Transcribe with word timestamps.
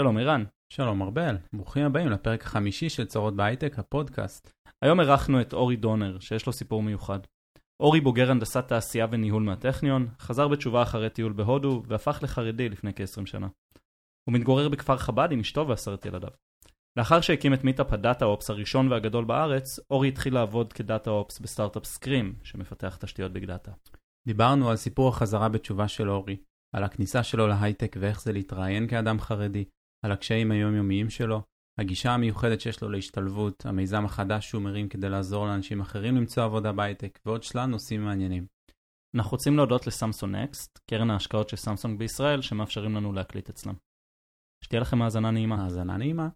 שלום 0.00 0.18
אירן. 0.18 0.44
שלום 0.72 1.02
ארבל, 1.02 1.36
ברוכים 1.52 1.86
הבאים 1.86 2.08
לפרק 2.08 2.42
החמישי 2.42 2.88
של 2.88 3.06
צרות 3.06 3.36
בהייטק, 3.36 3.78
הפודקאסט. 3.78 4.52
היום 4.82 5.00
אירחנו 5.00 5.40
את 5.40 5.52
אורי 5.52 5.76
דונר, 5.76 6.18
שיש 6.20 6.46
לו 6.46 6.52
סיפור 6.52 6.82
מיוחד. 6.82 7.18
אורי 7.80 8.00
בוגר 8.00 8.30
הנדסת 8.30 8.68
תעשייה 8.68 9.06
וניהול 9.10 9.42
מהטכניון, 9.42 10.08
חזר 10.18 10.48
בתשובה 10.48 10.82
אחרי 10.82 11.10
טיול 11.10 11.32
בהודו, 11.32 11.82
והפך 11.86 12.18
לחרדי 12.22 12.68
לפני 12.68 12.92
כ-20 12.96 13.26
שנה. 13.26 13.48
הוא 14.28 14.34
מתגורר 14.34 14.68
בכפר 14.68 14.96
חב"ד 14.96 15.28
עם 15.32 15.40
אשתו 15.40 15.68
ועשרת 15.68 16.06
ילדיו. 16.06 16.30
לאחר 16.98 17.20
שהקים 17.20 17.54
את 17.54 17.64
מיטאפ 17.64 17.92
ה 17.92 17.98
data 17.98 18.24
ops 18.24 18.50
הראשון 18.50 18.92
והגדול 18.92 19.24
בארץ, 19.24 19.78
אורי 19.90 20.08
התחיל 20.08 20.34
לעבוד 20.34 20.72
כ 20.72 20.85
data 20.85 21.10
ops 21.10 21.38
בסטארט-אפ 21.38 21.84
Scream, 21.84 22.34
שמפתח 22.42 22.96
תשתיות 23.00 23.32
big 23.32 23.44
data. 23.44 23.72
דיברנו 24.26 24.70
על 24.70 24.76
סיפור 24.76 25.08
החזרה 25.08 25.48
בתשובה 25.48 25.88
של 25.88 26.10
אורי, 26.10 26.36
על 26.76 26.84
הכניסה 26.84 27.22
שלו 27.22 27.46
להייטק 27.46 27.96
ואיך 28.00 28.22
זה 28.22 28.32
להתראיין 28.32 28.88
כאדם 28.88 29.20
חרדי, 29.20 29.64
על 30.04 30.12
הקשיים 30.12 30.50
היומיומיים 30.50 31.10
שלו, 31.10 31.42
הגישה 31.78 32.10
המיוחדת 32.10 32.60
שיש 32.60 32.82
לו 32.82 32.88
להשתלבות, 32.88 33.66
המיזם 33.66 34.04
החדש 34.04 34.48
שהוא 34.48 34.62
מרים 34.62 34.88
כדי 34.88 35.08
לעזור 35.08 35.46
לאנשים 35.46 35.80
אחרים 35.80 36.16
למצוא 36.16 36.44
עבודה 36.44 36.72
בהייטק, 36.72 37.18
ועוד 37.26 37.42
שלל 37.42 37.66
נושאים 37.66 38.04
מעניינים. 38.04 38.46
אנחנו 39.14 39.30
רוצים 39.30 39.56
להודות 39.56 39.86
לסמסונג 39.86 40.36
נקסט, 40.36 40.78
קרן 40.90 41.10
ההשקעות 41.10 41.48
של 41.48 41.56
סמסונג 41.56 41.98
בישראל, 41.98 42.42
שמאפשרים 42.42 42.94
לנו 42.94 43.12
להקליט 43.12 43.48
אצלם. 43.48 43.74
שתהיה 44.64 44.80
לכם 44.80 45.02
האזנה 45.02 45.30
נעימה. 45.30 45.64
האזנה 45.64 45.96
נעימה. 45.96 46.28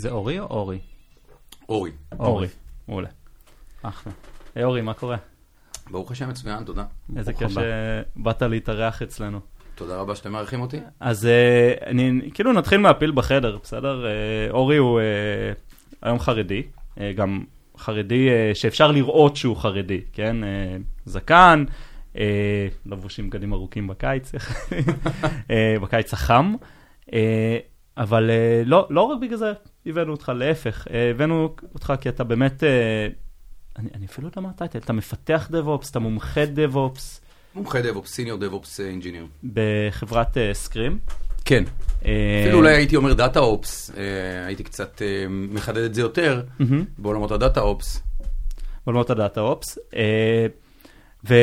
זה 0.00 0.10
אורי 0.10 0.40
או 0.40 0.46
אורי? 0.46 0.78
אורי. 1.68 1.90
אורי. 2.18 2.48
מעולה. 2.88 3.08
אחלה. 3.82 4.12
היי 4.54 4.64
אורי, 4.64 4.80
מה 4.80 4.94
קורה? 4.94 5.16
ברוך 5.90 6.10
השם 6.10 6.28
מצוין, 6.28 6.64
תודה. 6.64 6.84
איזה 7.16 7.32
כיף. 7.32 7.50
שבאת 7.50 8.42
להתארח 8.42 9.02
אצלנו. 9.02 9.40
תודה 9.74 9.96
רבה 9.96 10.14
שאתם 10.14 10.32
מארחים 10.32 10.60
אותי. 10.60 10.76
אז 11.00 11.26
אה, 11.26 11.74
אני, 11.86 12.30
כאילו 12.34 12.52
נתחיל 12.52 12.80
מהפיל 12.80 13.10
בחדר, 13.10 13.58
בסדר? 13.62 14.06
אה, 14.06 14.10
אורי 14.50 14.76
הוא 14.76 15.00
אה, 15.00 15.04
היום 16.02 16.18
חרדי, 16.18 16.62
גם 17.16 17.44
חרדי 17.78 18.28
שאפשר 18.54 18.90
לראות 18.90 19.36
שהוא 19.36 19.56
חרדי, 19.56 20.00
כן? 20.12 20.36
זקן, 21.04 21.64
לבוש 22.86 23.18
עם 23.18 23.30
בגדים 23.30 23.52
ארוכים 23.52 23.86
בקיץ, 23.86 24.32
בקיץ 25.82 26.12
החם, 26.12 26.54
אבל 27.96 28.30
לא, 28.64 28.86
לא 28.90 29.00
רק 29.00 29.20
בגלל 29.20 29.36
זה 29.36 29.52
הבאנו 29.86 30.12
אותך, 30.12 30.32
להפך, 30.36 30.86
אה, 30.90 31.10
הבאנו 31.10 31.54
אותך 31.74 31.92
כי 32.00 32.08
אתה 32.08 32.24
באמת, 32.24 32.64
אה, 32.64 33.06
אני, 33.78 33.88
אני 33.94 34.06
אפילו 34.06 34.24
לא 34.28 34.32
יודע 34.32 34.40
מה 34.40 34.50
הטייטל, 34.50 34.78
אתה 34.78 34.92
מפתח 34.92 35.48
DevOps, 35.50 35.90
אתה 35.90 35.98
מומחה 35.98 36.46
DevOps 36.46 37.20
מומחה 37.54 37.80
DevOps, 37.82 38.10
senior 38.12 38.38
DevOps 38.38 38.80
engineer. 38.80 39.26
בחברת 39.54 40.36
Scream. 40.52 40.98
כן. 41.44 41.64
אה, 42.04 42.40
אפילו 42.44 42.58
אולי 42.58 42.74
הייתי 42.74 42.96
אומר 42.96 43.12
data 43.12 43.40
ops, 43.40 43.90
הייתי 44.46 44.62
קצת 44.64 45.02
מחדד 45.28 45.82
את 45.82 45.94
זה 45.94 46.00
יותר. 46.00 46.42
בעולמות 46.98 47.30
ה 47.32 47.38
data 47.38 47.60
ops. 47.60 48.02
עולמות 48.84 49.10
ה 49.10 49.16
data 49.16 49.40
ops. 49.40 49.78
ו... 51.28 51.34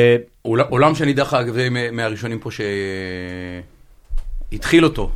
עול- 0.42 0.60
עולם 0.60 0.94
שאני 0.94 1.12
דרך 1.12 1.34
אגב 1.34 1.54
מהראשונים 1.92 2.38
פה 2.40 2.50
שהתחיל 4.50 4.84
אותו. 4.84 5.10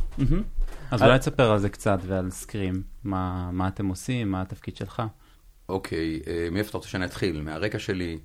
אז 0.91 1.01
על- 1.01 1.07
אולי 1.07 1.19
תספר 1.19 1.51
על 1.51 1.59
זה 1.59 1.69
קצת 1.69 1.99
ועל 2.07 2.29
סקרים, 2.29 2.83
מה, 3.03 3.49
מה 3.51 3.67
אתם 3.67 3.87
עושים, 3.87 4.31
מה 4.31 4.41
התפקיד 4.41 4.75
שלך. 4.75 5.01
אוקיי, 5.69 6.19
אה, 6.27 6.47
מאיפה 6.51 6.69
אתה 6.69 6.77
רוצה 6.77 6.89
שאני 6.89 7.05
אתחיל? 7.05 7.41
מהרקע 7.41 7.79
שלי? 7.79 8.19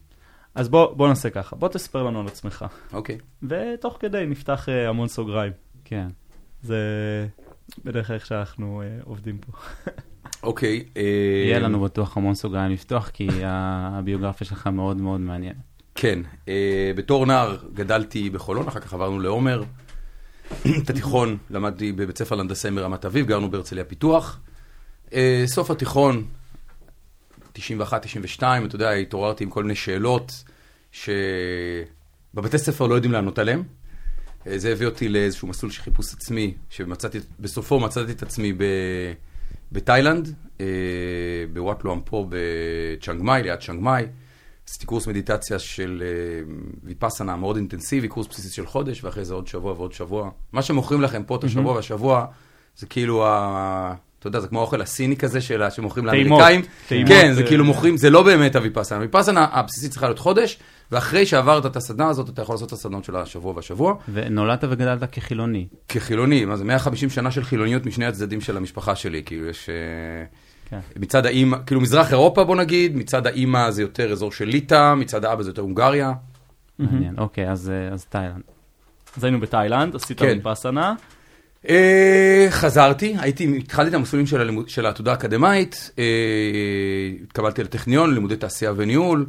אז 0.54 0.68
בוא, 0.68 0.94
בוא 0.94 1.08
נעשה 1.08 1.30
ככה, 1.30 1.56
בוא 1.56 1.68
תספר 1.68 2.02
לנו 2.02 2.20
על 2.20 2.26
עצמך, 2.26 2.64
אוקיי. 2.92 3.18
ותוך 3.42 3.96
כדי 4.00 4.24
נפתח 4.26 4.68
אה, 4.68 4.88
המון 4.88 5.08
סוגריים. 5.08 5.52
כן. 5.84 6.06
זה 6.62 6.76
בדרך 7.84 8.06
כלל 8.06 8.16
איך 8.16 8.26
שאנחנו 8.26 8.82
אה, 8.82 8.98
עובדים 9.04 9.38
פה. 9.38 9.52
אוקיי. 10.42 10.84
אה, 10.96 11.02
יהיה 11.46 11.58
לנו 11.58 11.80
בטוח 11.80 12.16
המון 12.16 12.34
סוגריים 12.34 12.72
לפתוח, 12.72 13.08
כי 13.08 13.28
הביוגרפיה 13.44 14.46
שלך 14.46 14.66
מאוד 14.66 14.96
מאוד 15.00 15.20
מעניינת. 15.20 15.56
כן, 15.94 16.18
אה, 16.48 16.92
בתור 16.96 17.26
נער 17.26 17.56
גדלתי 17.74 18.30
בחולון, 18.30 18.68
אחר 18.68 18.80
כך 18.80 18.94
עברנו 18.94 19.18
לעומר. 19.20 19.62
את 20.82 20.90
התיכון 20.90 21.36
למדתי 21.50 21.92
בבית 21.92 22.18
ספר 22.18 22.36
להנדסאים 22.36 22.74
ברמת 22.74 23.04
אביב, 23.04 23.26
גרנו 23.26 23.50
בהרצליה 23.50 23.84
פיתוח. 23.84 24.40
אה, 25.12 25.42
סוף 25.46 25.70
התיכון, 25.70 26.24
91-92, 27.56 27.58
אתה 28.40 28.74
יודע, 28.74 28.90
התעוררתי 28.90 29.44
עם 29.44 29.50
כל 29.50 29.62
מיני 29.62 29.74
שאלות 29.74 30.44
שבבתי 30.92 32.58
ספר 32.58 32.86
לא 32.86 32.94
יודעים 32.94 33.12
לענות 33.12 33.38
עליהן. 33.38 33.62
אה, 34.46 34.58
זה 34.58 34.72
הביא 34.72 34.86
אותי 34.86 35.08
לאיזשהו 35.08 35.48
מסלול 35.48 35.72
של 35.72 35.82
חיפוש 35.82 36.14
עצמי, 36.14 36.54
שבסופו 36.70 37.80
מצאתי 37.80 38.12
את 38.12 38.22
עצמי 38.22 38.52
ב... 38.52 38.64
בתאילנד, 39.72 40.34
אה, 40.60 40.66
בוואט 41.52 41.84
לואמפו 41.84 42.28
בצ'אנג 42.28 43.22
מאי, 43.22 43.42
ליד 43.42 43.58
צ'אנג 43.58 43.80
מאי. 43.80 44.06
עשיתי 44.68 44.86
קורס 44.86 45.06
מדיטציה 45.06 45.58
של 45.58 46.02
אה, 46.06 46.52
ויפאסנה 46.84 47.36
מאוד 47.36 47.56
אינטנסיבי, 47.56 48.08
קורס 48.08 48.26
בסיסי 48.26 48.48
של 48.48 48.66
חודש, 48.66 49.04
ואחרי 49.04 49.24
זה 49.24 49.34
עוד 49.34 49.46
שבוע 49.46 49.72
ועוד 49.72 49.92
שבוע. 49.92 50.30
מה 50.52 50.62
שמוכרים 50.62 51.02
לכם 51.02 51.22
פה 51.22 51.36
את 51.36 51.44
השבוע 51.44 51.72
והשבוע, 51.72 52.26
זה 52.76 52.86
כאילו, 52.86 53.26
ה... 53.26 53.94
אתה 54.18 54.26
יודע, 54.26 54.40
זה 54.40 54.48
כמו 54.48 54.58
האוכל 54.58 54.80
הסיני 54.80 55.16
כזה 55.16 55.40
של 55.40 55.70
שמוכרים 55.70 56.06
לאמריקאים. 56.06 56.62
טעימות, 56.88 57.08
כן, 57.08 57.32
זה 57.32 57.42
אה, 57.42 57.46
כאילו 57.46 57.64
מוכרים, 57.64 57.96
זה 57.96 58.10
לא 58.10 58.22
באמת 58.22 58.56
הוויפאסנה. 58.56 58.98
הוויפאסנה 58.98 59.46
הבסיסית 59.52 59.90
צריכה 59.90 60.06
להיות 60.06 60.18
חודש, 60.18 60.58
ואחרי 60.92 61.26
שעברת 61.26 61.66
את 61.66 61.76
הסדנה 61.76 62.08
הזאת, 62.08 62.28
אתה 62.28 62.42
יכול 62.42 62.54
לעשות 62.54 62.68
את 62.68 62.72
הסדנות 62.72 63.04
של 63.04 63.16
השבוע 63.16 63.52
והשבוע. 63.56 63.94
ונולדת 64.12 64.64
וגדלת 64.64 65.12
כחילוני. 65.12 65.66
כחילוני, 65.88 66.44
מה 66.44 66.56
זה 66.56 66.64
150 66.64 67.10
שנה 67.10 67.30
של 67.30 67.44
חילוניות 67.44 67.86
משני 67.86 68.06
הצדדים 68.06 68.40
של 68.40 68.56
המשפחה 68.56 68.94
שלי, 68.94 69.22
כאילו 69.24 69.46
יש... 69.46 69.68
אה, 69.68 69.74
כן. 70.70 70.78
מצד 70.96 71.26
האימא, 71.26 71.56
כאילו 71.66 71.80
מזרח 71.80 72.10
אירופה 72.10 72.44
בוא 72.44 72.56
נגיד, 72.56 72.96
מצד 72.96 73.26
האימא 73.26 73.70
זה 73.70 73.82
יותר 73.82 74.12
אזור 74.12 74.32
של 74.32 74.44
ליטא, 74.44 74.94
מצד 74.94 75.24
האבא 75.24 75.42
זה 75.42 75.50
יותר 75.50 75.62
הונגריה. 75.62 76.12
מעניין. 76.78 77.18
אוקיי, 77.18 77.50
אז 77.50 77.70
אה, 77.70 77.94
אז 77.94 78.04
תאילנד. 78.04 78.42
אז 79.16 79.24
היינו 79.24 79.40
בתאילנד, 79.40 79.96
עשית 79.96 80.18
כן. 80.18 80.38
מפסנה, 80.38 80.94
אה, 81.68 82.46
חזרתי, 82.50 83.14
הייתי, 83.18 83.58
התחלתי 83.58 83.88
את 83.88 83.94
המסלולים 83.94 84.26
של, 84.26 84.40
הלימוד, 84.40 84.68
של 84.68 84.86
העתודה 84.86 85.10
האקדמית, 85.10 85.90
אה, 85.98 86.04
התקבלתי 87.22 87.62
לטכניון, 87.62 88.14
לימודי 88.14 88.36
תעשייה 88.36 88.72
וניהול. 88.76 89.26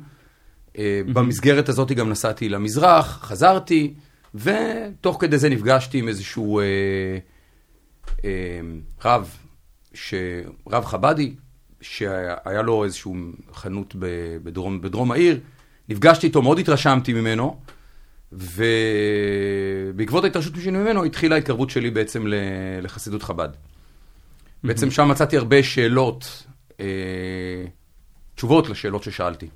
אה, 0.78 1.02
במסגרת 1.14 1.70
הזאת 1.70 1.92
גם 1.92 2.10
נסעתי 2.10 2.50
למזרח, 2.50 3.20
חזרתי, 3.24 3.94
ותוך 4.36 5.18
כדי 5.20 5.38
זה 5.38 5.50
נפגשתי 5.50 5.98
עם 5.98 6.08
איזשהו 6.08 6.60
אה, 6.60 6.66
אה, 8.26 8.60
רב, 9.06 9.38
ש... 9.94 10.14
רב 10.68 10.86
חבדי, 10.86 11.36
שהיה 11.82 12.62
לו 12.64 12.84
איזשהו 12.84 13.16
חנות 13.54 13.96
בדרום, 14.44 14.82
בדרום 14.82 15.12
העיר. 15.12 15.40
נפגשתי 15.90 16.28
איתו, 16.28 16.42
מאוד 16.42 16.60
התרשמתי 16.60 17.14
ממנו, 17.14 17.60
ובעקבות 18.32 20.24
ההתרשמות 20.24 20.62
שלי 20.62 20.72
ממנו 20.72 21.04
התחילה 21.04 21.36
ההתקרבות 21.36 21.70
שלי 21.70 21.92
בעצם 21.92 22.26
לחסידות 22.82 23.24
חב"ד. 23.24 23.50
בעצם 24.64 24.92
שם 24.92 25.08
מצאתי 25.08 25.38
הרבה 25.38 25.64
שאלות, 25.64 26.46
אה, 26.80 26.86
תשובות 28.36 28.70
לשאלות 28.70 29.04
ששאלתי. 29.04 29.48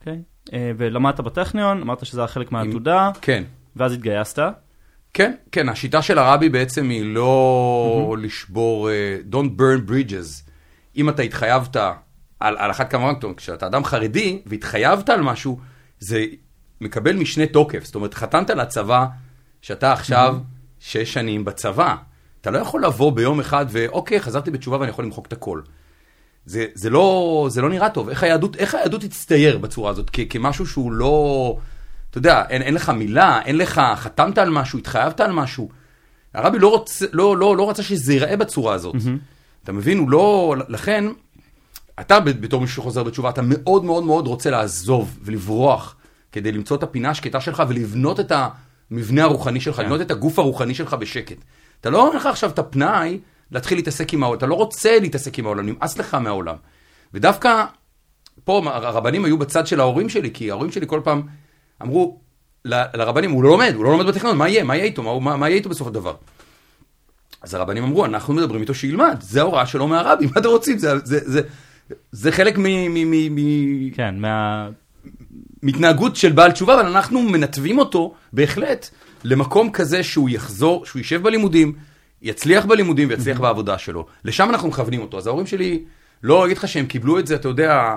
אוקיי? 0.00 0.22
אה, 0.52 0.72
ולמדת 0.76 1.20
בטכניון, 1.20 1.82
אמרת 1.82 2.06
שזה 2.06 2.20
היה 2.20 2.28
חלק 2.28 2.52
מהעתודה, 2.52 3.10
כן. 3.20 3.44
ואז 3.76 3.92
התגייסת. 3.92 4.38
כן, 5.14 5.34
כן, 5.52 5.68
השיטה 5.68 6.02
של 6.02 6.18
הרבי 6.18 6.48
בעצם 6.48 6.88
היא 6.88 7.14
לא 7.14 8.16
לשבור, 8.18 8.90
אה, 8.90 9.16
don't 9.32 9.60
burn 9.60 9.90
bridges. 9.90 10.50
אם 10.96 11.08
אתה 11.08 11.22
התחייבת 11.22 11.76
על, 12.40 12.56
על 12.56 12.70
אחת 12.70 12.90
כמה 12.90 13.12
וכמה, 13.12 13.34
כשאתה 13.34 13.66
אדם 13.66 13.84
חרדי 13.84 14.42
והתחייבת 14.46 15.08
על 15.08 15.20
משהו, 15.20 15.60
זה 15.98 16.24
מקבל 16.80 17.16
משנה 17.16 17.46
תוקף. 17.46 17.84
זאת 17.84 17.94
אומרת, 17.94 18.14
חתמת 18.14 18.50
לצבא 18.50 19.06
שאתה 19.62 19.92
עכשיו 19.92 20.38
שש 20.80 21.12
שנים 21.12 21.44
בצבא. 21.44 21.96
אתה 22.40 22.50
לא 22.50 22.58
יכול 22.58 22.84
לבוא 22.84 23.12
ביום 23.12 23.40
אחד 23.40 23.66
ואוקיי, 23.68 24.20
חזרתי 24.20 24.50
בתשובה 24.50 24.78
ואני 24.78 24.90
יכול 24.90 25.04
למחוק 25.04 25.26
את 25.26 25.32
הכל. 25.32 25.60
זה, 26.46 26.66
זה, 26.74 26.90
לא, 26.90 27.46
זה 27.50 27.62
לא 27.62 27.68
נראה 27.68 27.90
טוב. 27.90 28.08
איך 28.08 28.22
היהדות, 28.22 28.56
איך 28.56 28.74
היהדות 28.74 29.00
תצטייר 29.00 29.58
בצורה 29.58 29.90
הזאת? 29.90 30.10
כ, 30.12 30.20
כמשהו 30.30 30.66
שהוא 30.66 30.92
לא... 30.92 31.56
אתה 32.10 32.18
יודע, 32.18 32.42
אין, 32.48 32.62
אין 32.62 32.74
לך 32.74 32.88
מילה, 32.88 33.40
אין 33.44 33.58
לך, 33.58 33.80
חתמת 33.96 34.38
על 34.38 34.50
משהו, 34.50 34.78
התחייבת 34.78 35.20
על 35.20 35.32
משהו. 35.32 35.68
הרבי 36.34 36.58
לא, 36.58 36.68
רוצ, 36.68 37.02
לא, 37.12 37.36
לא, 37.36 37.56
לא 37.56 37.70
רצה 37.70 37.82
שזה 37.82 38.12
ייראה 38.12 38.36
בצורה 38.36 38.74
הזאת. 38.74 38.94
Mm-hmm. 38.94 39.64
אתה 39.64 39.72
מבין? 39.72 39.98
הוא 39.98 40.10
לא... 40.10 40.54
לכן, 40.68 41.04
אתה 42.00 42.20
בתור 42.20 42.60
מישהו 42.60 42.82
שחוזר 42.82 43.02
בתשובה, 43.02 43.30
אתה 43.30 43.42
מאוד 43.44 43.84
מאוד 43.84 44.04
מאוד 44.04 44.26
רוצה 44.26 44.50
לעזוב 44.50 45.18
ולברוח 45.22 45.96
כדי 46.32 46.52
למצוא 46.52 46.76
את 46.76 46.82
הפינה 46.82 47.10
השקטה 47.10 47.40
שלך 47.40 47.62
ולבנות 47.68 48.20
את 48.20 48.32
המבנה 48.90 49.22
הרוחני 49.22 49.60
שלך, 49.60 49.78
לבנות 49.78 50.00
את 50.00 50.10
הגוף 50.10 50.38
הרוחני 50.38 50.74
שלך 50.74 50.94
בשקט. 50.94 51.36
אתה 51.80 51.90
לא 51.90 52.06
אומר 52.06 52.16
לך 52.16 52.26
עכשיו 52.26 52.50
את 52.50 52.58
הפנאי 52.58 53.20
להתחיל 53.50 53.78
להתעסק 53.78 54.14
עם 54.14 54.22
העולם, 54.22 54.38
אתה 54.38 54.46
לא 54.46 54.54
רוצה 54.54 54.98
להתעסק 55.00 55.38
עם 55.38 55.46
העולם, 55.46 55.66
נמאס 55.66 55.98
לך 55.98 56.14
מהעולם. 56.14 56.56
ודווקא 57.14 57.64
פה 58.44 58.62
הרבנים 58.64 59.24
היו 59.24 59.38
בצד 59.38 59.66
של 59.66 59.80
ההורים 59.80 60.08
שלי, 60.08 60.30
כי 60.30 60.50
ההורים 60.50 60.72
שלי 60.72 60.86
כל 60.86 61.00
פעם 61.04 61.22
אמרו 61.82 62.20
ל- 62.64 62.84
לרבנים, 62.94 63.30
הוא 63.30 63.42
לא 63.42 63.50
לומד, 63.50 63.72
הוא 63.76 63.84
לא 63.84 63.90
לומד 63.90 64.06
בטכנון, 64.06 64.36
מה 64.36 64.48
יהיה? 64.48 64.64
מה 64.64 64.76
יהיה 64.76 64.84
איתו? 64.84 65.02
מה, 65.02 65.20
מה, 65.20 65.36
מה 65.36 65.48
יהיה 65.48 65.56
איתו 65.56 65.68
בסופו 65.68 65.90
של 65.90 65.94
דבר? 65.94 66.14
אז 67.42 67.54
הרבנים 67.54 67.84
אמרו, 67.84 68.04
אנחנו 68.04 68.34
מדברים 68.34 68.60
איתו 68.60 68.74
שילמד, 68.74 69.16
זה 69.20 69.40
ההוראה 69.40 69.66
שלו 69.66 69.88
מהרבי, 69.88 70.26
מה 70.26 70.32
אתם 70.36 70.48
רוצים? 70.48 70.78
זה, 70.78 70.98
זה, 70.98 71.18
זה, 71.24 71.40
זה 72.12 72.32
חלק 72.32 72.58
מ... 72.58 72.62
מ, 72.62 73.10
מ, 73.10 73.34
מ 73.34 73.90
כן, 73.90 74.14
מה... 74.18 74.68
מהתנהגות 75.62 76.16
של 76.16 76.32
בעל 76.32 76.52
תשובה, 76.52 76.74
אבל 76.74 76.86
אנחנו 76.86 77.22
מנתבים 77.22 77.78
אותו 77.78 78.14
בהחלט 78.32 78.88
למקום 79.24 79.70
כזה 79.70 80.02
שהוא 80.02 80.30
יחזור, 80.30 80.86
שהוא 80.86 81.00
יישב 81.00 81.22
בלימודים, 81.22 81.72
יצליח 82.22 82.66
בלימודים 82.66 83.08
ויצליח 83.08 83.40
בעבודה 83.40 83.78
שלו. 83.78 84.06
לשם 84.24 84.50
אנחנו 84.50 84.68
מכוונים 84.68 85.00
אותו. 85.00 85.18
אז 85.18 85.26
ההורים 85.26 85.46
שלי, 85.46 85.84
לא 86.22 86.46
אגיד 86.46 86.56
לך 86.56 86.68
שהם 86.68 86.86
קיבלו 86.86 87.18
את 87.18 87.26
זה, 87.26 87.34
אתה 87.34 87.48
יודע, 87.48 87.96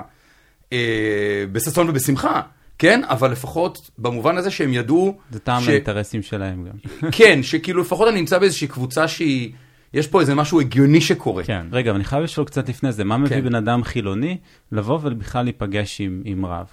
אה, 0.72 1.44
בששון 1.52 1.90
ובשמחה, 1.90 2.40
כן? 2.84 3.00
אבל 3.04 3.32
לפחות 3.32 3.90
במובן 3.98 4.36
הזה 4.36 4.50
שהם 4.50 4.72
ידעו... 4.72 5.18
זה 5.30 5.38
טעם 5.38 5.62
ש- 5.62 5.68
לאינטרסים 5.68 6.22
שלהם 6.22 6.64
גם. 6.64 7.10
כן, 7.18 7.42
שכאילו 7.42 7.80
לפחות 7.80 8.08
אני 8.08 8.20
נמצא 8.20 8.38
באיזושהי 8.38 8.68
קבוצה 8.68 9.08
שהיא... 9.08 9.52
יש 9.94 10.06
פה 10.06 10.20
איזה 10.20 10.34
משהו 10.34 10.60
הגיוני 10.60 11.00
שקורה. 11.00 11.44
כן. 11.44 11.66
רגע, 11.72 11.90
אבל 11.90 11.96
אני 11.96 12.04
חייב 12.04 12.22
לשאול 12.22 12.46
קצת 12.46 12.68
לפני 12.68 12.92
זה, 12.92 13.04
מה 13.04 13.16
מביא 13.16 13.36
כן. 13.36 13.44
בן 13.44 13.54
אדם 13.54 13.84
חילוני 13.84 14.38
לבוא 14.72 14.98
ובכלל 15.02 15.42
להיפגש 15.44 16.00
עם, 16.00 16.22
עם 16.24 16.46
רב? 16.46 16.66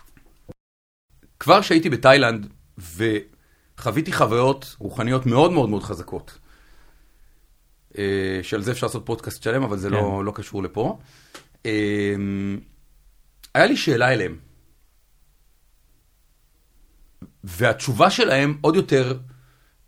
כבר 1.39 1.61
כשהייתי 1.61 1.89
בתאילנד 1.89 2.47
וחוויתי 3.77 4.13
חוויות 4.13 4.75
רוחניות 4.79 5.25
מאוד 5.25 5.51
מאוד 5.51 5.69
מאוד 5.69 5.83
חזקות, 5.83 6.37
אה, 7.97 8.39
שעל 8.41 8.61
זה 8.61 8.71
אפשר 8.71 8.87
לעשות 8.87 9.05
פודקאסט 9.05 9.43
שלם, 9.43 9.63
אבל 9.63 9.77
זה 9.77 9.89
כן. 9.89 9.95
לא, 9.95 10.25
לא 10.25 10.31
קשור 10.35 10.63
לפה, 10.63 10.97
אה, 11.65 11.71
היה 13.55 13.65
לי 13.65 13.77
שאלה 13.77 14.13
אליהם. 14.13 14.50
והתשובה 17.43 18.09
שלהם 18.09 18.57
עוד 18.61 18.75
יותר 18.75 19.17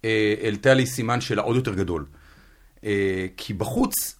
אה, 0.05 0.33
העלתה 0.43 0.73
לי 0.73 0.85
סימן 0.85 1.21
שאלה 1.21 1.41
עוד 1.41 1.55
יותר 1.55 1.73
גדול. 1.73 2.05
אה, 2.83 3.25
כי 3.37 3.53
בחוץ, 3.53 4.19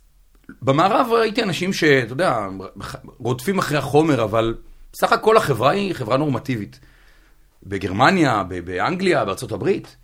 במערב 0.62 1.08
ראיתי 1.12 1.44
אנשים 1.44 1.74
שאתה 1.74 2.14
יודע, 2.14 2.48
רודפים 3.18 3.60
אחרי 3.60 3.78
החומר, 3.78 4.24
אבל 4.24 4.56
בסך 4.94 5.12
הכל 5.12 5.38
החברה 5.38 5.72
היא 5.72 5.94
חברה 5.94 6.18
נורמטיבית. 6.18 6.80
בגרמניה, 7.64 8.44
ב- 8.48 8.60
באנגליה, 8.60 9.26
בארצות 9.26 9.52
הברית. 9.52 9.98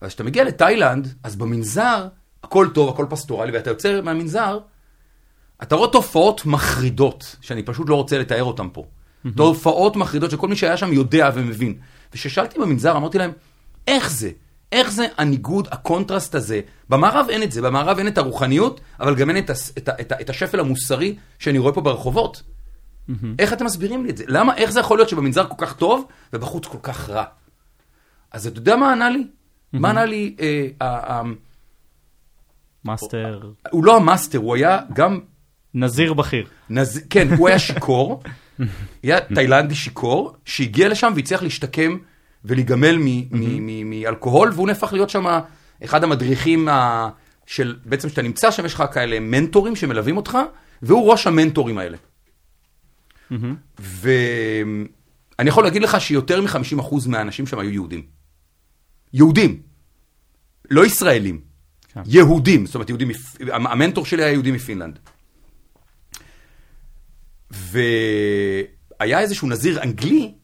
אז 0.00 0.08
כשאתה 0.08 0.24
מגיע 0.24 0.44
לתאילנד, 0.44 1.14
אז 1.22 1.36
במנזר 1.36 2.08
הכל 2.42 2.68
טוב, 2.74 2.88
הכל 2.88 3.06
פסטורלי, 3.08 3.52
ואתה 3.52 3.70
יוצא 3.70 4.00
מהמנזר, 4.00 4.58
אתה 5.62 5.74
רואה 5.74 5.90
תופעות 5.90 6.46
מחרידות, 6.46 7.36
שאני 7.40 7.62
פשוט 7.62 7.88
לא 7.88 7.94
רוצה 7.94 8.18
לתאר 8.18 8.44
אותן 8.44 8.66
פה. 8.72 8.84
תופעות 9.36 9.96
מחרידות 9.96 10.30
שכל 10.30 10.48
מי 10.48 10.56
שהיה 10.56 10.76
שם 10.76 10.92
יודע 10.92 11.30
ומבין. 11.34 11.74
וכששאלתי 12.12 12.58
במנזר, 12.58 12.96
אמרתי 12.96 13.18
להם, 13.18 13.32
איך 13.88 14.10
זה? 14.10 14.30
איך 14.72 14.90
זה 14.90 15.06
הניגוד, 15.18 15.68
הקונטרסט 15.70 16.34
הזה? 16.34 16.60
במערב 16.88 17.26
אין 17.30 17.42
את 17.42 17.52
זה, 17.52 17.62
במערב 17.62 17.98
אין 17.98 18.08
את 18.08 18.18
הרוחניות, 18.18 18.80
אבל 19.00 19.14
גם 19.14 19.30
אין 19.30 19.38
את, 19.44 19.50
הס- 19.50 19.72
את, 19.78 19.88
את, 19.88 20.12
את 20.20 20.30
השפל 20.30 20.60
המוסרי 20.60 21.16
שאני 21.38 21.58
רואה 21.58 21.72
פה 21.72 21.80
ברחובות. 21.80 22.42
איך 23.38 23.52
אתם 23.52 23.64
מסבירים 23.64 24.04
לי 24.04 24.10
את 24.10 24.16
זה? 24.16 24.24
למה, 24.28 24.56
איך 24.56 24.70
זה 24.70 24.80
יכול 24.80 24.98
להיות 24.98 25.08
שבמנזר 25.08 25.46
כל 25.48 25.66
כך 25.66 25.72
טוב 25.76 26.04
ובחוץ 26.32 26.66
כל 26.66 26.78
כך 26.82 27.10
רע? 27.10 27.24
אז 28.32 28.46
אתה 28.46 28.58
יודע 28.58 28.76
מה 28.76 28.92
ענה 28.92 29.10
לי? 29.10 29.26
מה 29.72 29.90
ענה 29.90 30.04
לי? 30.04 30.36
אה, 30.40 30.66
אה, 30.82 30.98
אה, 31.10 31.22
master, 32.84 33.40
הוא 33.70 33.84
לא 33.84 33.96
ה 33.96 34.01
master, 34.01 34.38
הוא 34.38 34.54
היה 34.54 34.78
גם 34.92 35.20
נזיר 35.74 36.12
בכיר. 36.12 36.46
נז... 36.70 37.00
כן, 37.10 37.28
הוא 37.34 37.48
היה 37.48 37.58
שיכור, 37.58 38.22
היה 39.02 39.20
תאילנדי 39.20 39.74
שיכור, 39.74 40.36
שהגיע 40.44 40.88
לשם 40.88 41.12
והצליח 41.16 41.42
להשתקם 41.42 41.96
ולהיגמל 42.44 42.98
מאלכוהול, 43.84 44.50
והוא 44.54 44.66
נהפך 44.66 44.92
להיות 44.92 45.10
שם 45.10 45.24
אחד 45.84 46.04
המדריכים 46.04 46.68
ה... 46.68 47.08
של, 47.46 47.76
בעצם 47.84 48.08
כשאתה 48.08 48.22
נמצא 48.22 48.50
שם 48.50 48.66
יש 48.66 48.74
לך 48.74 48.84
כאלה 48.92 49.20
מנטורים 49.20 49.76
שמלווים 49.76 50.16
אותך, 50.16 50.38
והוא 50.82 51.10
ראש 51.10 51.26
המנטורים 51.26 51.78
האלה. 51.78 51.96
ואני 53.78 55.48
יכול 55.48 55.64
להגיד 55.64 55.82
לך 55.82 56.00
שיותר 56.00 56.40
מ-50% 56.40 57.08
מהאנשים 57.08 57.46
שם 57.46 57.58
היו 57.58 57.70
יהודים. 57.70 58.02
יהודים, 59.12 59.62
לא 60.70 60.86
ישראלים, 60.86 61.40
כן. 61.88 62.00
יהודים, 62.06 62.66
זאת 62.66 62.74
אומרת 62.74 62.88
יהודים, 62.88 63.10
המנטור 63.52 64.06
שלי 64.06 64.22
היה 64.24 64.32
יהודי 64.32 64.50
מפינלנד. 64.50 64.98
והיה 67.50 69.20
איזשהו 69.20 69.48
נזיר 69.48 69.82
אנגלי 69.82 70.34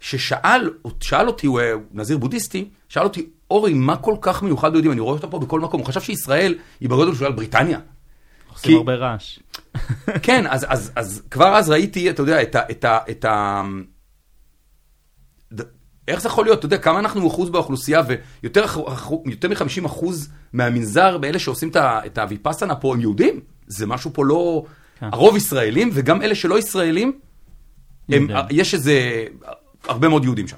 ששאל 0.00 0.70
שאל 1.00 1.26
אותי, 1.28 1.46
הוא 1.46 1.60
נזיר 1.92 2.18
בודהיסטי, 2.18 2.68
שאל 2.88 3.02
אותי, 3.04 3.26
אורי, 3.50 3.74
מה 3.74 3.96
כל 3.96 4.14
כך 4.20 4.42
מיוחד 4.42 4.70
ביהודים? 4.72 4.92
אני 4.92 5.00
רואה 5.00 5.14
אותם 5.14 5.30
פה 5.30 5.38
בכל 5.38 5.60
מקום. 5.60 5.80
הוא 5.80 5.86
חשב 5.86 6.00
שישראל 6.00 6.54
היא 6.80 6.88
בגודל 6.88 7.14
של 7.14 7.32
בריטניה. 7.32 7.78
עושים 8.52 8.70
כי- 8.70 8.76
הרבה 8.76 8.94
רעש. 8.94 9.38
כן, 10.22 10.44
אז, 10.48 10.66
אז, 10.68 10.92
אז 10.96 11.22
כבר 11.30 11.56
אז 11.56 11.70
ראיתי, 11.70 12.10
אתה 12.10 12.22
יודע, 12.22 12.42
את 12.42 12.54
ה... 12.54 12.60
את 12.70 12.84
ה, 12.84 12.98
את 13.10 13.24
ה 13.24 13.62
איך 16.08 16.20
זה 16.20 16.28
יכול 16.28 16.44
להיות? 16.44 16.58
אתה 16.58 16.66
יודע, 16.66 16.78
כמה 16.78 16.98
אנחנו 16.98 17.28
אחוז 17.28 17.50
באוכלוסייה, 17.50 18.02
ויותר 18.42 18.64
אח- 18.64 18.78
אח- 18.88 19.10
יותר 19.26 19.48
מ-50 19.48 19.86
אחוז 19.86 20.28
מהמנזר 20.52 21.18
באלה 21.18 21.38
שעושים 21.38 21.70
את 21.76 22.18
הוויפאסנה 22.18 22.74
פה 22.74 22.94
הם 22.94 23.00
יהודים? 23.00 23.40
זה 23.66 23.86
משהו 23.86 24.10
פה 24.14 24.24
לא... 24.24 24.64
כן. 25.00 25.06
הרוב 25.12 25.36
ישראלים, 25.36 25.90
וגם 25.92 26.22
אלה 26.22 26.34
שלא 26.34 26.58
ישראלים, 26.58 27.18
הם. 28.08 28.26
יש 28.50 28.74
איזה... 28.74 29.24
הרבה 29.84 30.08
מאוד 30.08 30.24
יהודים 30.24 30.48
שם. 30.48 30.56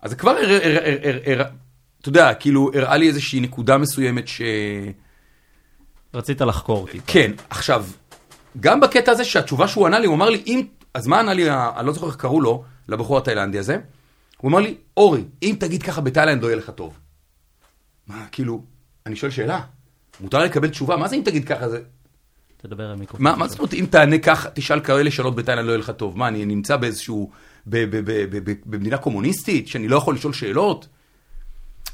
אז 0.00 0.10
זה 0.10 0.16
כבר, 0.16 0.30
הר- 0.30 0.38
הר- 0.38 0.78
הר- 0.84 0.98
הר- 1.04 1.40
הר- 1.40 1.50
אתה 2.00 2.08
יודע, 2.08 2.34
כאילו, 2.34 2.70
הראה 2.74 2.96
לי 2.96 3.08
איזושהי 3.08 3.40
נקודה 3.40 3.78
מסוימת 3.78 4.28
ש... 4.28 4.42
רצית 6.14 6.40
לחקור 6.40 6.86
טיפה. 6.88 7.04
כן, 7.06 7.32
עכשיו, 7.50 7.86
גם 8.60 8.80
בקטע 8.80 9.12
הזה 9.12 9.24
שהתשובה 9.24 9.68
שהוא 9.68 9.86
ענה 9.86 9.98
לי, 9.98 10.06
הוא 10.06 10.14
אמר 10.14 10.30
לי, 10.30 10.42
אם, 10.46 10.66
אז 10.94 11.06
מה 11.06 11.20
ענה 11.20 11.34
לי, 11.34 11.50
אני 11.50 11.86
לא 11.86 11.92
זוכר 11.92 12.06
איך 12.06 12.16
קראו 12.16 12.40
לו, 12.40 12.64
לבחור 12.88 13.18
התאילנדי 13.18 13.58
הזה, 13.58 13.78
הוא 14.38 14.48
אמר 14.50 14.58
לי, 14.58 14.74
אורי, 14.96 15.24
אם 15.42 15.56
תגיד 15.60 15.82
ככה 15.82 16.00
בתאילנד 16.00 16.42
לא 16.42 16.46
יהיה 16.48 16.56
לך 16.56 16.70
טוב. 16.70 16.98
מה, 18.06 18.26
כאילו, 18.32 18.62
אני 19.06 19.16
שואל 19.16 19.30
שאלה, 19.30 19.60
מותר 20.20 20.38
לקבל 20.38 20.68
תשובה, 20.68 20.96
מה 20.96 21.08
זה 21.08 21.16
אם 21.16 21.22
תגיד 21.24 21.48
ככה? 21.48 21.68
זה... 21.68 21.80
תדבר 22.62 22.90
על 22.90 22.96
מיקרופון. 22.96 23.24
מה, 23.24 23.36
מה 23.36 23.48
זאת 23.48 23.58
אומרת, 23.58 23.74
אם 23.74 23.86
תענה 23.90 24.18
ככה, 24.18 24.50
תשאל 24.50 24.80
כאלה 24.80 25.10
שאלות 25.10 25.34
בתאילנד 25.34 25.66
לא 25.66 25.70
יהיה 25.70 25.78
לך 25.78 25.90
טוב? 25.90 26.18
מה, 26.18 26.28
אני 26.28 26.44
נמצא 26.44 26.76
באיזשהו, 26.76 27.30
במדינה 28.66 28.98
קומוניסטית, 28.98 29.68
שאני 29.68 29.88
לא 29.88 29.96
יכול 29.96 30.14
לשאול 30.14 30.32
שאלות? 30.32 30.88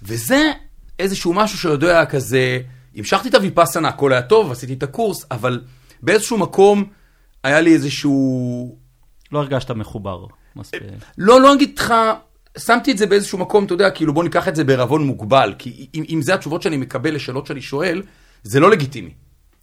וזה 0.03 0.53
איזשהו 0.99 1.33
משהו 1.33 1.59
שיודע 1.59 2.05
כזה, 2.05 2.61
המשכתי 2.97 3.29
את 3.29 3.35
הוויפאסנה, 3.35 3.89
הכל 3.89 4.13
היה 4.13 4.23
טוב, 4.23 4.53
עשיתי 4.53 4.73
את 4.73 4.83
הקורס, 4.83 5.27
אבל 5.31 5.61
באיזשהו 6.03 6.39
מקום 6.39 6.85
היה 7.45 7.61
לי 7.61 7.75
איזשהו... 7.75 8.77
לא 9.33 9.39
הרגשת 9.39 9.71
מחובר. 9.71 10.27
מספיק. 10.57 10.83
לא, 11.19 11.41
לא 11.41 11.55
אגיד 11.55 11.79
לך, 11.79 11.95
שמתי 12.59 12.93
את 12.93 12.99
זה 12.99 13.07
באיזשהו 13.07 13.39
מקום, 13.39 13.65
אתה 13.65 13.75
יודע, 13.75 13.91
כאילו 13.91 14.15
בוא 14.15 14.25
ניקח 14.25 14.49
את 14.49 14.57
זה 14.57 14.65
בערבון 14.65 15.07
מוגבל, 15.07 15.55
כי 15.59 15.89
אם, 15.95 16.05
אם 16.09 16.23
זה 16.23 16.35
התשובות 16.35 16.63
שאני 16.63 16.77
מקבל 16.77 17.15
לשאלות 17.15 17.47
שאני 17.47 17.63
שואל, 17.63 18.03
זה 18.43 18.61
לא 18.61 18.71
לגיטימי, 18.71 19.15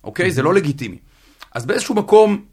אוקיי? 0.05 0.31
זה 0.31 0.43
לא 0.43 0.53
לגיטימי. 0.53 0.97
אז 1.51 1.65
באיזשהו 1.65 1.95
מקום, 1.95 2.45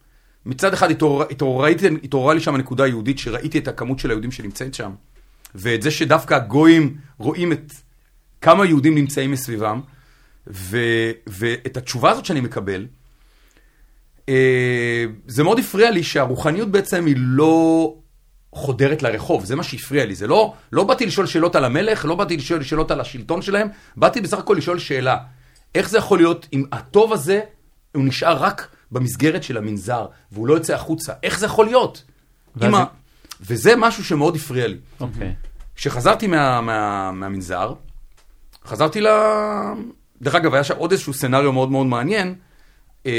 מצד 0.46 0.72
אחד 0.72 0.90
התעוררה 0.90 2.34
לי 2.34 2.40
שם 2.40 2.54
הנקודה 2.54 2.84
היהודית, 2.84 3.18
שראיתי 3.18 3.58
את 3.58 3.68
הכמות 3.68 3.98
של 3.98 4.10
היהודים 4.10 4.32
שנמצאים 4.32 4.72
שם, 4.72 4.92
ואת 5.54 5.82
זה 5.82 5.90
שדווקא 5.90 6.34
הגויים 6.34 6.96
רואים 7.18 7.52
את 7.52 7.72
כמה 8.40 8.66
יהודים 8.66 8.94
נמצאים 8.94 9.30
מסביבם, 9.30 9.80
ו, 10.46 10.78
ואת 11.26 11.76
התשובה 11.76 12.10
הזאת 12.10 12.24
שאני 12.24 12.40
מקבל, 12.40 12.86
אה, 14.28 15.04
זה 15.26 15.42
מאוד 15.42 15.58
הפריע 15.58 15.90
לי 15.90 16.02
שהרוחניות 16.02 16.70
בעצם 16.70 17.06
היא 17.06 17.14
לא 17.18 17.94
חודרת 18.54 19.02
לרחוב, 19.02 19.44
זה 19.44 19.56
מה 19.56 19.62
שהפריע 19.62 20.04
לי, 20.04 20.14
זה 20.14 20.26
לא, 20.26 20.54
לא 20.72 20.84
באתי 20.84 21.06
לשאול 21.06 21.26
שאלות 21.26 21.56
על 21.56 21.64
המלך, 21.64 22.04
לא 22.04 22.14
באתי 22.14 22.36
לשאול 22.36 22.62
שאלות 22.62 22.90
על 22.90 23.00
השלטון 23.00 23.42
שלהם, 23.42 23.68
באתי 23.96 24.20
בסך 24.20 24.38
הכל 24.38 24.54
לשאול 24.58 24.78
שאלה, 24.78 25.16
איך 25.74 25.88
זה 25.90 25.98
יכול 25.98 26.18
להיות 26.18 26.48
אם 26.52 26.64
הטוב 26.72 27.12
הזה, 27.12 27.40
הוא 27.94 28.04
נשאר 28.04 28.36
רק 28.36 28.68
במסגרת 28.92 29.42
של 29.42 29.56
המנזר, 29.56 30.06
והוא 30.32 30.46
לא 30.46 30.54
יוצא 30.54 30.74
החוצה, 30.74 31.12
איך 31.22 31.38
זה 31.38 31.46
יכול 31.46 31.66
להיות? 31.66 32.04
ואז 32.56 32.74
ה... 32.74 32.76
זה- 32.76 32.84
וזה 33.40 33.76
משהו 33.76 34.04
שמאוד 34.04 34.36
הפריע 34.36 34.66
לי. 34.66 34.76
אוקיי. 35.00 35.34
כשחזרתי 35.76 36.26
מה, 36.26 36.60
מה, 36.60 37.10
מהמנזר, 37.12 37.74
חזרתי 38.64 39.00
ל... 39.00 39.06
דרך 40.22 40.34
אגב, 40.34 40.54
היה 40.54 40.64
שם 40.64 40.76
עוד 40.76 40.90
איזשהו 40.92 41.14
סצנריו 41.14 41.52
מאוד 41.52 41.70
מאוד 41.70 41.86
מעניין, 41.86 42.34
אה, 43.06 43.12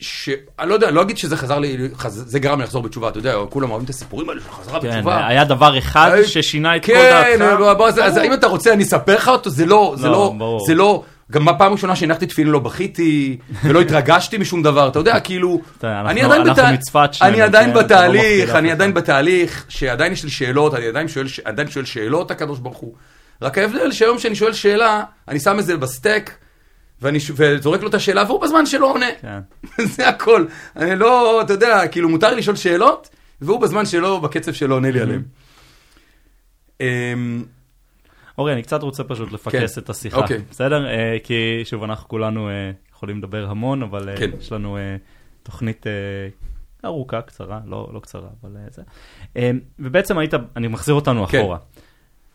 שאני 0.00 0.68
לא 0.68 0.74
יודע, 0.74 0.86
אני 0.88 0.94
לא 0.96 1.02
אגיד 1.02 1.18
שזה 1.18 1.36
חזר 1.36 1.58
לי, 1.58 1.76
חז- 1.96 2.24
זה 2.26 2.38
גרם 2.38 2.58
לי 2.58 2.64
לחזור 2.64 2.82
בתשובה, 2.82 3.08
אתה 3.08 3.18
יודע, 3.18 3.34
כולם 3.50 3.70
אוהבים 3.70 3.84
את 3.84 3.90
הסיפורים 3.90 4.28
האלה 4.28 4.40
של 4.40 4.50
חזרה 4.50 4.80
כן, 4.80 4.88
בתשובה. 4.90 5.26
היה 5.26 5.44
דבר 5.44 5.78
אחד 5.78 6.10
אה, 6.14 6.24
ששינה 6.26 6.76
את 6.76 6.84
כל 6.86 6.92
כן, 6.92 7.36
דעתך. 7.40 7.58
בוא, 7.58 7.72
בוא, 7.72 7.88
אז, 7.88 8.18
אם 8.18 8.32
אתה 8.32 8.46
רוצה, 8.46 8.72
אני 8.72 8.82
אספר 8.82 9.14
לך 9.16 9.28
אותו, 9.28 9.50
זה 9.50 9.66
לא, 9.66 9.94
זה 9.98 10.08
לא, 10.08 10.34
לא. 10.38 10.58
זה 10.66 10.74
לא, 10.74 11.02
גם 11.32 11.44
בפעם 11.44 11.68
הראשונה 11.72 11.96
שהנחתי 11.96 12.26
תפילין 12.26 12.52
לא 12.52 12.58
בכיתי, 12.58 13.36
ולא 13.64 13.80
התרגשתי 13.80 14.38
משום 14.38 14.62
דבר, 14.62 14.88
אתה 14.88 14.98
יודע, 14.98 15.20
כאילו, 15.20 15.60
אני 15.84 16.20
עדיין, 16.22 16.40
אנחנו 16.46 16.62
בת- 16.64 16.72
מצפת 16.72 17.14
שנינו, 17.14 17.34
אני 17.34 17.42
עדיין 17.42 17.70
כן, 17.70 17.76
לא 17.76 17.82
בתהליך, 17.82 18.50
אני 18.54 18.72
עדיין. 18.72 18.94
בתהליך, 18.94 19.64
שעדיין 19.68 20.12
יש 20.12 20.24
לי 20.24 20.30
שאלות, 20.30 20.74
אני 20.74 20.86
עדיין 20.86 21.08
שואל, 21.08 21.26
עדיין 21.44 21.70
שואל 21.70 21.84
שאלות, 21.84 22.30
הקדוש 22.30 22.58
ברוך 22.58 22.76
הוא. 22.78 22.94
רק 23.42 23.58
ההבדל 23.58 23.92
שהיום 23.92 24.18
שאני 24.18 24.34
שואל 24.34 24.52
שאלה, 24.52 25.02
אני 25.28 25.40
שם 25.40 25.58
את 25.58 25.66
זה 25.66 25.76
בסטייק, 25.76 26.30
ואני 27.02 27.18
וזורק 27.34 27.82
לו 27.82 27.88
את 27.88 27.94
השאלה, 27.94 28.24
והוא 28.26 28.40
בזמן 28.40 28.66
שלו 28.66 28.86
עונה. 28.86 29.06
כן. 29.20 29.40
זה 29.96 30.08
הכל. 30.08 30.46
אני 30.76 30.96
לא, 30.96 31.42
אתה 31.42 31.52
יודע, 31.52 31.88
כאילו 31.88 32.08
מותר 32.08 32.34
לשאול 32.34 32.56
שאלות, 32.56 33.08
והוא 33.40 33.60
בזמן 33.60 33.86
שלו, 33.86 34.20
בקצב 34.20 34.52
שלו 34.52 34.74
עונה 34.74 34.90
לי 34.90 35.00
עליהם. 35.00 35.22
אמ, 36.80 37.44
אורי, 38.38 38.52
אני 38.52 38.62
קצת 38.62 38.82
רוצה 38.82 39.04
פשוט 39.04 39.32
לפקס 39.32 39.74
כן. 39.74 39.80
את 39.80 39.90
השיחה, 39.90 40.16
אוקיי. 40.16 40.38
בסדר? 40.50 40.86
אה, 40.86 41.16
כי 41.24 41.60
שוב, 41.64 41.82
אנחנו 41.82 42.08
כולנו 42.08 42.48
אה, 42.48 42.70
יכולים 42.92 43.18
לדבר 43.18 43.46
המון, 43.50 43.82
אבל 43.82 44.08
אה, 44.08 44.16
כן. 44.16 44.30
יש 44.40 44.52
לנו 44.52 44.76
אה, 44.76 44.96
תוכנית 45.42 45.86
אה, 45.86 45.92
ארוכה, 46.84 47.22
קצרה, 47.22 47.60
לא 47.66 47.90
לא 47.92 48.00
קצרה, 48.00 48.28
אבל 48.42 48.56
אה, 48.56 48.62
זה. 48.70 48.82
אה, 49.36 49.50
ובעצם 49.78 50.18
היית, 50.18 50.34
אני 50.56 50.68
מחזיר 50.68 50.94
אותנו 50.94 51.26
כן. 51.26 51.38
אחורה. 51.38 51.58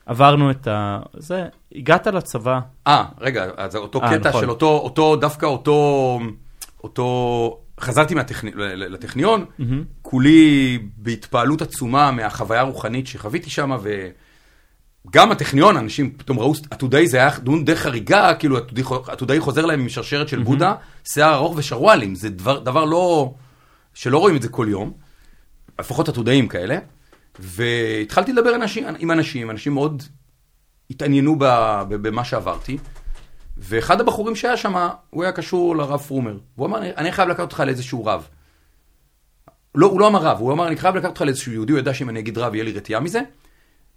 עברנו 0.06 0.52
את 0.52 0.68
ה... 0.68 1.00
זה, 1.18 1.46
הגעת 1.76 2.08
לצבא, 2.08 2.60
אה, 2.88 3.06
רגע, 3.20 3.46
אז 3.58 3.76
אותו 3.76 4.02
אה, 4.04 4.18
קטע 4.18 4.30
נכון. 4.30 4.42
של 4.42 4.50
אותו, 4.50 4.68
אותו, 4.68 5.16
דווקא 5.16 5.46
אותו, 5.46 6.20
אותו, 6.84 7.60
חזרתי 7.80 8.16
מהטכני, 8.16 8.52
לטכניון, 8.56 9.46
מהמם. 9.60 9.84
כולי 10.02 10.80
בהתפעלות 10.98 11.62
עצומה 11.62 12.12
מהחוויה 12.12 12.60
הרוחנית 12.62 13.08
שחוויתי 13.08 13.50
שם, 13.50 13.72
וגם 15.08 15.32
הטכניון, 15.32 15.78
אנשים 15.78 16.12
פתאום 16.18 16.40
ראו, 16.40 16.54
עתודאי 16.72 17.08
זה 17.08 17.18
היה 17.18 17.30
דמות 17.44 17.66
די 17.66 17.76
חריגה, 17.76 18.34
כאילו 18.34 18.58
עתודאי 18.58 18.84
חו- 18.84 19.04
עתודאי 19.08 19.40
חוזר 19.40 19.66
להם 19.66 19.80
עם 19.80 19.90
שרשרת 19.90 20.28
של 20.28 20.44
בודה, 20.44 20.76
שיער 21.04 21.34
ארוך 21.34 21.54
ושרוואלים, 21.58 22.16
זה 22.16 22.30
דבר, 22.30 22.60
דבר 22.60 22.86
לא, 22.86 23.34
שלא 23.94 24.18
רואים 24.18 24.36
את 24.36 24.42
זה 24.42 24.50
כל 24.50 24.68
יום, 24.70 24.92
לפחות 25.80 26.10
עתודאים 26.10 26.48
כאלה, 26.48 26.78
והתחלתי 27.40 28.34
לדבר 28.34 28.56
אנשים, 28.56 28.84
עם 29.00 29.12
אנשים, 29.12 29.52
אנשים 29.52 29.74
מאוד 29.74 30.04
התעניינו 30.90 31.36
במה 31.90 32.26
שעברתי, 32.26 32.78
ואחד 33.58 34.02
הבחורים 34.02 34.36
שהיה 34.36 34.58
שם, 34.58 34.88
הוא 35.10 35.24
היה 35.24 35.32
קשור 35.32 35.76
לרב 35.76 36.00
פרומר, 36.00 36.38
והוא 36.58 36.68
אמר, 36.68 36.80
אני 36.98 37.12
חייב 37.12 37.30
לקחת 37.30 37.42
אותך 37.42 37.60
לאיזשהו 37.60 38.06
רב. 38.06 38.28
לא, 39.76 39.88
הוא 39.88 40.00
לא 40.00 40.08
אמר 40.08 40.20
רב, 40.20 40.40
הוא 40.40 40.54
אמר, 40.54 40.68
אני 40.68 40.78
חייב 40.78 40.96
לקחת 40.96 41.10
אותך 41.10 41.22
לאיזשהו 41.22 41.52
יהודי, 41.52 41.74
הוא 41.74 41.80
ידע 41.80 41.94
שאם 41.94 42.10
אני 42.10 42.20
אגיד 42.20 42.38
רב, 42.38 42.56
יהיה 42.56 42.64
לי 42.64 42.72
רתיעה 42.72 43.00
מזה. 43.00 43.22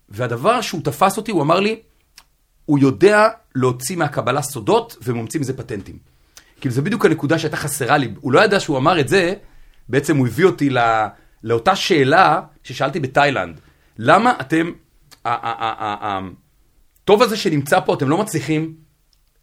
והדבר 0.08 0.60
שהוא 0.60 0.80
תפס 0.84 1.16
אותי, 1.16 1.30
הוא 1.30 1.42
אמר 1.42 1.60
לי, 1.60 1.80
הוא 2.64 2.78
יודע 2.78 3.28
להוציא 3.54 3.96
מהקבלה 3.96 4.42
סודות 4.42 4.96
וממציא 5.02 5.40
מזה 5.40 5.56
פטנטים. 5.56 5.98
כאילו, 6.60 6.74
זה 6.74 6.82
בדיוק 6.82 7.04
הנקודה 7.04 7.38
שהייתה 7.38 7.56
חסרה 7.56 7.96
לי. 7.96 8.14
הוא 8.20 8.32
לא 8.32 8.44
ידע 8.44 8.60
שהוא 8.60 8.78
אמר 8.78 9.00
את 9.00 9.08
זה, 9.08 9.34
בעצם 9.88 10.16
הוא 10.16 10.26
הביא 10.26 10.44
אותי 10.44 10.70
לא, 10.70 10.82
לאותה 11.44 11.76
שאלה 11.76 12.40
ששאלתי 12.64 13.00
בתאילנד. 13.00 13.60
למה 13.98 14.32
אתם, 14.40 14.72
הטוב 15.24 17.22
הזה 17.22 17.36
שנמצא 17.36 17.80
פה, 17.80 17.94
אתם 17.94 18.08
לא 18.08 18.18
מצליחים 18.18 18.74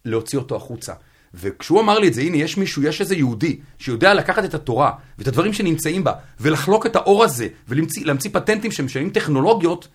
להוציא 0.04 0.38
אותו 0.38 0.56
החוצה. 0.56 0.92
וכשהוא 1.34 1.80
אמר 1.80 1.98
לי 1.98 2.08
את 2.08 2.14
זה, 2.14 2.20
הנה, 2.20 2.36
יש 2.36 2.56
מישהו, 2.56 2.82
יש 2.82 3.00
איזה 3.00 3.14
יהודי, 3.14 3.60
שיודע 3.78 4.14
לקחת 4.14 4.44
את 4.44 4.54
התורה 4.54 4.92
ואת 5.18 5.28
הדברים 5.28 5.52
שנמצאים 5.52 6.04
בה, 6.04 6.12
ולחלוק 6.40 6.86
את 6.86 6.96
האור 6.96 7.24
הזה, 7.24 7.48
ולהמציא 7.68 8.30
פטנטים 8.32 8.72
שמשנים 8.72 9.10
טכנולוגיות, 9.10 9.88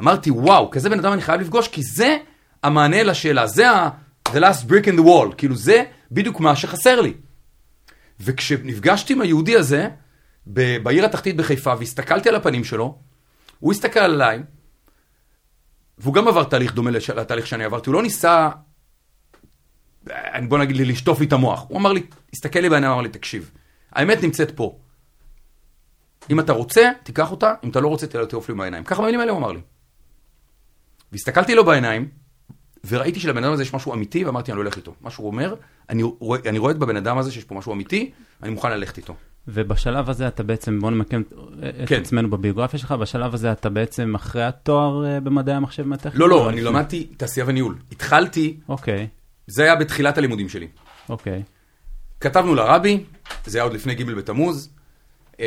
אמרתי, 0.00 0.30
וואו, 0.30 0.70
כזה 0.70 0.90
בן 0.90 0.98
אדם 0.98 1.12
אני 1.12 1.22
חייב 1.22 1.40
לפגוש, 1.40 1.68
כי 1.68 1.82
זה 1.82 2.16
המענה 2.62 3.02
לשאלה, 3.02 3.46
זה 3.46 3.70
ה- 3.70 3.88
the 4.28 4.38
last 4.38 4.68
brick 4.70 4.84
in 4.86 4.98
the 4.98 5.02
wall, 5.04 5.34
כאילו 5.36 5.56
זה 5.56 5.84
בדיוק 6.12 6.40
מה 6.40 6.56
שחסר 6.56 7.00
לי. 7.00 7.12
וכשנפגשתי 8.20 9.12
עם 9.12 9.20
היהודי 9.20 9.56
הזה, 9.56 9.88
בעיר 10.46 11.04
התחתית 11.04 11.36
בחיפה, 11.36 11.74
והסתכלתי 11.78 12.28
על 12.28 12.34
הפנים 12.34 12.64
שלו, 12.64 12.98
הוא 13.60 13.72
הסתכל 13.72 14.00
עליי, 14.00 14.42
והוא 15.98 16.14
גם 16.14 16.28
עבר 16.28 16.44
תהליך 16.44 16.74
דומה 16.74 16.90
לתהליך 16.90 17.46
שאני 17.46 17.64
עברתי, 17.64 17.90
הוא 17.90 17.94
לא 17.94 18.02
ניסה, 18.02 18.48
אה, 20.10 20.40
בוא 20.48 20.58
נגיד 20.58 20.76
לשטוף 20.76 21.20
לי 21.20 21.26
את 21.26 21.32
המוח. 21.32 21.66
הוא 21.68 21.78
אמר 21.78 21.92
לי, 21.92 22.02
הסתכל 22.34 22.58
לי 22.58 22.68
בעיניים, 22.68 22.92
אמר 22.92 23.02
לי, 23.02 23.08
תקשיב, 23.08 23.50
האמת 23.92 24.22
נמצאת 24.22 24.56
פה. 24.56 24.78
אם 26.30 26.40
אתה 26.40 26.52
רוצה, 26.52 26.90
תיקח 27.02 27.30
אותה, 27.30 27.54
אם 27.64 27.70
אתה 27.70 27.80
לא 27.80 27.88
רוצה, 27.88 28.06
תעוף 28.06 28.48
לי 28.48 28.54
בעיניים. 28.54 28.84
ככה 28.84 29.02
במילים 29.02 29.20
האלה 29.20 29.32
הוא 29.32 29.38
אמר 29.38 29.52
לי. 29.52 29.60
והסתכלתי 31.12 31.54
לו 31.54 31.64
בעיניים, 31.64 32.08
וראיתי 32.88 33.20
שלבן 33.20 33.44
אדם 33.44 33.52
הזה 33.52 33.62
יש 33.62 33.74
משהו 33.74 33.94
אמיתי, 33.94 34.24
ואמרתי, 34.24 34.52
אני 34.52 34.60
אלך 34.60 34.76
איתו. 34.76 34.94
מה 35.00 35.10
שהוא 35.10 35.26
אומר, 35.26 35.54
אני 35.88 36.02
רואה, 36.02 36.40
אני 36.46 36.58
רואה 36.58 36.74
בבן 36.74 36.96
אדם 36.96 37.18
הזה 37.18 37.32
שיש 37.32 37.44
פה 37.44 37.54
משהו 37.54 37.72
אמיתי, 37.72 38.10
אני 38.42 38.50
מוכן 38.50 38.70
ללכת 38.70 38.96
איתו. 38.96 39.16
ובשלב 39.48 40.10
הזה 40.10 40.28
אתה 40.28 40.42
בעצם, 40.42 40.80
בוא 40.80 40.90
נמקם 40.90 41.22
את 41.82 41.88
כן. 41.88 42.00
עצמנו 42.00 42.30
בביוגרפיה 42.30 42.78
שלך, 42.80 42.92
בשלב 42.92 43.34
הזה 43.34 43.52
אתה 43.52 43.68
בעצם 43.70 44.14
אחרי 44.14 44.44
התואר 44.44 45.04
אה, 45.06 45.20
במדעי 45.20 45.54
המחשב 45.54 45.82
מהטכניון? 45.86 46.30
לא, 46.30 46.36
לא, 46.36 46.48
אני 46.48 46.56
לפני? 46.56 46.68
למדתי 46.70 47.06
תעשייה 47.16 47.46
וניהול. 47.48 47.74
התחלתי, 47.92 48.56
אוקיי, 48.68 49.06
זה 49.46 49.62
היה 49.62 49.76
בתחילת 49.76 50.18
הלימודים 50.18 50.48
שלי. 50.48 50.66
אוקיי. 51.08 51.42
כתבנו 52.20 52.54
לרבי, 52.54 53.04
זה 53.46 53.58
היה 53.58 53.64
עוד 53.64 53.72
לפני 53.72 53.94
ג' 53.94 54.02
בתמוז. 54.10 54.70
אה, 55.40 55.46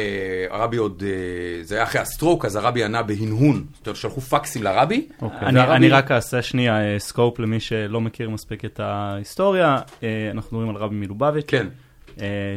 הרבי 0.50 0.78
עוד, 0.78 1.04
אה, 1.06 1.64
זה 1.64 1.76
היה 1.76 1.84
אחרי 1.84 2.02
ה 2.02 2.07
stroke, 2.07 2.46
אז 2.46 2.56
הרבי 2.56 2.84
ענה 2.84 3.04
בהנהון. 3.04 3.66
זאת 3.78 3.88
אומרת, 3.88 3.98
שלחו 3.98 4.22
פקסים 4.22 4.64
לרבי. 4.64 5.08
אוקיי. 5.22 5.40
אני, 5.48 5.60
והרבי- 5.60 5.76
אני 5.76 5.90
רק 5.90 6.12
אעשה 6.12 6.42
שנייה 6.42 6.82
אה, 6.94 7.00
scope 7.00 7.40
למי 7.40 7.60
שלא 7.60 8.02
מכיר 8.02 8.30
מספיק 8.30 8.66
את 8.66 8.80
ההיסטוריה. 8.80 9.78
אה, 10.04 10.30
אנחנו 10.34 10.58
מדברים 10.58 10.76
על 10.76 10.82
רבי 10.82 10.96
מלובביץ', 10.96 11.46
כן, 11.48 11.68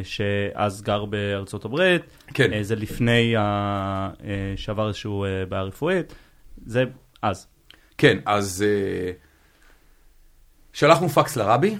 שאז 0.03 0.81
גר 0.81 1.05
בארצות 1.05 1.65
הברית. 1.65 2.01
כן. 2.33 2.53
אה, 2.53 2.63
זה 2.63 2.75
לפני 2.75 3.37
אה, 3.37 4.09
שעבר 4.55 4.87
איזשהו 4.87 5.25
אה, 5.25 5.45
בעיה 5.45 5.63
רפואית. 5.63 6.13
זה 6.65 6.83
אז. 7.21 7.47
כן, 7.97 8.17
אז 8.25 8.65
אה, 8.67 9.11
שלחנו 10.73 11.09
פקס 11.09 11.35
לרבי, 11.35 11.75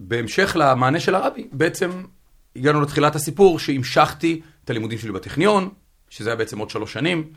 ובהמשך 0.00 0.56
למענה 0.60 1.00
של 1.00 1.14
הרבי, 1.14 1.48
בעצם 1.52 1.90
הגענו 2.56 2.80
לתחילת 2.80 3.14
הסיפור 3.14 3.58
שהמשכתי 3.58 4.40
את 4.64 4.70
הלימודים 4.70 4.98
שלי 4.98 5.12
בטכניון, 5.12 5.68
שזה 6.10 6.30
היה 6.30 6.36
בעצם 6.36 6.58
עוד 6.58 6.70
שלוש 6.70 6.92
שנים. 6.92 7.32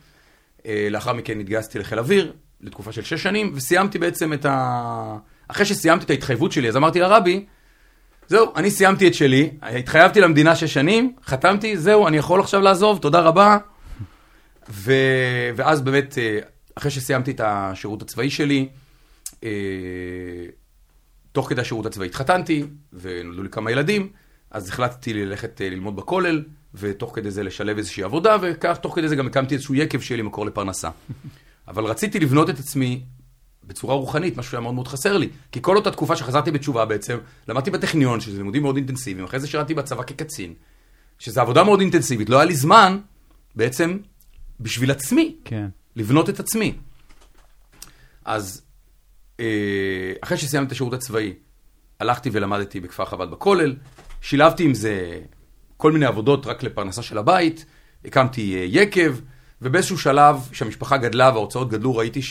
אה, 0.66 0.88
לאחר 0.92 1.13
מכן 1.13 1.39
התגייסתי 1.39 1.80
לחיל 1.80 2.00
אוויר 2.00 2.34
לתקופה 2.62 2.92
של 2.92 3.04
שש 3.04 3.24
שנים, 3.24 3.51
וסיימתי 3.56 4.00
בעצם 4.00 4.34
את 4.34 4.46
ה... 4.46 5.18
אחרי 5.50 5.65
שסיימתי 5.65 6.06
את 6.06 6.10
ההתחייבות 6.10 6.51
שלי, 6.51 6.70
אז 6.70 6.77
אמרתי 6.77 7.00
לרבי, 7.00 7.46
זהו, 8.27 8.51
אני 8.56 8.72
סיימתי 8.72 9.08
את 9.08 9.13
שלי, 9.13 9.50
התחייבתי 9.62 10.22
למדינה 10.22 10.56
שש 10.56 10.74
שנים, 10.74 11.15
חתמתי, 11.25 11.77
זהו, 11.77 12.08
אני 12.08 12.18
יכול 12.18 12.39
עכשיו 12.39 12.62
לעזוב, 12.62 12.98
תודה 12.98 13.20
רבה. 13.20 13.58
ו... 14.70 14.94
ואז 15.56 15.82
באמת, 15.82 16.18
אה, 16.18 16.39
אחרי 16.75 16.91
שסיימתי 16.91 17.32
את 17.32 17.41
השירות 17.44 18.01
הצבאי 18.01 18.29
שלי, 18.29 18.70
אה, 19.44 19.50
תוך 21.32 21.50
כדי 21.50 21.62
השירות 21.62 21.86
הצבאי 21.86 22.08
התחתנתי, 22.08 22.65
ונולדו 22.94 23.44
לי 23.44 23.50
כמה 23.50 23.72
ילדים, 23.72 24.10
אז 24.51 24.70
החלטתי 24.70 25.13
ללכת 25.13 25.62
אה, 25.62 25.70
ללמוד 25.70 25.96
בכולל, 25.96 26.44
ותוך 26.74 27.15
כדי 27.15 27.32
זה 27.32 27.44
לשלב 27.44 27.77
איזושהי 27.77 28.03
עבודה, 28.03 28.38
וכך 28.41 28.77
תוך 28.77 28.96
כדי 28.96 29.08
זה 29.08 29.15
גם 29.15 29.27
הקמתי 29.27 29.56
איזשהו 29.56 29.75
יקב 29.75 30.00
שיהיה 30.00 30.18
לי 30.18 30.24
מקור 30.24 30.46
לפרנסה. 30.46 30.89
אבל 31.68 31.84
רציתי 31.86 32.20
לבנות 32.20 32.50
את 32.50 32.60
עצמי 32.60 33.03
בצורה 33.63 33.96
רוחנית, 33.96 34.38
משהו 34.38 34.51
שהיה 34.51 34.62
מאוד 34.62 34.74
מאוד 34.74 34.88
חסר 34.88 35.18
לי. 35.18 35.30
כי 35.51 35.60
כל 35.62 35.75
אותה 35.75 35.92
תקופה 35.92 36.16
שחזרתי 36.16 36.51
בתשובה 36.51 36.86
בעצם, 36.86 37.18
למדתי 37.48 37.72
בטכניון, 37.72 38.20
שזה 38.20 38.38
לימודים 38.38 38.62
מאוד 38.62 38.75
אינטנסיביים, 38.75 39.25
אחרי 39.25 39.39
זה 39.39 39.48
שירתי 39.48 39.74
בצבא 39.74 40.04
כקצין, 40.04 40.54
שזה 41.20 41.42
עבודה 41.42 41.63
מאוד 41.63 41.80
אינטנסיבית, 41.80 42.30
לא 42.30 42.36
היה 42.36 42.46
לי 42.46 42.56
זמן 42.56 43.00
בעצם 43.56 43.98
בשביל 44.60 44.92
עצמי, 44.92 45.36
כן. 45.46 45.68
לבנות 45.96 46.30
את 46.30 46.39
עצמי. 46.39 46.75
אז 48.25 48.62
אה, 49.39 50.13
אחרי 50.22 50.38
שסיימתי 50.38 50.68
את 50.68 50.72
השירות 50.72 50.94
הצבאי, 50.94 51.34
הלכתי 52.00 52.30
ולמדתי 52.34 52.80
בכפר 52.80 53.06
חב"ד 53.06 53.32
בכולל, 53.32 53.75
שילבתי 54.22 54.63
עם 54.63 54.74
זה 54.74 55.20
כל 55.78 55.92
מיני 55.92 56.06
עבודות 56.06 56.46
רק 56.46 56.63
לפרנסה 56.63 57.01
של 57.01 57.18
הבית, 57.18 57.66
הקמתי 58.06 58.56
אה, 58.56 58.66
יקב, 58.68 59.16
ובאיזשהו 59.62 59.98
שלב, 59.98 60.48
כשהמשפחה 60.51 60.98
גדלה 60.98 61.32
וההוצאות 61.34 61.70
גדלו, 61.70 61.96
ראיתי 61.96 62.22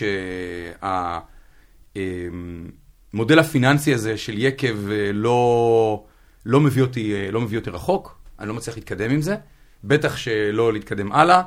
שהמודל 3.15 3.39
הפיננסי 3.39 3.95
הזה 3.95 4.17
של 4.17 4.39
יקב 4.39 4.91
אה, 4.91 5.11
לא, 5.13 6.05
לא, 6.47 6.61
מביא 6.61 6.83
אותי, 6.83 7.15
אה, 7.15 7.31
לא 7.31 7.41
מביא 7.41 7.59
אותי 7.59 7.71
רחוק, 7.71 8.19
אני 8.39 8.49
לא 8.49 8.55
מצליח 8.55 8.77
להתקדם 8.77 9.11
עם 9.11 9.23
זה, 9.23 9.37
בטח 9.85 10.17
שלא 10.17 10.73
להתקדם 10.73 11.13
הלאה. 11.13 11.43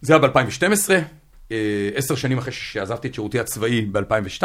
זה 0.00 0.12
היה 0.12 0.28
ב-2012, 0.28 0.90
עשר 1.94 2.14
שנים 2.14 2.38
אחרי 2.38 2.52
שעזבתי 2.52 3.08
את 3.08 3.14
שירותי 3.14 3.40
הצבאי 3.40 3.80
ב-2002. 3.80 4.42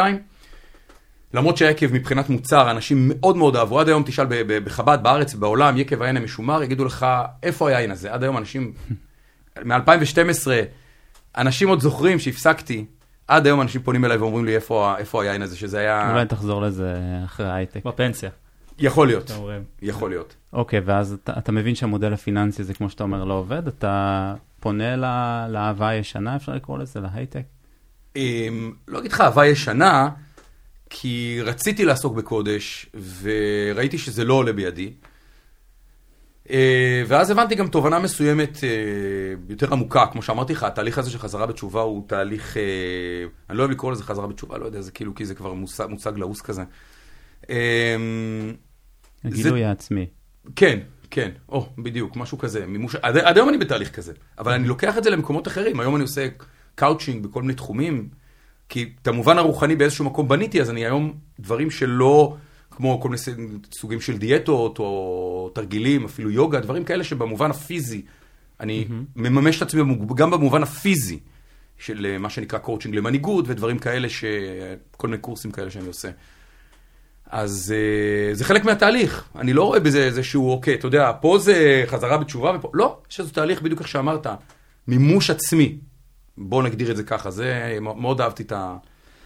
למרות 1.34 1.56
שהיקב 1.56 1.92
מבחינת 1.92 2.30
מוצר, 2.30 2.70
אנשים 2.70 3.10
מאוד 3.14 3.36
מאוד 3.36 3.56
אהבו, 3.56 3.80
עד 3.80 3.88
היום 3.88 4.02
תשאל 4.06 4.26
בחב"ד, 4.46 4.98
בארץ, 5.02 5.34
בעולם, 5.34 5.78
יקב 5.78 6.02
היין 6.02 6.16
המשומר, 6.16 6.62
יגידו 6.62 6.84
לך, 6.84 7.06
איפה 7.42 7.68
היין 7.68 7.90
הזה? 7.90 8.12
עד 8.12 8.22
היום 8.22 8.36
אנשים, 8.36 8.72
מ-2012, 9.64 10.46
אנשים 11.36 11.68
עוד 11.68 11.80
זוכרים 11.80 12.18
שהפסקתי, 12.18 12.84
עד 13.28 13.46
היום 13.46 13.60
אנשים 13.60 13.82
פונים 13.82 14.04
אליי 14.04 14.16
ואומרים 14.16 14.44
לי, 14.44 14.54
איפה, 14.56 14.94
איפה 14.98 15.22
היין 15.22 15.42
הזה, 15.42 15.56
שזה 15.56 15.78
היה... 15.78 16.10
אולי 16.12 16.26
תחזור 16.26 16.62
לזה 16.62 16.96
אחרי 17.24 17.46
ההייטק. 17.46 17.84
בפנסיה, 17.84 18.30
יכול 18.78 19.06
להיות. 19.06 19.30
יכול 19.82 20.10
להיות. 20.10 20.36
אוקיי, 20.52 20.80
ואז 20.84 21.12
אתה, 21.12 21.32
אתה 21.38 21.52
מבין 21.52 21.74
שהמודל 21.74 22.12
הפיננסי 22.12 22.62
הזה, 22.62 22.74
כמו 22.74 22.90
שאתה 22.90 23.02
אומר, 23.02 23.24
לא 23.24 23.34
עובד, 23.34 23.66
אתה 23.66 24.34
פונה 24.60 24.96
לה- 24.96 25.46
לאהבה 25.50 25.88
הישנה, 25.88 26.36
אפשר 26.36 26.54
לקרוא 26.54 26.78
לזה, 26.78 27.00
להייטק? 27.00 27.42
אמ, 28.16 28.72
לא 28.88 28.98
אגיד 28.98 29.12
לך 29.12 29.20
אהבה 29.20 29.46
ישנה, 29.46 30.08
כי 30.90 31.38
רציתי 31.44 31.84
לעסוק 31.84 32.14
בקודש, 32.16 32.86
וראיתי 33.22 33.98
שזה 33.98 34.24
לא 34.24 34.34
עולה 34.34 34.52
בידי. 34.52 34.92
אה, 36.50 37.02
ואז 37.08 37.30
הבנתי 37.30 37.54
גם 37.54 37.68
תובנה 37.68 37.98
מסוימת 37.98 38.64
אה, 38.64 38.68
יותר 39.48 39.72
עמוקה, 39.72 40.06
כמו 40.06 40.22
שאמרתי 40.22 40.52
לך, 40.52 40.62
התהליך 40.62 40.98
הזה 40.98 41.10
של 41.10 41.18
חזרה 41.18 41.46
בתשובה 41.46 41.80
הוא 41.80 42.08
תהליך, 42.08 42.56
אה, 42.56 42.62
אני 43.50 43.58
לא 43.58 43.62
אוהב 43.62 43.72
לקרוא 43.72 43.92
לזה 43.92 44.02
חזרה 44.02 44.26
בתשובה, 44.26 44.58
לא 44.58 44.66
יודע, 44.66 44.80
זה 44.80 44.90
כאילו, 44.90 45.14
כי 45.14 45.24
זה 45.24 45.34
כבר 45.34 45.52
מושג, 45.52 45.86
מושג 45.88 46.18
לעוס 46.18 46.40
כזה. 46.40 46.62
הגילוי 49.24 49.64
העצמי. 49.64 50.06
כן, 50.56 50.78
כן, 51.10 51.30
או, 51.48 51.68
בדיוק, 51.78 52.16
משהו 52.16 52.38
כזה. 52.38 52.66
מימוש, 52.66 52.94
עד, 52.94 53.16
עד 53.16 53.36
היום 53.36 53.48
אני 53.48 53.58
בתהליך 53.58 53.90
כזה, 53.90 54.12
אבל 54.38 54.52
אני 54.52 54.68
לוקח 54.68 54.98
את 54.98 55.04
זה 55.04 55.10
למקומות 55.10 55.48
אחרים. 55.48 55.80
היום 55.80 55.96
אני 55.96 56.02
עושה 56.02 56.28
קאוצ'ינג 56.74 57.26
בכל 57.26 57.42
מיני 57.42 57.54
תחומים, 57.54 58.08
כי 58.68 58.92
את 59.02 59.08
המובן 59.08 59.38
הרוחני 59.38 59.76
באיזשהו 59.76 60.04
מקום 60.04 60.28
בניתי, 60.28 60.60
אז 60.60 60.70
אני 60.70 60.84
היום 60.84 61.12
דברים 61.40 61.70
שלא, 61.70 62.36
כמו 62.76 63.00
כל 63.00 63.08
מיני 63.08 63.20
סוגים 63.72 64.00
של 64.00 64.18
דיאטות, 64.18 64.78
או 64.78 65.50
תרגילים, 65.54 66.04
אפילו 66.04 66.30
יוגה, 66.30 66.60
דברים 66.60 66.84
כאלה 66.84 67.04
שבמובן 67.04 67.50
הפיזי, 67.50 68.02
אני 68.60 68.86
מממש 69.16 69.56
את 69.56 69.62
עצמי 69.62 69.82
גם 70.14 70.30
במובן 70.30 70.62
הפיזי. 70.62 71.18
של 71.78 72.06
אה, 72.10 72.18
מה 72.18 72.30
שנקרא 72.30 72.58
קואוצ'ינג 72.58 72.94
למנהיגות 72.94 73.44
ודברים 73.48 73.78
כאלה, 73.78 74.08
ש... 74.08 74.24
כל 74.96 75.08
מיני 75.08 75.18
קורסים 75.18 75.50
כאלה 75.50 75.70
שאני 75.70 75.86
עושה. 75.86 76.10
אז 77.26 77.74
uh, 77.74 78.34
זה 78.34 78.44
חלק 78.44 78.64
מהתהליך, 78.64 79.28
אני 79.36 79.52
לא 79.52 79.64
רואה 79.64 79.80
בזה 79.80 80.04
איזשהו, 80.04 80.50
אוקיי, 80.50 80.74
אתה 80.74 80.86
יודע, 80.86 81.12
פה 81.20 81.38
זה 81.38 81.84
חזרה 81.86 82.18
בתשובה 82.18 82.52
ופה, 82.56 82.70
לא, 82.74 82.98
יש 83.10 83.20
איזה 83.20 83.32
תהליך 83.32 83.62
בדיוק 83.62 83.80
איך 83.80 83.88
שאמרת, 83.88 84.26
מימוש 84.88 85.30
עצמי, 85.30 85.78
בוא 86.38 86.62
נגדיר 86.62 86.90
את 86.90 86.96
זה 86.96 87.02
ככה, 87.02 87.30
זה, 87.30 87.78
מאוד 87.80 88.20
אהבתי 88.20 88.42
את 88.42 88.52
ה- 88.52 88.76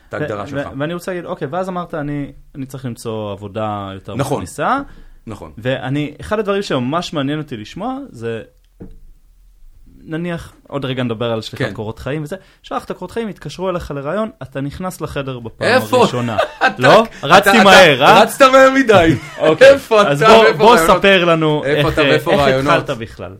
את 0.09 0.15
ההגדרה 0.15 0.47
שלך. 0.47 0.69
ואני 0.79 0.95
רוצה 0.95 1.11
להגיד, 1.11 1.25
אוקיי, 1.25 1.49
ואז 1.51 1.69
אמרת, 1.69 1.95
אני, 1.95 2.33
אני 2.55 2.67
צריך 2.67 2.85
למצוא 2.85 3.33
עבודה 3.33 3.91
יותר 3.95 4.15
נכון. 4.15 4.37
מכניסה, 4.37 4.79
נכון. 5.27 5.53
ואני, 5.59 6.15
אחד 6.21 6.39
הדברים 6.39 6.63
שממש 6.63 7.13
מעניין 7.13 7.39
אותי 7.39 7.57
לשמוע, 7.57 7.99
זה, 8.11 8.43
נניח, 10.03 10.53
עוד 10.69 10.85
רגע 10.85 11.03
נדבר 11.03 11.33
על 11.33 11.41
שליחת 11.41 11.65
כן. 11.65 11.75
קורות 11.75 11.99
חיים 11.99 12.23
וזה, 12.23 12.37
שלחת 12.63 12.93
קורות 12.93 13.11
חיים, 13.11 13.29
התקשרו 13.29 13.71
אליך 13.71 13.91
לראיון, 13.91 14.31
אתה 14.43 14.61
נכנס 14.61 15.01
לחדר 15.01 15.39
בפעם 15.39 15.69
איפה? 15.69 15.97
הראשונה. 15.97 16.37
אתה- 16.67 16.75
לא? 16.79 17.05
רצתי 17.23 17.65
מהר, 17.65 18.03
אה? 18.05 18.23
רצת 18.23 18.43
מהר 18.53 18.71
מדי. 18.71 19.15
אוקיי, 19.39 19.71
איפה 19.71 20.03
אתה 20.03 20.11
אז 20.11 20.23
בוא, 20.23 20.53
בוא? 20.53 20.77
ספר 20.77 21.25
לנו 21.25 21.65
איפה 21.65 21.89
איך, 22.03 22.29
רעיונות? 22.29 22.73
התחלת 22.75 22.99
בכלל. 22.99 23.35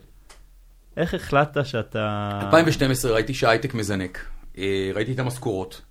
איך 0.97 1.13
החלטת 1.13 1.65
שאתה... 1.65 2.29
2012 2.41 3.11
ראיתי 3.11 3.33
שההייטק 3.33 3.73
מזנק, 3.73 4.25
אה, 4.57 4.91
ראיתי 4.95 5.11
את 5.11 5.19
המשכורות. 5.19 5.81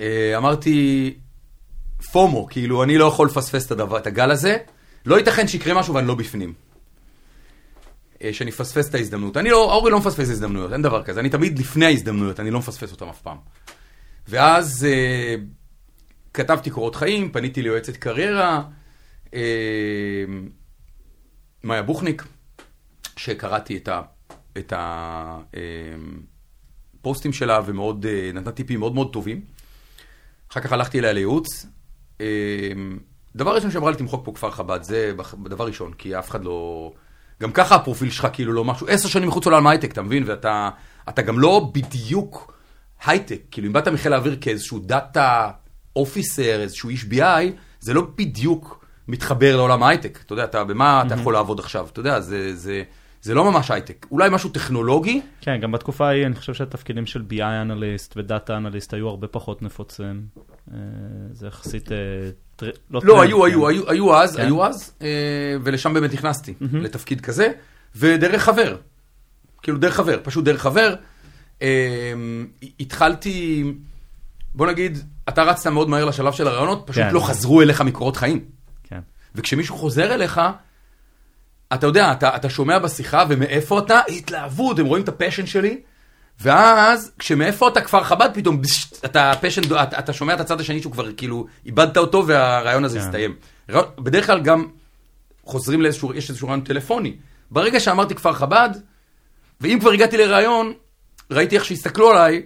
אה, 0.00 0.36
אמרתי, 0.36 1.14
פומו, 2.12 2.46
כאילו, 2.46 2.82
אני 2.82 2.98
לא 2.98 3.04
יכול 3.04 3.26
לפספס 3.26 3.66
את 3.66 3.70
הדבר, 3.70 3.98
את 3.98 4.06
הגל 4.06 4.30
הזה, 4.30 4.56
לא 5.06 5.18
ייתכן 5.18 5.48
שיקרה 5.48 5.74
משהו 5.74 5.94
ואני 5.94 6.06
לא 6.06 6.14
בפנים. 6.14 6.54
אה, 8.22 8.32
שאני 8.32 8.50
אפספס 8.50 8.88
את 8.88 8.94
ההזדמנות. 8.94 9.36
אני 9.36 9.50
לא, 9.50 9.72
אורי 9.74 9.90
לא 9.90 9.98
מפספס 9.98 10.30
הזדמנויות, 10.30 10.72
אין 10.72 10.82
דבר 10.82 11.02
כזה, 11.02 11.20
אני 11.20 11.30
תמיד 11.30 11.58
לפני 11.58 11.86
ההזדמנויות, 11.86 12.40
אני 12.40 12.50
לא 12.50 12.58
מפספס 12.58 12.92
אותן 12.92 13.08
אף 13.08 13.20
פעם. 13.20 13.36
ואז 14.28 14.86
אה, 14.90 15.34
כתבתי 16.34 16.70
קורות 16.70 16.96
חיים, 16.96 17.32
פניתי 17.32 17.62
ליועצת 17.62 17.96
קריירה, 17.96 18.62
אה, 19.34 20.24
מאיה 21.64 21.82
בוכניק, 21.82 22.24
שקראתי 23.16 23.80
את 24.56 24.72
ה... 24.72 25.38
הפוסטים 27.06 27.32
שלה 27.32 27.60
ומאוד, 27.66 28.06
אה, 28.06 28.30
נתנה 28.34 28.52
טיפים 28.52 28.78
מאוד 28.78 28.94
מאוד 28.94 29.12
טובים. 29.12 29.40
אחר 30.52 30.60
כך 30.60 30.72
הלכתי 30.72 30.98
אליה 30.98 31.12
לייעוץ. 31.12 31.66
אה, 32.20 32.26
דבר 33.36 33.54
ראשון 33.54 33.70
שאמרה 33.70 33.90
לי, 33.90 33.96
תמחוק 33.96 34.24
פה 34.24 34.32
כפר 34.32 34.50
חב"ד, 34.50 34.82
זה 34.82 35.12
דבר 35.44 35.66
ראשון, 35.66 35.92
כי 35.92 36.18
אף 36.18 36.30
אחד 36.30 36.44
לא... 36.44 36.92
גם 37.42 37.52
ככה 37.52 37.74
הפרופיל 37.74 38.10
שלך 38.10 38.28
כאילו 38.32 38.52
לא 38.52 38.64
משהו, 38.64 38.86
עשר 38.88 39.08
שנים 39.08 39.28
מחוץ 39.28 39.46
לעולם 39.46 39.66
הייטק, 39.66 39.92
אתה 39.92 40.02
מבין? 40.02 40.22
ואתה 40.26 40.70
אתה 41.08 41.22
גם 41.22 41.38
לא 41.38 41.70
בדיוק 41.74 42.54
הייטק, 43.06 43.40
כאילו 43.50 43.68
אם 43.68 43.72
באת 43.72 43.88
מחיל 43.88 44.12
האוויר 44.12 44.36
כאיזשהו 44.40 44.78
data 44.78 45.50
officer, 45.96 46.60
איזשהו 46.60 46.88
איש 46.88 47.04
BI, 47.04 47.52
זה 47.80 47.94
לא 47.94 48.06
בדיוק 48.16 48.84
מתחבר 49.08 49.56
לעולם 49.56 49.82
ההייטק. 49.82 50.18
אתה 50.26 50.32
יודע, 50.32 50.44
אתה, 50.44 50.64
במה 50.64 51.02
אתה 51.06 51.14
יכול 51.14 51.32
לעבוד 51.34 51.60
עכשיו? 51.60 51.86
אתה 51.92 52.00
יודע, 52.00 52.20
זה, 52.20 52.56
זה, 52.56 52.82
זה 53.26 53.34
לא 53.34 53.44
ממש 53.44 53.70
הייטק. 53.70 54.06
אולי 54.10 54.28
משהו 54.32 54.50
טכנולוגי, 54.50 55.20
כן, 55.40 55.58
גם 55.60 55.72
בתקופה 55.72 56.08
ההיא 56.08 56.26
אני 56.26 56.34
חושב 56.34 56.54
שהתפקידים 56.54 57.06
של 57.06 57.22
BI 57.30 57.42
analyst 57.42 58.16
ו 58.16 58.24
data 58.24 58.56
analyst 58.56 58.94
היו 58.94 59.08
הרבה 59.08 59.26
פחות 59.26 59.62
נפוצים. 59.62 60.26
אה, 60.72 60.78
זה 61.32 61.46
יחסית... 61.46 61.92
אה, 61.92 61.96
טר... 62.56 62.70
לא, 62.90 63.00
טרנד, 63.00 63.10
היו, 63.10 63.40
כן. 63.40 63.46
היו, 63.46 63.68
היו, 63.68 63.90
היו 63.90 64.16
אז, 64.16 64.36
כן. 64.36 64.42
היו 64.42 64.64
אז, 64.64 64.92
אה, 65.02 65.08
ולשם 65.62 65.94
באמת 65.94 66.12
נכנסתי, 66.12 66.54
לתפקיד 66.60 67.20
כזה, 67.20 67.48
ודרך 67.96 68.42
חבר. 68.42 68.76
כאילו, 69.62 69.78
דרך 69.78 69.94
חבר, 69.94 70.20
פשוט 70.22 70.44
דרך 70.44 70.62
חבר. 70.62 70.94
התחלתי, 72.80 73.64
בוא 74.54 74.66
נגיד, 74.66 74.98
אתה 75.28 75.42
רצת 75.42 75.70
מאוד 75.70 75.88
מהר 75.88 76.04
לשלב 76.04 76.32
של 76.32 76.48
הרעיונות, 76.48 76.82
פשוט 76.86 77.02
כן. 77.02 77.14
לא 77.14 77.20
חזרו 77.20 77.62
אליך 77.62 77.80
מקורות 77.80 78.16
חיים. 78.16 78.44
כן. 78.84 79.00
וכשמישהו 79.34 79.76
חוזר 79.76 80.14
אליך, 80.14 80.40
אתה 81.74 81.86
יודע, 81.86 82.12
אתה, 82.12 82.36
אתה 82.36 82.48
שומע 82.50 82.78
בשיחה 82.78 83.24
ומאיפה 83.28 83.78
אתה, 83.78 84.00
התלהבות, 84.08 84.78
הם 84.78 84.86
רואים 84.86 85.04
את 85.04 85.08
ה 85.08 85.13
passion 85.13 85.46
שלי, 85.46 85.80
ואז 86.40 87.12
כשמאיפה 87.18 87.68
אתה 87.68 87.80
כפר 87.80 88.04
חב"ד, 88.04 88.28
פתאום 88.34 88.62
בש, 88.62 88.92
אתה 89.04 89.32
פשן, 89.40 89.62
אתה, 89.82 89.98
אתה 89.98 90.12
שומע 90.12 90.34
את 90.34 90.40
הצד 90.40 90.60
השני 90.60 90.80
שהוא 90.80 90.92
כבר 90.92 91.12
כאילו, 91.12 91.46
איבדת 91.66 91.96
אותו 91.96 92.26
והרעיון 92.26 92.84
הזה 92.84 92.98
כן. 92.98 93.04
הסתיים. 93.04 93.36
רעיון- 93.70 93.88
בדרך 93.98 94.26
כלל 94.26 94.40
גם 94.40 94.66
חוזרים 95.44 95.82
לאיזשהו, 95.82 96.14
יש 96.14 96.28
איזשהו 96.30 96.48
רעיון 96.48 96.60
טלפוני. 96.60 97.16
ברגע 97.50 97.80
שאמרתי 97.80 98.14
כפר 98.14 98.32
חב"ד, 98.32 98.70
ואם 99.60 99.78
כבר 99.80 99.90
הגעתי 99.90 100.16
לרעיון, 100.16 100.72
ראיתי 101.30 101.56
איך 101.56 101.64
שהסתכלו 101.64 102.10
עליי, 102.10 102.42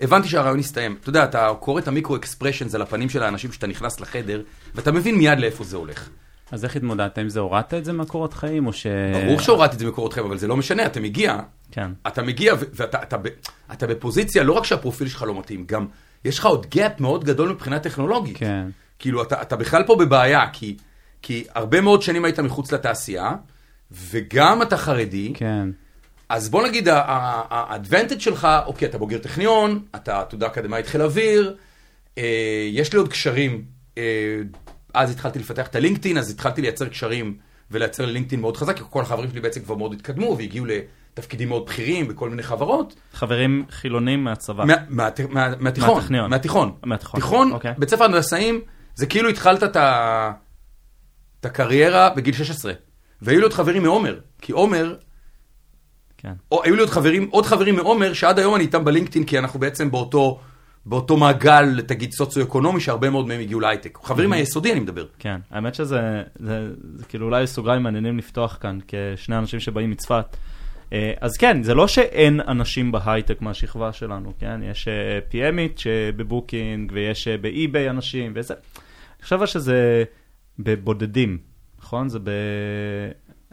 הבנתי 0.00 0.28
שהרעיון 0.28 0.58
הסתיים. 0.58 0.96
אתה 1.00 1.08
יודע, 1.08 1.24
אתה 1.24 1.48
קורא 1.60 1.80
את 1.80 1.88
המיקרו 1.88 2.16
אקספרשנס 2.16 2.74
על 2.74 2.82
הפנים 2.82 3.08
של 3.08 3.22
האנשים 3.22 3.52
שאתה 3.52 3.66
נכנס 3.66 4.00
לחדר, 4.00 4.42
ואתה 4.74 4.92
מבין 4.92 5.14
מיד 5.14 5.40
לאיפה 5.40 5.64
זה 5.64 5.76
הולך. 5.76 6.08
אז 6.52 6.64
איך 6.64 6.76
התמודדת 6.76 7.18
עם 7.18 7.28
זה? 7.28 7.40
הורדת 7.40 7.74
את 7.74 7.84
זה 7.84 7.92
מהקורות 7.92 8.34
חיים, 8.34 8.66
או 8.66 8.72
ש... 8.72 8.86
ברור 9.12 9.40
שהורדתי 9.40 9.74
את 9.74 9.78
זה 9.78 9.86
מקורות 9.86 10.12
חיים, 10.12 10.26
אבל 10.26 10.38
זה 10.38 10.46
לא 10.46 10.56
משנה, 10.56 10.86
אתה 10.86 11.00
מגיע, 11.00 11.38
כן. 11.70 11.90
אתה 12.06 12.22
מגיע 12.22 12.54
ואתה 12.72 13.02
אתה, 13.02 13.16
ב- 13.16 13.28
אתה 13.72 13.86
בפוזיציה, 13.86 14.42
לא 14.42 14.52
רק 14.52 14.64
שהפרופיל 14.64 15.08
שלך 15.08 15.22
לא 15.22 15.38
מתאים, 15.38 15.64
גם 15.66 15.86
יש 16.24 16.38
לך 16.38 16.46
עוד 16.46 16.66
gap 16.74 17.00
מאוד 17.00 17.24
גדול 17.24 17.48
מבחינה 17.48 17.78
טכנולוגית. 17.78 18.36
כן. 18.36 18.66
כאילו, 18.98 19.22
אתה, 19.22 19.42
אתה 19.42 19.56
בכלל 19.56 19.82
פה 19.86 19.96
בבעיה, 19.96 20.40
כי, 20.52 20.76
כי 21.22 21.44
הרבה 21.54 21.80
מאוד 21.80 22.02
שנים 22.02 22.24
היית 22.24 22.40
מחוץ 22.40 22.72
לתעשייה, 22.72 23.32
וגם 23.90 24.62
אתה 24.62 24.76
חרדי, 24.76 25.32
כן. 25.34 25.68
אז 26.28 26.48
בוא 26.48 26.68
נגיד, 26.68 26.88
האדוונטג' 26.90 28.18
שלך, 28.20 28.48
אוקיי, 28.66 28.88
אתה 28.88 28.98
בוגר 28.98 29.18
טכניון, 29.18 29.82
אתה 29.96 30.22
תעודה 30.28 30.46
אקדמאית 30.46 30.86
חיל 30.86 31.02
אוויר, 31.02 31.56
אה, 32.18 32.68
יש 32.72 32.92
לי 32.92 32.98
עוד 32.98 33.08
קשרים, 33.08 33.64
אה, 33.98 34.02
אז 34.98 35.10
התחלתי 35.10 35.38
לפתח 35.38 35.66
את 35.66 35.76
הלינקדאין, 35.76 36.18
אז 36.18 36.30
התחלתי 36.30 36.62
לייצר 36.62 36.88
קשרים 36.88 37.36
ולייצר 37.70 38.06
לינקדאין 38.06 38.40
מאוד 38.40 38.56
חזק, 38.56 38.76
כי 38.76 38.82
כל 38.90 39.02
החברים 39.02 39.30
שלי 39.30 39.40
בעצם 39.40 39.60
כבר 39.60 39.74
מאוד 39.74 39.92
התקדמו 39.92 40.36
והגיעו 40.38 40.66
לתפקידים 40.66 41.48
מאוד 41.48 41.66
בכירים 41.66 42.08
בכל 42.08 42.30
מיני 42.30 42.42
חברות. 42.42 42.94
חברים 43.12 43.64
חילונים 43.70 44.24
מהצבא. 44.24 44.64
מה, 44.64 44.74
מה, 44.88 45.08
מה, 45.28 45.52
מהתיכון, 45.60 45.94
מהטכניון. 45.94 46.30
מהתיכון. 46.30 46.72
מהתיכון, 46.84 47.20
תיכון, 47.20 47.52
אוקיי. 47.52 47.74
בית 47.78 47.88
ספר 47.88 48.04
הנדסאים, 48.04 48.60
זה 48.94 49.06
כאילו 49.06 49.28
התחלת. 49.28 49.62
את 51.40 51.46
הקריירה 51.46 52.10
בגיל 52.10 52.34
16. 52.34 52.72
והיו 53.22 53.38
לי 53.38 53.44
עוד 53.44 53.52
חברים 53.52 53.82
מעומר, 53.82 54.18
כי 54.42 54.52
עומר, 54.52 54.94
כן. 56.16 56.32
או, 56.52 56.64
היו 56.64 56.74
לי 56.74 56.80
עוד 56.80 56.90
חברים, 56.90 57.28
עוד 57.30 57.46
חברים 57.46 57.76
מעומר, 57.76 58.12
שעד 58.12 58.38
היום 58.38 58.54
אני 58.54 58.64
איתם 58.64 58.84
בלינקדאין, 58.84 59.24
כי 59.24 59.38
אנחנו 59.38 59.60
בעצם 59.60 59.90
באותו, 59.90 60.40
באותו 60.86 61.16
מעגל, 61.16 61.80
תגיד, 61.80 62.12
סוציו-אקונומי, 62.12 62.80
שהרבה 62.80 63.10
מאוד 63.10 63.28
מהם 63.28 63.40
הגיעו 63.40 63.60
להייטק. 63.60 63.98
חברים 64.02 64.30
מהיסודי 64.30 64.72
אני 64.72 64.80
מדבר. 64.80 65.06
כן, 65.18 65.40
האמת 65.50 65.74
שזה 65.74 66.22
זה, 66.38 66.70
זה 66.94 67.04
כאילו 67.04 67.26
אולי 67.26 67.46
סוגריים 67.46 67.82
מעניינים 67.82 68.18
לפתוח 68.18 68.58
כאן, 68.60 68.78
כשני 68.88 69.38
אנשים 69.38 69.60
שבאים 69.60 69.90
מצפת. 69.90 70.36
אה, 70.92 71.12
אז 71.20 71.36
כן, 71.36 71.62
זה 71.62 71.74
לא 71.74 71.88
שאין 71.88 72.40
אנשים 72.40 72.92
בהייטק 72.92 73.42
מהשכבה 73.42 73.92
שלנו, 73.92 74.32
כן? 74.38 74.60
יש 74.62 74.88
אה, 74.88 75.18
PMית 75.30 75.78
שב 75.80 76.11
Booking, 76.11 76.92
ויש 76.94 77.28
אה, 77.28 77.36
ב 77.36 77.47
eBay 77.47 77.90
אנשים, 77.90 78.32
וזה. 78.34 78.54
אני 78.54 79.22
חושב 79.22 79.46
שזה 79.46 80.04
בבודדים, 80.58 81.38
נכון? 81.78 82.08
זה 82.08 82.18
ב... 82.18 82.30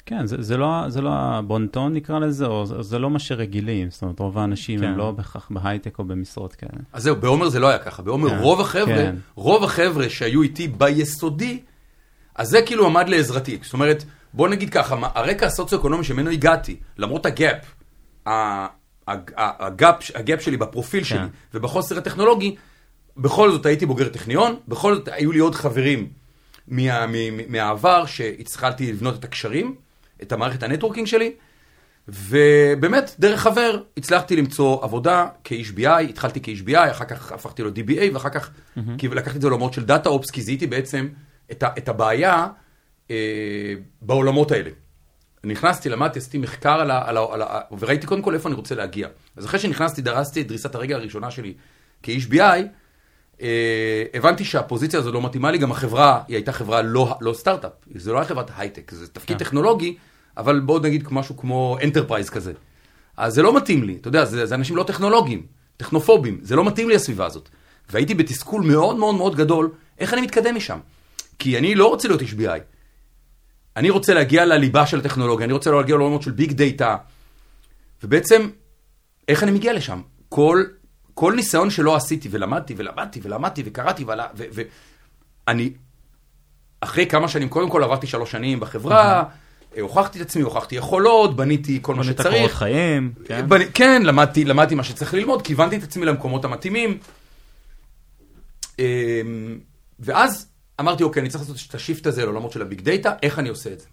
כן, 0.06 0.26
זה, 0.26 0.36
זה, 0.40 0.58
לא, 0.58 0.84
זה 0.88 1.02
לא 1.02 1.10
הבונטון 1.14 1.94
נקרא 1.94 2.20
לזה, 2.20 2.46
או 2.46 2.66
זה, 2.66 2.82
זה 2.82 3.00
לא 3.00 3.10
מה 3.10 3.20
שרגילים, 3.20 3.90
זאת 3.90 4.02
אומרת, 4.02 4.20
רוב 4.20 4.38
האנשים 4.38 4.80
כן. 4.80 4.86
הם 4.86 4.98
לא 4.98 5.12
בהכרח 5.12 5.48
בהייטק 5.50 6.00
או 6.00 6.04
במשרות 6.04 6.56
כאלה. 6.56 6.82
אז 6.94 7.04
זהו, 7.04 7.16
בעומר 7.16 7.50
זה 7.50 7.60
לא 7.60 7.68
היה 7.68 7.78
ככה, 7.78 8.02
בעומר 8.04 8.30
כן, 8.30 8.38
רוב 8.38 8.62
החבר'ה, 8.62 8.96
כן. 8.96 9.16
רוב 9.36 9.64
החבר'ה 9.64 10.10
שהיו 10.10 10.42
איתי 10.42 10.68
ביסודי, 10.68 11.60
אז 12.36 12.50
זה 12.50 12.62
כאילו 12.62 12.86
עמד 12.86 13.10
לעזרתי. 13.10 13.58
זאת 13.64 13.74
אומרת, 13.74 14.04
בוא 14.34 14.48
נגיד 14.48 14.70
ככה, 14.70 14.96
הרקע 15.16 15.46
הסוציו-אקונומי 15.46 16.04
שממנו 16.04 16.30
הגעתי, 16.30 16.76
למרות 16.98 17.26
ה 17.26 17.36
gap, 17.36 17.76
ה 19.08 19.29
gap, 19.29 20.12
ה 20.16 20.22
gap 20.22 20.42
שלי 20.42 20.58
בפרופיל 20.58 21.04
כן. 21.04 21.06
שלי 21.06 21.28
ובחוסר 21.54 21.98
הטכנולוגי, 21.98 22.56
בכל 23.18 23.52
זאת 23.52 23.66
הייתי 23.66 23.86
בוגר 23.86 24.10
טכניון, 24.10 24.56
בכל 24.68 24.96
זאת 24.96 25.08
היו 25.12 25.32
לי 25.32 25.40
עוד 25.40 25.56
חברים 25.56 26.10
מה, 26.68 27.06
מה, 27.06 27.18
מהעבר 27.48 28.06
שהצלחתי 28.06 28.92
לבנות 28.92 29.20
את 29.20 29.24
הקשרים, 29.24 29.76
את 30.22 30.32
המערכת 30.32 30.64
ה 30.64 30.68
networking 30.68 31.08
שלי, 31.08 31.32
ובאמת, 32.08 33.16
דרך 33.20 33.42
חבר, 33.42 33.82
הצלחתי 33.98 34.36
למצוא 34.36 34.84
עבודה 34.84 35.28
כאיש 35.44 35.70
BI, 35.70 36.02
התחלתי 36.10 36.42
כאיש 36.42 36.62
BI, 36.62 36.92
אחר 36.92 37.06
כך 37.06 37.32
הפכתי 37.32 37.64
ל 37.64 37.70
DBA, 37.70 38.14
ואחר 38.14 38.30
כך 38.30 38.50
mm-hmm. 38.50 38.82
לקחתי 39.12 39.38
את 39.38 39.42
זה 39.42 39.48
לעולמות 39.48 39.74
של 39.74 39.86
data 39.86 40.10
ops, 40.10 40.32
כי 40.32 40.42
זיהיתי 40.42 40.68
בעצם 40.68 41.08
את, 41.52 41.64
ה, 41.64 41.70
את 41.78 41.90
הבעיה 41.90 42.48
אה, 43.12 43.74
בעולמות 44.02 44.52
האלה. 44.52 44.70
נכנסתי, 45.44 45.90
למדתי, 45.90 46.20
עשיתי 46.20 46.38
מחקר 46.38 46.82
על 46.82 46.92
ה, 46.92 47.10
על 47.10 47.18
ה, 47.18 47.26
על 47.32 47.42
ה... 47.42 47.60
וראיתי 47.80 48.08
קודם 48.08 48.22
כל 48.22 48.34
איפה 48.34 48.50
אני 48.50 48.56
רוצה 48.56 48.76
להגיע. 48.76 49.08
אז 49.38 49.46
אחרי 49.46 49.60
שנכנסתי, 49.60 50.02
דרסתי 50.02 50.42
את 50.42 50.48
דריסת 50.48 50.76
הרגל 50.76 50.96
הראשונה 50.96 51.32
שלי 51.32 51.54
כאיש 52.04 52.26
BI, 52.26 52.40
אה, 52.40 52.62
הבנתי 54.14 54.46
שהפוזיציה 54.46 55.00
הזו 55.00 55.12
לא 55.12 55.22
מתאימה 55.22 55.52
לי, 55.52 55.58
גם 55.58 55.72
החברה, 55.72 56.22
היא 56.28 56.36
הייתה 56.36 56.52
חברה 56.52 56.82
לא, 56.82 57.18
לא 57.22 57.34
סטארט-אפ, 57.34 57.72
זה 57.96 58.12
לא 58.12 58.18
היה 58.18 58.26
חברת 58.26 58.52
הייטק, 58.58 58.92
זה 58.92 59.08
תפקיד 59.08 59.38
כן. 59.38 59.44
טכנולוגי, 59.44 59.98
אבל 60.38 60.60
בואו 60.60 60.80
נגיד 60.80 61.08
משהו 61.12 61.38
כמו 61.38 61.78
enterprise 61.84 62.30
כזה. 62.30 62.54
אז 63.18 63.34
זה 63.34 63.42
לא 63.42 63.58
מתאים 63.58 63.84
לי, 63.84 63.98
אתה 64.02 64.08
יודע, 64.08 64.26
זה, 64.26 64.46
זה 64.46 64.56
אנשים 64.56 64.76
לא 64.76 64.84
טכנולוגיים, 64.84 65.46
טכנופובים, 65.78 66.40
זה 66.42 66.56
לא 66.56 66.66
מתאים 66.66 66.90
לי 66.90 66.96
הסביבה 66.96 67.26
הזאת. 67.26 67.50
והייתי 67.90 68.14
בתסכול 68.14 68.62
מאוד 68.62 68.96
מאוד 68.96 69.16
מאוד 69.16 69.36
גדול, 69.36 69.72
איך 70.00 70.14
אני 70.14 70.22
מתקדם 70.22 70.56
משם? 70.56 70.80
כי 71.40 71.58
אני 71.58 71.76
לא 71.76 71.88
רוצה 71.88 72.08
להיות 72.08 72.22
איש 72.22 72.34
BI. 72.34 72.60
אני 73.76 73.90
רוצה 73.90 74.14
להגיע 74.14 74.46
לליבה 74.46 74.86
של 74.86 75.00
הטכנולוגיה, 75.00 75.46
אני 75.46 75.54
רוצה 75.54 75.72
להגיע 75.72 75.96
לעולמות 75.96 76.22
של 76.22 76.32
ביג 76.32 76.52
דאטה, 76.52 76.98
ובעצם, 78.04 78.50
איך 79.28 79.44
אני 79.44 79.52
מגיע 79.52 79.74
לשם? 79.74 80.02
כל, 80.30 80.64
כל 81.16 81.34
ניסיון 81.36 81.70
שלא 81.70 81.96
עשיתי, 81.96 82.30
ולמדתי, 82.32 82.74
ולמדתי, 82.78 83.20
ולמדתי, 83.24 83.64
וקראתי, 83.66 84.06
ואני, 85.48 85.74
אחרי 86.82 87.08
כמה 87.08 87.28
שנים, 87.28 87.50
קודם 87.50 87.70
כל 87.70 87.84
עברתי 87.84 88.08
שלוש 88.08 88.32
שנים 88.32 88.60
בחברה, 88.60 89.24
הוכחתי 89.80 90.22
את 90.22 90.26
עצמי, 90.26 90.42
הוכחתי 90.42 90.76
יכולות, 90.76 91.36
בניתי 91.36 91.80
כל 91.82 91.96
מה 91.96 92.04
שצריך. 92.04 92.28
בנית 92.28 92.38
קורות 92.38 92.52
חיים, 92.52 93.14
כן. 93.26 93.50
בנ... 93.50 93.62
כן, 93.74 94.02
למדתי, 94.06 94.46
למדתי 94.46 94.76
מה 94.76 94.84
שצריך 94.84 95.14
ללמוד, 95.14 95.42
כיוונתי 95.42 95.78
את 95.78 95.84
עצמי 95.84 96.06
למקומות 96.06 96.46
המתאימים. 96.46 96.98
אמ, 98.80 99.60
ואז 100.00 100.48
אמרתי, 100.80 101.04
אוקיי, 101.04 101.22
אני 101.22 101.30
צריך 101.30 101.42
לעשות 101.42 101.70
את 101.70 101.76
ה 101.76 101.81
shift 101.81 102.08
הזה 102.08 102.26
לעולמות 102.26 102.52
של 102.52 102.62
ה 102.62 102.67
big 102.67 102.82
data, 102.82 103.14
איך 103.24 103.40
אני 103.40 103.50
עושה 103.50 103.74
את 103.74 103.80
זה? 103.80 103.88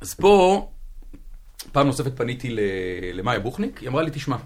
אז 0.00 0.14
פה, 0.14 0.68
פעם 1.72 1.86
נוספת 1.86 2.16
פניתי 2.16 2.56
למאיה 3.14 3.40
בוכניק, 3.40 3.78
היא 3.78 3.88
אמרה 3.88 4.02
לי, 4.02 4.10
תשמע, 4.14 4.36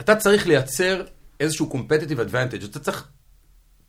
אתה 0.00 0.16
צריך 0.16 0.46
לייצר 0.46 1.04
איזשהו 1.40 1.72
competitive 1.72 2.30
advantage, 2.30 2.64
אתה 2.64 2.78
צריך 2.78 3.08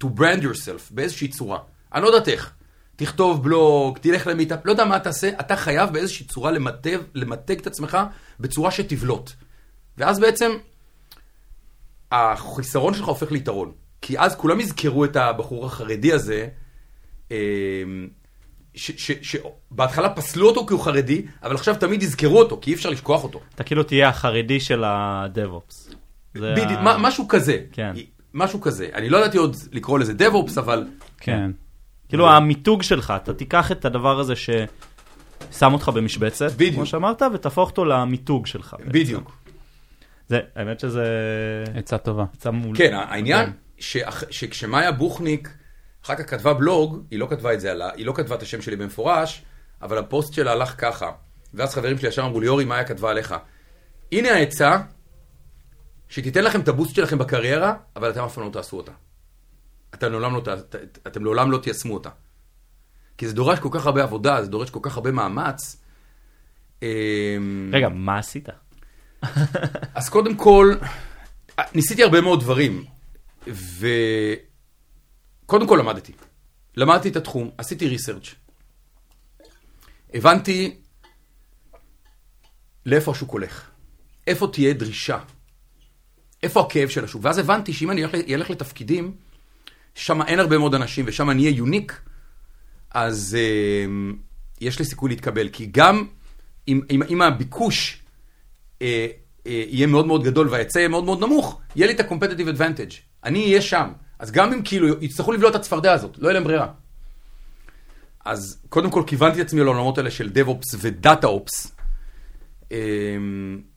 to 0.04 0.08
brand 0.18 0.42
yourself 0.44 0.92
באיזושהי 0.92 1.28
צורה. 1.28 1.60
אני 1.94 2.02
לא 2.02 2.08
יודעת 2.08 2.28
איך. 2.28 2.54
תכתוב 2.96 3.44
בלוג, 3.44 3.98
תלך 3.98 4.28
ל 4.28 4.33
meetup, 4.33 4.66
לא 4.66 4.72
יודע 4.72 4.86
מה 4.86 5.00
תעשה, 5.00 5.30
אתה 5.40 5.56
חייב 5.56 5.90
באיזושהי 5.94 6.26
צורה 6.26 6.52
למתג, 6.52 6.98
למתג 7.14 7.60
את 7.60 7.68
עצמך 7.68 7.98
בצורה 8.40 8.72
שתבלוט. 8.72 9.32
ואז 9.98 10.20
בעצם 10.20 10.52
החיסרון 12.12 12.94
שלך 12.94 13.06
הופך 13.06 13.32
ליתרון. 13.32 13.72
כי 14.02 14.20
אז 14.20 14.36
כולם 14.36 14.60
יזכרו 14.60 15.06
את 15.06 15.16
הבחור 15.16 15.66
החרדי 15.66 16.14
הזה, 16.14 16.48
אמ, 17.32 17.38
שבהתחלה 18.76 20.10
פסלו 20.10 20.48
אותו 20.48 20.66
כי 20.66 20.74
הוא 20.74 20.82
חרדי, 20.82 21.26
אבל 21.44 21.56
עכשיו 21.56 21.76
תמיד 21.76 22.04
יזכרו 22.04 22.40
אותו, 22.40 22.60
כי 22.62 22.72
אי 22.72 22.76
אפשר 22.76 22.90
לשכוח 22.90 23.24
אותו. 23.24 23.40
אתה 23.56 23.64
כאילו 23.64 23.84
תהיה 23.84 24.10
החרדי 24.10 24.60
של 24.60 24.84
הדב-אופס. 24.86 25.90
בדיוק, 26.36 26.80
ה... 26.80 26.98
משהו 27.00 27.28
כזה. 27.28 27.58
כן. 27.72 27.94
משהו 28.34 28.62
כזה. 28.62 28.90
אני 28.94 29.10
לא 29.10 29.18
ידעתי 29.18 29.38
עוד 29.38 29.56
לקרוא 29.72 30.00
לזה 30.00 30.14
דב-אופס, 30.14 30.58
אבל... 30.58 30.88
כן. 31.20 31.52
כאילו 32.10 32.30
המיתוג 32.30 32.84
שלך, 32.84 33.14
אתה 33.16 33.34
תיקח 33.34 33.72
את 33.72 33.86
הדבר 33.86 34.20
הזה 34.20 34.34
ששם 34.36 35.74
אותך 35.74 35.90
במשבצת, 35.90 36.52
בדיוק. 36.52 36.76
כמו 36.76 36.86
שאמרת, 36.86 37.22
ותהפוך 37.34 37.70
אותו 37.70 37.86
למיתוג 37.86 38.48
שלך. 38.48 38.76
בדיוק. 38.88 39.38
זה, 40.28 40.40
האמת 40.56 40.80
שזה... 40.80 41.04
עצה 41.76 41.98
טובה. 41.98 42.26
עצה 42.38 42.52
מול... 42.52 42.78
כן, 42.78 42.94
העניין 42.94 43.50
שכשמאיה 44.30 44.92
בוכניק 44.92 45.50
אחר 46.06 46.16
כך 46.16 46.30
כתבה 46.30 46.54
בלוג, 46.54 47.04
היא 47.12 47.20
לא 47.20 47.28
כתבה 47.30 47.54
את 47.54 47.62
זה, 47.62 47.74
היא 47.96 48.06
לא 48.06 48.14
כתבה 48.16 48.36
את 48.36 48.42
השם 48.42 48.62
שלי 48.62 48.76
במפורש, 48.76 49.44
אבל 49.82 49.98
הפוסט 49.98 50.34
שלה 50.34 50.52
הלך 50.52 50.76
ככה. 50.78 51.12
ואז 51.54 51.76
חברים 51.76 51.98
שלי 51.98 52.08
ישר 52.08 52.26
אמרו 52.26 52.40
לי, 52.40 52.48
אורי, 52.48 52.66
מאיה 52.66 52.84
כתבה 52.84 53.10
עליך. 53.10 53.36
הנה 54.12 54.32
העצה 54.32 54.78
שתיתן 56.10 56.44
לכם 56.44 56.62
את 56.62 56.68
הבוסט 56.68 56.96
שלכם 56.96 57.18
בקריירה, 57.18 57.74
אבל 57.96 58.10
אתם 58.10 58.24
אף 58.24 58.34
פעם 58.34 58.46
לא 58.46 58.50
תעשו 58.50 58.78
אותה. 58.78 58.92
אתם 59.94 60.12
לעולם 60.12 60.36
לא, 60.36 60.42
אתם 61.08 61.24
לעולם 61.24 61.52
לא 61.52 61.58
תיישמו 61.58 61.94
אותה. 61.94 62.10
כי 63.18 63.28
זה 63.28 63.34
דורש 63.34 63.60
כל 63.60 63.70
כך 63.72 63.86
הרבה 63.86 64.04
עבודה, 64.04 64.44
זה 64.44 64.50
דורש 64.50 64.70
כל 64.70 64.80
כך 64.82 64.96
הרבה 64.96 65.12
מאמץ. 65.12 65.78
אמ, 66.82 67.72
רגע, 67.74 67.90
מה 67.90 68.18
עשית? 68.18 68.50
אז 69.96 70.10
קודם 70.10 70.36
כל, 70.36 70.76
ניסיתי 71.76 72.04
הרבה 72.04 72.22
מאוד 72.22 72.40
דברים, 72.40 72.86
וקודם 75.44 75.68
כל 75.68 75.78
למדתי. 75.80 76.12
למדתי 76.78 77.10
את 77.10 77.16
התחום, 77.16 77.50
עשיתי 77.58 77.88
ריסרצ'. 77.88 78.36
הבנתי 80.14 80.76
לאיפה 82.86 83.12
השוק 83.12 83.32
הולך, 83.32 83.70
איפה 84.28 84.48
תהיה 84.54 84.74
דרישה, 84.74 85.20
איפה 86.44 86.62
הכאב 86.62 86.90
של 86.90 87.04
השוק. 87.04 87.22
ואז 87.26 87.38
הבנתי 87.38 87.74
שאם 87.74 87.92
אני 87.92 88.04
אלך 88.34 88.50
לתפקידים, 88.50 89.16
שם 89.96 90.22
אין 90.22 90.40
הרבה 90.40 90.58
מאוד 90.58 90.76
אנשים 90.76 91.06
ושם 91.08 91.30
אני 91.30 91.44
אהיה 91.46 91.56
יוניק, 91.56 92.02
אז 92.92 93.38
uh, 93.38 94.16
יש 94.62 94.80
לי 94.80 94.86
סיכוי 94.86 95.10
להתקבל. 95.10 95.50
כי 95.50 95.66
גם 95.72 96.08
אם, 96.68 96.82
אם, 96.90 97.04
אם 97.10 97.22
הביקוש 97.22 98.04
אה, 98.82 99.08
אה, 99.48 99.64
יהיה 99.68 99.88
מאוד 99.88 100.08
מאוד 100.08 100.24
גדול 100.24 100.48
וההיצע 100.50 100.80
יהיה 100.80 100.90
מאוד 100.90 101.04
מאוד 101.04 101.20
נמוך, 101.20 101.62
יהיה 101.76 101.88
לי 101.88 101.94
את 101.94 102.00
ה-competitive 102.00 102.58
advantage. 102.58 102.94
אני 103.24 103.46
אהיה 103.46 103.62
שם. 103.62 103.92
אז 104.20 104.32
גם 104.32 104.54
אם 104.54 104.62
כאילו 104.64 104.88
יצטרכו 105.02 105.32
לבלוע 105.32 105.50
את 105.50 105.56
הצפרדע 105.56 105.94
הזאת, 105.94 106.18
לא 106.18 106.28
יהיה 106.28 106.34
להם 106.34 106.44
ברירה. 106.44 106.68
אז 108.26 108.62
קודם 108.70 108.92
כל 108.92 109.04
כיוונתי 109.08 109.42
את 109.42 109.46
עצמי 109.46 109.64
לעולמות 109.64 109.98
האלה 109.98 110.12
של 110.12 110.32
DevOps 110.36 110.76
ו-DataOps. 110.78 111.70
אה, 112.72 112.78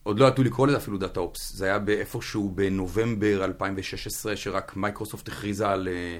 עוד 0.03 0.19
לא 0.19 0.25
ידעו 0.25 0.43
לקרוא 0.43 0.67
לזה 0.67 0.77
אפילו 0.77 0.97
DataOps. 0.97 1.53
זה 1.53 1.65
היה 1.65 1.79
איפשהו 1.87 2.51
בנובמבר 2.55 3.45
2016, 3.45 4.35
שרק 4.35 4.75
מייקרוסופט 4.75 5.27
הכריזה 5.27 5.69
על, 5.69 5.87
אה, 5.91 6.19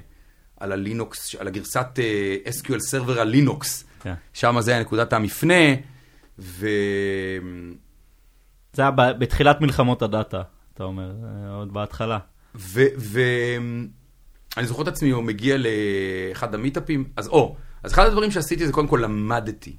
על 0.59 0.71
הלינוקס, 0.71 1.35
על 1.35 1.47
הגרסת 1.47 1.99
SQL 2.45 2.69
Server 2.91 3.19
על 3.19 3.27
לינוקס. 3.27 3.83
Yeah. 3.83 4.03
כן. 4.03 4.13
שם 4.33 4.55
זה 4.59 4.71
היה 4.71 4.81
נקודת 4.81 5.13
המפנה, 5.13 5.73
ו... 6.39 6.67
זה 8.73 8.81
היה 8.81 8.91
בתחילת 8.91 9.61
מלחמות 9.61 10.01
הדאטה, 10.01 10.41
אתה 10.73 10.83
אומר, 10.83 11.11
עוד 11.57 11.73
בהתחלה. 11.73 12.19
ואני 14.55 14.67
זוכר 14.67 14.83
את 14.83 14.87
עצמי, 14.87 15.09
הוא 15.09 15.23
מגיע 15.23 15.55
לאחד 15.57 16.55
המיטאפים, 16.55 17.09
אז 17.15 17.27
או, 17.27 17.55
אז 17.83 17.93
אחד 17.93 18.05
הדברים 18.05 18.31
שעשיתי 18.31 18.67
זה 18.67 18.73
קודם 18.73 18.87
כל 18.87 18.99
למדתי. 19.03 19.75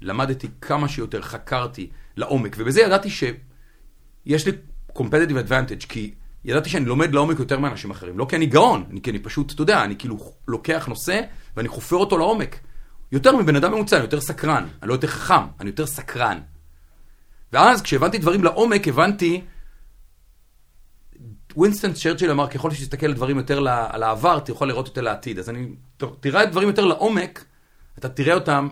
למדתי 0.00 0.48
כמה 0.60 0.88
שיותר, 0.88 1.22
חקרתי 1.22 1.90
לעומק, 2.16 2.56
ובזה 2.58 2.80
ידעתי 2.80 3.10
שיש 3.10 4.46
לי 4.46 4.52
competitive 4.98 5.48
advantage, 5.48 5.86
כי 5.88 6.14
ידעתי 6.44 6.70
שאני 6.70 6.84
לומד 6.84 7.14
לעומק 7.14 7.38
יותר 7.38 7.58
מאנשים 7.58 7.90
אחרים. 7.90 8.18
לא 8.18 8.26
כי 8.28 8.36
אני 8.36 8.46
גאון, 8.46 8.84
אני, 8.90 9.02
כי 9.02 9.10
אני 9.10 9.18
פשוט, 9.18 9.52
אתה 9.52 9.62
יודע, 9.62 9.84
אני 9.84 9.96
כאילו 9.96 10.34
לוקח 10.48 10.86
נושא 10.88 11.20
ואני 11.56 11.68
חופר 11.68 11.96
אותו 11.96 12.18
לעומק. 12.18 12.58
יותר 13.12 13.36
מבן 13.36 13.56
אדם 13.56 13.72
ממוצע, 13.72 13.96
אני 13.96 14.04
יותר 14.04 14.20
סקרן, 14.20 14.66
אני 14.82 14.88
לא 14.88 14.94
יותר 14.94 15.06
חכם, 15.06 15.42
אני 15.60 15.70
יותר 15.70 15.86
סקרן. 15.86 16.40
ואז 17.52 17.82
כשהבנתי 17.82 18.18
דברים 18.18 18.44
לעומק, 18.44 18.88
הבנתי, 18.88 19.40
ווינסטון 21.56 21.92
צ'רצ'יל 21.92 22.30
אמר, 22.30 22.48
ככל 22.48 22.70
שתסתכל 22.70 23.06
על 23.06 23.12
דברים 23.12 23.36
יותר 23.36 23.64
אתה 24.36 24.52
יכול 24.52 24.68
לראות 24.68 24.86
יותר 24.86 25.00
לעתיד. 25.00 25.38
אז 25.38 25.50
אני, 25.50 25.66
תראה 26.20 26.42
את 26.42 26.50
דברים 26.50 26.68
יותר 26.68 26.84
לעומק, 26.84 27.44
אתה 27.98 28.08
תראה 28.08 28.34
אותם 28.34 28.68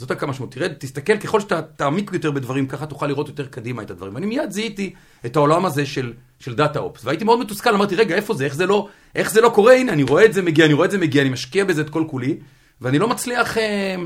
זאת 0.00 0.10
רק 0.10 0.22
המשמעות. 0.22 0.52
תרד, 0.52 0.72
תסתכל, 0.78 1.16
ככל 1.16 1.40
שאתה 1.40 1.62
תעמיק 1.62 2.10
יותר 2.12 2.30
בדברים, 2.30 2.66
ככה 2.66 2.86
תוכל 2.86 3.06
לראות 3.06 3.28
יותר 3.28 3.46
קדימה 3.46 3.82
את 3.82 3.90
הדברים. 3.90 4.14
ואני 4.14 4.26
מיד 4.26 4.50
זיהיתי 4.50 4.94
את 5.26 5.36
העולם 5.36 5.66
הזה 5.66 5.86
של, 5.86 6.12
של 6.38 6.54
data 6.54 6.78
ops, 6.78 7.04
והייתי 7.04 7.24
מאוד 7.24 7.40
מתוסכל, 7.40 7.74
אמרתי, 7.74 7.96
רגע, 7.96 8.14
איפה 8.14 8.34
זה, 8.34 8.44
איך 8.44 8.54
זה 8.54 8.66
לא, 8.66 8.88
איך 9.14 9.30
זה 9.30 9.40
לא 9.40 9.48
קורה, 9.48 9.74
הנה, 9.74 9.92
אני 9.92 10.02
רואה 10.02 10.24
את 10.24 10.32
זה 10.32 10.42
מגיע, 10.42 10.64
אני 10.64 10.74
רואה 10.74 10.86
את 10.86 10.90
זה 10.90 10.98
מגיע, 10.98 11.22
אני 11.22 11.30
משקיע 11.30 11.64
בזה 11.64 11.80
את 11.80 11.90
כל 11.90 12.04
כולי, 12.10 12.38
ואני 12.80 12.98
לא 12.98 13.08
מצליח, 13.08 13.58
אה, 13.58 13.96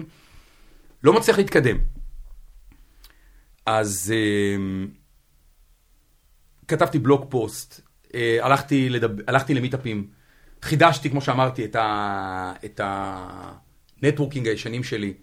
לא 1.05 1.13
מצליח 1.13 1.39
להתקדם. 1.39 1.77
אז 3.67 4.13
אה, 4.17 4.87
כתבתי 6.69 6.99
blog 6.99 7.27
post, 7.29 7.81
אה, 8.15 8.39
הלכתי, 8.43 8.89
לדבר, 8.89 9.23
הלכתי 9.27 9.55
ל 9.55 9.60
meetupים, 9.60 10.09
חידשתי, 10.63 11.11
כמו 11.11 11.21
שאמרתי, 11.21 11.65
את, 11.65 11.77
ה, 11.77 12.53
את 12.65 12.81
ה 12.85 13.00
networking 13.00 14.49
הישנים 14.49 14.83
שלי. 14.83 15.15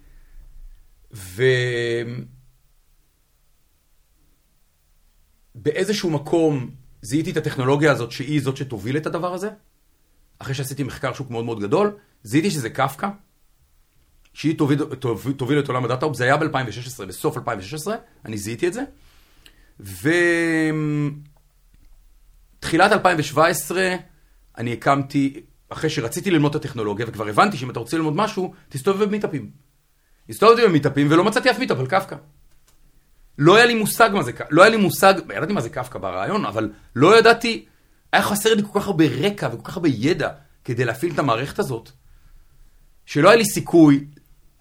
ובאיזשהו 5.54 6.10
מקום 6.10 6.70
זיהיתי 7.02 7.30
את 7.30 7.36
הטכנולוגיה 7.36 7.92
הזאת 7.92 8.12
שהיא 8.12 8.42
זאת 8.42 8.56
שתוביל 8.56 8.96
את 8.96 9.06
הדבר 9.06 9.34
הזה. 9.34 9.50
אחרי 10.38 10.54
שעשיתי 10.54 10.82
מחקר 10.82 11.12
שוק 11.12 11.30
מאוד 11.30 11.44
מאוד 11.44 11.60
גדול, 11.60 11.96
זיהיתי 12.22 12.50
שזה 12.50 12.70
קפקא, 12.70 13.08
שהיא 14.34 14.58
תוביל, 14.58 14.84
תוביל, 14.84 15.32
תוביל 15.32 15.58
את 15.58 15.68
עולם 15.68 15.84
הדאטה, 15.84 16.06
זה 16.12 16.24
היה 16.24 16.36
ב-2016, 16.36 17.04
בסוף 17.08 17.36
2016, 17.36 17.96
אני 18.24 18.38
זיהיתי 18.38 18.68
את 18.68 18.72
זה. 18.72 18.82
ותחילת 22.62 22.92
2017, 22.92 23.96
אני 24.58 24.72
הקמתי, 24.72 25.40
אחרי 25.68 25.90
שרציתי 25.90 26.30
ללמוד 26.30 26.54
את 26.54 26.64
הטכנולוגיה, 26.64 27.06
וכבר 27.08 27.28
הבנתי 27.28 27.56
שאם 27.56 27.70
אתה 27.70 27.80
רוצה 27.80 27.96
ללמוד 27.96 28.16
משהו, 28.16 28.54
תסתובב 28.68 29.04
במיטאפים. 29.04 29.50
הסתובבתי 30.28 30.62
במיטאפים 30.66 31.06
ולא 31.10 31.24
מצאתי 31.24 31.50
אף 31.50 31.58
מיטאפ 31.58 31.78
על 31.78 31.86
קפקא. 31.86 32.16
לא 33.38 33.56
היה 33.56 33.66
לי 33.66 33.74
מושג 33.74 34.10
מה 34.12 34.22
זה, 34.22 34.32
לא 34.50 34.62
היה 34.62 34.70
לי 34.70 34.76
מושג, 34.76 35.14
ידעתי 35.36 35.52
מה 35.52 35.60
זה 35.60 35.70
קפקא 35.70 35.98
ברעיון, 35.98 36.44
אבל 36.44 36.72
לא 36.96 37.18
ידעתי, 37.18 37.64
היה 38.12 38.22
חסר 38.22 38.54
לי 38.54 38.62
כל 38.62 38.80
כך 38.80 38.86
הרבה 38.86 39.04
רקע 39.06 39.48
וכל 39.52 39.70
כך 39.70 39.76
הרבה 39.76 39.88
ידע 39.88 40.28
כדי 40.64 40.84
להפעיל 40.84 41.12
את 41.12 41.18
המערכת 41.18 41.58
הזאת, 41.58 41.90
שלא 43.06 43.28
היה 43.28 43.36
לי 43.36 43.44
סיכוי 43.44 44.04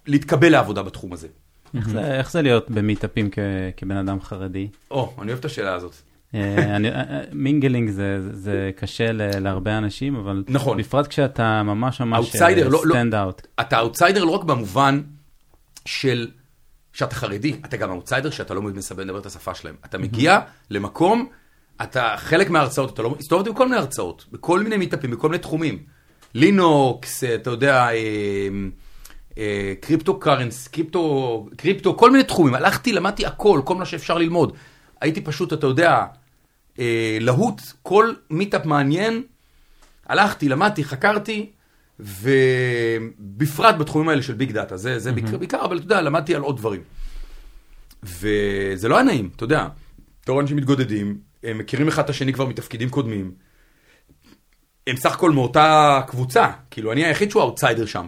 להתקבל 0.08 0.50
לעבודה 0.50 0.84
בתחום 0.84 1.14
הזה. 1.14 1.28
איך 1.76 1.90
זה, 1.90 2.18
איך 2.18 2.32
זה 2.32 2.42
להיות 2.42 2.70
ב 2.70 2.76
meetupים 2.76 3.30
כבן 3.78 3.98
אדם 3.98 4.22
חרדי? 4.22 4.68
או, 4.92 5.14
אני 5.22 5.28
אוהב 5.28 5.40
את 5.40 5.46
השאלה 5.46 5.76
הזאת. 5.76 5.96
אה, 6.36 6.76
אני, 6.76 6.90
אה, 6.90 6.96
אה, 6.96 7.22
mingling 7.32 7.90
זה, 7.90 8.20
זה 8.32 8.72
קשה 8.76 9.12
ל, 9.12 9.40
להרבה 9.40 9.78
אנשים, 9.78 10.16
אבל 10.16 10.44
נכון. 10.48 10.78
בפרט 10.78 11.08
כשאתה 11.08 11.64
ממש 11.64 12.02
ממש 12.02 12.36
stand 12.86 13.16
out. 13.16 13.48
אתה 13.60 13.80
אאוטסיידר 13.80 14.24
לא 14.24 14.32
רק 14.32 14.44
במובן 14.44 15.02
של 15.86 16.28
שאתה 16.94 17.16
חרדי, 17.16 17.56
אתה 17.66 17.78
גם 17.78 17.92
אאוטסיידר 17.92 18.30
שאתה 18.30 18.54
לא 18.54 18.62
מסוגל 18.62 19.04
לדבר 19.04 19.20
את 19.20 19.26
השפה 19.26 19.56
שלהם. 19.56 19.76
אתה 19.86 19.98
מגיע 19.98 20.40
למקום, 20.70 21.30
אתה 21.82 22.14
חלק 22.18 22.50
מההרצאות, 22.50 22.94
אתה 22.94 23.02
לא, 23.02 23.16
הסתובבתי 23.20 23.50
בכל 23.50 23.66
מיני 23.66 23.78
הרצאות, 23.78 24.26
בכל 24.32 24.60
מיני 24.60 24.78
meetupים, 24.78 25.12
בכל 25.12 25.30
מיני 25.30 25.40
תחומים. 25.40 25.80
לינוקס, 26.34 27.24
אתה 27.24 27.50
יודע, 27.50 27.88
crypto 29.82 30.20
currency, 30.20 30.68
קריפטו, 30.68 31.48
קריפטו, 31.58 31.98
כל 31.98 32.12
מיני 32.12 32.24
תחומים. 32.24 32.56
הלכתי, 32.56 32.94
למדתי 32.94 33.26
הכל, 33.26 33.62
כל 33.66 33.76
מה 33.76 33.86
שאפשר 33.86 34.18
ללמוד. 34.18 34.54
הייתי 35.02 35.22
פשוט, 35.22 35.54
אתה 35.54 35.68
יודע, 35.68 36.06
אה, 36.80 37.18
להוט, 37.22 37.62
כל 37.82 38.14
meetup 38.30 38.66
מעניין. 38.66 39.24
הלכתי, 40.06 40.50
למדתי, 40.50 40.84
חקרתי, 40.84 41.52
ובפרט 42.00 43.76
בתחומים 43.76 44.10
האלה 44.10 44.22
של 44.22 44.34
big 44.34 44.52
data, 44.52 44.78
זה, 44.78 45.00
זה 45.00 45.10
mm-hmm. 45.10 45.14
בעיקר, 45.14 45.38
בעיקר, 45.38 45.66
אבל 45.66 45.78
אתה 45.78 45.86
יודע, 45.86 46.02
למדתי 46.02 46.36
על 46.36 46.42
עוד 46.42 46.58
דברים. 46.58 46.82
וזה 48.04 48.88
לא 48.88 48.96
היה 48.96 49.04
נעים, 49.04 49.30
אתה 49.36 49.44
יודע, 49.44 49.68
רואה 50.28 50.42
אנשים 50.42 50.58
מתגודדים, 50.58 51.18
הם 51.44 51.58
מכירים 51.58 51.88
אחד 51.88 52.04
את 52.04 52.10
השני 52.10 52.34
כבר 52.34 52.46
מתפקידים 52.46 52.90
קודמים. 52.90 53.32
הם 54.88 54.96
סך 54.96 55.14
הכל 55.14 55.32
מאותה 55.32 56.02
קבוצה, 56.08 56.48
כאילו 56.72 56.92
אני 56.92 57.06
היחיד 57.06 57.32
שהוא 57.32 57.42
האוטסיידר 57.42 57.86
שם. 57.86 58.08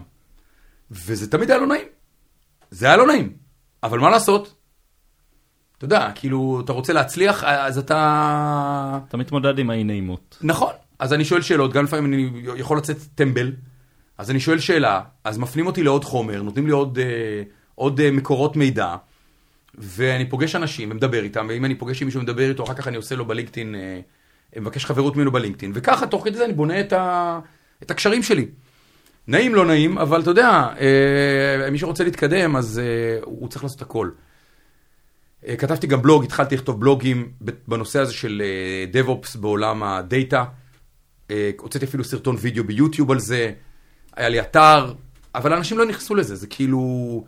וזה 0.90 1.30
תמיד 1.30 1.50
היה 1.50 1.60
לא 1.60 1.66
נעים. 1.66 1.86
זה 2.70 2.86
היה 2.86 2.96
לא 2.96 3.06
נעים, 3.06 3.32
אבל 3.82 3.98
מה 3.98 4.10
לעשות? 4.10 4.54
אתה 5.78 5.84
יודע, 5.84 6.10
כאילו, 6.14 6.60
אתה 6.64 6.72
רוצה 6.72 6.92
להצליח, 6.92 7.44
אז 7.44 7.78
אתה... 7.78 8.98
אתה 9.08 9.16
מתמודד 9.16 9.58
עם 9.58 9.70
האי 9.70 9.84
נעימות. 9.84 10.38
נכון, 10.42 10.72
אז 10.98 11.12
אני 11.12 11.24
שואל 11.24 11.42
שאלות, 11.42 11.72
גם 11.72 11.84
לפעמים 11.84 12.06
אני 12.06 12.30
יכול 12.56 12.78
לצאת 12.78 12.96
טמבל, 13.14 13.52
אז 14.18 14.30
אני 14.30 14.40
שואל 14.40 14.58
שאלה, 14.58 15.00
אז 15.24 15.38
מפנים 15.38 15.66
אותי 15.66 15.82
לעוד 15.82 16.04
חומר, 16.04 16.42
נותנים 16.42 16.66
לי 16.66 16.72
עוד, 16.72 16.98
אה, 16.98 17.42
עוד 17.74 18.00
אה, 18.00 18.10
מקורות 18.10 18.56
מידע, 18.56 18.96
ואני 19.78 20.30
פוגש 20.30 20.56
אנשים 20.56 20.90
ומדבר 20.90 21.22
איתם, 21.22 21.46
ואם 21.48 21.64
אני 21.64 21.74
פוגש 21.74 22.02
עם 22.02 22.06
מישהו 22.08 22.20
ומדבר 22.20 22.48
איתו, 22.48 22.64
אחר 22.64 22.74
כך 22.74 22.88
אני 22.88 22.96
עושה 22.96 23.14
לו 23.14 23.24
בלינקדאין, 23.24 23.74
אה, 23.74 24.00
מבקש 24.60 24.84
חברות 24.84 25.16
ממנו 25.16 25.32
בלינקדאין, 25.32 25.72
וככה, 25.74 26.06
תוך 26.06 26.24
כדי 26.24 26.38
זה 26.38 26.44
אני 26.44 26.52
בונה 26.52 26.80
את, 26.80 26.92
ה, 26.92 27.38
את 27.82 27.90
הקשרים 27.90 28.22
שלי. 28.22 28.46
נעים, 29.28 29.54
לא 29.54 29.66
נעים, 29.66 29.98
אבל 29.98 30.22
אתה 30.22 30.30
יודע, 30.30 30.68
אה, 30.80 31.70
מי 31.70 31.78
שרוצה 31.78 32.04
להתקדם, 32.04 32.56
אז 32.56 32.78
אה, 32.78 33.18
הוא 33.24 33.48
צריך 33.48 33.64
לעשות 33.64 33.82
הכל. 33.82 34.10
אה, 35.48 35.56
כתבתי 35.56 35.86
גם 35.86 36.02
בלוג, 36.02 36.24
התחלתי 36.24 36.54
לכתוב 36.54 36.80
בלוגים 36.80 37.32
בנושא 37.68 37.98
הזה 37.98 38.12
של 38.12 38.42
אה, 38.44 39.02
DevOps 39.02 39.38
בעולם 39.38 39.82
הדאטה. 39.82 40.44
אה, 41.30 41.50
הוצאתי 41.60 41.84
אפילו 41.84 42.04
סרטון 42.04 42.36
וידאו 42.40 42.64
ביוטיוב 42.64 43.10
על 43.10 43.18
זה. 43.18 43.52
היה 44.16 44.28
לי 44.28 44.40
אתר, 44.40 44.94
אבל 45.34 45.52
אנשים 45.52 45.78
לא 45.78 45.86
נכנסו 45.86 46.14
לזה, 46.14 46.36
זה 46.36 46.46
כאילו... 46.46 47.24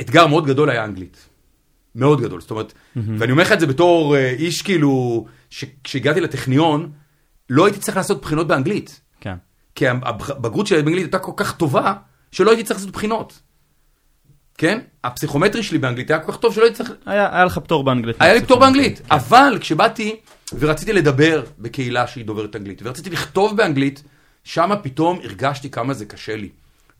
אתגר 0.00 0.26
מאוד 0.26 0.46
גדול 0.46 0.70
היה 0.70 0.84
אנגלית. 0.84 1.28
מאוד 1.94 2.20
גדול, 2.20 2.40
זאת 2.40 2.50
אומרת, 2.50 2.72
mm-hmm. 2.72 3.00
ואני 3.18 3.32
אומר 3.32 3.42
לך 3.42 3.52
את 3.52 3.60
זה 3.60 3.66
בתור 3.66 4.16
איש 4.16 4.62
כאילו, 4.62 5.26
כשהגעתי 5.84 6.20
לטכניון, 6.20 6.92
לא 7.50 7.66
הייתי 7.66 7.80
צריך 7.80 7.96
לעשות 7.96 8.22
בחינות 8.22 8.46
באנגלית. 8.46 9.00
כן. 9.20 9.34
כי 9.74 9.88
הבגרות 9.88 10.66
שלי 10.66 10.82
באנגלית 10.82 11.04
הייתה 11.04 11.18
כל 11.18 11.32
כך 11.36 11.56
טובה, 11.56 11.94
שלא 12.32 12.50
הייתי 12.50 12.64
צריך 12.64 12.80
לעשות 12.80 12.92
בחינות. 12.92 13.40
כן? 14.60 14.78
הפסיכומטרי 15.04 15.62
שלי 15.62 15.78
באנגלית 15.78 16.10
היה 16.10 16.20
כל 16.20 16.32
כך 16.32 16.38
טוב 16.38 16.54
שלא 16.54 16.64
הייתי 16.64 16.76
צריך... 16.76 16.92
היה, 17.06 17.34
היה 17.34 17.44
לך 17.44 17.58
פטור 17.58 17.84
באנגלית. 17.84 18.16
היה 18.20 18.34
לי 18.34 18.42
פטור 18.42 18.60
באנגלית, 18.60 18.98
כן. 18.98 19.04
אבל 19.14 19.58
כשבאתי 19.60 20.16
ורציתי 20.58 20.92
לדבר 20.92 21.44
בקהילה 21.58 22.06
שהיא 22.06 22.24
דוברת 22.24 22.56
אנגלית, 22.56 22.80
ורציתי 22.84 23.10
לכתוב 23.10 23.56
באנגלית, 23.56 24.02
שמה 24.44 24.76
פתאום 24.76 25.20
הרגשתי 25.24 25.70
כמה 25.70 25.94
זה 25.94 26.04
קשה 26.04 26.36
לי. 26.36 26.48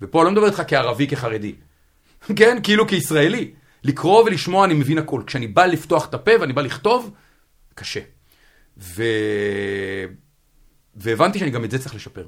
ופה 0.03 0.19
אני 0.21 0.25
לא 0.27 0.33
מדבר 0.33 0.47
איתך 0.47 0.63
כערבי, 0.69 1.07
כחרדי. 1.07 1.55
כן? 2.37 2.59
כאילו 2.63 2.89
כישראלי. 2.89 3.51
לקרוא 3.85 4.25
ולשמוע 4.25 4.65
אני 4.65 4.75
מבין 4.75 4.99
הכל. 4.99 5.23
כשאני 5.27 5.47
בא 5.47 5.67
לפתוח 5.67 6.09
את 6.09 6.15
הפה 6.15 6.33
ואני 6.41 6.53
בא 6.53 6.63
לכתוב, 6.63 7.11
קשה. 7.75 8.01
ו... 8.79 9.03
והבנתי 10.97 11.39
שאני 11.39 11.51
גם 11.51 11.65
את 11.65 11.71
זה 11.71 11.79
צריך 11.79 11.95
לשפר. 11.95 12.27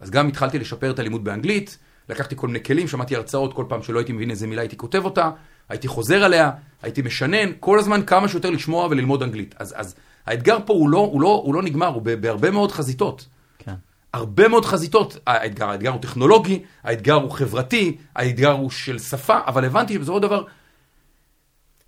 אז 0.00 0.10
גם 0.10 0.28
התחלתי 0.28 0.58
לשפר 0.58 0.90
את 0.90 0.98
הלימוד 0.98 1.24
באנגלית, 1.24 1.78
לקחתי 2.10 2.36
כל 2.36 2.46
מיני 2.46 2.62
כלים, 2.62 2.88
שמעתי 2.88 3.16
הרצאות, 3.16 3.54
כל 3.54 3.64
פעם 3.68 3.82
שלא 3.82 3.98
הייתי 3.98 4.12
מבין 4.12 4.30
איזה 4.30 4.46
מילה 4.46 4.62
הייתי 4.62 4.76
כותב 4.76 5.04
אותה, 5.04 5.30
הייתי 5.68 5.88
חוזר 5.88 6.24
עליה, 6.24 6.50
הייתי 6.82 7.02
משנן, 7.02 7.50
כל 7.60 7.78
הזמן 7.78 8.02
כמה 8.06 8.28
שיותר 8.28 8.50
לשמוע 8.50 8.86
וללמוד 8.86 9.22
אנגלית. 9.22 9.54
אז, 9.58 9.74
אז 9.76 9.94
האתגר 10.26 10.58
פה 10.66 10.72
הוא 10.72 10.88
לא, 10.88 10.98
הוא 10.98 11.20
לא, 11.20 11.42
הוא 11.44 11.54
לא 11.54 11.62
נגמר, 11.62 11.86
הוא 11.86 12.02
בהרבה 12.02 12.50
מאוד 12.50 12.72
חזיתות. 12.72 13.26
כן. 13.58 13.74
הרבה 14.14 14.48
מאוד 14.48 14.64
חזיתות, 14.64 15.18
האתגר, 15.26 15.70
האתגר 15.70 15.90
הוא 15.90 16.00
טכנולוגי, 16.00 16.62
האתגר 16.82 17.14
הוא 17.14 17.30
חברתי, 17.30 17.96
האתגר 18.16 18.52
הוא 18.52 18.70
של 18.70 18.98
שפה, 18.98 19.38
אבל 19.46 19.64
הבנתי 19.64 19.94
שבסופו 19.94 20.16
של 20.16 20.22
דבר, 20.22 20.44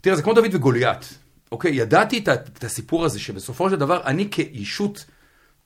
תראה, 0.00 0.16
זה 0.16 0.22
כמו 0.22 0.34
דוד 0.34 0.54
וגוליית, 0.54 1.18
אוקיי? 1.52 1.74
ידעתי 1.74 2.18
את, 2.18 2.28
את 2.28 2.64
הסיפור 2.64 3.04
הזה, 3.04 3.20
שבסופו 3.20 3.70
של 3.70 3.76
דבר, 3.76 4.00
אני 4.04 4.28
כאישות, 4.30 5.04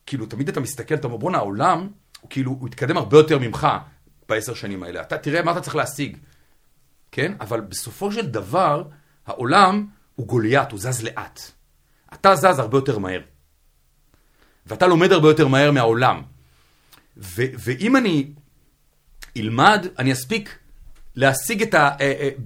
כאילו, 0.07 0.27
תמיד 0.27 0.49
אתה 0.49 0.61
מסתכל, 0.61 0.95
אתה 0.95 1.07
אומר, 1.07 1.17
בואנה, 1.17 1.39
העולם, 1.39 1.89
הוא 2.21 2.31
כאילו, 2.31 2.57
הוא 2.61 2.69
התקדם 2.69 2.97
הרבה 2.97 3.17
יותר 3.17 3.39
ממך 3.39 3.69
בעשר 4.29 4.55
שנים 4.55 4.83
האלה. 4.83 5.01
אתה 5.01 5.19
תראה 5.19 5.43
מה 5.43 5.53
אתה 5.53 5.61
צריך 5.61 5.77
להשיג, 5.77 6.17
כן? 7.13 7.33
אבל 7.41 7.61
בסופו 7.61 8.13
של 8.13 8.27
דבר, 8.27 8.85
העולם 9.27 9.87
הוא 10.15 10.27
גוליית, 10.27 10.71
הוא 10.71 10.81
זז 10.81 11.03
לאט. 11.03 11.41
אתה 12.15 12.37
זז 12.37 12.59
הרבה 12.59 12.79
יותר 12.79 12.99
מהר. 12.99 13.21
ואתה 14.67 14.87
לומד 14.87 15.13
הרבה 15.13 15.29
יותר 15.29 15.49
מהר 15.49 15.71
מהעולם. 15.71 16.23
ו- 17.17 17.53
ואם 17.59 17.97
אני 17.97 18.33
אלמד, 19.37 19.87
אני 19.99 20.13
אספיק 20.13 20.59
להשיג 21.15 21.63
את 21.63 21.75
ה... 21.75 21.91
Uh, 21.97 22.01
uh, 22.01 22.41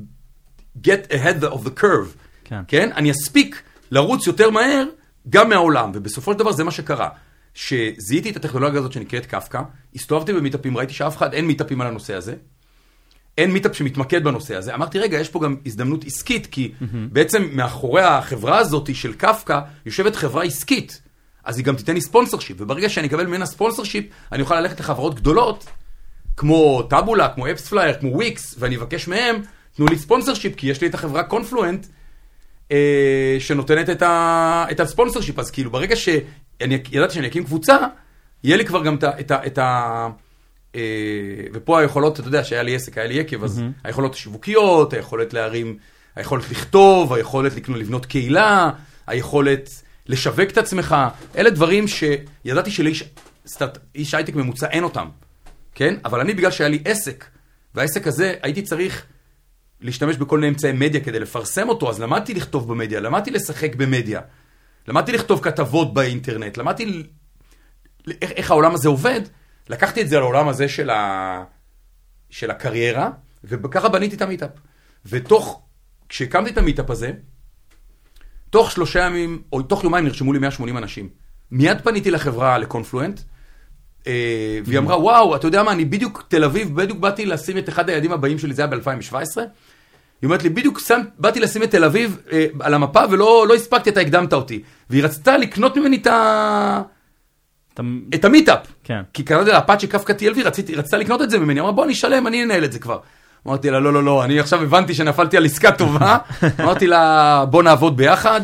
get 0.79 1.13
ahead 1.13 1.45
of 1.45 1.65
the 1.65 1.81
curve, 1.81 2.17
כן. 2.45 2.63
כן? 2.69 2.93
אני 2.93 3.11
אספיק 3.11 3.63
לרוץ 3.91 4.27
יותר 4.27 4.51
מהר 4.51 4.85
גם 5.31 5.49
מהעולם, 5.49 5.91
ובסופו 5.95 6.33
של 6.33 6.39
דבר 6.39 6.53
זה 6.53 6.65
מה 6.65 6.71
שקרה. 6.71 7.09
שזיהיתי 7.61 8.31
את 8.31 8.37
הטכנולוגיה 8.37 8.81
הזאת 8.81 8.93
שנקראת 8.93 9.27
קפקא, 9.27 9.61
הסתובבתי 9.95 10.33
ב 10.33 10.37
meetupים, 10.37 10.77
ראיתי 10.77 10.93
שאף 10.93 11.17
אחד, 11.17 11.35
אין 11.35 11.47
meetupים 11.47 11.81
על 11.81 11.87
הנושא 11.87 12.15
הזה. 12.15 12.35
אין 13.39 13.51
meetup 13.51 13.77
שמתמקד 13.77 14.25
בנושא 14.25 14.57
הזה. 14.57 14.75
אמרתי, 14.75 14.99
רגע, 14.99 15.21
יש 15.21 15.29
פה 15.29 15.41
גם 15.41 15.57
הזדמנות 15.67 16.05
עסקית, 16.05 16.47
כי 16.47 16.73
mm-hmm. 16.73 16.85
בעצם 17.13 17.49
מאחורי 17.53 18.03
החברה 18.03 18.59
הזאת 18.59 18.95
של 18.95 19.13
קפקא, 19.13 19.61
יושבת 19.87 20.17
חברה 20.17 20.45
עסקית. 20.45 21.03
אז 21.45 21.59
היא 21.59 21.65
גם 21.65 21.77
תיתן 21.77 21.95
לי 21.95 22.01
sponsorship, 22.01 22.57
וברגע 22.61 22.89
שאני 22.89 23.07
אקבל 23.07 23.27
ממנה 23.27 23.47
sponsorship, 23.47 24.05
אני 24.33 24.43
אוכל 24.43 24.61
ללכת 24.61 24.81
לחברות 24.81 25.15
גדולות, 25.15 25.67
כמו 26.37 26.83
טאבולה, 26.83 27.29
כמו 27.29 27.51
AppsFlyer, 27.51 27.95
כמו 28.01 28.11
וויקס, 28.15 28.55
ואני 28.59 28.77
אבקש 28.77 29.09
מהם 29.09 29.37
תנו 29.77 29.87
לי 29.87 29.99
ספונסר 29.99 30.35
שיפ, 30.35 30.57
כי 30.57 30.67
יש 30.67 30.81
לי 30.81 30.87
את 30.87 30.95
החברה 30.95 31.23
קונפלואנט, 31.23 31.87
אה, 32.73 33.37
שנותנת 33.39 33.91
את, 33.91 34.03
ה, 34.03 34.67
את 34.71 34.81
הספונסר 34.81 35.21
שיפ, 35.21 35.39
אז 35.39 35.51
כאילו 35.51 35.71
ברגע 35.71 35.97
שאני 36.61 36.79
ידעתי 36.93 37.15
שאני 37.15 37.27
אקים 37.27 37.45
קבוצה, 37.45 37.79
יהיה 38.45 38.57
לי 38.57 38.65
כבר 38.65 38.85
גם 38.85 38.95
את 38.95 39.05
ה... 39.05 39.21
את 39.21 39.31
ה, 39.31 39.47
את 39.47 39.59
ה 39.59 40.09
אה, 40.75 40.81
ופה 41.53 41.81
היכולות, 41.81 42.21
אתה 42.21 42.29
יודע, 42.29 42.45
שהיה 42.45 42.63
לי 42.63 42.75
עסק, 42.75 42.99
היה 42.99 43.07
לי 43.07 43.15
יקב, 43.15 43.45
אז 43.45 43.59
Mm-hmm. 43.59 43.81
היכולות 43.85 44.15
השיווקיות, 44.15 44.93
היכולת 44.93 45.33
להרים, 45.35 45.77
היכולת 46.17 46.51
לכתוב, 46.51 47.13
היכולת 47.13 47.55
לקנות, 47.55 47.79
לבנות 47.79 48.07
קהילה, 48.07 48.71
היכולת 49.07 49.71
לשווק 50.07 50.51
את 50.51 50.59
עצמך, 50.59 50.97
אלה 51.37 51.51
דברים 51.51 51.85
שידעתי 51.89 52.71
שלאיש 52.71 53.05
איש 53.95 54.15
הייטק 54.15 54.35
ממוצע 54.35 54.67
אין 54.67 54.85
אותם, 54.85 55.09
כן? 55.75 55.95
אבל 56.05 56.21
אני, 56.21 56.35
בגלל 56.35 56.51
שהיה 56.51 56.69
לי 56.69 56.79
עסק, 56.85 57.25
והעסק 57.75 58.07
הזה, 58.07 58.35
הייתי 58.43 58.63
צריך 58.63 59.07
להשתמש 59.81 60.17
בכל 60.17 60.39
מיני 60.39 60.49
אמצעי 60.49 60.73
מדיה 60.73 61.01
כדי 61.01 61.19
לפרסם 61.19 61.69
אותו, 61.69 61.91
אז 61.91 62.01
למדתי 62.01 62.35
לכתוב 62.35 62.69
במדיה, 62.69 63.01
למדתי 63.01 63.31
לשחק 63.31 63.75
במדיה, 63.75 64.21
למדתי 64.89 65.13
לכתוב 65.13 65.41
כתבות 65.43 65.95
באינטרנט, 65.95 66.57
למדתי 66.57 67.03
איך, 68.23 68.31
איך 68.31 68.51
העולם 68.51 68.75
הזה 68.75 68.89
עובד, 68.89 69.21
לקחתי 69.69 70.03
את 70.03 70.09
זה 70.09 70.19
לעולם 70.19 70.49
הזה 70.49 70.69
של, 70.69 70.91
ה... 70.91 71.45
של 72.31 72.51
הקריירה, 72.51 73.11
וככה 73.45 73.89
בניתי 73.89 74.17
את 74.17 74.23
ה 74.23 74.26
meetup. 74.26 74.51
ותוך, 75.07 75.63
כשהקמתי 76.09 76.51
את 76.51 76.59
ה 76.59 76.63
meetup 76.63 76.91
הזה, 76.91 77.13
תוך 78.51 78.71
שלושה 78.71 79.01
ימים, 79.01 79.43
או 79.53 79.63
תוך 79.63 79.85
יומיים 79.85 80.05
נרשמו 80.05 80.33
לי 80.33 80.39
180 80.39 80.77
אנשים. 80.77 81.09
מיד 81.51 81.81
פניתי 81.81 82.11
לחברה, 82.11 82.59
לקונפלואנט, 82.59 83.21
אה, 84.07 84.59
והיא 84.65 84.79
אמרה, 84.79 85.01
וואו, 85.01 85.37
אתה 85.37 85.47
יודע 85.47 85.63
מה, 85.63 85.73
אני 85.73 85.85
בדיוק, 85.85 86.25
תל 86.29 86.45
אביב, 86.45 86.77
בדיוק 86.77 86.99
באתי 86.99 87.27
לשים 87.27 87.59
את 87.59 87.69
אחד 87.69 87.89
היעדים 87.89 88.13
הבאים 88.13 88.39
שלי, 88.39 88.55
זה 88.55 88.63
היה 88.63 88.71
ב-2017. 88.71 89.39
היא 90.23 90.29
אומרת 90.29 90.43
לי, 90.43 90.49
בדיוק 90.49 90.81
שם, 90.81 91.01
באתי 91.19 91.41
לשים 91.41 91.63
את 91.63 91.71
תל 91.71 91.85
אביב 91.85 92.19
אה, 92.33 92.47
על 92.61 92.75
המפה 92.75 93.01
ולא 93.11 93.45
לא 93.49 93.55
הספקתי, 93.55 93.91
אתה 93.91 94.01
הקדמת 94.01 94.33
אותי. 94.33 94.63
והיא 94.91 95.05
רצתה 95.05 95.37
לקנות 95.37 95.77
ממני 95.77 95.97
את, 95.97 96.07
ה... 96.07 96.83
אתה... 97.75 97.83
את 98.15 98.25
המיטאפ. 98.25 98.59
כן. 98.85 99.03
כי 99.13 99.23
קראתי 99.23 99.51
לה 99.51 99.59
אפאצ'י 99.59 99.87
קפקא 99.87 100.13
TLV, 100.13 100.45
רציתי, 100.45 100.75
רצתה 100.75 100.97
לקנות 100.97 101.23
את 101.23 101.31
זה 101.31 101.39
ממני, 101.39 101.61
אמרה 101.61 101.73
בוא 101.73 101.85
אני 101.85 101.93
אשלם, 101.93 102.27
אני 102.27 102.45
אנהל 102.45 102.65
את 102.65 102.73
זה 102.73 102.79
כבר. 102.79 102.99
אמרתי 103.47 103.71
לה 103.71 103.81
לא 103.81 103.93
לא 103.93 104.05
לא, 104.05 104.25
אני 104.25 104.41
עכשיו 104.41 104.63
הבנתי 104.63 104.95
שנפלתי 104.95 105.37
על 105.37 105.45
עסקה 105.45 105.73
טובה, 105.73 106.19
אמרתי 106.61 106.87
לה 106.87 107.45
בוא 107.51 107.63
נעבוד 107.63 107.97
ביחד, 107.97 108.41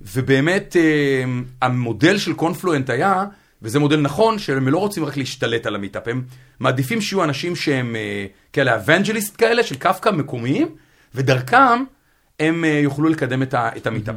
ובאמת 0.00 0.76
אה, 0.76 1.24
המודל 1.62 2.18
של 2.18 2.32
Confluent 2.32 2.90
היה, 2.90 3.24
וזה 3.62 3.78
מודל 3.78 4.00
נכון, 4.00 4.38
שהם 4.38 4.68
לא 4.68 4.78
רוצים 4.78 5.04
רק 5.04 5.16
להשתלט 5.16 5.66
על 5.66 5.74
ה 5.74 5.78
meetup, 5.78 6.08
הם 6.08 6.22
מעדיפים 6.60 7.00
שיהיו 7.00 7.24
אנשים 7.24 7.56
שהם 7.56 7.96
אה, 7.96 8.26
כאלה 8.52 8.74
evangelist 8.74 9.34
כאלה, 9.38 9.62
של 9.62 9.74
קפקא 9.74 10.10
מקומיים, 10.10 10.68
ודרכם 11.14 11.84
הם 12.40 12.64
אה, 12.64 12.68
יוכלו 12.68 13.08
לקדם 13.08 13.42
את, 13.42 13.86
ה 13.86 13.89
meetup. 13.89 14.14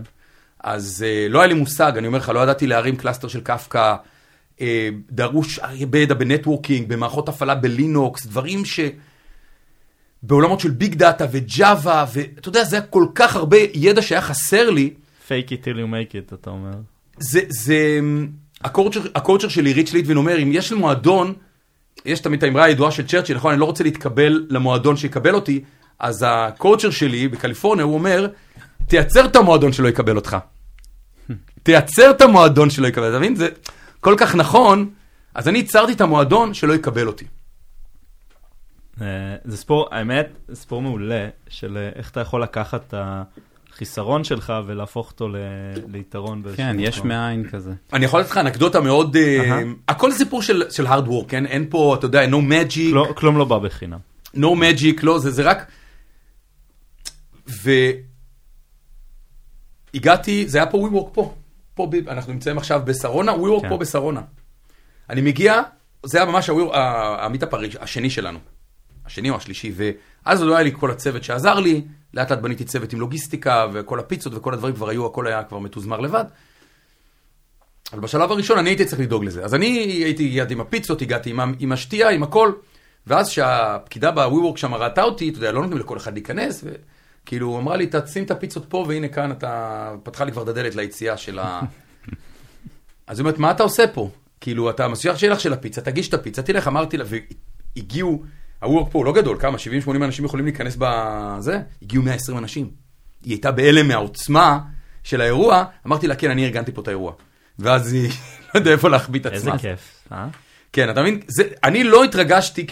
אז 0.60 1.06
אה, 1.08 1.28
לא 1.30 1.40
היה 1.40 1.48
לי 1.48 1.54
מושג, 1.54 1.92
אני 1.98 2.08
אומר 2.08 2.18
לך, 2.18 2.30
לא 2.30 2.40
ידעתי 2.40 2.68
להרים 2.68 2.96
cluster 2.96 3.28
של 3.28 3.42
קפקא, 3.42 3.96
אה, 4.62 4.90
דרוש 5.12 5.60
הרבה 5.60 6.00
ידע 6.00 6.14
ב 6.14 6.20
networking, 6.20 6.90
במערכות 6.90 7.30
הפעלה 7.30 7.56
בלינוקס, 7.56 8.26
דברים 8.26 8.66
ש... 8.66 8.80
בעולמות 10.24 10.60
של 10.60 10.72
big 10.72 10.96
data 10.96 11.26
ו 11.32 11.44
Java, 11.44 12.06
ואתה 12.14 12.50
יודע, 12.50 12.64
זה 12.64 12.76
היה 12.76 12.86
כל 12.86 13.06
כך 13.16 13.36
הרבה 13.36 13.58
ידע 13.74 14.02
שהיה 14.02 14.22
חסר 14.22 14.70
לי. 14.70 14.94
fake 15.28 15.50
it 15.50 15.64
till 15.64 15.78
you 15.78 15.92
make 15.92 16.14
it, 16.14 16.34
אתה 16.34 16.50
אומר. 16.50 16.72
זה, 17.18 17.40
זה, 17.48 18.00
הקורצ'ר, 18.62 19.02
הקורצ'ר 19.16 19.48
שלי, 19.48 19.74
ריץ' 19.74 19.94
ליטבין 19.94 20.18
אומר, 20.18 20.44
אם 20.44 20.52
יש 20.54 20.72
לי 20.72 20.78
מועדון, 20.78 21.34
יש 22.06 22.20
תמיד 22.20 22.38
את 22.38 22.44
האמרה 22.44 22.64
הידועה 22.64 22.92
של 22.92 23.08
צ'רצ'יל, 23.08 23.38
נכון, 23.38 23.52
אני 23.52 23.60
לא 23.60 23.66
רוצה 23.66 23.84
להתקבל 23.84 24.48
למועדון 24.50 24.98
שיקבל 24.98 25.36
אותי, 25.36 25.64
אז 26.00 26.26
הקורצ'ר 26.28 26.90
שלי 26.90 27.28
בקליפורניה, 27.28 27.86
הוא 27.86 27.94
אומר, 27.94 28.28
תייצר 28.88 29.26
את 29.26 29.36
המועדון 29.36 29.74
שלא 29.74 29.88
יקבל 29.88 30.16
אותך. 30.16 30.38
תייצר 31.64 32.12
את 32.12 32.22
המועדון 32.22 32.70
שלא 32.70 32.88
יקבל, 32.88 33.10
אתה 33.10 33.18
מבין? 33.20 33.36
זה 33.36 33.48
כל 34.00 34.16
כך 34.18 34.36
נכון, 34.36 34.90
אז 35.36 35.48
אני 35.48 35.58
ייצרתי 35.58 35.94
את 35.94 36.02
המועדון 36.02 36.54
שלא 36.54 36.74
יקבל 36.74 37.08
אותי. 37.08 37.26
אה, 39.02 39.06
זה 39.46 39.58
ספור, 39.58 39.88
האמת, 39.92 40.30
זה 40.48 40.56
ספור 40.56 40.82
מעולה 40.82 41.28
של 41.50 41.78
אה, 41.78 41.90
איך 41.96 42.10
אתה 42.12 42.20
יכול 42.20 42.44
לקחת 42.44 42.82
את 42.88 42.94
החיסרון 43.74 44.24
שלך 44.24 44.54
ולהפוך 44.66 45.12
אותו 45.12 45.28
ל- 45.30 45.36
ליתרון. 45.92 46.44
כן, 46.56 46.76
יש. 46.80 47.02
מאין 47.04 47.50
כזה. 47.50 47.72
אני 47.94 48.06
יכול 48.06 48.20
לתת 48.20 48.30
לך 48.32 48.38
אנקדותה 48.38 48.82
מאוד, 48.82 49.16
אהה. 49.18 49.62
הכל 49.88 50.12
סיפור 50.12 50.42
של, 50.42 50.64
של 50.70 50.88
hard 50.88 51.08
work, 51.08 51.26
כן? 51.28 51.46
אין 51.46 51.66
פה, 51.70 51.96
אתה 52.00 52.06
יודע, 52.06 52.26
no 52.28 52.36
magic. 52.52 52.94
לא- 52.94 53.14
כלום 53.18 53.38
לא 53.38 53.46
בא 53.46 53.58
בחינם. 53.58 54.00
no 54.36 54.48
magic, 54.60 55.00
לא, 55.04 55.20
זה, 55.20 55.32
זה 55.32 55.44
רק... 55.44 55.66
והגעתי, 59.94 60.48
זה 60.48 60.58
היה 60.58 60.68
פה 60.68 60.88
WeWork 60.88 61.10
פה. 61.14 61.34
פה 61.74 61.88
ב... 61.92 61.96
אנחנו 62.10 62.34
נמצאים 62.34 62.58
עכשיו 62.58 62.82
בשרונה, 62.86 63.32
WeWork 63.34 63.62
כן. 63.62 63.70
פה 63.70 63.78
בשרונה. 63.78 64.22
אני 65.10 65.22
מגיע, 65.22 65.62
זה 66.06 66.18
היה 66.18 66.26
ממש 66.32 66.50
ה-WeWork- 66.50 66.76
ה- 66.76 67.26
המיטאפ 67.26 67.54
הראש- 67.54 67.76
השני 67.80 68.10
שלנו. 68.10 68.40
השני 69.06 69.30
או 69.30 69.36
השלישי, 69.36 69.72
ואז 69.76 70.42
עוד 70.42 70.50
לא 70.50 70.56
היה 70.56 70.64
לי 70.64 70.72
כל 70.80 70.92
הצוות 70.92 71.24
שעזר 71.24 71.56
לי, 71.60 71.82
לאט 72.14 72.32
לאט 72.32 72.40
בניתי 72.40 72.64
צוות 72.66 72.94
עם 72.94 73.00
לוגיסטיקה, 73.00 73.68
וכל 73.74 74.00
הפיצות 74.00 74.34
וכל 74.36 74.54
הדברים 74.54 74.76
כבר 74.76 74.90
היו, 74.90 75.06
הכל 75.06 75.28
היה 75.28 75.44
כבר 75.44 75.60
מתוזמר 75.60 76.00
לבד. 76.00 76.26
אבל 77.94 78.02
בשלב 78.02 78.32
הראשון 78.32 78.58
אני 78.58 78.70
הייתי 78.70 78.86
צריך 78.86 79.02
לדאוג 79.02 79.26
לזה. 79.26 79.44
אז 79.46 79.54
אני 79.56 79.68
הייתי 80.04 80.24
יד 80.24 80.52
עם 80.52 80.62
הפיצות, 80.62 81.02
הגעתי 81.02 81.30
עם, 81.30 81.40
עם 81.60 81.72
השתייה, 81.72 82.10
עם 82.10 82.24
הכל, 82.24 82.52
ואז 83.08 83.30
שהפקידה 83.30 84.12
ב-WeWork 84.12 84.58
שם 84.58 84.74
ראתה 84.74 85.04
אותי, 85.04 85.30
אתה 85.30 85.38
יודע, 85.38 85.52
לא 85.52 85.62
נותנים 85.62 85.80
לכל 85.80 85.98
אחד 85.98 86.14
להיכנס, 86.14 86.64
וכאילו 87.28 87.60
אמרה 87.60 87.78
לי, 87.78 87.88
תשים 87.92 88.24
את 88.24 88.32
הפיצות 88.32 88.66
פה, 88.70 88.86
והנה 88.88 89.08
כאן 89.08 89.32
אתה, 89.32 89.92
פתחה 90.04 90.26
לי 90.26 90.32
כבר 90.32 90.44
את 90.44 90.48
הדלת 90.48 90.76
ליציאה 90.76 91.18
של 91.18 91.40
ה... 91.40 91.62
אז 93.08 93.20
היא 93.20 93.24
אומרת, 93.24 93.38
מה 93.38 93.52
אתה 93.52 93.64
עושה 93.64 93.88
פה? 93.88 94.10
כאילו, 94.42 94.70
אתה 94.70 94.88
מסיח 94.88 95.18
שלך 95.18 95.40
של 95.40 95.54
הפיצה, 95.54 95.82
תגיש 95.82 96.10
את 96.10 96.14
הפיצה, 96.14 96.42
תלך, 96.42 96.68
אמרתי 96.68 96.98
לה, 96.98 97.06
והגיעו, 97.76 98.24
ה-WeWork 98.62 98.90
פה 98.92 99.00
הוא 99.00 99.06
לא 99.06 99.14
גדול, 99.14 99.38
כמה? 99.40 99.58
70-80 99.88 99.96
אנשים 99.96 100.26
יכולים 100.26 100.46
להיכנס 100.46 100.78
בזה? 100.80 101.60
הגיעו 101.82 102.04
120 102.04 102.38
אנשים. 102.38 102.70
היא 103.24 103.34
הייתה 103.34 103.52
בהלם 103.52 103.88
מהעוצמה 103.88 104.60
של 105.04 105.22
האירוע, 105.22 105.64
אמרתי 105.88 106.08
לה, 106.08 106.16
כן, 106.16 106.32
אני 106.32 106.46
ארגנתי 106.46 106.72
פה 106.72 106.82
את 106.82 106.88
האירוע. 106.88 107.14
ואז 107.60 107.94
היא, 107.94 108.10
לא 108.56 108.60
יודע 108.60 108.72
איפה 108.72 108.90
להחביא 108.90 109.20
את 109.20 109.26
עצמה. 109.26 109.54
איזה 109.54 109.70
כיף, 109.70 110.04
אה? 110.12 110.28
כן, 110.74 110.90
אתה 110.90 111.02
מבין? 111.02 111.20
זה, 111.28 111.44
אני 111.64 111.84
לא 111.84 112.04
התרגשתי. 112.04 112.68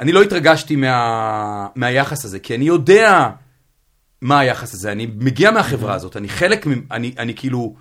אני 0.00 0.12
לא 0.12 0.22
התרגשתי 0.22 0.76
מה, 0.76 1.66
מהיחס 1.74 2.24
הזה, 2.24 2.38
כי 2.38 2.54
אני 2.54 2.64
יודע 2.64 3.30
מה 4.20 4.38
היחס 4.38 4.74
הזה. 4.74 4.92
אני 4.92 5.06
מגיע 5.06 5.50
מהחברה 5.50 5.94
הזאת, 5.94 6.16
אני 6.16 6.28
חלק, 6.28 6.66
אני, 6.90 7.14
אני 7.18 7.34
כאילו, 7.34 7.74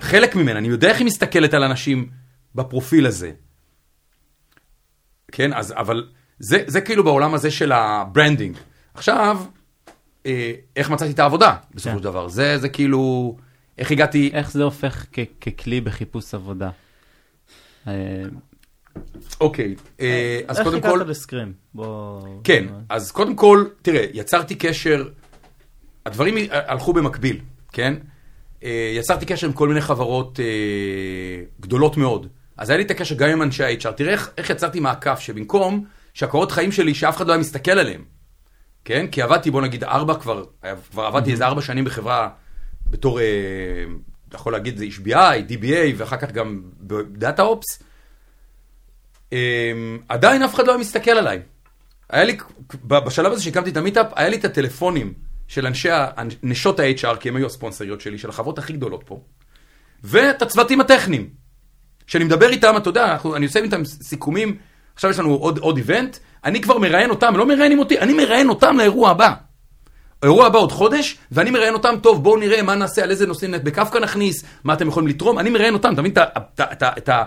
חלק 0.00 0.36
ממנה, 0.36 0.58
אני 0.58 0.68
יודע 0.68 0.88
איך 0.88 0.98
היא 0.98 1.06
מסתכלת 1.06 1.54
על 1.54 1.62
אנשים 1.62 2.10
בפרופיל 2.54 3.06
הזה. 3.06 3.32
כן, 5.32 5.52
אז, 5.52 5.74
אבל 5.76 6.08
זה, 6.38 6.64
זה 6.66 6.80
כאילו 6.80 7.04
בעולם 7.04 7.34
הזה 7.34 7.50
של 7.50 7.72
ה 7.72 7.80
branding. 7.80 8.56
עכשיו, 8.94 9.40
אה, 10.26 10.52
איך 10.76 10.90
מצאתי 10.90 11.12
את 11.12 11.18
העבודה, 11.18 11.56
בסופו 11.74 11.90
כן. 11.90 11.98
של 11.98 12.04
דבר? 12.04 12.28
זה, 12.28 12.58
זה 12.58 12.68
כאילו, 12.68 13.36
איך 13.78 13.90
הגעתי... 13.90 14.30
איך 14.32 14.50
זה 14.50 14.62
הופך 14.62 15.06
ככלי 15.40 15.80
בחיפוש 15.80 16.34
עבודה? 16.34 16.70
אוקיי, 19.40 19.74
אה, 20.00 20.40
אז 20.48 20.56
קודם 20.56 20.80
כל... 20.80 20.86
איך 20.86 20.94
הגעת 20.94 21.08
לסקרים? 21.08 21.52
כן, 22.44 22.64
אז 22.88 23.10
קודם 23.10 23.36
כל, 23.36 23.64
תראה, 23.82 24.06
יצרתי 24.12 24.54
קשר, 24.54 25.08
הדברים 26.06 26.34
הלכו 26.50 26.92
במקביל, 26.92 27.40
כן? 27.72 27.94
אה, 28.64 28.92
יצרתי 28.94 29.26
קשר 29.26 29.46
עם 29.46 29.52
כל 29.52 29.68
מיני 29.68 29.80
חברות 29.80 30.40
אה, 30.40 30.44
גדולות 31.60 31.96
מאוד. 31.96 32.26
אז 32.56 32.70
היה 32.70 32.76
לי 32.76 32.84
את 32.84 32.90
הקשר 32.90 33.14
גם 33.14 33.28
עם 33.28 33.42
אנשי 33.42 33.64
ה-HR. 33.64 33.92
תראה 33.92 34.12
איך, 34.38 34.50
יצרתי 34.50 34.80
מעקף, 34.80 35.18
שבמקום 35.20 35.84
שהקורות 36.14 36.52
חיים 36.52 36.72
שלי, 36.72 36.94
שאף 36.94 37.16
אחד 37.16 37.26
לא 37.26 37.32
היה 37.32 37.40
מסתכל 37.40 37.70
עליהם, 37.70 38.04
כן? 38.84 39.06
כי 39.06 39.22
עבדתי, 39.22 39.50
בוא 39.50 39.62
נגיד, 39.62 39.84
ארבע 39.84 40.14
כבר, 40.14 40.44
כבר 40.90 41.04
עבדתי 41.04 41.32
איזה 41.32 41.46
ארבע 41.46 41.62
שנים 41.62 41.84
בחברה 41.84 42.28
בתור, 42.90 43.20
אתה 44.28 44.36
יכול 44.36 44.52
להגיד, 44.52 44.76
זה 44.76 44.84
HBI, 44.84 45.50
DBA, 45.50 45.94
ואחר 45.96 46.16
כך 46.16 46.32
גם 46.32 46.62
בדאטה 46.80 47.42
אופס. 47.42 47.82
אמ, 49.32 49.98
עדיין 50.08 50.42
אף 50.42 50.54
אחד 50.54 50.66
לא 50.66 50.72
היה 50.72 50.80
מסתכל 50.80 51.10
עליי. 51.10 51.40
היה 52.10 52.24
לי, 52.24 52.36
בשלב 52.84 53.32
הזה 53.32 53.42
שהקמתי 53.42 53.70
את 53.70 53.76
המיטאפ, 53.76 54.06
היה 54.16 54.28
לי 54.28 54.36
את 54.36 54.44
הטלפונים 54.44 55.12
של 55.48 55.66
אנשי, 55.66 55.88
נשות 56.42 56.80
ה-HR, 56.80 57.16
כי 57.16 57.28
הם 57.28 57.36
היו 57.36 57.46
הספונסריות 57.46 58.00
שלי, 58.00 58.18
של 58.18 58.28
החברות 58.28 58.58
הכי 58.58 58.72
גדולות 58.72 59.02
פה, 59.06 59.20
ואת 60.04 60.42
הצוותים 60.42 60.80
הטכניים. 60.80 61.28
כשאני 62.06 62.24
מדבר 62.24 62.48
איתם, 62.48 62.76
אתה 62.76 62.88
יודע, 62.88 63.16
אני 63.36 63.46
עושה 63.46 63.60
איתם 63.60 63.84
סיכומים, 63.84 64.56
עכשיו 64.94 65.10
יש 65.10 65.18
לנו 65.18 65.34
עוד, 65.34 65.58
עוד 65.58 65.76
איבנט, 65.76 66.16
אני 66.44 66.60
כבר 66.60 66.78
מראיין 66.78 67.10
אותם, 67.10 67.36
לא 67.36 67.46
מראיינים 67.46 67.78
אותי, 67.78 67.98
אני 67.98 68.14
מראיין 68.14 68.48
אותם 68.48 68.76
לאירוע 68.78 69.10
הבא. 69.10 69.32
האירוע 70.22 70.46
הבא 70.46 70.58
עוד 70.58 70.72
חודש, 70.72 71.18
ואני 71.32 71.50
מראיין 71.50 71.74
אותם, 71.74 71.94
טוב, 72.02 72.22
בואו 72.22 72.36
נראה 72.36 72.62
מה 72.62 72.74
נעשה, 72.74 73.02
על 73.02 73.10
איזה 73.10 73.26
נושאים 73.26 73.50
בקפקא 73.64 73.98
נכניס, 73.98 74.44
מה 74.64 74.72
אתם 74.72 74.88
יכולים 74.88 75.08
לתרום, 75.08 75.38
אני 75.38 75.50
מראיין 75.50 75.74
אותם, 75.74 75.92
אתה 75.92 76.02
מבין 76.02 76.12
את 76.80 77.08
ה... 77.08 77.24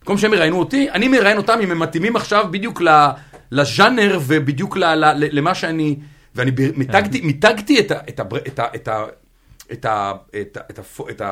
ה- 0.00 0.06
ה- 0.06 0.06
ה... 0.06 0.06
במקום 0.06 0.18
שהם 0.18 0.34
יראיינו 0.34 0.58
אותי, 0.58 0.90
אני 0.90 1.08
מראיין 1.08 1.36
אותם 1.36 1.58
אם 1.62 1.70
הם 1.70 1.78
מתאימים 1.78 2.16
עכשיו 2.16 2.46
בדיוק. 2.50 2.82
לז'אנר 3.52 4.18
ובדיוק 4.26 4.76
ל- 4.76 4.94
ל- 4.94 5.24
ל- 5.24 5.38
למה 5.38 5.54
שאני, 5.54 5.96
ואני 6.34 6.50
מיתגתי, 6.76 7.20
מיתגתי 7.20 7.80
את 7.80 7.90
ה- 7.90 8.00
את 8.08 8.20
ה- 8.20 8.24
את 8.46 8.58
ה- 8.58 8.66
את 8.74 8.88
ה- 8.88 9.04
את 9.72 9.84
ה- 9.84 10.12
את 10.40 10.56
ה- 10.56 10.60
את 10.70 10.78
ה- 10.78 10.82
את 11.10 11.22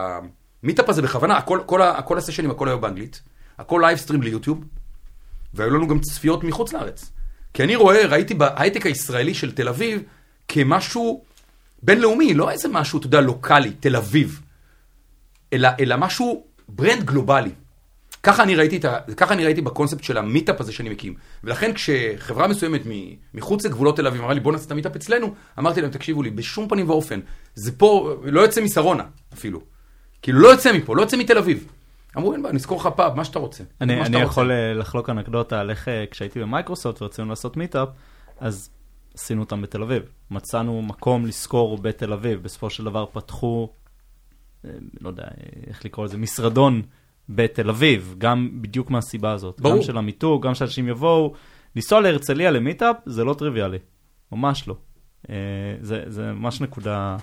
ה 0.63 0.66
meetup 0.66 0.89
הזה 0.89 1.03
בכוונה, 1.03 1.37
הכל- 1.37 1.61
כל 1.67 1.83
ה- 1.83 2.03
כל 2.03 2.19
ה 2.19 2.22
sessionים, 2.22 2.51
הכל 2.51 2.69
היה 2.69 2.77
באנגלית, 2.77 3.23
הכל 3.59 3.81
livestream 3.85 4.23
ל 4.23 4.27
YouTube, 4.27 4.65
והיו 5.55 5.71
לנו 5.71 5.89
גם 5.89 5.99
צפיות 6.01 6.45
מחוץ 6.45 6.73
לארץ. 6.73 7.13
כי 7.55 7.63
אני 7.63 7.77
רואה, 7.77 8.07
ראיתי 8.07 8.35
בהייטק 8.35 8.87
הישראלי 8.87 9.35
של 9.35 9.53
תל 9.53 9.69
אביב 9.69 10.03
כמשהו 10.49 11.25
בינלאומי, 11.83 12.35
לא 12.35 12.51
איזה 12.51 12.69
משהו, 12.69 12.99
אתה 12.99 13.07
יודע, 13.07 13.21
לוקאלי, 13.21 13.71
תל 13.81 13.97
אביב, 13.97 14.41
אלא, 15.53 15.69
אלא 15.81 15.97
משהו, 15.97 16.45
brand 16.69 17.05
גלובלי. 17.05 17.51
ככה 18.23 18.43
אני 18.43 18.55
ראיתי, 18.55 18.89
ה, 18.89 19.01
ככה 19.17 19.35
אני 19.35 19.45
ראיתי 19.45 19.61
בקונספט 19.61 20.05
של 20.05 20.19
ה 20.19 20.25
meetup 20.25 20.61
הזה 20.61 20.73
שאני 20.73 20.89
מקים. 20.89 21.15
ולכן 21.45 21.73
כשחברה 21.73 22.49
מסוימת 22.49 22.81
מ- 22.87 23.15
מחוץ 23.35 23.65
לגבולות 23.67 23.97
תל 23.97 24.07
אביב 24.07 24.21
אמרה 24.21 24.35
לי 24.35 24.41
בוא 24.41 24.53
נעשה 24.53 24.67
את 24.67 24.71
ה 24.71 24.74
meetup 24.74 24.97
אצלנו, 24.97 25.35
אמרתי 25.59 25.81
להם 25.83 25.91
תקשיבו 25.91 26.23
לי, 26.23 26.31
בשום 26.31 26.69
פנים 26.69 26.91
ואופן, 26.91 27.21
זה 27.55 27.73
פה, 27.73 28.15
לא 28.25 28.41
יוצא 28.41 28.61
משרונה 28.61 29.05
אפילו. 29.33 29.61
כאילו 30.23 30.41
לא 30.41 30.49
יוצא 30.49 30.73
מפה, 30.73 30.97
לא 30.97 31.03
יוצא 31.03 31.17
מתל 31.17 31.39
אביב. 31.39 31.67
אמרו 32.17 32.33
אין 32.33 32.43
בעיה, 32.43 32.55
נשכור 32.55 32.81
לך 32.81 32.89
פאב, 32.97 33.15
מה 33.15 33.25
שאתה 33.25 33.39
רוצה. 33.39 33.65
אני, 33.81 33.95
מה 33.95 34.01
אני 34.01 34.07
שאתה 34.13 34.19
יכול 34.25 34.45
רוצה." 34.45 34.55
אה, 34.55 34.75
לחלוק 34.75 35.11
אנקדוטה 35.11 35.61
על 35.61 35.71
איך 35.71 35.89
אה, 35.89 36.05
כשהייתי 36.11 36.41
במייקרוסופט 36.41 37.03
ורצינו 37.03 37.29
לעשות 37.29 37.57
meetup, 37.57 37.89
אז 38.41 38.71
עשינו 39.15 39.41
אותם 39.41 39.63
בתל 39.63 39.83
אביב. 39.83 40.03
מצאנו 40.31 40.83
מקום 40.83 41.27
לשכור 41.27 41.79
בתל 41.79 42.13
אביב. 42.13 42.43
בסופו 42.43 42.71
של 42.71 42.85
דבר 42.85 43.07
פתחו, 43.13 43.69
אה, 44.65 44.71
לא 45.01 45.09
יודע 45.09 45.25
איך 45.67 45.85
לקרוא 45.85 46.05
לזה, 46.05 46.19
משרדון 46.19 46.83
בתל 47.29 47.71
אביב, 47.71 48.15
גם 48.19 48.51
בדיוק 48.61 48.91
מהסיבה 48.91 49.33
הזאת. 49.33 49.61
ברור. 49.61 49.77
גם 49.77 49.83
של 49.83 49.99
המיתוג, 49.99 50.47
גם 50.47 50.55
שאנשים 50.55 50.89
יבואו. 50.89 51.33
לנסוע 51.77 52.01
להרצליה 52.01 52.51
למיטאפ 52.51 52.97
זה 53.07 53.25
לא 53.25 53.35
טריוויאלי, 53.35 53.79
ממש 54.33 54.69
לא. 54.69 54.77
אה, 55.31 55.35
זה, 55.81 56.03
זה 56.07 56.33
ממש 56.33 56.61
נקודה 56.61 57.17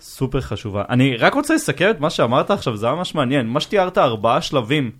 סופר 0.00 0.40
חשובה. 0.40 0.82
אני 0.88 1.16
רק 1.16 1.34
רוצה 1.34 1.54
לסכם 1.54 1.90
את 1.90 2.00
מה 2.00 2.10
שאמרת 2.10 2.50
עכשיו, 2.50 2.76
זה 2.76 2.86
היה 2.86 2.94
ממש 2.94 3.14
מעניין. 3.14 3.46
מה 3.46 3.60
שתיארת, 3.60 3.98
ארבעה 3.98 4.42
שלבים 4.42 4.90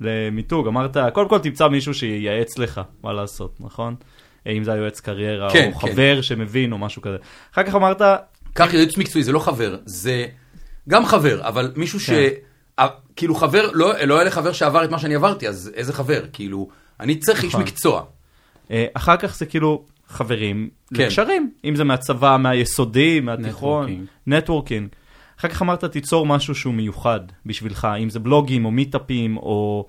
למיתוג, 0.00 0.66
אמרת, 0.66 0.96
קודם 1.12 1.28
כל 1.28 1.38
תמצא 1.38 1.68
מישהו 1.68 1.94
שייעץ 1.94 2.58
לך 2.58 2.80
מה 3.02 3.12
לעשות, 3.12 3.56
נכון? 3.60 3.94
אה, 4.46 4.52
אם 4.52 4.64
זה 4.64 4.72
היועץ 4.72 5.00
קריירה, 5.00 5.50
כן, 5.52 5.70
או 5.74 5.78
כן. 5.78 5.88
חבר 5.88 6.22
שמבין, 6.22 6.72
או 6.72 6.78
משהו 6.78 7.02
כזה. 7.02 7.16
אחר 7.52 7.62
כך 7.62 7.74
אמרת, 7.74 8.02
קח 8.52 8.74
ייעוץ 8.74 8.98
מקצועי, 8.98 9.24
זה 9.24 9.32
לא 9.32 9.38
חבר, 9.38 9.76
זה 9.84 10.26
גם 10.88 11.06
חבר, 11.06 11.48
אבל 11.48 11.72
מישהו 11.76 12.00
ש... 12.00 12.10
כן. 12.10 12.14
אה, 12.14 12.28
כאילו 13.16 13.34
חבר, 13.34 13.70
לא 13.72 13.92
לא 14.04 14.14
היה 14.14 14.24
לי 14.24 14.30
חבר 14.30 14.52
שעבר 14.52 14.84
את 14.84 14.90
מה 14.90 14.98
שאני 14.98 15.14
עברתי, 15.14 15.48
אז 15.48 15.70
איזה 15.74 15.92
חבר? 15.92 16.22
כאילו, 16.32 16.68
אני 17.00 17.16
צריך 17.18 17.42
איש 17.44 17.52
נכון. 17.54 17.62
מקצוע. 17.62 18.02
אה, 18.70 18.86
אחר 18.94 19.16
כך 19.16 19.36
זה 19.36 19.46
כאילו 19.46 19.84
חברים 20.08 20.68
כן. 20.94 21.02
לקשרים, 21.02 21.50
אם 21.64 21.76
זה 21.76 21.84
מהצבא, 21.84 22.36
מהיסודי, 22.40 23.20
מהתיכון, 23.20 24.06
נטוורקינג. 24.26 24.88
אחר 25.40 25.48
כך 25.48 25.62
אמרת, 25.62 25.84
תיצור 25.84 26.26
משהו 26.26 26.54
שהוא 26.54 26.74
מיוחד 26.74 27.20
בשבילך, 27.46 27.88
אם 28.02 28.10
זה 28.10 28.18
בלוגים 28.18 28.64
או 28.64 28.70
מיטאפים 28.70 29.36
או 29.36 29.86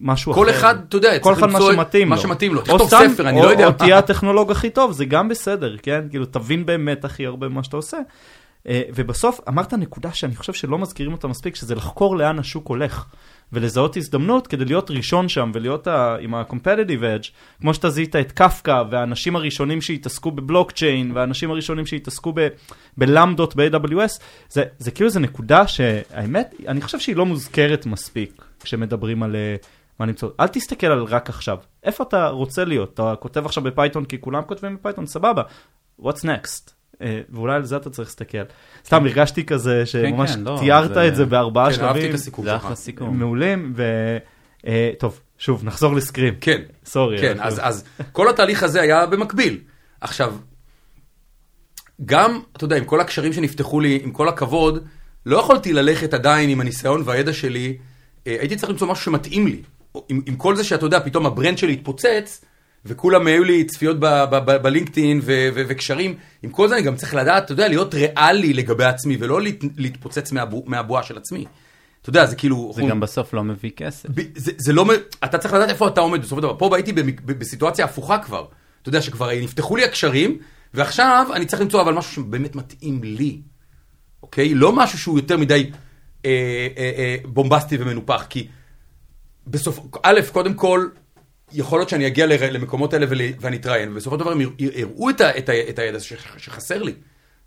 משהו 0.00 0.32
כל 0.32 0.50
אחר. 0.50 0.58
אחד, 0.58 0.74
אתה 0.88 0.96
יודע, 0.96 1.18
כל 1.18 1.32
אחד 1.32 1.50
מה 1.50 1.60
שמתאים 1.60 2.08
מה 2.08 2.16
לו. 2.16 2.22
שמתאים 2.22 2.54
לו. 2.54 2.60
תכתוב 2.60 2.88
סתם- 2.88 3.04
ספר, 3.14 3.28
אני 3.28 3.40
לא 3.40 3.46
יודע 3.50 3.64
או 3.66 3.70
מה. 3.70 3.76
תהיה 3.76 3.98
הטכנולוג 3.98 4.50
הכי 4.50 4.70
טוב, 4.70 4.92
זה 4.92 5.04
גם 5.04 5.28
בסדר, 5.28 5.76
כן? 5.82 6.04
כאילו, 6.10 6.24
תבין 6.26 6.66
באמת 6.66 7.04
הכי 7.04 7.26
הרבה 7.26 7.48
ממה 7.48 7.64
שאתה 7.64 7.76
עושה. 7.76 7.98
אה, 8.68 8.82
ובסוף 8.94 9.40
אמרת 9.48 9.74
נקודה 9.74 10.12
שאני 10.12 10.36
חושב 10.36 10.52
שלא 10.52 10.78
מזכירים 10.78 11.12
אותה 11.12 11.28
מספיק, 11.28 11.54
שזה 11.54 11.74
לחקור 11.74 12.16
לאן 12.16 12.38
השוק 12.38 12.68
הולך. 12.68 13.06
ולזהות 13.52 13.96
הזדמנות 13.96 14.46
כדי 14.46 14.64
להיות 14.64 14.90
ראשון 14.90 15.28
שם 15.28 15.50
ולהיות 15.54 15.86
ה, 15.86 16.16
עם 16.20 16.34
ה-competitive 16.34 17.02
edge, 17.02 17.30
כמו 17.60 17.74
שאתה 17.74 17.90
זיהית 17.90 18.16
את 18.16 18.32
קפקא 18.32 18.82
והאנשים 18.90 19.36
הראשונים 19.36 19.80
שהתעסקו 19.80 20.30
בבלוקצ'יין 20.30 21.12
והאנשים 21.14 21.50
הראשונים 21.50 21.86
שהתעסקו 21.86 22.34
בלמבדות 22.96 23.56
ב-AWS, 23.56 24.20
זה, 24.48 24.64
זה 24.78 24.90
כאילו 24.90 25.10
זה 25.10 25.20
נקודה 25.20 25.66
שהאמת, 25.66 26.54
אני 26.68 26.80
חושב 26.80 27.00
שהיא 27.00 27.16
לא 27.16 27.26
מוזכרת 27.26 27.86
מספיק 27.86 28.44
כשמדברים 28.60 29.22
על 29.22 29.36
אה, 29.36 29.56
מה 29.98 30.06
נמצא. 30.06 30.26
אל 30.40 30.46
תסתכל 30.46 30.86
על 30.86 31.04
רק 31.04 31.28
עכשיו, 31.28 31.58
איפה 31.82 32.04
אתה 32.04 32.28
רוצה 32.28 32.64
להיות? 32.64 32.94
אתה 32.94 33.14
כותב 33.20 33.46
עכשיו 33.46 33.62
בפייתון 33.64 34.04
כי 34.04 34.20
כולם 34.20 34.42
כותבים 34.42 34.76
בפייתון, 34.76 35.06
סבבה, 35.06 35.42
what's 36.00 36.24
next? 36.24 36.79
אה, 37.02 37.20
ואולי 37.30 37.54
על 37.54 37.64
זה 37.64 37.76
אתה 37.76 37.90
צריך 37.90 38.08
להסתכל. 38.08 38.38
סתם 38.84 39.04
הרגשתי 39.04 39.44
כזה 39.44 39.86
שממש 39.86 40.30
כן, 40.30 40.40
לא, 40.40 40.56
תיארת 40.60 40.96
את 40.96 41.16
זה 41.16 41.24
בארבעה 41.24 41.72
כן, 41.72 41.84
אהבתי 41.84 41.98
שלבים. 41.98 42.10
את 42.10 42.14
הסיכום 42.14 42.44
זה 42.44 42.50
שלך. 42.50 42.64
אחלה 42.64 42.74
סיכום. 42.74 43.18
מעולים, 43.18 43.72
ו... 43.76 43.82
אה, 44.66 44.90
שוב, 45.38 45.64
נחזור 45.64 45.94
ל 45.94 45.99
SQream. 45.99 46.34
כן, 46.40 46.60
sorry. 46.84 47.18
כן, 47.18 47.36
אז, 47.40 47.84
כל 48.12 48.28
התהליך 48.28 48.62
הזה 48.62 48.80
היה 48.80 49.06
במקביל. 49.06 49.58
עכשיו, 50.00 50.34
גם, 52.04 52.40
אתה 52.56 52.64
יודע, 52.64 52.76
עם 52.76 52.84
כל 52.84 53.00
הקשרים 53.00 53.32
שנפתחו 53.32 53.80
לי, 53.80 54.00
עם 54.02 54.10
כל 54.10 54.28
הכבוד, 54.28 54.84
לא 55.26 55.38
יכולתי 55.38 55.72
ללכת 55.72 56.14
עדיין 56.14 56.50
עם 56.50 56.60
הניסיון 56.60 57.02
והידע 57.04 57.32
שלי, 57.32 57.78
אה, 58.26 58.36
הייתי 58.40 58.56
צריך 58.56 58.70
למצוא 58.70 58.86
משהו 58.86 59.04
שמתאים 59.04 59.46
לי. 59.46 59.62
עם, 60.08 60.20
עם 60.26 60.36
כל 60.36 60.56
זה 60.56 60.64
שאתה 60.64 60.86
יודע, 60.86 61.00
פתאום 61.00 61.26
ה 61.26 61.31
brand 61.31 61.58
שלי 61.58 61.72
התפוצץ, 61.72 62.44
וכולם 62.84 63.26
היו 63.26 63.44
לי 63.44 63.64
צפיות 63.64 63.96
בלינקדאין 64.62 65.20
וקשרים, 65.54 66.14
עם 66.42 66.50
כל 66.50 66.68
זה 66.68 66.74
אני 66.74 66.82
גם 66.82 66.96
צריך 66.96 67.14
לדעת, 67.14 67.44
אתה 67.44 67.52
יודע, 67.52 67.68
להיות 67.68 67.94
ריאלי 67.94 68.52
לגבי 68.52 68.84
עצמי, 68.84 69.16
ולא 69.20 69.42
להת, 69.42 69.64
להתפוצץ 69.76 70.32
מהבו, 70.32 70.62
מהבועה 70.66 71.02
של 71.02 71.16
עצמי. 71.16 71.44
אתה 72.02 72.10
יודע, 72.10 72.26
זה 72.26 72.36
כאילו... 72.36 72.72
זה 72.76 72.82
גם 72.82 73.00
בסוף 73.00 73.34
לא 73.34 73.44
מביא 73.44 73.70
כסף. 73.76 74.08
ב- 74.14 74.38
זה, 74.38 74.52
זה 74.56 74.72
לא, 74.72 74.86
אתה 75.24 75.38
צריך 75.38 75.54
לדעת 75.54 75.68
איפה 75.68 75.88
אתה 75.88 76.00
עומד 76.00 76.20
בסופו 76.20 76.36
של 76.36 76.42
דבר. 76.42 76.56
פה 76.58 76.76
הייתי 76.76 76.92
בסיטואציה 77.26 77.84
הפוכה 77.84 78.18
כבר. 78.18 78.46
אתה 78.82 78.88
יודע 78.88 79.02
שכבר 79.02 79.30
נפתחו 79.42 79.76
לי 79.76 79.84
הקשרים, 79.84 80.38
ועכשיו 80.74 81.26
אני 81.34 81.46
צריך 81.46 81.62
למצוא 81.62 81.82
אבל 81.82 81.94
משהו 81.94 82.12
שבאמת 82.12 82.56
מתאים 82.56 83.00
לי, 83.02 83.40
אוקיי? 84.22 84.54
לא 84.54 84.72
משהו 84.72 84.98
שהוא 84.98 85.18
יותר 85.18 85.36
מדי 85.36 85.70
אה, 86.24 86.30
אה, 86.78 86.92
אה, 86.96 87.16
בומבסטי 87.24 87.76
ומנופח, 87.80 88.26
כי 88.30 88.48
בסוף, 89.46 89.78
א', 90.02 90.20
קודם 90.32 90.54
כל, 90.54 90.88
יכול 91.52 91.78
להיות 91.78 91.88
שאני 91.88 92.06
אגיע 92.06 92.26
למקומות 92.26 92.92
האלה 92.94 93.06
ואני 93.40 93.56
אתראיין, 93.56 93.92
ובסופו 93.92 94.16
של 94.16 94.20
דבר 94.20 94.32
הם 94.32 94.40
יר- 94.40 94.50
יראו 94.58 95.10
את, 95.10 95.20
את, 95.20 95.50
את 95.68 95.78
הידע 95.78 95.98
שחסר 96.36 96.82
לי. 96.82 96.94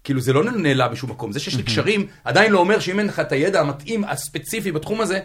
כאילו 0.03 0.21
זה 0.21 0.33
לא 0.33 0.43
נעלם 0.51 0.91
בשום 0.91 1.09
מקום, 1.11 1.31
זה 1.31 1.39
שיש 1.39 1.55
לי 1.55 1.63
קשרים 1.63 2.07
עדיין 2.23 2.51
לא 2.51 2.59
אומר 2.59 2.79
שאם 2.79 2.99
אין 2.99 3.07
לך 3.07 3.19
את 3.19 3.31
הידע 3.31 3.59
המתאים 3.61 4.03
הספציפי 4.03 4.71
בתחום 4.71 5.01
הזה, 5.01 5.19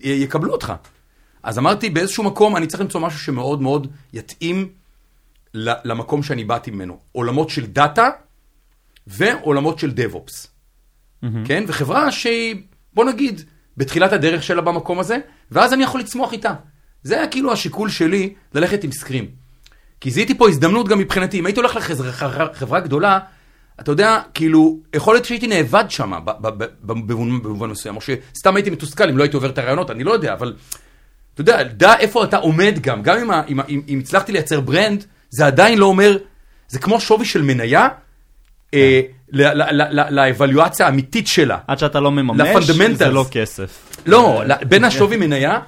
יקבלו 0.00 0.52
אותך. 0.52 0.72
אז 1.42 1.58
אמרתי 1.58 1.90
באיזשהו 1.90 2.24
מקום 2.24 2.56
אני 2.56 2.66
צריך 2.66 2.80
למצוא 2.80 3.00
משהו 3.00 3.18
שמאוד 3.20 3.62
מאוד 3.62 3.86
יתאים 4.12 4.68
למקום 5.54 6.22
שאני 6.22 6.44
באתי 6.44 6.70
ממנו. 6.70 6.98
עולמות 7.12 7.50
של 7.50 7.66
דאטה 7.66 8.08
ועולמות 9.06 9.78
של 9.78 9.92
DevOps. 9.96 10.46
כן? 11.44 11.64
וחברה 11.66 12.12
שהיא, 12.12 12.56
בוא 12.94 13.04
נגיד, 13.04 13.40
בתחילת 13.76 14.12
הדרך 14.12 14.42
שלה 14.42 14.60
במקום 14.60 14.98
הזה, 14.98 15.16
ואז 15.50 15.72
אני 15.72 15.82
יכול 15.82 16.00
לצמוח 16.00 16.32
איתה. 16.32 16.52
זה 17.02 17.16
היה 17.16 17.26
כאילו 17.28 17.52
השיקול 17.52 17.90
שלי 17.90 18.34
ללכת 18.54 18.84
עם 18.84 18.92
סקרים. 18.92 19.26
כי 20.00 20.10
זיהיתי 20.10 20.38
פה 20.38 20.48
הזדמנות 20.48 20.88
גם 20.88 20.98
מבחינתי, 20.98 21.38
אם 21.38 21.46
הייתי 21.46 21.60
הולך 21.60 21.76
לחברה 21.76 22.80
גדולה, 22.80 23.18
אתה 23.80 23.92
יודע, 23.92 24.20
כאילו, 24.34 24.78
יכול 24.94 25.14
להיות 25.14 25.24
שהייתי 25.24 25.46
נאבד 25.46 25.84
שם 25.88 26.12
במובן 26.82 27.70
מסוים, 27.70 27.96
או 27.96 28.00
שסתם 28.00 28.56
הייתי 28.56 28.70
מתוסכל 28.70 29.08
אם 29.08 29.18
לא 29.18 29.22
הייתי 29.22 29.36
עובר 29.36 29.50
את 29.50 29.58
הרעיונות, 29.58 29.90
אני 29.90 30.04
לא 30.04 30.12
יודע, 30.12 30.32
אבל 30.32 30.54
אתה 31.34 31.40
יודע, 31.40 31.62
דע 31.62 31.94
איפה 31.98 32.24
אתה 32.24 32.36
עומד 32.36 32.78
גם, 32.82 33.02
גם 33.02 33.18
אם, 33.18 33.30
אם, 33.48 33.60
אם, 33.68 33.80
אם 33.88 33.98
הצלחתי 33.98 34.32
לייצר 34.32 34.60
ברנד, 34.60 35.04
זה 35.30 35.46
עדיין 35.46 35.78
לא 35.78 35.86
אומר, 35.86 36.16
זה 36.68 36.78
כמו 36.78 37.00
שווי 37.00 37.24
של 37.24 37.42
מניה, 37.42 37.88
אה, 38.74 39.00
ל- 39.32 40.10
לאבלואציה 40.10 40.86
האמיתית 40.86 41.26
שלה. 41.26 41.58
עד 41.66 41.78
שאתה 41.78 42.00
לא 42.00 42.10
מממש. 42.10 42.38
זה 42.98 43.08
לא 43.08 43.24
כסף. 43.30 43.86
לא, 44.06 44.42
בין 44.68 44.84
השווי 44.84 45.16
מניה, 45.16 45.58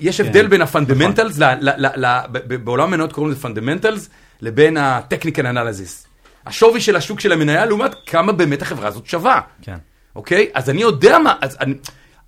יש 0.00 0.20
הבדל 0.20 0.42
כן, 0.42 0.50
בין 0.50 0.62
ה 0.62 0.67
fundamentals, 0.67 1.38
ל- 1.38 1.44
ל- 1.44 1.86
ל- 1.86 2.06
ל- 2.06 2.20
ב- 2.32 2.38
ב- 2.38 2.64
בעולם 2.64 2.92
המניות 2.92 3.12
קוראים 3.12 3.32
לזה 3.32 3.40
fundamentals, 3.40 4.10
לבין 4.40 4.76
ה 4.76 4.83
technical 4.83 5.46
analysis. 5.46 6.06
השווי 6.46 6.80
של 6.80 6.96
השוק 6.96 7.20
של 7.20 7.32
המניה 7.32 7.66
לעומת 7.66 7.94
כמה 8.06 8.32
באמת 8.32 8.62
החברה 8.62 8.88
הזאת 8.88 9.06
שווה. 9.06 9.40
כן. 9.62 9.76
אוקיי? 10.16 10.48
אז 10.54 10.70
אני 10.70 10.82
יודע 10.82 11.18
מה, 11.18 11.34
אז 11.40 11.56
אני, 11.60 11.74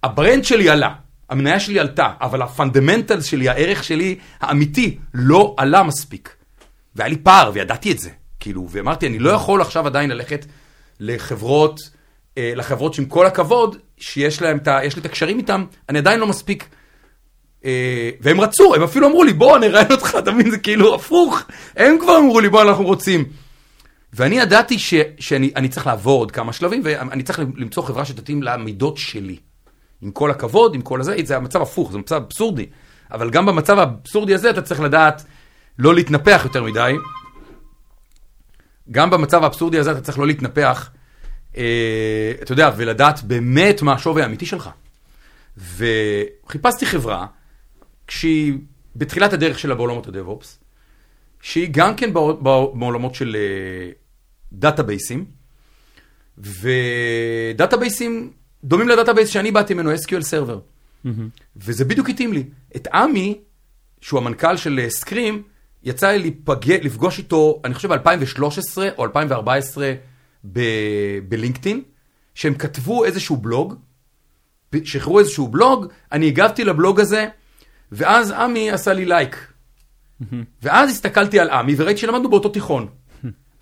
ה 0.03 0.09
brand 0.09 0.44
שלי 0.44 0.70
עלה, 0.70 0.92
המניה 1.30 1.60
שלי 1.60 1.78
עלתה, 1.78 2.12
אבל 2.20 2.42
ה 2.42 2.49
fundamentals 2.49 3.24
שלי, 3.24 3.48
הערך 3.48 3.84
שלי 3.84 4.18
האמיתי, 4.40 4.98
לא 5.14 5.54
עלה 5.58 5.82
מספיק. 5.82 6.36
והיה 6.96 7.08
לי 7.08 7.16
פער, 7.16 7.50
וידעתי 7.54 7.92
את 7.92 7.98
זה. 7.98 8.10
כאילו, 8.40 8.66
ואמרתי, 8.70 9.06
אני 9.06 9.18
לא 9.18 9.30
יכול 9.30 9.60
עכשיו 9.60 9.86
עדיין 9.86 10.10
ללכת 10.10 10.46
לחברות, 11.00 11.80
אה, 12.38 12.52
לחברות 12.56 12.94
שעם 12.94 13.04
כל 13.04 13.26
הכבוד, 13.26 13.76
שיש 13.98 14.42
להם 14.42 14.56
את. 14.56 14.68
יש 14.82 14.96
לי 14.96 15.00
את 15.00 15.06
הקשרים 15.06 15.38
איתם, 15.38 15.64
אני 15.88 15.98
עדיין 15.98 16.20
לא 16.20 16.26
מספיק. 16.26 16.68
אה, 17.68 18.10
והם 18.20 18.40
רצו, 18.40 18.74
הם 18.74 18.82
אפילו 18.82 19.06
אמרו 19.06 19.24
לי, 19.24 19.32
בוא 19.32 19.58
נראיין 19.58 19.92
אותך, 19.92 20.16
אתה 20.18 20.32
מבין? 20.32 20.50
זה 20.50 20.58
כאילו 20.58 20.94
הפוך. 20.94 21.42
הם 21.76 21.96
כבר 22.00 22.18
אמרו 22.18 22.40
לי, 22.40 22.48
בוא, 22.48 22.62
אנחנו 22.62 22.84
רוצים. 22.84 23.24
ואני 24.12 24.38
ידעתי 24.38 24.78
ש, 24.78 24.94
שאני 25.18 25.50
אני 25.56 25.68
צריך 25.68 25.86
לעבור 25.86 26.18
עוד 26.20 26.30
כמה 26.30 26.52
שלבים, 26.52 26.80
ואני 26.84 27.22
צריך 27.22 27.38
למצוא 27.56 27.82
חברה 27.82 28.04
שתתאים 28.04 28.42
למידות 28.42 28.96
שלי. 28.96 29.36
עם 30.02 30.10
כל 30.10 30.30
הכבוד, 30.30 30.74
עם 30.74 30.80
כל 30.80 31.00
הזה, 31.00 31.16
זה 31.24 31.36
המצב 31.36 31.62
הפוך, 31.62 31.92
זה 31.92 31.98
מצב 31.98 32.14
אבסורדי. 32.14 32.66
אבל 33.12 33.30
גם 33.30 33.46
במצב 33.46 33.78
האבסורדי 33.78 34.34
הזה 34.34 34.50
אתה 34.50 34.62
צריך 34.62 34.80
לדעת 34.80 35.24
לא 35.78 35.94
להתנפח 35.94 36.40
יותר 36.44 36.62
מדי. 36.62 36.94
גם 38.90 39.10
במצב 39.10 39.44
האבסורדי 39.44 39.78
הזה 39.78 39.92
אתה 39.92 40.00
צריך 40.00 40.18
לא 40.18 40.26
להתנפח, 40.26 40.90
אה, 41.56 42.32
אתה 42.42 42.52
יודע, 42.52 42.70
ולדעת 42.76 43.22
באמת 43.22 43.82
מה 43.82 43.92
השווי 43.92 44.22
האמיתי 44.22 44.46
שלך. 44.46 44.70
וחיפשתי 45.56 46.86
חברה, 46.86 47.26
כשהיא 48.09 48.52
בתחילת 48.96 49.32
הדרך 49.32 49.59
שלה 49.59 49.74
בעולמות 49.74 50.06
הדב-אופס, 50.06 50.59
שהיא 51.42 51.68
גם 51.70 51.96
כן 51.96 52.12
בע- 52.14 52.32
בע- 52.32 52.66
בעולמות 52.74 53.14
של 53.14 53.36
אה, 53.36 53.90
דאטאבייסים, 54.52 55.24
ודאטאבייסים 56.38 58.30
דומים 58.64 58.88
ל 58.88 58.93
database 58.93 59.28
שאני 59.28 59.50
באתי 59.50 59.74
ממנו, 59.74 59.94
SQL 59.94 60.22
Server. 60.30 60.59
וזה 61.56 61.84
בדיוק 61.84 62.09
התאים 62.11 62.32
לי. 62.32 62.44
את 62.76 62.86
עמי, 62.94 63.38
שהוא 64.00 64.20
המנכ"ל 64.20 64.56
של 64.56 64.80
אה, 64.82 64.90
SQream, 64.90 65.42
יצא 65.82 66.09
לי 66.09 66.18
להיפגש, 66.18 66.78
לפגוש 66.82 67.18
איתו, 67.18 67.61
אני 67.64 67.74
חושב 67.74 67.92
ב-2013 67.94 68.78
או 68.98 69.04
2014 69.04 69.92
ב- 70.52 70.61
בלינקדאין, 71.28 71.82
שהם 72.34 72.54
כתבו 72.54 73.04
איזשהו 73.04 73.36
בלוג, 73.36 73.74
שחררו 74.84 75.18
איזשהו 75.18 75.48
בלוג, 75.48 75.86
אני 76.12 76.26
הגבתי 76.26 76.64
לבלוג 76.64 77.00
הזה, 77.00 77.28
ואז 77.93 78.30
עמי 78.30 78.70
עשה 78.70 78.93
לי 78.93 79.05
לייק. 79.05 79.53
ואז 80.62 80.91
הסתכלתי 80.91 81.41
על 81.41 81.51
עמי 81.51 81.74
וראיתי 81.76 82.01
שלמדנו 82.01 82.30
באותו 82.30 82.49
תיכון. 82.49 82.89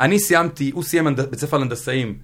אני 0.01 0.19
סיימתי, 0.19 0.71
הוא 0.71 0.83
סיים 0.83 1.17
בית 1.17 1.39
ספר 1.39 1.59
להנדסאים 1.59 2.19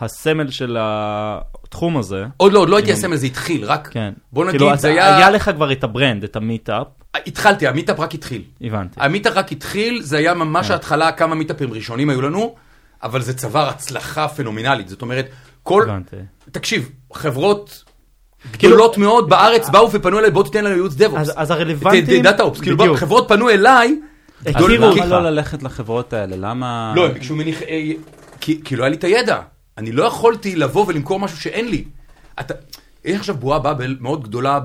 הסמל 0.00 0.50
של 0.50 0.76
התחום 0.80 1.96
הזה. 1.96 2.24
עוד 2.36 2.52
לא, 2.52 2.58
עוד 2.58 2.68
לא 2.68 2.76
הייתי 2.76 2.92
הסמל, 2.92 3.16
זה 3.16 3.26
התחיל, 3.26 3.64
רק, 3.64 3.88
כן. 3.92 4.12
בוא 4.32 4.44
נגיד, 4.44 4.60
כאילו, 4.60 4.76
זה 4.76 4.88
היה... 4.88 5.16
היה 5.16 5.30
לך 5.30 5.50
כבר 5.54 5.72
את 5.72 5.84
ה 5.84 5.90
brand, 5.90 6.24
את 6.24 6.36
המיטאפ, 6.36 6.86
התחלתי, 7.26 7.66
המיטאפ 7.66 8.00
רק 8.00 8.14
התחיל. 8.14 8.42
הבנתי. 8.60 9.00
המיטאפ 9.02 9.32
רק 9.36 9.52
התחיל, 9.52 10.02
זה 10.02 10.18
היה 10.18 10.32
כן. 10.32 10.38
ממש 10.38 10.70
ההתחלה, 10.70 11.12
כמה 11.12 11.34
מיטאפים 11.34 11.72
ראשונים 11.72 12.10
היו 12.10 12.22
לנו, 12.22 12.54
אבל 13.02 13.22
זה 13.22 13.34
צבר 13.36 13.68
הצלחה 13.68 14.28
פנומנלית. 14.28 14.88
זאת 14.88 15.02
אומרת, 15.02 15.26
כל... 15.68 15.82
הבנתי. 15.90 16.16
תקשיב, 16.52 16.90
חברות 17.12 17.84
גדולות 18.52 18.98
מאוד 18.98 19.28
בארץ 19.30 19.68
באו 19.68 19.92
ופנו 19.92 20.18
אליי, 20.18 20.30
בוא 20.30 20.44
תיתן 20.44 20.64
לנו 20.64 20.74
ייעוץ 20.74 20.96
כאילו- 20.96 21.18
אז-. 21.18 21.32
אז 21.36 21.50
הרלוונטיים... 21.50 22.22
דאטה 22.22 22.42
אופס, 22.42 22.60
כאילו. 22.60 22.96
חברות 22.96 23.28
פנו 23.28 23.50
אליי, 23.50 24.00
הכירו 24.46 24.58
גדול- 24.68 24.84
אותך. 24.84 24.96
למה 24.96 25.06
לא 25.06 25.30
ללכת 25.30 25.62
לחברות 25.62 26.12
האלה? 26.12 26.36
למה... 26.36 26.92
לא, 26.96 27.06
הם 27.06 27.12
ביקשו 27.12 27.34
ממני, 27.34 27.52
אה, 27.68 27.90
כי 28.40 28.76
לא 28.76 28.82
היה 28.82 28.90
לי 28.90 28.96
את 28.96 29.04
הידע. 29.04 29.40
אני 29.78 29.92
לא 29.92 30.04
יכולתי 30.04 30.56
לבוא 30.56 30.84
ולמכור 30.88 31.20
משהו 31.20 31.38
שאין 31.40 31.68
לי. 31.68 31.84
אתה, 32.40 32.54
יש 33.04 33.16
עכשיו 33.18 33.34
בועה 33.36 33.58
באבל 33.58 33.96
מאוד 34.00 34.22
גדולה 34.24 34.60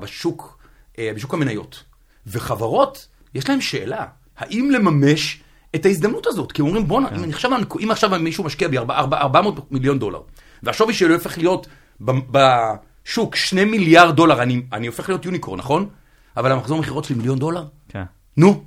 בשוק, 0.00 0.58
אה, 0.98 1.10
בשוק 1.16 1.34
המניות. 1.34 1.84
וחברות, 2.26 3.08
יש 3.34 3.48
להם 3.48 3.60
שאלה, 3.60 4.04
האם 4.38 4.70
לממש 4.70 5.40
את 5.74 5.86
ההזדמנות 5.86 6.26
הזאת? 6.26 6.52
כי 6.52 6.62
הם 6.62 6.68
אומרים, 6.68 6.88
בואנה, 6.88 7.08
אם, 7.24 7.30
עכשיו, 7.30 7.50
אם 7.82 7.90
עכשיו 7.90 8.10
מישהו 8.20 8.44
משקיע 8.44 8.68
בי 8.68 8.78
ארבע- 8.78 8.94
ארבע- 8.96 9.18
400 9.18 9.72
מיליון 9.72 9.98
דולר, 9.98 10.20
והשווי 10.64 10.94
שלו 10.94 11.14
הופך 11.14 11.38
להיות 11.38 11.66
בשוק 12.30 13.36
2 13.36 13.70
מיליארד 13.70 14.16
דולר, 14.16 14.42
אני, 14.42 14.62
אני 14.72 14.86
הופך 14.86 15.08
להיות 15.08 15.24
unicorn, 15.24 15.58
נכון? 15.58 15.88
אבל 16.36 16.52
המחזור 16.52 16.78
מכירות 16.78 17.04
שלי 17.04 17.16
מיליון 17.16 17.38
דולר? 17.38 17.64
כן. 17.88 18.02
נו, 18.36 18.64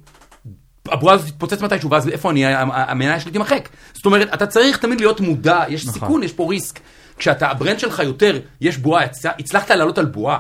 הבועה 0.87 1.15
הזאת 1.15 1.27
תתפוצץ 1.27 1.61
מתישהו, 1.61 1.89
ואז 1.89 2.07
איפה 2.09 2.31
אני, 2.31 2.45
המניה 2.45 3.19
שלי 3.19 3.31
תימחק. 3.31 3.69
זאת 3.93 4.05
אומרת, 4.05 4.33
אתה 4.33 4.47
צריך 4.47 4.77
תמיד 4.77 4.99
להיות 4.99 5.19
מודע, 5.19 5.63
יש 5.69 5.81
נכון. 5.87 5.93
סיכון, 5.93 6.23
יש 6.23 6.33
פה 6.33 6.47
risk. 6.49 6.79
כשאתה, 7.17 7.49
ה 7.51 7.56
brand 7.56 7.79
שלך 7.79 7.99
יותר, 7.99 8.39
יש 8.61 8.77
בועה, 8.77 9.05
הצ- 9.05 9.35
הצלחת 9.39 9.71
לעלות 9.71 9.97
על 9.97 10.05
בועה, 10.05 10.39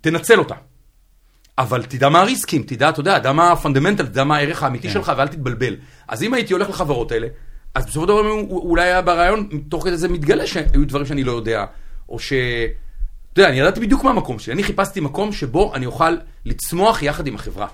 תנצל 0.00 0.38
אותה. 0.38 0.54
אבל 1.58 1.82
תדע 1.82 2.08
מה 2.08 2.20
הריסקים, 2.20 2.62
תדע, 2.62 2.88
אתה 2.88 3.00
יודע, 3.00 3.18
תדע 3.18 3.32
מה 3.32 3.52
הפונדמנטל, 3.52 4.06
תדע 4.06 4.24
מה 4.24 4.36
הערך 4.36 4.62
האמיתי 4.62 4.90
שלך, 4.90 5.12
ואל 5.16 5.28
תתבלבל. 5.28 5.76
אז 6.08 6.22
אם 6.22 6.34
הייתי 6.34 6.52
הולך 6.52 6.68
לחברות 6.68 7.12
האלה, 7.12 7.26
אז 7.76 7.86
בסופו 7.86 8.00
של 8.00 8.08
דבר 8.08 8.18
הוא- 8.20 8.70
אולי 8.70 8.82
היה 8.84 9.02
ברעיון, 9.02 9.48
תוך 9.68 9.84
כדי 9.84 9.96
זה 9.96 10.08
מתגלה 10.08 10.46
שהיו 10.46 10.86
דברים 10.86 11.06
שאני 11.06 11.24
לא 11.24 11.32
יודע, 11.32 11.64
או 12.08 12.18
ש... 12.18 12.32
אתה 13.32 13.40
יודע, 13.42 13.50
אני 13.50 13.60
ידעתי 13.60 13.80
בדיוק 13.80 14.04
מה 14.04 14.10
המקום 14.10 14.38
שלי. 14.38 14.54
אני 14.54 14.62
חיפשתי 14.62 15.00
מקום 15.00 15.32
שבו 15.32 15.74
אני 15.74 15.86
אוכל 15.86 16.16
לצמוח 16.44 17.02
יחד 17.02 17.26
עם 17.26 17.34
החברה. 17.34 17.66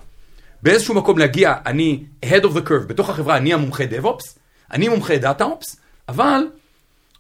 באיזשהו 0.63 0.95
מקום 0.95 1.19
להגיע, 1.19 1.55
אני 1.67 2.03
head 2.25 2.43
of 2.43 2.57
the 2.57 2.69
curve, 2.69 2.87
בתוך 2.87 3.11
החברה 3.11 3.37
אני 3.37 3.55
המומחה 3.55 3.85
DevOps, 3.85 4.39
אני 4.73 4.89
מומחה 4.89 5.15
DataOps, 5.23 5.77
אבל 6.09 6.41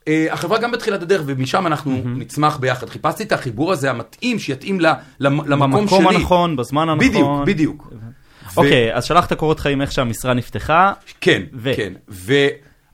אה, 0.09 0.26
החברה 0.30 0.59
גם 0.59 0.72
בתחילת 0.72 1.03
הדרך, 1.03 1.22
ומשם 1.26 1.66
אנחנו 1.66 2.03
נצמח 2.05 2.57
ביחד. 2.57 2.89
חיפשתי 2.89 3.22
את 3.22 3.33
החיבור 3.33 3.72
הזה 3.72 3.91
המתאים, 3.91 4.39
שיתאים 4.39 4.80
ל, 4.80 4.87
למ, 5.20 5.41
למקום 5.49 5.89
שלי. 5.89 5.99
במקום 5.99 6.16
הנכון, 6.16 6.57
בזמן 6.57 6.89
הנכון. 6.89 7.09
בדיוק, 7.09 7.28
בדיוק. 7.47 7.89
ו- 7.93 7.97
אוקיי, 8.57 8.95
אז 8.95 9.05
שלחת 9.05 9.33
קורות 9.33 9.61
חיים 9.61 9.83
איך 9.83 9.93
שהמשרה 9.93 10.35
נפתחה. 10.35 10.93
כן, 11.20 11.43
ו- 11.55 11.72
כן. 11.76 11.93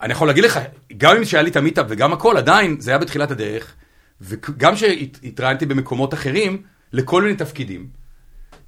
ואני 0.00 0.12
יכול 0.12 0.26
להגיד 0.28 0.44
לך, 0.44 0.58
גם 0.96 1.16
אם 1.16 1.24
שהיה 1.24 1.42
לי 1.42 1.50
את 1.50 1.56
המיטאפ 1.56 1.86
וגם 1.88 2.12
הכל, 2.12 2.36
עדיין 2.36 2.80
זה 2.80 2.90
היה 2.90 2.98
בתחילת 2.98 3.30
הדרך, 3.30 3.74
וגם 4.20 4.76
שהתראיינתי 4.76 5.66
במקומות 5.66 6.14
אחרים, 6.14 6.62
לכל 6.92 7.22
מיני 7.22 7.36
תפקידים. 7.36 7.90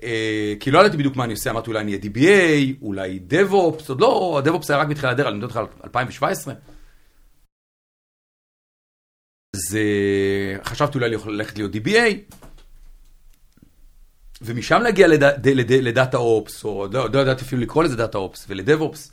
אה, 0.03 0.55
כי 0.61 0.71
לא 0.71 0.79
ידעתי 0.79 0.97
בדיוק 0.97 1.17
מה 1.17 1.25
אני 1.25 1.33
עושה, 1.33 1.51
אמרתי 1.51 1.71
אולי 1.71 1.81
אני 1.81 1.93
אהיה 1.93 2.03
DBA, 2.03 2.83
אולי 2.83 3.21
DevOps, 3.31 3.85
עוד 3.89 4.01
לא, 4.01 4.41
ה-DevOps 4.45 4.67
היה 4.69 4.79
רק 4.79 4.89
בתחילת 4.89 5.13
הדרך, 5.13 5.27
אני 5.27 5.37
מדבר 5.37 5.47
איתך 5.49 5.57
על 5.57 5.67
2017. 5.85 6.55
אז 9.57 9.79
חשבתי 10.65 10.99
אולי 10.99 11.11
ללכת 11.27 11.59
להיות 11.59 11.73
DBA, 11.75 12.35
ומשם 14.43 14.81
להגיע 14.83 15.09
לד- 15.09 15.49
לד- 15.49 15.73
ל 15.73 16.17
DataOps, 16.17 16.65
או 16.65 16.87
לא, 16.93 17.09
לא 17.13 17.19
ידעתי 17.19 17.45
אפילו 17.45 17.63
לקרוא 17.63 17.85
לזה 17.85 17.97
DataOps, 17.97 18.47
ול 18.49 18.81
DevOps. 18.81 19.13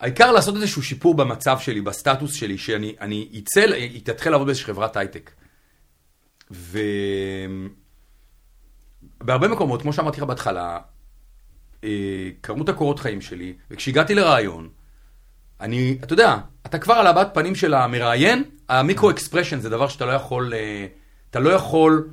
העיקר 0.00 0.32
לעשות 0.32 0.56
איזשהו 0.56 0.82
שיפור 0.82 1.14
במצב 1.14 1.58
שלי, 1.58 1.80
בסטטוס 1.80 2.34
שלי, 2.34 2.58
שאני 2.58 2.94
אני 3.00 3.28
אצא, 3.38 3.64
אתחיל 4.10 4.32
לעבוד 4.32 4.46
באיזושהי 4.46 4.66
חברת 4.66 4.96
הייטק. 4.96 5.30
ובהרבה 9.20 9.48
מקומות, 9.48 9.82
כמו 9.82 9.92
שאמרתי 9.92 10.20
לך 10.20 10.26
בהתחלה, 10.26 10.78
אה, 11.84 12.30
קידמו 12.40 12.64
את 12.64 12.68
הקורות 12.68 13.00
חיים 13.00 13.20
שלי, 13.20 13.54
וכשהגעתי 13.70 14.14
לריאיון, 14.14 14.68
אני, 15.60 15.98
אתה 16.02 16.12
יודע, 16.12 16.36
אתה 16.66 16.78
כבר 16.78 16.94
על 16.94 17.06
הבעת 17.06 17.34
פנים 17.34 17.54
של 17.54 17.74
המראיין, 17.74 18.44
המיקרו 18.68 19.10
אקספרשן 19.10 19.60
זה 19.60 19.70
דבר 19.70 19.88
שאתה 19.88 20.06
לא 20.06 20.12
יכול, 20.12 20.54
אה, 20.54 20.86
אתה 21.30 21.40
לא 21.40 21.50
יכול, 21.50 22.08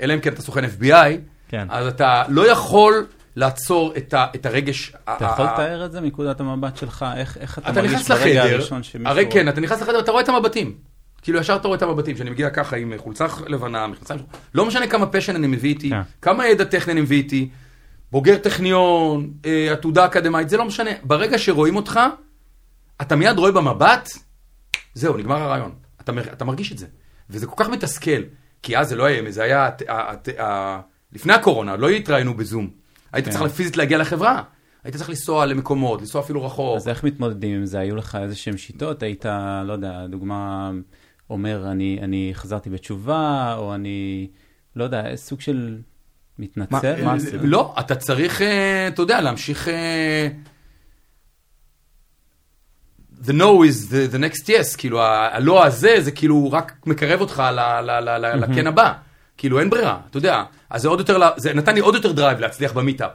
אלא 0.00 0.14
אם 0.14 0.20
כן 0.20 0.32
אתה 0.32 0.42
סוכן 0.42 0.64
FBI, 0.64 1.12
כן. 1.48 1.66
אז 1.70 1.86
אתה 1.86 2.22
לא 2.28 2.50
יכול 2.50 3.06
לעצור 3.38 3.92
את, 3.96 4.14
ה, 4.14 4.26
את 4.34 4.46
הרגש. 4.46 4.92
אתה 5.04 5.24
יכול 5.24 5.44
לתאר 5.44 5.86
את 5.86 5.92
זה 5.92 6.00
מנקודת 6.00 6.40
המבט 6.40 6.76
שלך? 6.76 7.06
איך, 7.16 7.38
איך 7.38 7.58
אתה, 7.58 7.70
אתה 7.70 7.82
מרגיש 7.82 8.08
ברגע 8.08 8.44
לחדר, 8.44 8.54
הראשון 8.54 8.82
שמישהו... 8.82 9.10
הרי 9.10 9.26
כן, 9.30 9.48
אתה 9.48 9.60
נכנס 9.60 9.82
לחדר, 9.82 10.00
אתה 10.00 10.10
רואה 10.10 10.22
את 10.22 10.28
המבטים. 10.28 10.76
כאילו 11.22 11.38
ישר 11.40 11.56
אתה 11.56 11.68
רואה 11.68 11.76
את 11.76 11.82
המבטים, 11.82 12.16
שאני 12.16 12.30
מגיע 12.30 12.50
ככה 12.50 12.76
עם 12.76 12.92
חולצה 12.96 13.26
לבנה, 13.46 13.86
מכנסיים, 13.86 14.20
לא 14.54 14.66
משנה 14.66 14.86
כמה 14.86 15.06
פשן 15.06 15.36
אני 15.36 15.46
מביא 15.46 15.70
איתי, 15.70 15.90
כן. 15.90 16.00
כמה 16.22 16.46
ידע 16.46 16.64
טכני 16.64 16.92
אני 16.92 17.00
מביא 17.00 17.16
איתי, 17.16 17.48
בוגר 18.12 18.38
טכניון, 18.38 19.30
אה, 19.46 19.72
עתודה 19.72 20.06
אקדמית, 20.06 20.48
זה 20.48 20.56
לא 20.56 20.64
משנה. 20.64 20.90
ברגע 21.02 21.38
שרואים 21.38 21.76
אותך, 21.76 22.00
אתה 23.02 23.16
מיד 23.16 23.38
רואה 23.38 23.52
במבט, 23.52 24.08
זהו, 24.94 25.16
נגמר 25.16 25.42
הרעיון. 25.42 25.72
אתה, 26.00 26.12
אתה 26.32 26.44
מרגיש 26.44 26.72
את 26.72 26.78
זה. 26.78 26.86
וזה 27.30 27.46
כל 27.46 27.64
כך 27.64 27.68
מתסכל, 27.70 28.22
כי 28.62 28.78
אז 28.78 28.88
זה 28.88 28.96
לא 28.96 29.04
היה, 29.04 29.30
זה 29.30 29.42
היה, 29.42 29.70
לפני 31.12 31.32
הקורונה, 31.32 31.76
לא 31.76 31.88
התראינו 31.88 32.34
בזום. 32.34 32.77
היית 33.12 33.24
כן. 33.24 33.30
צריך 33.30 33.52
פיזית 33.52 33.76
להגיע 33.76 33.98
לחברה. 33.98 34.42
היית 34.84 34.96
צריך 34.96 35.08
לנסוע 35.08 35.46
למקומות, 35.46 36.00
לנסוע 36.00 36.20
אפילו 36.22 36.44
רחוק. 36.44 36.76
אז 36.76 36.88
איך 36.88 37.04
מתמודדים 37.04 37.56
עם 37.56 37.66
זה? 37.66 37.78
היו 37.78 37.96
לך 37.96 38.18
איזה 38.22 38.36
שהם 38.36 38.56
שיטות? 38.56 39.02
היית, 39.02 39.24
לא 39.64 39.72
יודע, 39.72 40.06
דוגמה, 40.06 40.70
אומר, 41.30 41.70
אני, 41.70 41.98
אני 42.02 42.30
חזרתי 42.34 42.70
בתשובה, 42.70 43.54
או 43.58 43.74
אני, 43.74 44.28
לא 44.76 44.84
יודע, 44.84 45.16
סוג 45.16 45.40
של 45.40 45.78
מתנצל? 46.38 47.04
מה 47.04 47.14
עשית? 47.14 47.34
לא, 47.42 47.74
אתה 47.80 47.94
צריך, 47.94 48.42
אה, 48.42 48.88
אתה 48.88 49.02
יודע, 49.02 49.20
להמשיך... 49.20 49.68
אה, 49.68 50.28
The 53.24 53.30
no 53.32 53.64
is 53.68 53.90
the, 53.90 54.14
the 54.14 54.18
next 54.18 54.46
yes, 54.46 54.76
כאילו 54.78 55.02
הלא 55.02 55.64
הזה 55.64 55.96
זה 56.00 56.10
כאילו 56.10 56.52
רק 56.52 56.72
מקרב 56.86 57.20
אותך 57.20 57.42
ל- 57.52 57.60
ל- 57.80 58.00
ל- 58.00 58.26
ל- 58.26 58.36
לכן 58.40 58.66
הבא, 58.66 58.92
כאילו 59.36 59.60
אין 59.60 59.70
ברירה, 59.70 60.00
אתה 60.10 60.18
יודע, 60.18 60.42
אז 60.70 60.82
זה 60.82 60.88
עוד 60.88 60.98
יותר, 60.98 61.20
זה 61.36 61.54
נתן 61.54 61.74
לי 61.74 61.80
עוד 61.80 61.94
יותר 61.94 62.12
drive 62.12 62.40
להצליח 62.40 62.72
במיטאפ, 62.72 63.10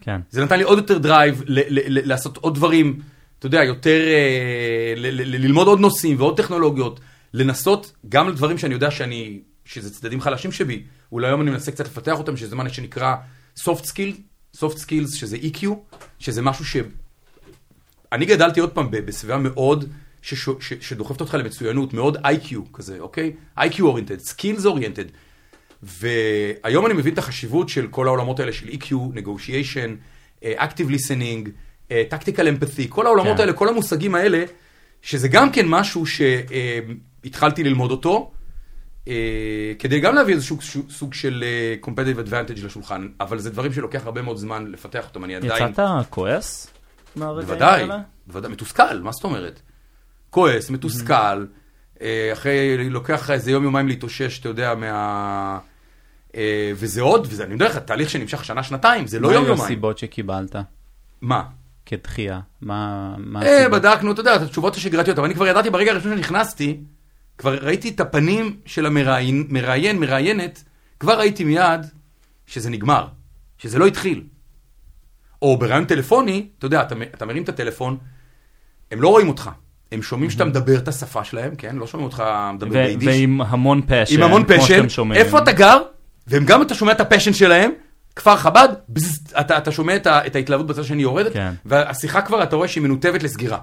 כן. 0.00 0.20
זה 0.30 0.44
נתן 0.44 0.58
לי 0.58 0.64
עוד 0.64 0.78
יותר 0.78 0.98
drive 0.98 1.42
ל- 1.46 1.58
ל- 1.58 1.98
ל- 1.98 2.08
לעשות 2.08 2.36
עוד 2.36 2.54
דברים, 2.54 3.00
אתה 3.38 3.46
יודע, 3.46 3.64
יותר, 3.64 4.00
אה, 4.06 4.94
ל- 4.96 5.06
ל- 5.06 5.22
ל- 5.22 5.44
ללמוד 5.44 5.66
עוד 5.66 5.80
נושאים 5.80 6.20
ועוד 6.20 6.36
טכנולוגיות, 6.36 7.00
לנסות 7.34 7.92
גם 8.08 8.28
לדברים 8.28 8.58
שאני 8.58 8.74
יודע 8.74 8.90
שאני, 8.90 9.40
שזה 9.64 9.94
צדדים 9.94 10.20
חלשים 10.20 10.52
שבי, 10.52 10.82
אולי 11.12 11.26
היום 11.26 11.40
אני 11.40 11.50
מנסה 11.50 11.72
קצת 11.72 11.86
לפתח 11.86 12.18
אותם, 12.18 12.36
שזה 12.36 12.56
מה 12.56 12.68
שנקרא 12.68 13.14
soft 13.58 13.82
skill, 13.84 14.16
soft 14.56 14.76
skills, 14.76 15.16
שזה 15.16 15.36
EQ, 15.36 15.66
שזה 16.18 16.42
משהו 16.42 16.64
ש... 16.64 16.76
אני 18.12 18.26
גדלתי 18.26 18.60
עוד 18.60 18.70
פעם 18.70 18.88
בסביבה 18.90 19.38
מאוד 19.38 19.84
שש, 20.22 20.48
ש, 20.60 20.72
שדוחפת 20.80 21.20
אותך 21.20 21.34
למצוינות, 21.34 21.94
מאוד 21.94 22.16
IQ 22.16 22.56
כזה, 22.72 22.96
אוקיי? 23.00 23.32
IQ 23.58 23.72
oriented, 23.78 24.28
skills 24.28 24.64
oriented. 24.64 25.08
והיום 25.82 26.86
אני 26.86 26.94
מבין 26.94 27.12
את 27.12 27.18
החשיבות 27.18 27.68
של 27.68 27.86
כל 27.86 28.06
העולמות 28.06 28.40
האלה 28.40 28.52
של 28.52 28.68
EQ, 28.68 28.92
negotiation, 28.92 29.90
אה, 30.44 30.64
active 30.66 30.88
listening, 30.90 31.48
אה, 31.90 32.02
tactical 32.10 32.40
empathy, 32.62 32.88
כל 32.88 33.06
העולמות 33.06 33.34
כן. 33.36 33.40
האלה, 33.40 33.52
כל 33.52 33.68
המושגים 33.68 34.14
האלה, 34.14 34.44
שזה 35.02 35.28
גם 35.28 35.52
כן 35.52 35.66
משהו 35.68 36.04
שהתחלתי 36.06 37.64
ללמוד 37.64 37.90
אותו, 37.90 38.32
אה, 39.08 39.72
כדי 39.78 40.00
גם 40.00 40.14
להביא 40.14 40.34
איזשהו 40.34 40.58
סוג- 40.90 41.14
של 41.14 41.44
אה, 41.46 41.74
competitive 41.90 42.28
advantage 42.28 42.64
לשולחן, 42.64 43.08
אבל 43.20 43.38
זה 43.38 43.50
דברים 43.50 43.72
שלוקח 43.72 44.06
הרבה 44.06 44.22
מאוד 44.22 44.36
זמן 44.36 44.66
לפתח 44.66 45.04
אותם, 45.08 45.24
אני 45.24 45.34
עדיין... 45.36 45.52
יצאת 45.52 46.06
כועס? 46.10 46.66
בוודאי? 47.16 47.86
בוודאי, 48.26 48.52
מתוסכל, 48.52 49.00
מה 49.02 49.12
זאת 49.12 49.24
אומרת? 49.24 49.60
כועס, 50.30 50.70
מתוסכל, 50.70 51.44
אה, 52.02 52.30
אחרי, 52.32 52.88
לוקח 52.90 53.20
לך 53.22 53.30
איזה 53.30 53.50
יום 53.50 53.64
יומיים 53.64 53.88
להתאושש, 53.88 54.38
אתה 54.40 54.48
יודע, 54.48 54.74
מה... 54.74 55.58
אה, 56.36 56.72
וזה 56.74 57.02
עוד, 57.02 57.26
וזה, 57.30 57.44
אני 57.44 57.54
אומר 57.54 57.66
לך, 57.66 57.76
תהליך 57.76 58.10
שנמשך 58.10 58.44
שנה, 58.44 58.62
שנתיים, 58.62 59.06
זה 59.06 59.20
לא 59.20 59.28
מה 59.28 59.34
יום 59.34 59.44
היו. 59.44 59.54
הסיבות 59.54 59.98
שקיבלת 59.98 60.56
מה? 61.20 61.42
כדחייה? 61.86 62.40
מה 62.60 63.14
מה 63.18 63.42
אה, 63.42 63.58
הסיבות? 63.58 63.72
בדקנו, 63.82 64.12
אתה 64.12 64.20
יודע, 64.20 64.36
את 64.36 64.42
התשובות 64.42 64.76
השגרתיות, 64.76 65.18
אבל 65.18 65.26
אני 65.26 65.34
כבר 65.34 65.46
ידעתי 65.46 65.70
ברגע 65.70 65.90
הראשון 65.92 66.16
שנכנסתי, 66.16 66.80
כבר 67.38 67.54
ראיתי 67.54 67.88
את 67.88 68.00
הפנים 68.00 68.56
של 68.66 68.86
המראיין, 68.86 69.46
מראיין, 69.48 69.98
מראיינת, 69.98 70.64
כבר 71.00 71.18
ראיתי 71.18 71.44
מיד 71.44 71.80
שזה 72.46 72.70
נגמר, 72.70 73.06
שזה 73.58 73.78
לא 73.78 73.86
התחיל. 73.86 74.24
או 75.42 75.56
בראיון 75.56 75.84
טלפוני, 75.84 76.46
אתה 76.58 76.66
יודע, 76.66 76.82
אתה, 76.82 76.94
אתה 77.14 77.26
מרים 77.26 77.42
את 77.42 77.48
הטלפון, 77.48 77.96
הם 78.90 79.02
לא 79.02 79.08
רואים 79.08 79.28
אותך. 79.28 79.50
הם 79.92 80.02
שומעים 80.02 80.30
שאתה 80.30 80.44
מדבר 80.44 80.78
את 80.78 80.88
השפה 80.88 81.24
שלהם, 81.24 81.54
כן? 81.56 81.76
לא 81.76 81.86
שומעים 81.86 82.06
אותך 82.06 82.22
מדבר 82.54 82.70
ביידיש. 82.70 83.08
ועם 83.08 83.40
המון 83.40 83.82
פשן, 84.44 84.56
כמו. 84.56 84.66
שאתם 84.66 84.88
שומעים. 84.88 85.24
איפה 85.24 85.38
אתה 85.38 85.52
גר? 85.52 85.78
והם 86.26 86.44
גם 86.44 86.62
אתה 86.62 86.74
שומע 86.74 86.92
את 86.92 87.00
הפשן 87.00 87.32
שלהם, 87.32 87.70
כפר 88.16 88.36
חב"ד, 88.36 88.68
בזז, 88.88 89.18
אתה, 89.40 89.58
אתה 89.58 89.72
שומע 89.72 89.96
את, 89.96 90.06
ה, 90.06 90.26
את 90.26 90.36
ההתלהבות 90.36 90.66
בצד 90.66 90.80
השני 90.80 91.02
יורדת, 91.02 91.32
כן. 91.32 91.52
והשיחה 91.64 92.22
כבר, 92.22 92.42
אתה 92.42 92.56
רואה 92.56 92.68
שהיא 92.68 92.82
מנותבת 92.82 93.22
לסגירה. 93.22 93.58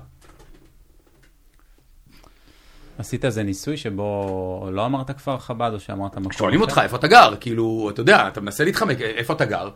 עשית 2.97 3.25
איזה 3.25 3.43
ניסוי 3.43 3.77
שבו 3.77 4.69
לא 4.71 4.85
אמרת 4.85 5.11
כפר 5.11 5.37
חב"ד, 5.37 5.71
או 5.73 5.79
שאמרת 5.79 6.17
מקום 6.17 6.31
שואלים 6.31 6.61
אחר? 6.61 6.69
אותך 6.69 6.81
איפה 6.83 6.97
אתה 6.97 7.07
גר, 7.07 7.33
כאילו, 7.39 7.89
אתה 7.93 8.01
יודע, 8.01 8.27
אתה 8.27 8.41
מנסה 8.41 8.63
להתחמק, 8.63 9.01
איפה 9.01 9.33
אתה 9.33 9.45
גר? 9.45 9.69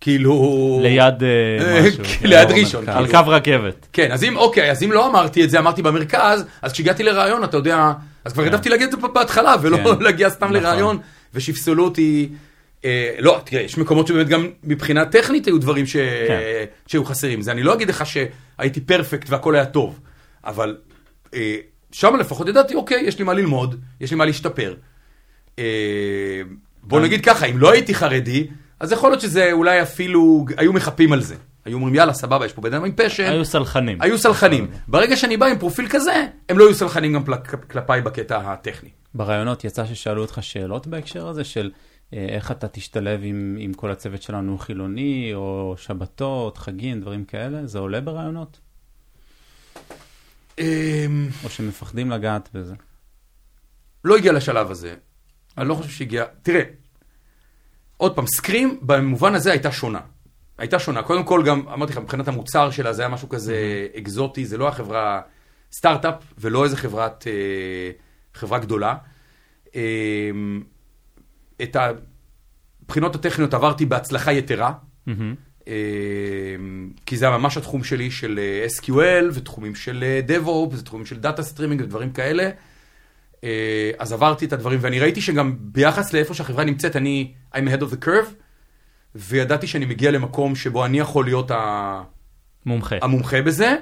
כאילו... 0.00 0.78
ליד 0.82 1.22
אה, 1.22 1.28
אה, 1.60 1.82
משהו. 1.88 2.04
כן, 2.04 2.10
כן. 2.20 2.28
ליד 2.28 2.50
ראשון. 2.50 2.84
במרכז. 2.84 2.98
על 2.98 3.06
כאילו. 3.06 3.24
קו 3.24 3.30
רכבת. 3.30 3.86
כן, 3.92 4.12
אז 4.12 4.24
אם, 4.24 4.36
אוקיי, 4.36 4.70
אז 4.70 4.82
אם 4.82 4.92
לא 4.92 5.06
אמרתי 5.06 5.44
את 5.44 5.50
זה, 5.50 5.58
אמרתי 5.58 5.82
במרכז, 5.82 6.44
אז 6.62 6.72
כשהגעתי 6.72 7.02
לראיון, 7.02 7.44
אתה 7.44 7.56
יודע, 7.56 7.92
אז 8.24 8.32
כבר 8.32 8.42
העדפתי 8.42 8.68
להגיד 8.68 8.86
את 8.86 9.00
זה 9.00 9.08
בהתחלה, 9.08 9.54
ולא 9.62 9.76
כן. 9.76 10.02
להגיע 10.02 10.30
סתם 10.30 10.46
נכון. 10.46 10.62
לראיון, 10.62 10.98
ושיפסלו 11.34 11.84
אותי. 11.84 12.28
אה, 12.84 13.14
לא, 13.18 13.40
תראה, 13.44 13.62
יש 13.62 13.78
מקומות 13.78 14.06
שבאמת 14.06 14.28
גם 14.28 14.50
מבחינה 14.64 15.04
טכנית 15.04 15.46
היו 15.46 15.58
דברים 15.58 15.86
ש... 15.86 15.96
כן. 15.96 16.40
שהיו 16.86 17.04
חסרים. 17.04 17.42
זה 17.42 17.52
אני 17.52 17.62
לא 17.62 17.74
אגיד 17.74 17.88
לך 17.88 18.04
שהייתי 18.06 18.80
פרפקט 18.80 19.30
והכל 19.30 19.54
היה 19.54 19.66
טוב, 19.66 20.00
אבל 20.44 20.76
אה, 21.34 21.56
שם 21.92 22.16
לפחות 22.16 22.48
ידעתי, 22.48 22.74
אוקיי, 22.74 23.02
יש 23.02 23.18
לי 23.18 23.24
מה 23.24 23.34
ללמוד, 23.34 23.80
יש 24.00 24.10
לי 24.10 24.16
מה 24.16 24.24
להשתפר. 24.24 24.74
אה, 25.58 25.64
בוא 26.82 27.00
נגיד 27.00 27.24
ככה, 27.24 27.46
אם 27.46 27.58
לא 27.58 27.72
הייתי 27.72 27.94
חרדי, 27.94 28.46
אז 28.80 28.92
יכול 28.92 29.10
להיות 29.10 29.20
שזה 29.20 29.52
אולי 29.52 29.82
אפילו, 29.82 30.46
היו 30.56 30.72
מחפים 30.72 31.12
על 31.12 31.22
זה. 31.22 31.34
היו 31.64 31.76
אומרים, 31.76 31.94
יאללה, 31.94 32.12
סבבה, 32.12 32.46
יש 32.46 32.52
פה 32.52 32.62
בן 32.62 32.74
אדם 32.74 32.84
עם 32.84 32.92
פשן. 32.96 33.24
היו 33.24 33.44
סלחנים. 33.44 34.02
היו 34.02 34.18
סלחנים. 34.18 34.70
ברגע 34.88 35.16
שאני 35.16 35.36
בא 35.36 35.46
עם 35.46 35.58
פרופיל 35.58 35.88
כזה, 35.88 36.26
הם 36.48 36.58
לא 36.58 36.64
יהיו 36.64 36.74
סלחנים 36.74 37.12
גם 37.12 37.22
כלפיי 37.70 38.02
בקטע 38.02 38.52
הטכני. 38.52 38.90
ברעיונות 39.14 39.64
יצא 39.64 39.86
ששאלו 39.86 40.22
אותך 40.22 40.38
שאלות 40.42 40.86
בהקשר 40.86 41.28
הזה 41.28 41.44
של 41.44 41.70
אה, 42.14 42.26
איך 42.28 42.50
אתה 42.50 42.68
תשתלב 42.68 43.20
עם, 43.22 43.56
עם 43.60 43.74
כל 43.74 43.90
הצוות 43.90 44.22
שלנו 44.22 44.58
חילוני, 44.58 45.30
או 45.34 45.74
שבתות, 45.78 46.58
חגים, 46.58 47.00
דברים 47.00 47.24
כאלה? 47.24 47.66
זה 47.66 47.78
עולה 47.78 48.00
ברעיונות? 48.00 48.60
אמ, 50.58 51.28
או 51.44 51.50
שמפחדים 51.50 52.10
לגעת 52.10 52.48
בזה? 52.54 52.74
לא 54.04 54.16
הגיע 54.16 54.32
לשלב 54.32 54.70
הזה. 54.70 54.94
אני 55.58 55.68
לא 55.68 55.74
חושב 55.74 55.90
שהגיע... 55.90 56.24
תראה, 56.42 56.62
עוד 57.96 58.16
פעם, 58.16 58.26
סקרים 58.26 58.78
במובן 58.82 59.34
הזה 59.34 59.50
הייתה 59.50 59.72
שונה. 59.72 60.00
הייתה 60.60 60.78
שונה. 60.78 61.02
קודם 61.02 61.24
כל, 61.24 61.42
גם 61.46 61.68
אמרתי 61.72 61.92
לך, 61.92 61.98
מבחינת 61.98 62.28
המוצר 62.28 62.70
שלה, 62.70 62.92
זה 62.92 63.02
היה 63.02 63.08
משהו 63.08 63.28
כזה 63.28 63.86
אקזוטי, 63.98 64.44
זה 64.44 64.58
לא 64.58 64.68
החברה 64.68 65.20
סטארט-אפ, 65.72 66.14
ולא 66.38 66.64
איזה 66.64 66.76
חברת, 66.76 67.24
אה, 67.26 67.90
חברה 68.34 68.58
גדולה. 68.58 68.94
אה, 69.76 70.30
את 71.62 71.76
הבחינות 72.86 73.14
הטכניות 73.14 73.54
עברתי 73.54 73.86
בהצלחה 73.86 74.32
יתרה. 74.32 74.72
מהמם. 75.06 75.34
אה, 75.68 75.74
כי 77.06 77.16
זה 77.16 77.28
היה 77.28 77.38
ממש 77.38 77.56
התחום 77.56 77.84
שלי 77.84 78.10
של 78.10 78.40
אה, 78.42 78.66
SQL 78.66 79.24
ותחומים 79.32 79.74
של 79.74 80.04
אה, 80.06 80.20
DevOps 80.28 80.74
ותחומים 80.78 81.06
של 81.06 81.16
data 81.16 81.42
streaming 81.42 81.80
ודברים 81.80 82.12
כאלה. 82.12 82.50
אה, 83.44 83.90
אז 83.98 84.12
עברתי 84.12 84.44
את 84.44 84.52
הדברים 84.52 84.78
ואני 84.82 85.00
ראיתי 85.00 85.20
שגם 85.20 85.56
ביחס 85.60 86.12
לאיפה 86.12 86.34
שהחברה 86.34 86.64
נמצאת 86.64 86.96
אני 86.96 87.32
I'm 87.54 87.58
ahead 87.58 87.82
of 87.82 87.92
the 87.92 88.04
curve 88.04 88.39
וידעתי 89.14 89.66
שאני 89.66 89.84
מגיע 89.84 90.10
למקום 90.10 90.54
שבו 90.54 90.84
אני 90.84 90.98
יכול 90.98 91.24
להיות 91.24 91.50
ה... 91.50 92.02
מומחה. 92.66 92.96
המומחה 93.02 93.42
בזה, 93.42 93.76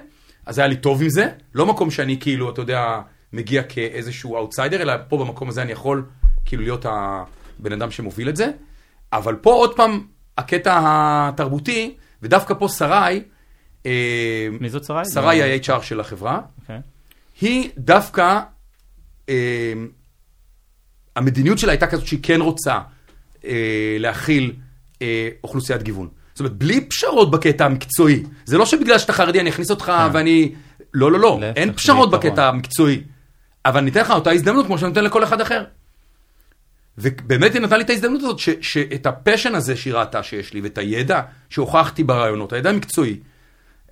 אז 0.46 0.58
היה 0.58 0.68
לי 0.68 0.76
טוב 0.76 1.02
עם 1.02 1.08
זה, 1.08 1.28
לא 1.54 1.66
מקום 1.66 1.90
שאני 1.90 2.20
כאילו, 2.20 2.50
אתה 2.50 2.60
יודע, 2.60 3.00
מגיע 3.32 3.62
כאיזשהו 3.62 4.36
אאוטסיידר, 4.36 4.82
אלא 4.82 4.92
פה 5.08 5.16
במקום 5.16 5.48
הזה 5.48 5.62
אני 5.62 5.72
יכול 5.72 6.06
כאילו 6.44 6.62
להיות 6.62 6.86
הבן 6.88 7.72
אדם 7.72 7.90
שמוביל 7.90 8.28
את 8.28 8.36
זה, 8.36 8.50
אבל 9.12 9.34
פה 9.34 9.52
עוד 9.52 9.76
פעם 9.76 10.06
הקטע 10.38 10.80
התרבותי, 10.82 11.94
ודווקא 12.22 12.54
פה 12.54 12.68
שרי, 12.68 13.22
אה, 13.86 14.48
מי 14.60 14.70
זאת 14.70 14.84
שרי? 14.84 15.02
שרי 15.14 15.42
היא 15.42 15.60
ה-HR 15.72 15.82
של 15.82 16.00
החברה, 16.00 16.40
אוקיי. 16.60 16.80
היא 17.40 17.70
דווקא, 17.78 18.40
אה, 19.28 19.72
המדיניות 21.16 21.58
שלה 21.58 21.72
הייתה 21.72 21.86
כזאת 21.86 22.06
שהיא 22.06 22.20
כן 22.22 22.40
רוצה 22.40 22.78
אה, 23.44 23.96
להכיל 23.98 24.52
אה, 25.02 25.28
אוכלוסיית 25.44 25.82
גיוון. 25.82 26.08
זאת 26.34 26.40
אומרת, 26.40 26.52
בלי 26.52 26.80
פשרות 26.80 27.30
בקטע 27.30 27.64
המקצועי. 27.64 28.22
זה 28.44 28.58
לא 28.58 28.66
שבגלל 28.66 28.98
שאתה 28.98 29.12
חרדי 29.12 29.40
אני 29.40 29.50
אכניס 29.50 29.70
אותך 29.70 29.84
כן. 29.84 30.10
ואני... 30.12 30.52
לא, 30.94 31.12
לא, 31.12 31.20
לא, 31.20 31.40
אין 31.56 31.72
פשרות. 31.72 32.10
בקטע 32.10 32.48
המקצועי. 32.48 33.00
אבל 33.66 33.78
אני 33.80 33.90
אתן 33.90 34.00
לך 34.00 34.10
אותה 34.10 34.30
הזדמנות 34.30 34.66
כמו 34.66 34.78
שאני 34.78 34.88
נותן 34.88 35.04
לכל 35.04 35.24
אחד 35.24 35.40
אחר. 35.40 35.64
ובאמת 36.98 37.54
היא 37.54 37.62
נתנה 37.62 37.76
לי 37.76 37.84
את 37.84 37.90
ההזדמנות 37.90 38.22
הזאת, 38.22 38.38
ש, 38.38 38.48
שאת 38.60 39.06
ה 39.06 39.12
passion 39.12 39.54
הזה 39.54 39.76
שהיא 39.76 39.94
ראתה 39.94 40.22
שיש 40.22 40.54
לי, 40.54 40.60
ואת 40.60 40.78
הידע 40.78 41.20
שהוכחתי 41.50 42.04
בראיונות, 42.04 42.52
הידע 42.52 42.70
המקצועי, 42.70 43.16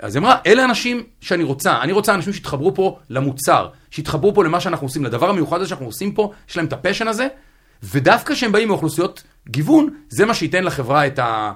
אז 0.01 0.17
היא 0.17 0.21
אמרה, 0.21 0.39
אלה 0.47 0.65
אנשים 0.65 1.03
שאני 1.21 1.45
רוצה, 1.45 1.81
אני 1.83 1.93
רוצה 1.93 2.15
אנשים 2.15 2.33
שיתחברו 2.33 2.75
פה 2.75 2.99
למוצר, 3.11 3.69
שיתחברו 3.91 4.35
פה 4.35 4.45
למה 4.45 4.61
שאנחנו 4.61 4.87
עושים, 4.87 5.05
לדבר 5.05 5.31
המיוחד 5.31 5.61
הזה 5.61 5.69
שאנחנו 5.69 5.87
עושים 5.87 6.13
פה, 6.13 6.33
יש 6.51 6.57
להם 6.57 6.67
את 6.67 6.73
ה 6.73 6.77
passion 6.77 7.09
הזה, 7.09 7.29
ודווקא 7.83 8.35
כשהם 8.35 8.53
באים 8.53 8.69
מאוכלוסיות 8.69 9.23
גיוון, 9.49 9.89
זה 10.09 10.27
מה 10.27 10.35
שייתן 10.35 10.65
לחברה 10.65 11.07
את 11.07 11.19
ה... 11.19 11.53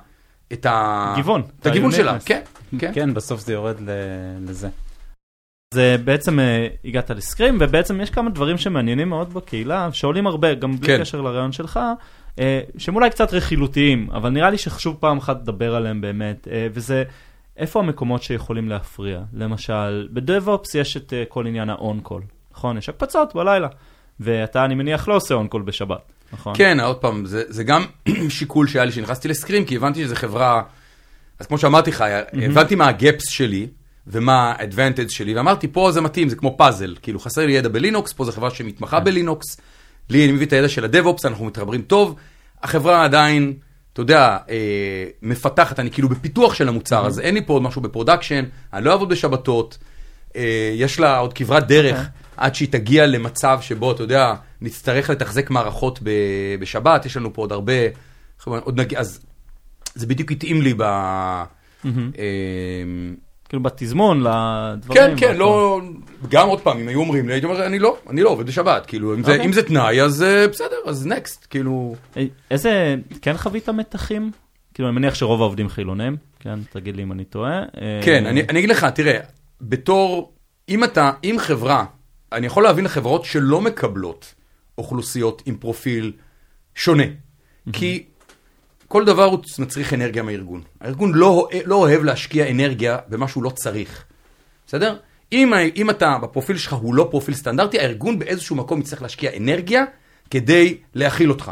את 0.52 0.66
ה... 0.66 1.12
גיוון, 1.16 1.42
את 1.60 1.66
הגיוון 1.66 1.92
שלה. 1.92 2.20
כן, 2.20 2.40
כן. 2.78 2.90
כן, 2.94 3.14
בסוף 3.14 3.40
זה 3.40 3.52
יורד 3.52 3.80
ל- 3.80 3.90
לזה. 4.48 4.68
זה 5.74 5.96
בעצם 6.04 6.40
אה, 6.40 6.68
הגעת 6.84 7.10
לסקרים, 7.10 7.58
ובעצם 7.60 8.00
יש 8.00 8.10
כמה 8.10 8.30
דברים 8.30 8.58
שמעניינים 8.58 9.08
מאוד 9.08 9.34
בקהילה, 9.34 9.88
שעולים 9.92 10.26
הרבה, 10.26 10.54
גם 10.54 10.76
בלי 10.76 10.86
כן. 10.86 11.00
קשר 11.00 11.20
לרעיון 11.20 11.52
שלך, 11.52 11.80
אה, 12.38 12.60
שהם 12.78 12.96
אולי 12.96 13.10
קצת 13.10 13.32
רכילותיים, 13.32 14.10
אבל 14.10 14.30
נראה 14.30 14.50
לי 14.50 14.58
שחשוב 14.58 14.96
פעם 15.00 15.18
אחת 15.18 15.36
לדבר 15.42 15.74
עליהם 15.74 16.00
באמת, 16.00 16.48
אה, 16.50 16.66
וזה 16.72 17.04
איפה 17.56 17.80
המקומות 17.80 18.22
שיכולים 18.22 18.68
להפריע. 18.68 19.20
למשל, 19.32 20.08
בדב-אופס 20.12 20.74
יש 20.74 20.96
את 20.96 21.12
כל 21.28 21.46
עניין 21.46 21.70
ה-on-call, 21.70 22.22
נכון? 22.52 22.78
יש 22.78 22.88
הקפצות 22.88 23.34
בלילה, 23.34 23.68
ואתה, 24.20 24.64
אני 24.64 24.74
מניח, 24.74 25.08
לא 25.08 25.16
עושה 25.16 25.34
on-call 25.34 25.62
בשבת, 25.64 26.12
נכון? 26.32 26.52
כן, 26.56 26.80
עוד 26.80 26.96
פעם, 26.96 27.26
זה, 27.26 27.42
זה 27.48 27.64
גם 27.64 27.84
שיקול 28.28 28.66
שהיה 28.66 28.84
לי 28.84 28.90
כשנכנסתי 28.92 29.28
ל 29.28 29.33
SQream, 29.33 29.64
כי 29.64 29.76
הבנתי 29.76 30.04
שזו 30.04 30.14
חברה, 30.14 30.62
אז 31.38 31.46
כמו 31.46 31.58
שאמרתי 31.58 31.90
לך, 31.90 32.04
הבנתי 32.32 32.74
מה 32.74 32.88
ה 32.88 32.96
gaps 32.96 33.28
שלי, 33.28 33.66
ומה 34.06 34.52
ה-advantage 34.52 35.08
שלי, 35.08 35.34
ואמרתי, 35.34 35.68
פה 35.68 35.92
זה 35.92 36.00
מתאים, 36.00 36.28
זה 36.28 36.36
כמו 36.36 36.54
פאזל, 36.58 36.94
כאילו 37.02 37.20
חסר 37.20 37.46
לי 37.46 37.52
ידע 37.52 37.68
בלינוקס, 37.68 38.12
פה 38.12 38.24
זו 38.24 38.32
חברה 38.32 38.50
שמתמחה 38.50 39.00
בלינוקס, 39.00 39.60
לי 40.10 40.24
אני 40.24 40.32
מביא 40.32 40.46
את 40.46 40.52
הידע 40.52 40.68
של 40.68 40.84
ה 40.84 40.89
DevOps, 40.89 41.26
אנחנו 41.26 41.44
מתחברים 41.44 41.82
טוב, 41.82 42.14
החברה 42.62 43.04
עדיין, 43.04 43.54
אתה 43.92 44.00
יודע, 44.00 44.38
אה, 44.50 44.56
מפתחת, 45.22 45.80
אני 45.80 45.90
כאילו 45.90 46.08
בפיתוח 46.08 46.54
של 46.54 46.68
המוצר, 46.68 47.06
אז 47.06 47.20
אין 47.20 47.34
לי 47.34 47.46
פה 47.46 47.52
עוד 47.52 47.62
משהו 47.62 47.82
ב 47.82 47.87
production, 47.87 48.44
אני 48.72 48.84
לא 48.84 48.92
אעבוד 48.92 49.08
בשבתות, 49.08 49.78
אה, 50.36 50.72
יש 50.74 51.00
לה 51.00 51.18
עוד 51.18 51.32
כברת 51.32 51.66
דרך. 51.66 51.96
אוקיי. 51.98 52.19
עד 52.40 52.54
שהיא 52.54 52.68
תגיע 52.72 53.06
למצב 53.06 53.58
שבו, 53.62 53.92
אתה 53.92 54.02
יודע, 54.02 54.32
נצטרך 54.60 55.10
לתחזק 55.10 55.50
מערכות 55.50 55.98
ב- 56.02 56.10
בשבת, 56.60 57.06
יש 57.06 57.16
לנו 57.16 57.32
פה 57.34 57.42
עוד 57.42 57.52
הרבה, 57.52 57.72
עוד 58.44 58.80
נגיע, 58.80 58.98
אז 59.00 59.20
זה 59.94 60.06
בדיוק 60.06 60.32
התאים 60.32 60.62
לי 60.62 60.74
ב... 60.76 60.82
אה, 60.82 61.90
כאילו 63.48 63.62
בתזמון 63.62 64.20
לדברים. 64.20 65.00
כן, 65.02 65.14
כן. 65.16 65.36
לא, 65.36 65.80
גם 66.28 66.48
עוד 66.48 66.60
פעם, 66.60 66.78
אם 66.78 66.88
היו 66.88 67.00
אומרים 67.00 67.28
לי, 67.28 67.34
הייתי 67.34 67.46
אומר, 67.46 67.66
אני 67.66 67.78
לא, 67.78 67.96
אני 68.10 68.22
לא 68.22 68.30
עובד 68.30 68.46
בשבת, 68.46 68.86
כאילו, 68.86 69.14
אם 69.14 69.22
זה- 69.24 69.32
אוקיי. 69.32 69.46
אם 69.46 69.52
זה 69.52 69.62
תנאי, 69.62 70.02
אז 70.02 70.22
אה, 70.22 70.48
בסדר, 70.48 70.76
אז 70.86 71.06
נקסט, 71.06 71.46
כאילו, 71.50 71.94
איזה, 72.50 72.94
כן 73.22 73.36
חווית 73.36 73.68
מתחים? 73.68 74.30
כאילו, 74.74 74.88
אני 74.88 74.96
מניח 74.96 75.14
שרוב 75.14 75.40
העובדים 75.40 75.68
חילונים, 75.68 76.16
כן? 76.40 76.58
תגיד 76.72 76.96
לי 76.96 77.02
אם 77.02 77.12
אני 77.12 77.24
טועה. 77.24 77.58
אה, 77.58 78.00
כן, 78.04 78.26
אני, 78.26 78.42
אני 78.48 78.58
אגיד 78.58 78.70
לך, 78.70 78.84
תראה, 78.84 79.18
בתור, 79.60 80.32
אם 80.68 80.84
אתה, 80.84 81.10
אם 81.24 81.36
חברה, 81.38 81.84
אני 82.32 82.46
יכול 82.46 82.62
להבין 82.62 82.84
לחברות 82.84 83.24
שלא 83.24 83.60
מקבלות 83.60 84.34
אוכלוסיות 84.78 85.42
עם 85.46 85.56
פרופיל 85.56 86.12
שונה, 86.74 87.02
כי 87.72 88.04
כל 88.88 89.04
דבר 89.04 89.24
הוא 89.24 89.38
מצריך 89.58 89.94
אנרגיה 89.94 90.22
מהארגון. 90.22 90.62
הארגון 90.80 91.14
לא, 91.14 91.48
לא 91.64 91.74
אוהב 91.74 92.04
להשקיע 92.04 92.50
אנרגיה 92.50 92.98
במה 93.08 93.28
שהוא 93.28 93.42
לא 93.42 93.50
צריך, 93.50 94.04
בסדר? 94.66 94.96
אם, 95.32 95.52
אם 95.76 95.90
אתה, 95.90 96.18
בפרופיל 96.22 96.56
שלך 96.56 96.72
הוא 96.72 96.94
לא 96.94 97.08
פרופיל 97.10 97.34
סטנדרטי, 97.34 97.78
הארגון 97.80 98.18
באיזשהו 98.18 98.56
מקום 98.56 98.80
יצטרך 98.80 99.02
להשקיע 99.02 99.30
אנרגיה 99.36 99.84
כדי 100.30 100.76
להכיל 100.94 101.30
אותך. 101.30 101.50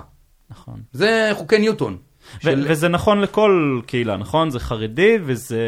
נכון. 0.50 0.80
זה 0.92 1.30
חוקי 1.34 1.58
ניוטון. 1.58 1.96
ו- 2.36 2.42
של- 2.42 2.66
וזה 2.68 2.88
נכון 2.88 3.20
לכל 3.20 3.80
קהילה, 3.86 4.16
נכון? 4.16 4.50
זה 4.50 4.60
חרדי, 4.60 5.16
וזה 5.24 5.62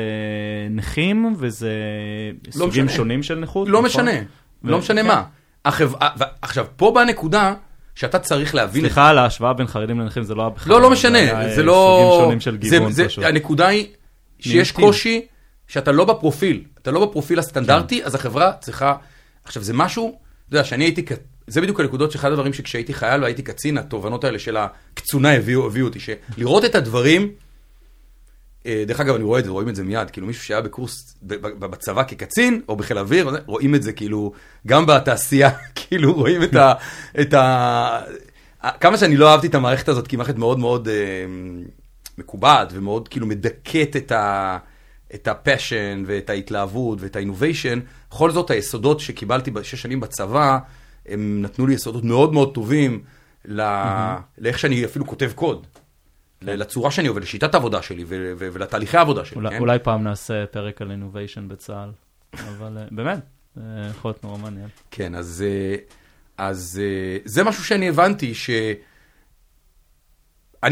נכים, 0.70 1.34
וזה 1.38 1.72
סוגים 2.50 2.84
משנה. 2.84 2.96
שונים 2.96 3.22
של 3.22 3.34
נכות. 3.38 3.68
לא 3.68 3.82
נכון? 3.82 3.86
משנה, 4.06 4.20
לא 4.64 4.78
משנה 4.78 5.02
כן. 5.02 5.06
מה. 5.06 5.22
ו- 5.80 6.24
עכשיו, 6.42 6.66
פה 6.76 6.92
באה 6.94 7.04
נקודה 7.04 7.54
שאתה 7.94 8.18
צריך 8.18 8.54
להבין... 8.54 8.82
סליחה 8.82 9.08
על 9.08 9.18
ההשוואה 9.18 9.52
בין 9.52 9.66
חרדים 9.66 10.00
לנכים, 10.00 10.22
זה 10.22 10.34
לא 10.34 10.42
היה 10.42 10.50
בכלל. 10.50 10.72
לא, 10.72 10.80
לא 10.80 10.90
משנה, 10.90 11.26
זה 11.26 11.60
אה, 11.60 11.62
לא... 11.62 12.08
סוגים 12.10 12.20
שונים 12.24 12.40
של 12.40 12.56
גיוון 12.56 12.92
פשוט. 13.08 13.24
הנקודה 13.24 13.68
היא 13.68 13.86
שיש. 14.38 14.72
קושי 14.72 15.26
שאתה 15.68 15.92
לא 15.92 16.04
בפרופיל, 16.04 16.64
אתה 16.82 16.90
לא 16.90 17.06
בפרופיל. 17.06 17.38
הסטנדרטי, 17.38 18.04
אז 18.04 18.14
החברה 18.14 18.52
צריכה... 18.52 18.94
עכשיו, 19.44 19.62
זה 19.62 19.72
משהו, 19.72 20.18
אתה 20.48 20.56
יודע, 20.56 20.64
שאני 20.64 20.84
הייתי... 20.84 21.04
זה 21.46 21.60
בדיוק 21.60 21.80
הנקודות 21.80 22.12
שאחד 22.12 22.32
הדברים 22.32 22.52
שכשהייתי 22.52 22.94
חייל 22.94 23.22
והייתי 23.22 23.42
קצין, 23.42 23.78
התובנות 23.78 24.24
האלה 24.24 24.38
של 24.38 24.56
הקצונה 24.56 25.32
הביאו, 25.32 25.66
הביאו 25.66 25.86
אותי, 25.86 25.98
שלראות 26.00 26.64
את 26.64 26.74
הדברים, 26.74 27.22
אה, 27.22 27.32
דרך 28.66 29.00
אגב, 29.00 29.14
אני 29.14 29.24
רואה 29.24 29.38
את 29.38 29.44
זה, 29.44 29.50
רואים 29.50 29.68
את 29.68 29.76
זה 29.76 29.84
מיד, 29.84 30.10
כאילו 30.10 30.26
מישהו 30.26 30.44
שהיה 30.44 30.60
בקורס 30.60 31.16
בצבא 31.22 32.02
כקצין, 32.02 32.62
או 32.68 32.76
בחיל 32.76 32.98
האוויר, 32.98 33.28
וזה, 33.28 33.38
רואים 33.46 33.74
את 33.74 33.82
זה 33.82 33.92
כאילו, 33.92 34.32
גם 34.66 34.86
בתעשייה, 34.86 35.50
כאילו 35.74 36.12
רואים 36.12 36.42
את 36.42 36.54
ה... 36.54 36.72
את 37.20 37.34
ה... 37.34 38.00
כמה 38.80 38.96
שאני 38.96 39.16
לא 39.16 39.30
אהבתי 39.30 39.46
את 39.46 39.54
המערכת 39.54 39.88
הזאת, 39.88 40.06
כי 40.06 40.16
היא 40.16 40.18
מערכת 40.18 40.36
מאוד 40.36 40.58
מאוד 40.58 40.88
אה, 40.88 40.94
מקובעת, 42.18 42.68
ומאוד 42.72 43.08
כאילו 43.08 43.26
מדכאת 43.26 43.96
את 43.96 44.12
ה... 44.12 44.58
את 45.14 45.28
ה 45.28 45.38
passion 45.38 46.02
ואת 46.06 46.30
ההתלהבות 46.30 46.98
ואת 47.00 47.16
ה 47.16 47.22
innovation, 47.22 47.80
בכל 48.10 48.30
זאת 48.30 48.50
היסודות 48.50 49.00
שקיבלתי 49.00 49.50
בשש 49.50 49.82
שנים 49.82 50.00
בצבא, 50.00 50.58
הם 51.06 51.42
נתנו 51.42 51.66
לי 51.66 51.74
יסודות 51.74 52.04
מאוד 52.04 52.32
מאוד 52.32 52.54
טובים 52.54 53.02
ל... 53.44 53.62
לאיך 54.38 54.58
שאני 54.58 54.84
אפילו 54.84 55.06
כותב 55.06 55.32
קוד. 55.34 55.66
לצורה 56.42 56.90
שאני 56.90 57.08
עובד, 57.08 57.22
לשיטת 57.22 57.54
העבודה 57.54 57.82
שלי 57.82 58.04
ולתהליכי 58.08 58.96
העבודה 58.96 59.24
שלי. 59.24 59.36
אולי- 59.36 59.50
כן? 59.50 59.58
אולי 59.58 59.78
פעם 59.78 60.04
נעשה 60.04 60.46
פרק 60.46 60.82
על 60.82 60.90
innovation 60.90 61.48
בצה"ל, 61.48 61.90
אבל 62.34 62.78
אה, 62.78 62.84
באמת, 62.90 63.18
זה 63.56 63.62
יכול 63.90 64.08
להיות 64.08 64.24
נורא 64.24 64.38
מעניין. 64.38 64.68
כן, 64.90 65.14
אז, 65.14 65.44
אה, 65.46 65.74
אז 66.38 66.80
אה, 66.82 67.18
זה 67.24 67.44
משהו 67.44 67.64
שאני 67.64 67.88
הבנתי, 67.88 68.34
שאני 68.34 68.78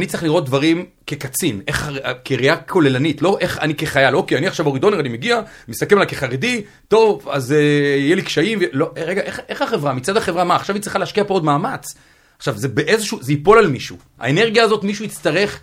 צריך 0.06 0.22
לראות 0.22 0.46
דברים 0.46 0.86
כקצין, 1.06 1.60
איך, 1.68 1.90
כראייה 2.24 2.56
כוללנית, 2.56 3.22
לא 3.22 3.38
איך 3.40 3.58
אני 3.58 3.74
כחייל, 3.74 4.16
אוקיי, 4.16 4.38
אני 4.38 4.46
עכשיו 4.46 4.66
אורי 4.66 4.80
דונר, 4.80 5.00
אני 5.00 5.08
מגיע, 5.08 5.40
מסתכל 5.68 5.94
עליי 5.94 6.08
כחרדי, 6.08 6.64
טוב, 6.88 7.28
אז 7.28 7.52
אה, 7.52 7.58
יהיה 7.98 8.16
לי 8.16 8.22
קשיים. 8.22 8.58
לא, 8.72 8.92
אה, 8.96 9.04
רגע, 9.04 9.22
איך, 9.22 9.40
איך 9.48 9.62
החברה, 9.62 9.92
מצד 9.92 10.16
החברה, 10.16 10.44
מה, 10.44 10.56
עכשיו 10.56 10.74
היא 10.76 10.82
צריכה 10.82 10.98
להשקיע 10.98 11.24
פה 11.24 11.34
עוד 11.34 11.44
מאמץ? 11.44 11.94
עכשיו, 12.39 12.57
זה 12.57 12.68
באיזשהו, 12.68 13.22
זה 13.22 13.32
ייפול 13.32 13.59
על 13.59 13.66
מישהו. 13.66 13.97
האנרגיה 14.18 14.64
הזאת, 14.64 14.84
מישהו 14.84 15.05
יצטרך 15.05 15.61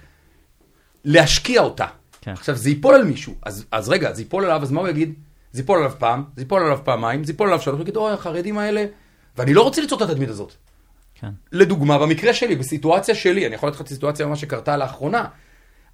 להשקיע 1.06 1.62
אותה. 1.62 1.86
כן. 2.22 2.32
עכשיו, 2.32 2.56
זה 2.56 2.70
ייפול 2.70 2.96
על 2.96 3.04
מישהו, 3.04 3.36
אז, 3.44 3.66
אז 3.72 3.90
רגע, 3.90 4.14
זה 4.14 4.22
ייפול 4.22 4.44
עליו, 4.44 4.62
אז 4.64 4.72
מה 4.72 4.82
הוא 4.82 4.88
יגיד? 4.88 5.14
זה 5.52 5.62
ייפול 5.62 5.78
עליו 5.78 5.92
פעם, 6.00 6.24
זה 6.36 6.42
ייפול 6.42 6.62
עליו 6.64 6.80
פעמיים, 6.84 7.24
זה 7.24 7.32
ייפול 7.32 7.48
עליו 7.48 7.62
שלוש, 7.62 7.76
הוא 7.76 7.82
יגיד, 7.82 7.96
אוי, 7.96 8.14
החרדים 8.14 8.58
האלה, 8.58 8.86
ואני 9.38 9.54
לא 9.54 9.62
רוצה 9.62 9.82
ליצור 9.82 10.04
את 10.04 10.10
התדמית 10.10 10.30
הזאת. 10.30 10.54
כן. 11.16 11.30
לדוגמה, 11.52 11.98
במקרה 11.98 12.34
שלי, 12.34 12.56
בסיטואציה 12.56 13.16
שלי, 13.16 13.48
אני 13.48 13.56
יכול 13.56 13.70
לתת 13.70 13.80
לך 13.80 13.88
סיטואציה 13.88 14.26
ממש 14.26 14.42
שקרתה 14.42 14.78
לאחרונה, 14.78 15.26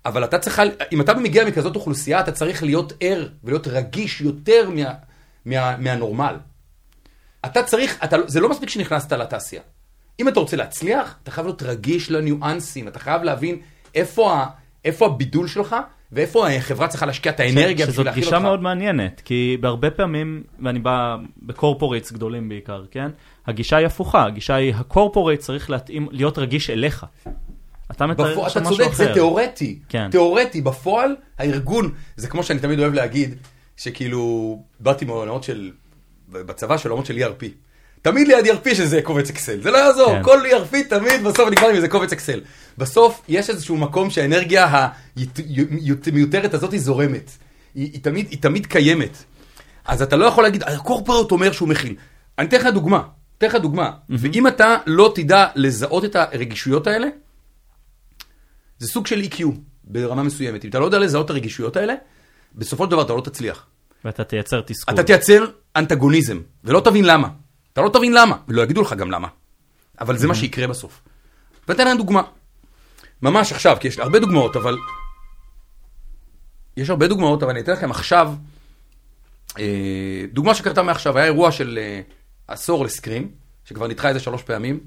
אבל 0.05 0.23
אתה 0.23 0.39
צריך, 0.39 0.61
אם 0.91 1.01
אתה 1.01 1.13
מגיע 1.13 1.45
מכזאת 1.45 1.75
אוכלוסייה, 1.75 2.19
אתה 2.19 2.31
צריך 2.31 2.63
להיות 2.63 2.93
ער 2.99 3.27
ולהיות 3.43 3.67
רגיש 3.67 4.21
יותר 4.21 4.69
מה, 4.69 4.93
מה, 5.45 5.77
מהנורמל. 5.77 6.35
אתה 7.45 7.63
צריך, 7.63 8.03
אתה, 8.03 8.17
זה 8.27 8.39
לא 8.39 8.49
מספיק 8.49 8.69
שנכנסת 8.69 9.13
לתעשייה. 9.13 9.61
אם 10.21 10.27
אתה 10.27 10.39
רוצה 10.39 10.57
להצליח, 10.57 11.15
אתה 11.23 11.31
חייב 11.31 11.47
להיות 11.47 11.63
רגיש 11.63 12.11
לניואנסים, 12.11 12.87
אתה 12.87 12.99
חייב 12.99 13.23
להבין 13.23 13.59
איפה, 13.95 14.33
ה, 14.33 14.45
איפה 14.85 15.05
הבידול 15.05 15.47
שלך, 15.47 15.75
ואיפה 16.11 16.49
החברה 16.49 16.87
צריכה 16.87 17.05
להשקיע 17.05 17.31
את 17.31 17.39
האנרגיה 17.39 17.87
בשביל 17.87 18.05
להכיל 18.05 18.23
גישה 18.23 18.35
אותך. 18.35 18.45
מאוד 18.45 18.61
מעניינת, 18.61 19.21
כי 19.25 19.57
בהרבה 19.61 19.91
פעמים, 19.91 20.43
ואני 20.63 20.79
בא 20.79 21.15
בקורפורייטס 21.41 22.11
גדולים 22.11 22.49
בעיקר, 22.49 22.85
כן? 22.91 23.07
הגישה 23.47 23.77
היא 23.77 23.85
הפוכה, 23.85 24.25
הגישה 24.25 24.55
היא 24.55 24.73
הקורפורייט 24.75 25.39
צריך 25.39 25.69
להתאים, 25.69 26.07
להיות 26.11 26.37
רגיש 26.37 26.69
אליך. 26.69 27.05
אתה 27.91 28.07
מתאר 28.07 28.31
בפועל, 28.31 28.45
עכשיו 28.45 28.61
אתה 28.61 28.71
משהו 28.71 28.83
צודק, 28.83 28.95
זה 28.95 29.03
אחר. 29.05 29.13
תיאורטי. 29.13 29.79
כן. 29.89 30.09
תיאורטי, 30.11 30.61
בפועל, 30.61 31.15
הארגון, 31.37 31.93
זה 32.15 32.27
כמו 32.27 32.43
שאני 32.43 32.59
תמיד 32.59 32.79
אוהב 32.79 32.93
להגיד, 32.93 33.35
שכאילו, 33.77 34.63
באתי 34.79 35.05
מעולמות 35.05 35.43
של, 35.43 35.71
בצבא 36.29 36.77
של 36.77 36.89
עולמות 36.89 37.05
של 37.05 37.17
ERP. 37.17 37.45
תמיד 38.01 38.27
ליד 38.27 38.45
ERP 38.45 38.69
יש 38.69 38.79
איזה 38.79 39.01
קובץ 39.03 39.29
אקסל, 39.29 39.61
זה 39.61 39.71
לא 39.71 39.77
יעזור, 39.77 40.15
כן. 40.15 40.23
כל 40.23 40.39
ERP 40.45 40.89
תמיד 40.89 41.23
בסוף 41.23 41.49
נגמר 41.49 41.67
עם 41.67 41.75
איזה 41.75 41.87
קובץ 41.87 42.11
אקסל. 42.11 42.41
בסוף 42.77 43.21
יש 43.27 43.49
איזשהו 43.49 43.77
מקום 43.77 44.09
שהאנרגיה 44.09 44.89
המיותרת 46.07 46.53
הזאת 46.53 46.71
היא 46.71 46.79
זורמת. 46.79 47.31
היא, 47.75 47.89
היא, 47.93 48.03
תמיד, 48.03 48.27
היא 48.29 48.41
תמיד 48.41 48.65
קיימת. 48.65 49.17
אז 49.85 50.01
אתה 50.01 50.15
לא 50.15 50.25
יכול 50.25 50.43
להגיד, 50.43 50.63
הקורפורט 50.63 51.31
אומר 51.31 51.51
שהוא 51.51 51.69
מכיל. 51.69 51.95
אני 52.39 52.47
אתן 52.47 52.57
לך 52.57 52.65
דוגמה, 52.65 53.01
אתן 53.37 53.47
לך 53.47 53.55
דוגמה. 53.55 53.91
ואם 54.09 54.47
אתה 54.47 54.77
לא 54.85 55.11
תדע 55.15 55.47
לזהות 55.55 56.05
את 56.05 56.15
הרגישויות 56.15 56.87
האלה, 56.87 57.07
זה 58.79 58.87
סוג 58.87 59.07
של 59.07 59.21
EQ 59.21 59.43
ברמה 59.83 60.23
מסוימת. 60.23 60.65
אם 60.65 60.69
אתה 60.69 60.79
לא 60.79 60.85
יודע 60.85 60.99
לזהות 60.99 61.25
את 61.25 61.29
הרגישויות 61.29 61.77
האלה, 61.77 61.93
בסופו 62.55 62.83
של 62.85 62.91
דבר 62.91 63.01
אתה 63.01 63.13
לא 63.13 63.21
תצליח. 63.21 63.65
ואתה 64.05 64.23
תייצר 64.23 64.61
תסכול. 64.61 64.93
אתה 64.93 65.03
תייצר 65.03 65.45
אנטגוניזם, 65.75 66.39
ולא 66.63 66.79
תבין 66.79 67.05
למה. 67.05 67.27
אתה 67.73 67.81
לא 67.81 67.89
תבין 67.89 68.13
למה, 68.13 68.37
ולא 68.47 68.61
יגידו 68.61 68.81
לך 68.81 68.93
גם 68.93 69.11
למה. 69.11 69.27
אבל 70.01 70.17
זה 70.17 70.27
מה 70.27 70.35
שיקרה 70.35 70.67
בסוף. 70.67 71.01
ואתן 71.67 71.87
להם 71.87 71.97
דוגמה. 71.97 72.21
ממש 73.21 73.51
עכשיו, 73.51 73.77
כי 73.79 73.87
יש 73.87 73.99
הרבה 73.99 74.19
דוגמאות, 74.19 74.55
אבל... 74.55 74.77
יש 76.77 76.89
הרבה 76.89 77.07
דוגמאות, 77.07 77.43
אבל 77.43 77.51
אני 77.51 77.59
אתן 77.59 77.71
לכם 77.71 77.91
עכשיו... 77.91 78.33
אה, 79.59 80.25
דוגמה 80.33 80.55
שקרתה 80.55 80.83
מעכשיו, 80.83 81.17
היה 81.17 81.25
אירוע 81.25 81.51
של 81.51 81.79
אה, 81.81 82.01
עשור 82.47 82.85
לסקרים, 82.85 83.31
שכבר 83.65 83.87
נדחה 83.87 84.09
איזה 84.09 84.19
שלוש 84.19 84.43
פעמים, 84.43 84.79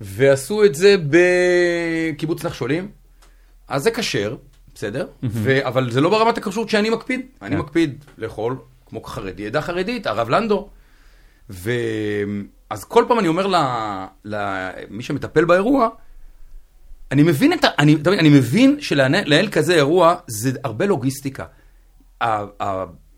ועשו 0.00 0.64
את 0.64 0.74
זה 0.74 0.96
בקיבוץ 1.10 2.44
נחשולים. 2.44 2.90
אז 3.68 3.82
זה 3.82 3.90
כשר, 3.90 4.36
בסדר? 4.74 5.06
ו- 5.22 5.66
אבל 5.66 5.90
זה 5.90 6.00
לא 6.00 6.10
ברמת 6.10 6.38
הכשרות 6.38 6.68
שאני 6.68 6.90
מקפיד. 6.90 7.20
אני 7.42 7.50
כן. 7.50 7.58
מקפיד 7.58 8.04
לאכול 8.18 8.56
כמו 8.86 9.02
חרדי, 9.02 9.46
עדה 9.46 9.62
חרדית, 9.62 10.06
הרב 10.06 10.28
לנדו. 10.28 10.68
ואז 11.50 12.84
כל 12.84 13.04
פעם 13.08 13.18
אני 13.18 13.28
אומר 13.28 13.46
למי 14.24 15.02
שמטפל 15.02 15.44
באירוע, 15.44 15.88
אני 17.12 17.22
מבין 17.22 17.52
את 17.52 17.64
ה... 17.64 17.68
אני, 17.78 17.96
אני 18.06 18.28
מבין 18.28 18.76
שלנהל 18.80 19.48
כזה 19.48 19.74
אירוע 19.74 20.14
זה 20.26 20.50
הרבה 20.64 20.86
לוגיסטיקה. 20.86 21.44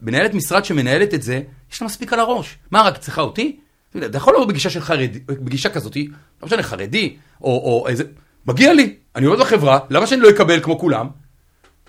מנהלת 0.02 0.34
משרד 0.34 0.64
שמנהלת 0.64 1.14
את 1.14 1.22
זה, 1.22 1.42
יש 1.72 1.82
לה 1.82 1.86
מספיק 1.86 2.12
על 2.12 2.20
הראש. 2.20 2.58
מה, 2.70 2.82
רק 2.82 2.96
צריכה 2.96 3.20
אותי? 3.20 3.60
אתה 3.96 4.18
יכול 4.18 4.34
לבוא 4.34 4.46
בגישה 4.46 4.70
של 4.70 4.80
חרדי, 4.80 5.18
בגישה 5.18 5.68
כזאת, 5.68 5.96
לא 5.96 6.46
משנה, 6.46 6.62
חרדי, 6.62 7.16
או, 7.40 7.50
או 7.50 7.88
איזה... 7.88 8.04
מגיע 8.46 8.72
לי, 8.72 8.96
אני 9.16 9.26
עובד 9.26 9.40
בחברה, 9.40 9.78
למה 9.90 10.06
שאני 10.06 10.20
לא 10.20 10.30
אקבל 10.30 10.60
כמו 10.62 10.78
כולם? 10.78 11.08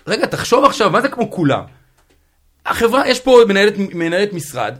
רגע, 0.06 0.26
תחשוב 0.26 0.64
עכשיו, 0.64 0.90
מה 0.90 1.00
זה 1.00 1.08
כמו 1.08 1.30
כולם? 1.30 1.62
החברה, 2.66 3.08
יש 3.08 3.20
פה 3.20 3.40
מנהלת, 3.48 3.74
מנהלת 3.78 4.32
משרד, 4.32 4.78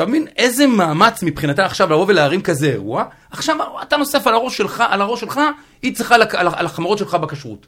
אתה 0.00 0.08
מבין 0.08 0.26
איזה 0.36 0.66
מאמץ 0.66 1.22
מבחינתה 1.22 1.64
עכשיו 1.64 1.92
לבוא 1.92 2.04
ולהרים 2.08 2.42
כזה 2.42 2.66
אירוע, 2.66 3.04
עכשיו 3.30 3.56
אתה 3.82 3.96
נוסף 3.96 4.26
על 4.26 4.34
הראש 4.34 4.56
שלך, 4.56 4.84
על 4.88 5.00
הראש 5.00 5.20
שלך, 5.20 5.40
היא 5.82 5.94
צריכה 5.94 6.14
על, 6.14 6.22
על, 6.22 6.48
על 6.56 6.66
החמרות 6.66 6.98
שלך 6.98 7.14
בכשרות. 7.14 7.66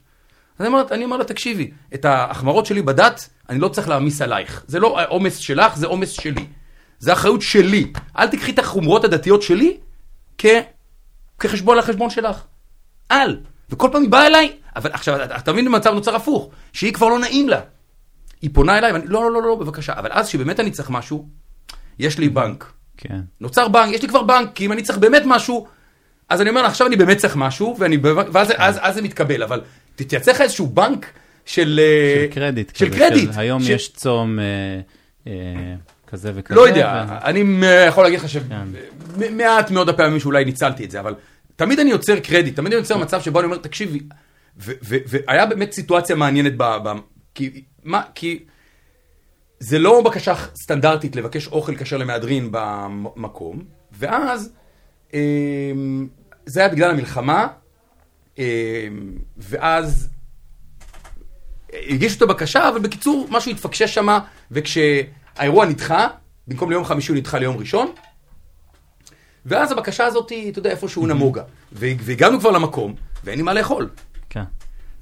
אני 0.61 0.69
אומר, 0.69 0.83
אני 0.91 1.05
אומר 1.05 1.17
לה, 1.17 1.25
תקשיבי, 1.25 1.71
את 1.95 2.05
ההחמרות 2.05 2.67
שלי 2.67 2.83
בדת, 2.83 3.29
אני 3.49 3.59
לא 3.59 3.69
צריך 3.69 3.89
להעמיס 3.89 4.23
עלייך. 4.23 4.65
זה 4.67 4.81
לא 4.81 4.99
עומס 5.09 5.37
שלך, 5.37 5.77
זה 5.77 5.87
עומס 5.87 6.11
שלי. 6.11 6.47
זה 6.99 7.13
אחריות 7.13 7.43
שלי. 7.43 7.93
אל 8.19 8.29
תקחי 8.29 8.51
את 8.51 8.59
החומרות 8.59 9.05
הדתיות 9.05 9.43
שלי 9.43 9.77
כ... 10.39 10.47
כחשבון 11.39 11.79
לחשבון 11.79 12.11
שלך. 12.11 12.43
אל. 13.11 13.41
וכל 13.71 13.89
פעם 13.93 14.03
היא 14.03 14.11
באה 14.11 14.27
אליי, 14.27 14.53
אבל 14.77 14.91
עכשיו, 14.93 15.25
אתה 15.25 15.53
מבין 15.53 15.65
במצב 15.65 15.95
נוצר 15.95 16.17
הפוך, 16.17 16.51
שהיא 16.73 16.93
כבר 16.93 17.09
לא 17.09 17.19
נעים 17.19 17.49
לה. 17.49 17.61
היא 18.43 18.51
פונה 18.53 18.79
אליי, 18.79 18.93
ואני, 18.93 19.07
לא, 19.07 19.23
לא, 19.23 19.33
לא, 19.33 19.43
לא, 19.43 19.55
בבקשה. 19.55 19.93
אבל 19.93 20.09
אז 20.13 20.29
שבאמת 20.29 20.61
אני 20.61 20.71
צריך 20.71 20.91
משהו, 20.91 21.42
יש 22.03 22.19
לי 22.19 22.29
בנק. 22.29 22.73
כן. 22.97 23.21
נוצר 23.41 23.69
בנק, 23.69 23.95
יש 23.95 24.03
לי 24.03 24.09
כבר 24.09 24.23
בנק, 24.23 24.49
כי 24.55 24.67
אם 24.67 24.73
אני 24.73 24.83
צריך 24.83 24.99
באמת 24.99 25.23
משהו, 25.27 25.67
אז 26.29 26.41
אני 26.41 26.51
אומר 26.51 26.65
עכשיו 26.65 26.87
אני 26.87 26.97
באמת 26.97 27.17
צריך 27.17 27.37
משהו, 27.37 27.77
ואני, 27.79 27.99
ואז 28.33 28.49
כן. 28.49 28.55
אז, 28.59 28.79
אז 28.83 28.95
זה 28.95 29.03
מתקבל, 29.03 29.43
אבל 29.43 29.61
תתייצא 29.97 30.31
לך 30.31 30.41
איזשהו 30.41 30.67
בנק 30.67 31.07
של... 31.45 31.81
אה, 31.83 32.27
של 32.27 32.35
קרדיט. 32.35 32.77
של 32.77 32.99
קרדיט. 32.99 33.33
של, 33.33 33.41
היום 33.41 33.63
ש... 33.63 33.69
יש 33.69 33.93
צום 33.93 34.39
אה, 34.39 34.45
אה, 35.27 35.33
כזה 36.07 36.33
וכזה. 36.35 36.55
לא 36.55 36.69
יודע, 36.69 37.05
ו... 37.09 37.13
אני 37.25 37.67
יכול 37.89 38.05
להגיד 38.05 38.19
לך 38.19 38.29
שמעט 38.29 39.69
כן. 39.69 39.75
מאוד 39.75 39.89
הפעמים 39.89 40.21
שאולי 40.21 40.45
ניצלתי 40.45 40.85
את 40.85 40.91
זה, 40.91 41.01
אבל 41.01 41.15
תמיד 41.57 41.81
אני 41.81 41.91
יוצר 41.91 42.21
קרדיט, 42.21 42.57
תמיד 42.57 42.73
אני 42.73 42.81
יוצר 42.81 42.97
מצב 42.99 43.21
שבו 43.21 43.39
אני 43.41 43.47
אומר, 43.47 43.57
תקשיבי, 43.57 44.01
והיה 44.57 45.47
באמת 45.47 45.73
סיטואציה 45.73 46.17
מעניינת, 46.17 46.53
ב, 46.57 46.63
ב, 46.63 46.93
כי, 47.35 47.63
מה, 47.85 48.03
כי 48.15 48.45
זה 49.63 49.79
לא 49.79 50.03
בקשה 50.03 50.35
סטנדרטית 50.55 51.17
לבקש 51.17 51.47
אוכל 51.49 51.77
כשר 51.77 51.97
למהדרין 51.97 52.49
במקום, 52.51 53.63
ואז 53.93 54.53
אה, 55.15 55.21
זה 56.47 56.61
היה 56.61 56.69
בגלל 56.69 56.91
המלחמה, 56.91 57.47
אה, 58.39 58.89
ואז 59.37 60.09
הגישו 61.73 62.17
את 62.17 62.23
הבקשה, 62.23 62.69
אבל 62.69 62.81
בקיצור, 62.81 63.27
משהו 63.31 63.51
התפקשש 63.51 63.95
שם, 63.95 64.19
וכשהאירוע 64.51 65.67
נדחה, 65.67 66.09
במקום 66.49 66.71
ליום 66.71 66.85
חמישי 66.85 67.13
הוא 67.13 67.19
נדחה 67.19 67.39
ליום 67.39 67.57
ראשון, 67.57 67.93
ואז 69.47 69.73
הבקשה 69.73 70.07
הזאת, 70.07 70.33
אתה 70.49 70.59
יודע, 70.59 70.71
איפשהו 70.71 71.07
נמוגה. 71.07 71.43
והגענו 71.73 72.41
כבר 72.41 72.51
למקום, 72.51 72.95
ואין 73.25 73.37
לי 73.37 73.43
מה 73.43 73.55
לאכול. 73.55 73.89
כן. 74.31 74.45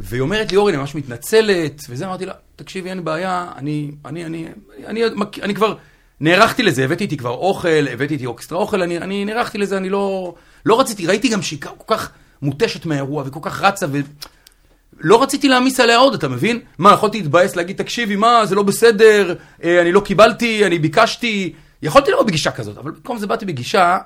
והיא 0.01 0.21
אומרת 0.21 0.53
לי, 0.53 0.57
אורי, 0.57 0.73
אני 0.73 0.81
ממש 0.81 0.95
מתנצלת, 0.95 1.83
וזה, 1.89 2.07
אמרתי 2.07 2.27
לה, 2.27 2.35
תקשיבי, 2.61 2.91
אין 2.91 3.05
בעיה, 3.05 3.47
אני, 3.57 3.91
אני, 4.05 4.25
אני, 4.25 4.47
אני, 4.87 5.05
אני, 5.05 5.15
אני 5.43 5.55
כבר 5.55 5.75
נערכתי 6.21 6.63
לזה, 6.63 6.85
הבאתי 6.85 7.05
איתי 7.05 7.17
כבר 7.17 7.31
אוכל, 7.31 7.89
הבאתי 7.93 8.15
איתי 8.15 8.27
אקסטרה 8.27 8.59
אוכל, 8.59 8.83
אני, 8.83 8.99
אני 8.99 9.25
נערכתי 9.25 9.59
לזה, 9.59 9.77
אני 9.77 9.89
לא, 9.89 10.35
לא 10.67 10.81
רציתי, 10.81 11.07
ראיתי 11.07 11.29
גם 11.29 11.43
שהיא 11.43 11.61
כל 11.61 11.95
כך 11.95 12.11
מותשת 12.43 12.87
מהאירוע, 12.87 13.25
וכל 13.27 13.41
כך 13.43 13.63
רצה, 13.63 13.87
ולא 13.91 15.23
רציתי 15.23 15.49
להעמיס 15.49 15.81
עליה 15.81 15.97
עוד, 15.97 16.15
אתה 16.15 16.29
מבין? 16.29 16.61
מה, 16.79 16.93
יכולתי 16.93 17.19
להתבאס, 17.19 17.57
להגיד, 17.57 17.77
תקשיבי, 17.77 18.17
מה, 18.17 18.47
זה 18.47 18.55
לא 18.55 18.63
בסדר, 18.63 19.35
אה, 19.65 19.81
אני 19.81 19.93
לא 19.93 20.01
קיבלתי, 20.01 20.67
אני 20.67 20.79
ביקשתי, 20.79 21.53
יכולתי 21.83 22.11
לבוא 22.11 22.23
בגישה 22.23 22.51
כזאת, 22.51 22.79
אבל 22.79 22.91
במקום 22.91 23.19
זה 23.19 23.27
באתי 23.27 23.45
בגישה 23.45 23.99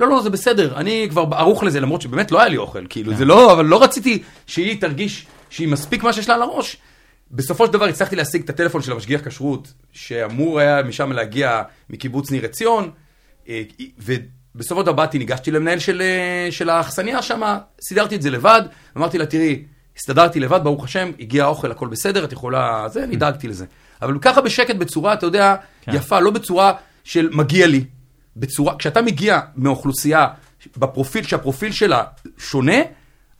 לא, 0.00 0.08
לא, 0.08 0.22
זה 0.22 0.30
בסדר, 0.30 0.76
אני 0.76 1.06
כבר 1.10 1.24
ערוך 1.32 1.64
לזה, 1.64 1.80
למרות 1.80 2.02
שבאמת 2.02 2.30
לא 2.30 2.40
היה 2.40 2.48
לי 2.48 2.56
אוכל, 2.56 2.86
כאילו, 2.88 3.14
זה 3.14 3.24
לא, 3.24 3.52
אבל 3.52 3.64
לא 3.64 3.82
רציתי 3.82 4.22
שהיא 4.46 4.80
תרגיש 4.80 5.26
שהיא 5.50 5.68
מספיק 5.68 6.02
מה 6.02 6.12
שיש 6.12 6.28
לה 6.28 6.34
על 6.34 6.42
הראש. 6.42 6.76
בסופו 7.32 7.66
של 7.66 7.72
דבר 7.72 7.84
הצלחתי 7.84 8.16
להשיג 8.16 8.42
את 8.42 8.50
הטלפון 8.50 8.82
של 8.82 8.92
המשגיח 8.92 9.28
כשרות, 9.28 9.72
שאמור 9.92 10.60
היה 10.60 10.82
משם 10.82 11.12
להגיע 11.12 11.62
מקיבוץ 11.90 12.30
ניר 12.30 12.44
עציון, 12.44 12.90
אה, 13.48 13.62
ובסופו 13.98 14.80
של 14.80 14.86
דבר 14.86 14.94
באתי, 14.94 15.18
ניגשתי 15.18 15.50
למנהל 15.50 15.78
של, 15.78 16.02
אה, 16.02 16.48
של 16.50 16.70
האכסניה 16.70 17.22
שם, 17.22 17.58
סידרתי 17.88 18.16
את 18.16 18.22
זה 18.22 18.30
לבד, 18.30 18.62
אמרתי 18.96 19.18
לה, 19.18 19.26
תראי, 19.26 19.64
הסתדרתי 19.96 20.40
לבד, 20.40 20.60
ברוך 20.64 20.84
השם, 20.84 21.10
הגיע 21.20 21.44
האוכל, 21.44 21.70
הכל 21.70 21.88
בסדר, 21.88 22.24
את 22.24 22.32
יכולה, 22.32 22.88
זה, 22.88 23.04
אני 23.04 23.16
דאגתי 23.16 23.48
לזה. 23.48 23.66
אבל 24.02 24.18
ככה 24.18 24.40
בשקט, 24.40 24.76
בצורה, 24.76 25.12
אתה 25.12 25.26
יודע, 25.26 25.56
כן. 25.82 25.94
יפה, 25.94 26.20
לא 26.20 26.30
בצורה 26.30 26.72
של 27.04 27.28
מגיע 27.32 27.66
לי, 27.66 27.84
בצורה, 28.36 28.76
כשאתה 28.78 29.02
מגיע 29.02 29.40
מאוכלוסייה 29.56 30.26
בפרופיל, 30.76 31.24
שהפרופיל 31.24 31.72
שלה 31.72 32.04
שונה, 32.38 32.76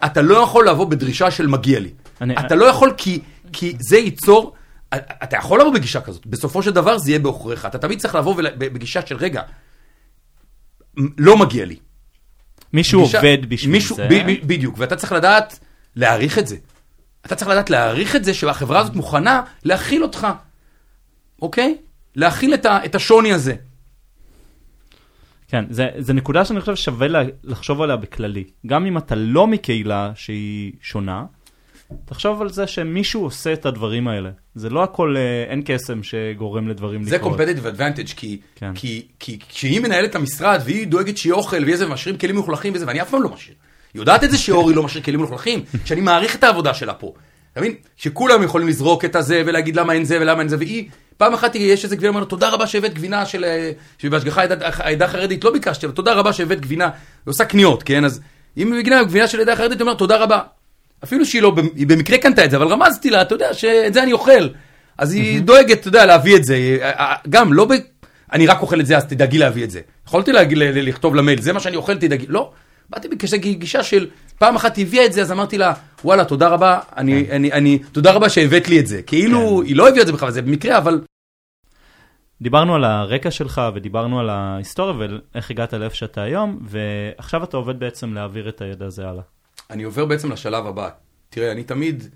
אתה 0.04 0.22
לא 0.22 0.36
יכול 0.36 0.68
לבוא 0.68 0.86
בדרישה 0.86 1.30
של 1.30 1.46
מגיע 1.46 1.80
לי. 1.80 1.90
אני, 2.20 2.34
אתה 2.34 2.54
אני... 2.54 2.60
לא 2.60 2.64
יכול 2.64 2.94
כי, 2.96 3.20
כי 3.52 3.76
זה 3.80 3.96
ייצור, 3.96 4.54
אתה 4.94 5.36
יכול 5.36 5.60
לבוא 5.60 5.72
בגישה 5.72 6.00
כזאת, 6.00 6.26
בסופו 6.26 6.62
של 6.62 6.70
דבר 6.70 6.98
זה 6.98 7.10
יהיה 7.10 7.18
בעוכריך. 7.18 7.66
אתה 7.66 7.78
תמיד 7.78 7.98
צריך 7.98 8.14
לבוא 8.14 8.42
בגישה 8.58 9.06
של 9.06 9.16
רגע, 9.16 9.42
לא 11.18 11.36
מגיע 11.36 11.64
לי. 11.64 11.76
מישהו 12.72 13.00
בגישה, 13.00 13.18
עובד 13.18 13.46
בשביל 13.48 13.72
מישהו, 13.72 13.96
זה. 13.96 14.06
ב, 14.10 14.14
ב, 14.14 14.46
בדיוק, 14.46 14.74
ואתה 14.78 14.96
צריך 14.96 15.12
לדעת 15.12 15.58
להעריך 15.96 16.38
את 16.38 16.46
זה. 16.46 16.56
אתה 17.26 17.34
צריך 17.34 17.50
לדעת 17.50 17.70
להעריך 17.70 18.16
את 18.16 18.24
זה 18.24 18.34
שהחברה 18.34 18.80
הזאת 18.80 18.94
מוכנה 18.94 19.42
להכיל 19.64 20.02
אותך, 20.02 20.26
אוקיי? 21.42 21.76
להכיל 22.16 22.54
את, 22.54 22.66
ה, 22.66 22.84
את 22.84 22.94
השוני 22.94 23.32
הזה. 23.32 23.54
כן, 25.48 25.64
זה, 25.70 25.88
זה 25.98 26.12
נקודה 26.12 26.44
שאני 26.44 26.60
חושב 26.60 26.76
שווה 26.76 27.06
לחשוב 27.44 27.82
עליה 27.82 27.96
בכללי. 27.96 28.44
גם 28.66 28.86
אם 28.86 28.98
אתה 28.98 29.14
לא 29.14 29.46
מקהילה 29.46 30.12
שהיא 30.14 30.72
שונה, 30.80 31.24
תחשוב 32.04 32.42
על 32.42 32.48
זה 32.48 32.66
שמישהו 32.66 33.22
עושה 33.22 33.52
את 33.52 33.66
הדברים 33.66 34.08
האלה. 34.08 34.30
זה 34.54 34.70
לא 34.70 34.82
הכל, 34.82 35.14
אה, 35.16 35.50
אין 35.50 35.62
קסם 35.64 36.02
שגורם 36.02 36.68
לדברים 36.68 37.02
לקרות. 37.02 37.38
זה 37.38 37.44
competitive 37.44 37.78
advantage, 37.78 38.14
כי, 38.16 38.40
כן. 38.56 38.74
כי, 38.74 39.06
כי 39.18 39.38
כשהיא 39.48 39.80
מנהלת 39.80 40.10
את 40.10 40.14
המשרד 40.14 40.60
והיא 40.64 40.86
דואגת 40.86 41.16
שיהיה 41.16 41.34
אוכל 41.34 41.64
ויהיה 41.64 41.76
זה, 41.76 41.86
ומשאירים 41.86 42.20
כלים 42.20 42.34
מלוכלכים 42.34 42.72
וזה, 42.74 42.86
ואני 42.86 43.02
אף 43.02 43.10
פעם 43.10 43.22
לא 43.22 43.28
משאיר. 43.28 43.56
יודעת 43.94 44.24
את 44.24 44.30
זה 44.30 44.38
שאורי 44.38 44.74
לא 44.74 44.82
משאיר 44.82 45.04
כלים 45.04 45.20
מלוכלכים? 45.20 45.64
שאני 45.86 46.00
מעריך 46.00 46.36
את 46.36 46.44
העבודה 46.44 46.74
שלה 46.74 46.94
פה. 46.94 47.12
אתה 47.52 47.60
מבין? 47.60 47.74
שכולם 47.96 48.42
יכולים 48.42 48.68
לזרוק 48.68 49.04
את 49.04 49.16
הזה 49.16 49.42
ולהגיד 49.46 49.76
למה 49.76 49.92
אין 49.92 50.04
זה 50.04 50.20
ולמה 50.20 50.40
אין 50.40 50.48
זה, 50.48 50.56
והיא, 50.58 50.88
פעם 51.16 51.34
אחת 51.34 51.54
יש 51.54 51.84
איזה 51.84 51.96
גבינה, 51.96 52.08
אומר 52.08 52.24
תודה 52.24 52.48
רבה 52.48 52.66
שהבאת 52.66 52.94
גבינה 52.94 53.26
של, 53.26 53.44
אה, 53.44 53.70
שבהשגחה 53.98 54.42
העדה 54.62 55.04
החרדית, 55.04 55.44
לא 55.44 55.52
ביקשתי, 55.52 55.86
אבל 55.86 55.94
תודה 55.94 56.12
רבה 56.12 56.32
שהבאת 56.32 56.60
גבינה, 56.60 56.84
היא 56.84 56.92
עושה 57.24 57.44
קניות, 57.44 57.82
כן? 57.82 58.04
אז 58.04 58.20
אם 58.56 58.72
היא 58.72 58.80
מגינה 58.80 59.04
גבינה 59.04 59.28
של 59.28 59.38
העדה 59.38 59.52
החרדית, 59.52 59.78
היא 59.78 59.82
אומרת 59.82 59.98
תודה 59.98 60.16
רבה. 60.16 60.40
אפילו 61.04 61.26
שהיא 61.26 61.42
לא, 61.42 61.54
היא 61.76 61.86
במקרה 61.86 62.18
קנתה 62.18 62.44
את 62.44 62.50
זה, 62.50 62.56
אבל 62.56 62.66
רמזתי 62.66 63.10
לה, 63.10 63.22
אתה 63.22 63.34
יודע, 63.34 63.54
שאת 63.54 63.94
זה 63.94 64.02
אני 64.02 64.12
אוכל. 64.12 64.48
אז 64.98 65.12
היא 65.12 65.40
דואגת, 65.40 65.80
אתה 65.80 65.88
יודע, 65.88 66.06
להביא 66.06 66.36
את 66.36 66.44
זה. 66.44 66.78
גם, 67.28 67.52
לא 67.52 67.64
ב... 67.64 67.72
אני 68.32 68.46
רק 68.46 68.60
אוכל 68.60 68.80
את 68.80 68.86
זה, 68.86 68.96
אז 68.96 69.04
תדאגי 69.04 69.38
להביא 69.38 69.64
את 69.64 69.70
זה. 69.70 69.80
יכולתי 70.06 70.32
להגיד, 70.32 70.58
לכתוב 70.58 71.14
למייל, 71.14 71.40
זה 71.40 71.52
מה 71.52 71.60
שאני 71.60 71.76
אוכל, 71.76 71.98
תדאגי. 71.98 72.26
לא. 72.28 72.52
באתי 72.90 73.08
בגישה 73.08 73.82
של, 73.82 74.06
פעם 74.38 74.56
אחת 74.56 74.76
היא 74.76 74.86
הביאה 74.86 75.06
את 75.06 75.12
זה, 75.12 75.22
אז 75.22 75.32
אמרתי 75.32 75.58
לה, 75.58 75.72
וואלה, 76.04 76.24
תודה 76.24 76.48
רבה, 76.48 76.80
אני, 76.96 77.24
כן. 77.26 77.34
אני, 77.34 77.52
אני, 77.52 77.78
תודה 77.78 78.12
רבה 78.12 78.28
שהבאת 78.28 78.68
לי 78.68 78.80
את 78.80 78.86
זה. 78.86 79.02
כאילו, 79.02 79.58
כן. 79.60 79.66
היא 79.66 79.76
לא 79.76 79.88
הביאה 79.88 80.02
את 80.02 80.06
זה 80.06 80.12
בכלל, 80.12 80.30
זה 80.30 80.42
במקרה, 80.42 80.78
אבל... 80.78 81.00
דיברנו 82.42 82.74
על 82.74 82.84
הרקע 82.84 83.30
שלך 83.30 83.60
ודיברנו 83.74 84.20
על 84.20 84.30
ההיסטוריה 84.30 85.08
ואיך 85.34 85.50
הגעת 85.50 85.74
לאיפה 85.74 85.96
שאתה 85.96 86.22
היום, 86.22 86.58
ועכשיו 86.62 87.44
אתה 87.44 87.56
עובד 87.56 87.78
בעצם 87.78 88.14
להעביר 88.14 88.48
את 88.48 88.60
הידע 88.60 88.86
הזה 88.86 89.08
הלאה. 89.08 89.22
אני 89.70 89.82
עובר 89.82 90.04
בעצם 90.04 90.32
לשלב 90.32 90.66
הבא. 90.66 90.90
תראה, 91.30 91.52
אני 91.52 91.64
תמיד, 91.64 92.14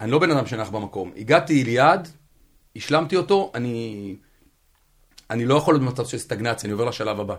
אני 0.00 0.10
לא 0.10 0.18
בן 0.18 0.30
אדם 0.30 0.46
שנח 0.46 0.68
במקום. 0.68 1.12
הגעתי 1.16 1.64
ליעד, 1.64 2.08
השלמתי 2.76 3.16
אותו, 3.16 3.52
אני, 3.54 4.16
אני 5.30 5.46
לא 5.46 5.54
יכול 5.54 5.74
להיות 5.74 5.82
במצב 5.82 6.06
של 6.06 6.18
סטגנציה, 6.18 6.66
אני 6.66 6.72
עובר 6.72 6.84
לשלב 6.84 7.20
הבא. 7.20 7.36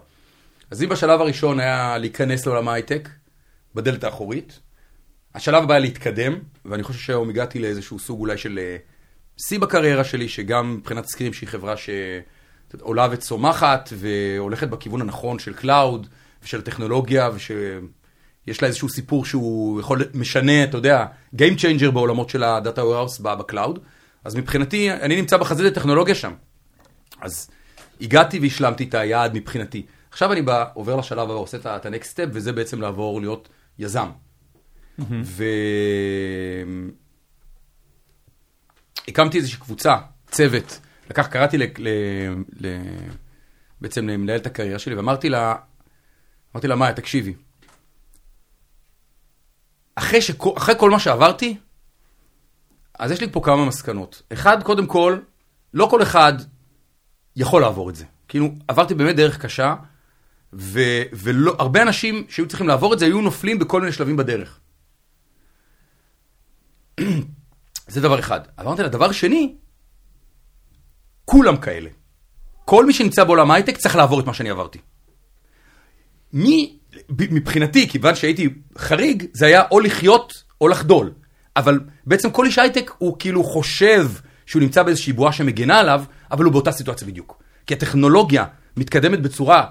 אז 0.71 0.83
אם 0.83 0.89
בשלב 0.89 1.21
הראשון 1.21 1.59
היה 1.59 1.97
להיכנס 1.97 2.45
לעולם 2.45 2.67
ההייטק, 2.67 3.09
בדלת 3.75 4.03
האחורית, 4.03 4.59
השלב 5.35 5.63
הבא 5.63 5.73
היה 5.73 5.79
להתקדם, 5.79 6.39
ואני 6.65 6.83
חושב 6.83 6.99
שהיום 6.99 7.29
הגעתי 7.29 7.59
לאיזשהו 7.59 7.99
סוג 7.99 8.19
אולי 8.19 8.37
של 8.37 8.59
אה, 8.61 8.77
שיא 9.37 9.59
בקריירה 9.59 10.03
שלי, 10.03 10.29
שגם 10.29 10.75
מבחינת 10.75 11.05
SQream 11.05 11.33
שהיא 11.33 11.49
חברה 11.49 11.75
שעולה 11.77 13.07
וצומחת, 13.11 13.89
והולכת 13.97 14.67
בכיוון 14.67 15.01
הנכון 15.01 15.39
של 15.39 15.53
cloud, 15.53 16.07
ושל 16.43 16.61
טכנולוגיה, 16.61 17.29
ושיש 18.47 18.61
לה 18.61 18.67
איזשהו 18.67 18.89
סיפור 18.89 19.25
שהוא 19.25 19.79
יכול, 19.79 20.01
משנה, 20.13 20.63
אתה 20.63 20.77
יודע, 20.77 21.05
Game 21.35 21.57
Changer 21.57 21.91
בעולמות 21.91 22.29
של 22.29 22.43
ה-Data 22.43 22.77
Warehouse 22.77 23.21
ב 23.21 23.29
cloud. 23.29 23.79
אז 24.23 24.35
מבחינתי, 24.35 24.91
אני 24.91 25.15
נמצא 25.15 25.37
בחזית 25.37 25.71
הטכנולוגיה 25.71 26.15
שם. 26.15 26.33
אז 27.21 27.49
הגעתי 28.01 28.39
והשלמתי 28.39 28.83
את 28.83 28.93
היעד 28.93 29.35
מבחינתי. 29.35 29.85
עכשיו 30.11 30.31
אני 30.33 30.41
בא, 30.41 30.65
עובר 30.73 30.95
לשלב 30.95 31.19
הבא, 31.19 31.33
עושה 31.33 31.57
את 31.57 31.85
ה-next 31.85 32.15
step, 32.15 32.29
וזה 32.33 32.53
בעצם 32.53 32.81
לעבור 32.81 33.21
להיות 33.21 33.49
יזם. 33.79 34.09
ו... 34.99 35.43
הקמתי 39.07 39.37
איזושהי 39.37 39.59
קבוצה, 39.59 39.95
צוות, 40.31 40.79
לקח, 41.09 41.27
קראתי 41.27 41.57
ל... 41.57 41.63
ל... 41.77 41.89
ל... 42.59 42.77
בעצם 43.81 44.09
למנהלת 44.09 44.45
הקריירה 44.45 44.79
שלי, 44.79 44.95
ואמרתי 44.95 45.29
לה, 45.29 45.55
אמרתי 46.55 46.67
לה, 46.67 46.75
מאיה, 46.75 46.93
תקשיבי, 46.93 47.33
אחרי, 49.95 50.21
שכל, 50.21 50.51
אחרי 50.57 50.75
כל 50.77 50.89
מה 50.89 50.99
שעברתי, 50.99 51.57
אז 52.99 53.11
יש 53.11 53.21
לי 53.21 53.31
פה 53.31 53.41
כמה 53.43 53.65
מסקנות. 53.65 54.21
אחד, 54.33 54.63
קודם 54.63 54.87
כל, 54.87 55.19
לא 55.73 55.87
כל 55.91 56.03
אחד 56.03 56.33
יכול 57.35 57.61
לעבור 57.61 57.89
את 57.89 57.95
זה. 57.95 58.05
כאילו, 58.27 58.49
עברתי 58.67 58.93
באמת 58.93 59.15
דרך 59.15 59.41
קשה, 59.41 59.75
ו- 60.53 61.01
והרבה 61.13 61.81
אנשים 61.81 62.25
שהיו 62.29 62.47
צריכים 62.47 62.67
לעבור 62.67 62.93
את 62.93 62.99
זה, 62.99 63.05
היו 63.05 63.21
נופלים 63.21 63.59
בכל 63.59 63.79
מיני 63.81 63.91
שלבים 63.91 64.17
בדרך. 64.17 64.59
זה 67.87 68.01
דבר 68.01 68.19
אחד. 68.19 68.39
אמרתי 68.59 68.81
לה, 68.81 68.87
דבר 68.87 69.11
שני, 69.11 69.55
כולם 71.25 71.57
כאלה. 71.57 71.89
כל 72.65 72.85
מי 72.85 72.93
שנמצא 72.93 73.23
בעולם 73.23 73.51
ההייטק 73.51 73.77
צריך 73.77 73.95
לעבור 73.95 74.19
את 74.19 74.25
מה 74.25 74.33
שאני 74.33 74.49
עברתי. 74.49 74.79
מי, 76.33 76.79
מבחינתי, 77.09 77.89
כיוון 77.89 78.15
שהייתי 78.15 78.49
חריג, 78.77 79.23
זה 79.33 79.45
היה 79.45 79.63
או 79.71 79.79
לחיות 79.79 80.33
או 80.61 80.67
לחדול. 80.67 81.11
אבל 81.55 81.79
בעצם 82.05 82.31
כל 82.31 82.45
איש 82.45 82.59
הייטק 82.59 82.91
הוא 82.97 83.15
כאילו 83.19 83.43
חושב 83.43 84.11
שהוא 84.45 84.61
נמצא 84.61 84.83
באיזושהי 84.83 85.13
בועה 85.13 85.31
שמגנה 85.31 85.79
עליו, 85.79 86.03
אבל 86.31 86.45
הוא 86.45 86.53
באותה 86.53 86.71
סיטואציה 86.71 87.07
בדיוק. 87.07 87.43
כי 87.67 87.73
הטכנולוגיה 87.73 88.45
מתקדמת 88.77 89.21
בצורה 89.21 89.65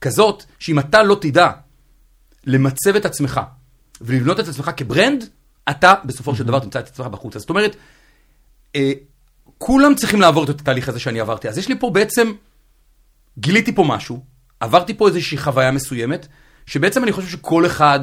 כזאת, 0.00 0.44
שאם 0.58 0.78
אתה 0.78 1.02
לא 1.02 1.18
תדע 1.20 1.50
למצב 2.46 2.96
את 2.96 3.04
עצמך 3.04 3.40
ולבנות 4.00 4.40
את 4.40 4.48
עצמך 4.48 4.70
כברנד, 4.76 5.24
אתה 5.70 5.94
בסופו 6.04 6.34
של 6.34 6.44
דבר 6.44 6.58
תמצא 6.58 6.78
את 6.78 6.88
עצמך 6.88 7.06
בחוץ. 7.06 7.36
זאת 7.36 7.50
אומרת, 7.50 7.76
אה, 8.76 8.92
כולם 9.58 9.94
צריכים 9.94 10.20
לעבור 10.20 10.44
את 10.44 10.48
התהליך 10.48 10.88
הזה 10.88 11.00
שאני 11.00 11.20
עברתי. 11.20 11.48
אז 11.48 11.58
יש 11.58 11.68
לי 11.68 11.78
פה 11.78 11.90
בעצם, 11.90 12.32
גיליתי 13.38 13.74
פה 13.74 13.84
משהו, 13.84 14.24
עברתי 14.60 14.94
פה 14.94 15.08
איזושהי 15.08 15.38
חוויה 15.38 15.70
מסוימת, 15.70 16.26
שבעצם 16.68 17.04
אני 17.04 17.12
חושב 17.12 17.28
שכל 17.28 17.66
אחד 17.66 18.00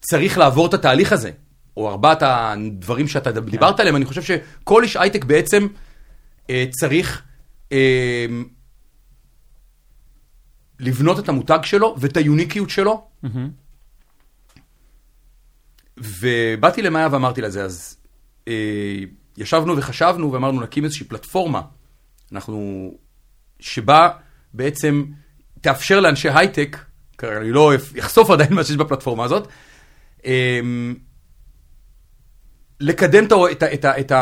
צריך 0.00 0.38
לעבור 0.38 0.66
את 0.66 0.74
התהליך 0.74 1.12
הזה, 1.12 1.30
או 1.76 1.88
ארבעת 1.88 2.22
הדברים 2.22 3.08
שאתה 3.08 3.40
דיברת 3.40 3.80
עליהם, 3.80 3.96
אני 3.96 4.04
חושב 4.04 4.22
שכל 4.22 4.82
איש 4.82 4.96
הייטק 4.96 5.24
בעצם 5.24 5.66
אה, 6.50 6.64
צריך 6.70 7.22
אה, 7.72 8.26
לבנות 10.80 11.18
את 11.18 11.28
המותג 11.28 11.58
שלו 11.62 11.96
ואת 11.98 12.16
היוניקיות 12.16 12.70
שלו. 12.70 13.08
ובאתי 15.96 16.82
למאיה 16.82 17.08
ואמרתי 17.12 17.40
לה 17.40 17.50
זה, 17.50 17.64
אז 17.64 17.96
אה, 18.48 18.54
ישבנו 19.36 19.76
וחשבנו 19.76 20.32
ואמרנו 20.32 20.60
נקים 20.60 20.84
איזושהי 20.84 21.06
פלטפורמה, 21.06 21.62
אנחנו, 22.32 22.90
שבה 23.60 24.08
בעצם 24.54 25.04
תאפשר 25.60 26.00
לאנשי 26.00 26.28
הייטק, 26.34 26.78
כרגע 27.18 27.36
אני 27.36 27.52
לא 27.52 27.72
אחשוף 27.98 28.30
עדיין 28.30 28.54
מה 28.54 28.64
שיש 28.64 28.76
בפלטפורמה 28.76 29.24
הזאת, 29.24 29.48
אה, 30.26 30.60
לקדם 32.80 33.24
את, 33.24 33.62
את, 33.62 33.84
את, 33.84 33.84
את, 33.84 34.12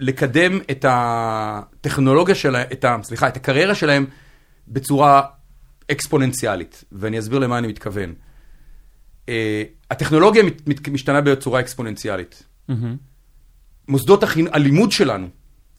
לקדם 0.00 0.58
את 0.70 0.84
הטכנולוגיה 0.88 2.34
שלהם, 2.34 2.66
את 2.72 2.84
ה, 2.84 2.96
סליחה, 3.02 3.28
את 3.28 3.36
הקריירה 3.36 3.74
שלהם 3.74 4.06
בצורה 4.68 5.22
אקספוננציאלית, 5.90 6.84
ואני 6.92 7.18
אסביר 7.18 7.38
למה 7.38 7.58
אני 7.58 7.66
מתכוון. 7.66 8.14
Uh, 9.26 9.28
הטכנולוגיה 9.90 10.42
מת, 10.42 10.68
מת, 10.68 10.88
משתנה 10.88 11.20
בצורה 11.20 11.60
אקספוננציאלית. 11.60 12.42
מוסדות 13.88 14.22
החינ... 14.22 14.46
הלימוד 14.52 14.92
שלנו, 14.92 15.28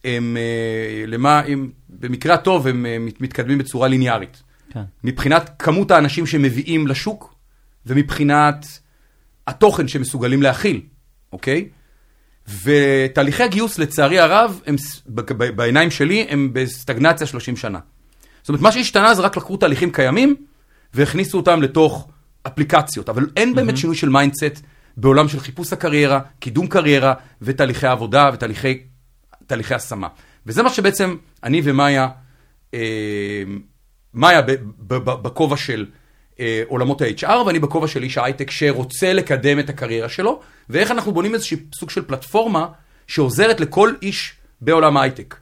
הם, 0.04 0.38
uh, 0.38 1.08
למה, 1.08 1.40
הם, 1.40 1.72
במקרה 1.90 2.34
הטוב, 2.34 2.68
הם 2.68 2.86
מת- 3.06 3.22
מתקדמים 3.22 3.58
בצורה 3.58 3.88
ליניארית. 3.88 4.44
כן. 4.70 4.82
מבחינת 5.04 5.50
כמות 5.60 5.92
האנשים 5.92 6.26
שמביאים 6.26 6.88
לשוק, 6.88 7.36
ומבחינת 7.86 8.66
התוכן 9.48 9.88
שמסוגלים 9.88 10.42
להכיל, 10.42 10.82
אוקיי? 11.34 11.68
ותהליכי 12.64 13.44
הגיוס, 13.44 13.80
לצערי 13.80 14.20
הרב, 14.20 14.62
הם, 14.66 14.76
בעיניים 15.56 15.92
שלי, 15.92 16.26
הם 16.30 16.50
בסטגנציה 16.54 17.28
30 17.28 17.56
שנה. 17.56 17.80
זאת 18.42 18.50
אומרת, 18.50 18.62
מה 18.62 18.72
שהשתנה 18.72 19.14
זה 19.14 19.22
רק 19.22 19.38
לקחו 19.38 19.58
תהליכים 19.58 19.92
קיימים, 19.92 20.36
והכניסו 20.94 21.38
אותם 21.38 21.62
לתוך 21.62 22.08
אפליקציות, 22.48 23.10
אבל 23.10 23.28
אין 23.36 23.56
באמת 23.56 23.78
שינוי 23.78 23.96
של 23.96 24.10
mindset 24.10 24.62
בעולם 24.98 25.28
של 25.28 25.40
חיפוש 25.40 25.74
הקריירה, 25.74 26.20
קידום 26.40 26.68
קריירה, 26.68 27.14
ותהליכי 27.42 27.88
עבודה, 27.88 28.30
ותהליכי 28.34 28.80
תהליכי 29.48 29.76
השמה. 29.76 30.08
וזה 30.46 30.64
מה 30.64 30.70
שבעצם 30.70 31.16
אני 31.44 31.62
ומאיה, 31.64 32.08
אה, 32.74 33.44
מאיה 34.14 34.42
בכובע 34.98 35.58
של 35.58 35.86
אה, 36.40 36.64
עולמות 36.68 37.02
ה-HR, 37.02 37.32
ואני 37.46 37.60
בכובע 37.60 37.88
של 37.88 38.04
איש 38.04 38.18
ההייטק 38.18 38.52
שרוצה 38.52 39.14
לקדם 39.14 39.60
את 39.60 39.70
הקריירה 39.70 40.10
שלו, 40.10 40.42
ואיך 40.70 40.92
אנחנו 40.92 41.12
בונים 41.12 41.34
איזשהו 41.34 41.58
סוג 41.76 41.90
של 41.90 42.06
פלטפורמה 42.06 42.68
שעוזרת 43.08 43.60
לכל 43.60 43.94
איש 44.02 44.34
בעולם 44.62 44.98
ההייטק. 44.98 45.36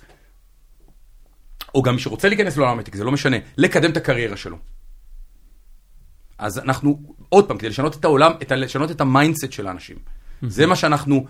או 1.75 1.81
גם 1.81 1.95
מי 1.95 2.01
שרוצה 2.01 2.29
להיכנס 2.29 2.57
לעולם 2.57 2.73
ההייטק, 2.73 2.95
זה 2.95 3.03
לא 3.03 3.11
משנה, 3.11 3.37
לקדם 3.57 3.91
את 3.91 3.97
הקריירה 3.97 4.37
שלו. 4.37 4.57
אז 6.37 6.59
אנחנו, 6.59 7.15
עוד 7.29 7.47
פעם, 7.47 7.57
כדי 7.57 7.69
לשנות 7.69 7.95
את 7.95 8.05
העולם, 8.05 8.31
את, 8.41 8.51
לשנות 8.51 8.91
את 8.91 9.01
ה 9.01 9.07
mindset 9.07 9.51
של 9.51 9.67
האנשים. 9.67 9.97
זה 10.41 10.65
מה 10.65 10.75
שאנחנו, 10.75 11.25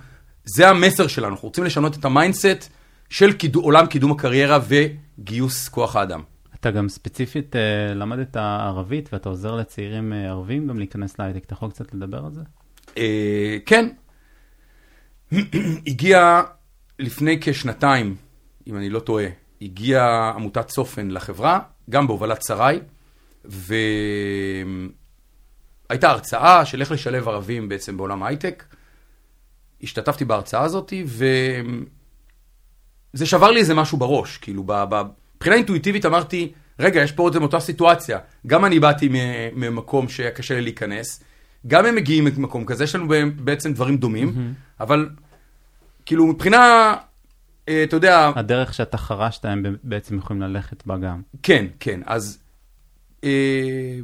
זה 0.45 0.69
המסר 0.69 1.07
שלנו, 1.07 1.33
אנחנו 1.33 1.47
רוצים 1.47 1.63
לשנות 1.63 1.97
את 1.97 2.05
ה 2.05 2.13
mindset 2.13 2.69
של 3.09 3.33
קידו, 3.33 3.61
עולם 3.61 3.85
קידום 3.85 4.11
הקריירה 4.11 4.59
וגיוס 4.67 5.69
כוח 5.69 5.95
האדם. 5.95 6.21
אתה 6.65 6.71
גם 6.71 6.89
ספציפית 6.89 7.55
אה, 7.55 7.93
למדת 7.93 8.37
ערבית 8.37 9.09
ואתה 9.13 9.29
עוזר 9.29 9.55
לצעירים 9.55 10.13
אה, 10.13 10.29
ערבים 10.29 10.67
גם 10.67 10.77
להיכנס 10.77 11.19
להייטק. 11.19 11.45
אתה 11.45 11.53
יכול 11.53 11.69
קצת 11.69 11.93
לדבר 11.93 12.25
על 12.25 12.33
זה? 12.33 12.41
אה, 12.97 13.57
כן, 13.65 13.89
הגיע 15.87 16.41
לפני 16.99 17.37
כשנתיים, 17.41 18.15
אם 18.67 18.77
אני 18.77 18.89
לא 18.89 18.99
טועה, 18.99 19.25
הגיעה 19.61 20.33
עמותת 20.35 20.67
צופן 20.67 21.11
לחברה, 21.11 21.59
גם 21.89 22.07
בהובלת 22.07 22.43
שרי, 22.47 22.79
והייתה 23.45 26.09
הרצאה 26.09 26.65
של 26.65 26.81
איך 26.81 26.91
לשלב 26.91 27.27
ערבים 27.27 27.69
בעצם 27.69 27.97
בעולם 27.97 28.23
ההייטק. 28.23 28.63
השתתפתי 29.85 30.25
בהרצאה 30.25 30.63
הזאת, 30.63 30.93
וזה 33.13 33.25
שבר 33.25 33.51
לי 33.51 33.59
איזה 33.59 33.73
משהו 33.73 33.97
בראש, 33.97 34.37
כאילו, 34.37 34.65
מבחינה 35.35 35.55
אינטואיטיבית 35.55 36.05
אמרתי, 36.05 36.51
רגע, 36.79 37.01
יש 37.01 37.11
פה 37.11 37.23
עוד 37.23 37.35
אותה 37.35 37.59
סיטואציה. 37.59 38.19
גם 38.47 38.65
אני 38.65 38.79
באתי 38.79 39.09
ממקום 39.55 40.09
שהיה 40.09 40.31
קשה 40.31 40.55
לי 40.55 40.61
להיכנס, 40.61 41.23
גם 41.67 41.85
הם 41.85 41.95
מגיעים 41.95 42.23
ממקום 42.23 42.65
כזה, 42.65 42.83
יש 42.83 42.95
לנו 42.95 43.05
בעצם 43.35 43.73
דברים 43.73 43.97
דומים, 43.97 44.53
אבל 44.79 45.09
כאילו 46.05 46.27
מבחינה, 46.27 46.95
אה, 47.69 47.83
אתה 47.83 47.95
יודע, 47.95 48.31
הדרך 48.35 48.73
שאתה 48.73 48.97
חרשת 48.97 49.45
הם 49.45 49.63
בעצם 49.83 50.17
יכולים 50.17 50.41
ללכת 50.41 50.85
בה 50.85 50.97
גם. 50.97 51.21
כן, 51.43 51.65
כן, 51.79 51.99
אז 52.05 52.39
אה, 53.23 53.99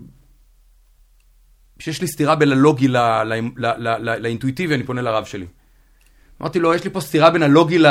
שיש 1.79 2.01
לי 2.01 2.07
סתירה 2.07 2.35
בין 2.35 2.51
הלוגי 2.51 2.87
לאינטואיטיבי, 3.97 4.75
אני 4.75 4.83
פונה 4.83 5.01
לרב 5.01 5.25
שלי. 5.25 5.45
אמרתי 6.41 6.59
לו, 6.59 6.73
יש 6.73 6.83
לי 6.83 6.89
פה 6.89 7.01
סתירה 7.01 7.29
בין 7.29 7.43
הלוגי 7.43 7.77
ל- 7.77 7.85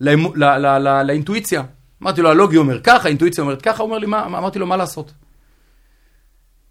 לאמו- 0.00 0.36
ל- 0.36 0.44
ל- 0.44 0.78
ל- 0.88 1.02
לאינטואיציה. 1.02 1.62
אמרתי 2.02 2.22
לו, 2.22 2.30
הלוגי 2.30 2.56
אומר 2.56 2.80
ככה, 2.82 3.04
האינטואיציה 3.04 3.42
אומרת 3.44 3.62
ככה, 3.62 3.82
הוא 3.82 3.88
אומר 3.88 3.98
לי, 3.98 4.06
מה? 4.06 4.26
אמרתי 4.26 4.58
לו, 4.58 4.66
מה 4.66 4.76
לעשות? 4.76 5.12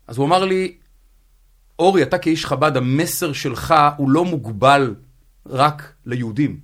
אז 0.08 0.18
הוא 0.18 0.26
אמר 0.26 0.46
לי, 0.46 0.78
אורי, 1.80 2.04
אתה 2.04 2.18
כאיש 2.18 2.46
חב"ד, 2.46 2.78
המסר 2.78 3.34
שלך 3.34 3.76
הוא 3.98 4.10
לא 4.10 4.26
מוגבל 4.26 4.96
רק 5.46 5.94
ליהודים. 6.06 6.60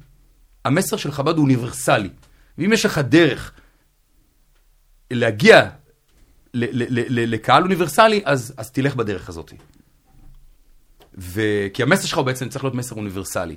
המסר 0.65 0.97
של 0.97 1.11
חב"ד 1.11 1.37
הוא 1.37 1.43
אוניברסלי. 1.43 2.09
ואם 2.57 2.73
יש 2.73 2.85
לך 2.85 2.97
דרך 2.97 3.51
להגיע 5.11 5.69
לקהל 6.53 7.63
אוניברסלי, 7.63 8.21
אז, 8.25 8.53
אז 8.57 8.71
תלך 8.71 8.95
בדרך 8.95 9.29
הזאת. 9.29 9.53
ו... 11.17 11.41
כי 11.73 11.83
המסר 11.83 12.07
שלך 12.07 12.17
הוא 12.17 12.25
בעצם 12.25 12.49
צריך 12.49 12.63
להיות 12.63 12.75
מסר 12.75 12.95
אוניברסלי. 12.95 13.55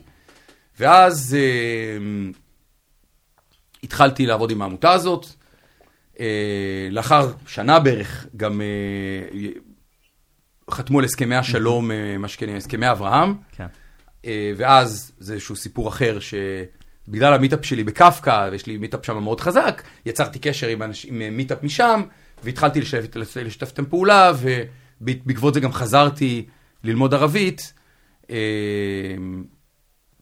ואז 0.78 1.36
אה, 1.38 1.98
התחלתי 3.84 4.26
לעבוד 4.26 4.50
עם 4.50 4.62
העמותה 4.62 4.92
הזאת. 4.92 5.26
אה, 6.20 6.88
לאחר 6.90 7.32
שנה 7.46 7.80
בערך 7.80 8.26
גם 8.36 8.60
אה, 8.60 9.48
חתמו 10.70 10.98
על 10.98 11.04
הסכמי 11.04 11.36
השלום, 11.36 11.90
אה, 11.90 12.18
מה 12.18 12.28
שכן, 12.28 12.56
הסכמי 12.56 12.90
אברהם. 12.90 13.34
כן. 13.52 13.66
אה, 14.24 14.52
ואז 14.56 15.12
זה 15.18 15.32
איזשהו 15.34 15.56
סיפור 15.56 15.88
אחר, 15.88 16.18
בגלל 17.08 17.34
ה 17.34 17.39
meetup 17.39 17.64
שלי 17.64 17.84
בקפקא, 17.84 18.48
ויש 18.52 18.66
לי 18.66 18.76
meetup 18.76 19.06
שם 19.06 19.22
מאוד 19.22 19.40
חזק, 19.40 19.82
יצרתי 20.06 20.38
קשר 20.38 20.68
עם, 20.68 20.82
אנש, 20.82 21.06
עם 21.06 21.36
meetup 21.36 21.62
משם, 21.62 22.02
והתחלתי 22.44 22.80
לשתף, 22.80 23.36
לשתף 23.36 23.68
איתם 23.68 23.86
פעולה, 23.86 24.32
ובעקבות 25.00 25.54
זה 25.54 25.60
גם 25.60 25.72
חזרתי 25.72 26.46
ללמוד 26.84 27.14
ערבית, 27.14 27.72
אה, 28.30 28.36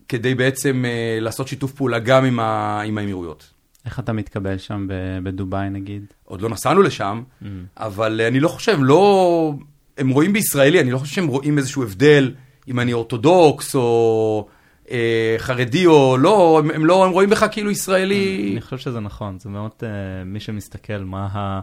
כדי 0.09 0.34
בעצם 0.34 0.84
אה, 0.84 1.18
לעשות 1.20 1.48
שיתוף 1.48 1.72
פעולה 1.72 1.98
גם 1.98 2.24
עם, 2.24 2.40
ה, 2.40 2.80
עם 2.80 2.98
האמירויות. 2.98 3.50
איך 3.84 3.98
אתה 3.98 4.12
מתקבל 4.12 4.59
שם 4.59 4.86
בדובאי 5.22 5.70
נגיד? 5.70 6.04
עוד 6.24 6.40
לא 6.40 6.48
נסענו 6.48 6.82
לשם, 6.82 7.22
mm. 7.42 7.46
אבל 7.76 8.20
אני 8.20 8.40
לא 8.40 8.48
חושב, 8.48 8.78
לא... 8.80 9.54
הם 9.98 10.09
רואים 10.09 10.32
בישראלי, 10.32 10.80
אני 10.80 10.90
לא 10.90 10.98
חושב 10.98 11.14
שהם 11.14 11.26
רואים 11.26 11.59
איזשהו 11.59 11.82
הבדל 11.82 12.34
אם 12.68 12.80
אני 12.80 12.92
אורתודוקס 12.92 13.74
או 13.74 14.48
אה, 14.90 15.34
חרדי 15.38 15.86
או 15.86 16.16
לא, 16.16 16.59
הם, 16.59 16.70
הם 16.70 16.86
לא, 16.86 17.04
הם 17.04 17.12
רואים 17.12 17.30
בך 17.30 17.46
כאילו 17.50 17.70
ישראלי. 17.70 18.50
אני 18.52 18.61
חושב 18.61 18.78
שזה 18.78 19.00
נכון, 19.00 19.38
זה 19.38 19.48
מאוד, 19.50 19.70
uh, 19.80 19.84
מי 20.26 20.40
שמסתכל 20.40 20.98
מה, 20.98 21.28
ה, 21.32 21.61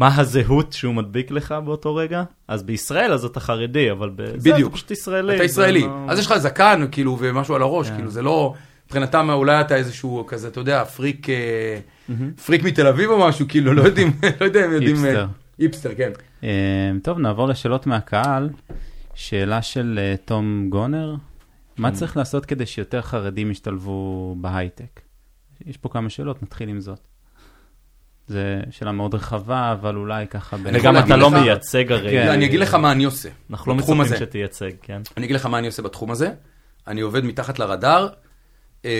מה 0.00 0.16
הזהות 0.16 0.72
שהוא 0.72 0.94
מדביק 0.94 1.30
לך 1.30 1.54
באותו 1.64 1.94
רגע, 1.94 2.22
אז 2.48 2.62
בישראל 2.62 3.12
אז 3.12 3.24
אתה 3.24 3.40
חרדי, 3.40 3.90
אבל 3.90 4.10
בזה 4.16 4.56
אתה 4.56 4.70
פשוט 4.70 4.90
ישראלי. 4.90 5.36
אתה 5.36 5.44
ישראלי, 5.44 5.80
לא... 5.80 6.06
אז 6.08 6.18
יש 6.18 6.26
לך 6.26 6.38
זקן 6.38 6.86
כאילו 6.92 7.16
ומשהו 7.20 7.54
על 7.54 7.62
הראש. 7.62 7.88
כן. 7.88 7.94
כאילו 7.94 8.10
זה 8.10 8.22
לא, 8.22 8.54
מבחינתם 8.86 9.30
אולי 9.30 9.60
אתה 9.60 9.76
איזשהו 9.76 10.24
כזה, 10.26 10.48
אתה 10.48 10.60
יודע, 10.60 10.84
פריק, 10.84 11.26
mm-hmm. 11.26 12.40
פריק 12.46 12.62
מתל 12.62 12.86
אביב 12.86 13.10
או 13.10 13.18
משהו, 13.18 13.46
כאילו 13.48 13.72
לא 13.72 13.82
יודעים, 13.82 14.12
לא 14.40 14.44
יודע 14.44 14.66
אם 14.66 14.72
יודעים. 14.72 14.96
היפסטר. 14.96 15.26
היפסטר, 15.58 15.90
כן. 15.94 16.12
טוב, 17.02 17.18
נעבור 17.18 17.48
לשאלות 17.48 17.86
מהקהל. 17.86 18.50
שאלה 19.14 19.62
של 19.62 20.00
תום 20.24 20.66
גונר, 20.70 21.14
מה 21.78 21.88
mm. 21.88 21.92
צריך 21.92 22.16
לעשות 22.16 22.46
כדי 22.46 22.66
שיותר 22.66 23.02
חרדים 23.02 23.50
ישתלבו 23.50 24.36
בהייטק? 24.40 25.00
יש 25.66 25.76
פה 25.76 25.88
כמה 25.88 26.10
שאלות, 26.10 26.42
נתחיל 26.42 26.68
עם 26.68 26.80
זאת. 26.80 27.09
זו 28.30 28.38
שאלה 28.70 28.92
מאוד 28.92 29.14
רחבה, 29.14 29.72
אבל 29.72 29.96
אולי 29.96 30.26
ככה... 30.26 30.56
וגם 30.64 30.98
אתה 30.98 31.16
לא 31.16 31.30
מייצג 31.30 31.92
הרי. 31.92 32.10
כן. 32.10 32.28
אני 32.28 32.44
אגיד 32.46 32.60
לך 32.60 32.74
מה 32.74 32.92
אני 32.92 33.04
עושה. 33.04 33.28
אנחנו 33.50 33.72
לא 33.72 33.78
מצפים 33.78 34.18
שתייצג, 34.18 34.70
כן. 34.82 35.02
אני 35.16 35.26
אגיד 35.26 35.36
לך 35.36 35.46
מה 35.46 35.58
אני 35.58 35.66
עושה 35.66 35.82
בתחום 35.82 36.10
הזה. 36.10 36.32
אני 36.86 37.00
עובד 37.00 37.24
מתחת 37.24 37.58
לרדאר. 37.58 38.08
אמ, 38.84 38.90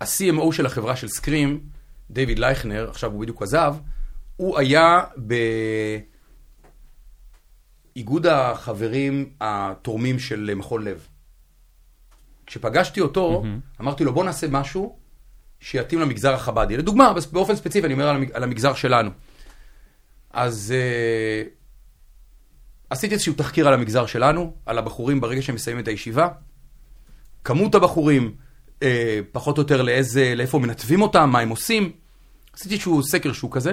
ה-CMO 0.00 0.52
של 0.52 0.66
החברה 0.66 0.96
של 0.96 1.08
סקרים, 1.08 1.60
דיוויד 2.10 2.38
לייכנר, 2.38 2.90
עכשיו 2.90 3.12
הוא 3.12 3.20
בדיוק 3.20 3.42
עזב, 3.42 3.74
הוא 4.36 4.58
היה 4.58 5.00
ב... 5.26 5.34
איגוד 7.96 8.26
החברים 8.26 9.30
התורמים 9.40 10.18
של 10.18 10.52
מכון 10.56 10.84
לב. 10.84 11.06
כשפגשתי 12.46 13.00
אותו, 13.00 13.42
mm-hmm. 13.42 13.80
אמרתי 13.80 14.04
לו, 14.04 14.12
בוא 14.12 14.24
נעשה 14.24 14.46
משהו 14.50 15.01
שיתאים 15.62 16.00
למגזר 16.00 16.34
החב"די. 16.34 16.76
לדוגמה, 16.76 17.12
באופן 17.32 17.56
ספציפי, 17.56 17.86
אני 17.86 17.94
אומר 17.94 18.08
על 18.32 18.42
המגזר 18.42 18.74
שלנו. 18.74 19.10
אז 20.30 20.74
uh, 20.74 21.48
עשיתי 22.90 23.14
איזשהו 23.14 23.34
תחקיר 23.34 23.68
על 23.68 23.74
המגזר 23.74 24.06
שלנו, 24.06 24.54
על 24.66 24.78
הבחורים 24.78 25.20
ברגע 25.20 25.42
שהם 25.42 25.54
מסיימים 25.54 25.82
את 25.82 25.88
הישיבה. 25.88 26.28
כמות 27.44 27.74
הבחורים, 27.74 28.34
uh, 28.80 28.82
פחות 29.32 29.58
או 29.58 29.62
יותר 29.62 29.82
לאיזה, 29.82 30.34
לאיפה 30.36 30.58
מנתבים 30.58 31.02
אותם, 31.02 31.30
מה 31.30 31.40
הם 31.40 31.48
עושים. 31.48 31.92
עשיתי 32.52 32.74
איזשהו 32.74 33.02
סקר 33.02 33.32
שהוא 33.32 33.50
כזה. 33.52 33.72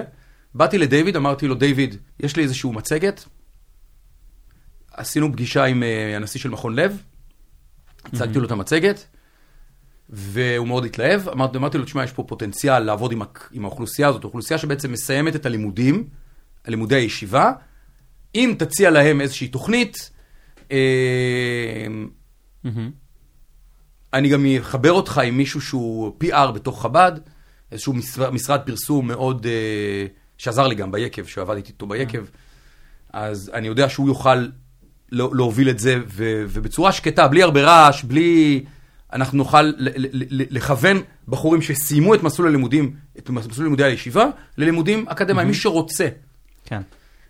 באתי 0.54 0.78
לדיוויד, 0.78 1.16
אמרתי 1.16 1.46
לו, 1.46 1.54
דיוויד, 1.54 1.96
יש 2.20 2.36
לי 2.36 2.42
איזשהו 2.42 2.72
מצגת, 2.72 3.24
עשינו 4.92 5.32
פגישה 5.32 5.64
עם 5.64 5.82
uh, 5.82 6.16
הנשיא 6.16 6.40
של 6.40 6.50
מכון 6.50 6.74
לב, 6.74 7.02
הצגתי 8.04 8.38
לו 8.38 8.46
את 8.46 8.50
המצגת, 8.50 9.06
והוא 10.10 10.68
מאוד 10.68 10.84
התלהב. 10.84 11.28
אמרתי, 11.28 11.58
אמרתי 11.58 11.78
לו, 11.78 11.84
תשמע, 11.84 12.04
יש 12.04 12.12
פה 12.12 12.22
פוטנציאל 12.22 12.78
לעבוד 12.78 13.12
עם, 13.12 13.22
עם 13.52 13.64
האוכלוסייה 13.64 14.08
הזאת, 14.08 14.24
אוכלוסייה 14.24 14.58
שבעצם 14.58 14.92
מסיימת 14.92 15.36
את 15.36 15.46
הלימודים, 15.46 16.08
לימודי 16.66 16.94
הישיבה. 16.94 17.52
אם 18.34 18.54
תציע 18.58 18.90
להם 18.90 19.20
איזושהי 19.20 19.48
תוכנית, 19.48 20.10
אה, 20.72 21.86
אני 24.12 24.28
גם 24.28 24.46
אחבר 24.60 24.92
אותך 24.92 25.18
עם 25.18 25.36
מישהו 25.36 25.60
שהוא 25.60 26.12
PR 26.24 26.50
בתוך 26.54 26.82
חב"ד, 26.82 27.12
איזשהו 27.72 27.92
משרד, 27.92 28.30
משרד 28.30 28.60
פרסום 28.60 29.08
מאוד, 29.08 29.46
אה, 29.46 30.06
שעזר 30.38 30.66
לי 30.66 30.74
גם 30.74 30.92
ביקב, 30.92 31.24
שעבדתי 31.24 31.68
איתו 31.68 31.86
ביקב. 31.86 32.24
אז 33.12 33.50
אני 33.54 33.66
יודע 33.66 33.88
שהוא 33.88 34.08
יוכל 34.08 34.46
לא, 35.12 35.30
להוביל 35.34 35.70
את 35.70 35.78
זה, 35.78 35.98
ו, 36.06 36.44
ובצורה 36.48 36.92
שקטה, 36.92 37.28
בלי 37.28 37.42
הרבה 37.42 37.62
רעש, 37.62 38.04
בלי... 38.04 38.64
אנחנו 39.12 39.38
נוכל 39.38 39.72
לכוון 40.30 41.02
בחורים 41.28 41.62
שסיימו 41.62 42.14
את 42.14 42.22
מסלול 42.22 42.48
הלימודים, 42.48 42.94
את 43.18 43.30
מסלול 43.30 43.66
לימודי 43.66 43.84
הישיבה, 43.84 44.26
ללימודים 44.58 45.08
אקדמיים, 45.08 45.46
mm-hmm. 45.46 45.50
מי 45.50 45.56
שרוצה. 45.56 46.08
כן. 46.64 46.80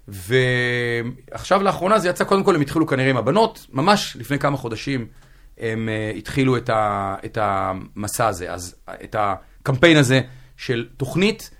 ועכשיו 0.08 1.62
לאחרונה 1.62 1.98
זה 1.98 2.08
יצא, 2.08 2.24
קודם 2.24 2.44
כל 2.44 2.54
הם 2.54 2.60
התחילו 2.60 2.86
כנראה 2.86 3.10
עם 3.10 3.16
הבנות, 3.16 3.66
ממש 3.72 4.16
לפני 4.20 4.38
כמה 4.38 4.56
חודשים 4.56 5.06
הם 5.58 5.88
uh, 5.88 6.18
התחילו 6.18 6.56
את, 6.56 6.68
ה, 6.68 7.16
את 7.24 7.38
המסע 7.40 8.26
הזה, 8.26 8.52
אז 8.52 8.76
את 9.04 9.16
הקמפיין 9.18 9.96
הזה 9.96 10.20
של 10.56 10.88
תוכנית 10.96 11.50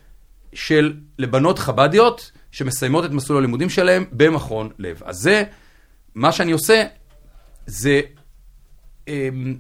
של 0.53 0.95
לבנות 1.19 1.59
חרדיות 1.59 2.31
שמסיימות 2.51 3.05
את 3.05 3.11
מסלול 3.11 3.39
הלימודים 3.39 3.69
שלהם 3.69 4.05
במכון 4.13 4.71
לב. 4.79 5.03
אז 5.05 5.17
זה 5.17 5.45
מה 6.15 6.33
שאני 6.33 6.53
עושה 6.53 6.85
זה 7.67 8.01
אמ, 9.09 9.57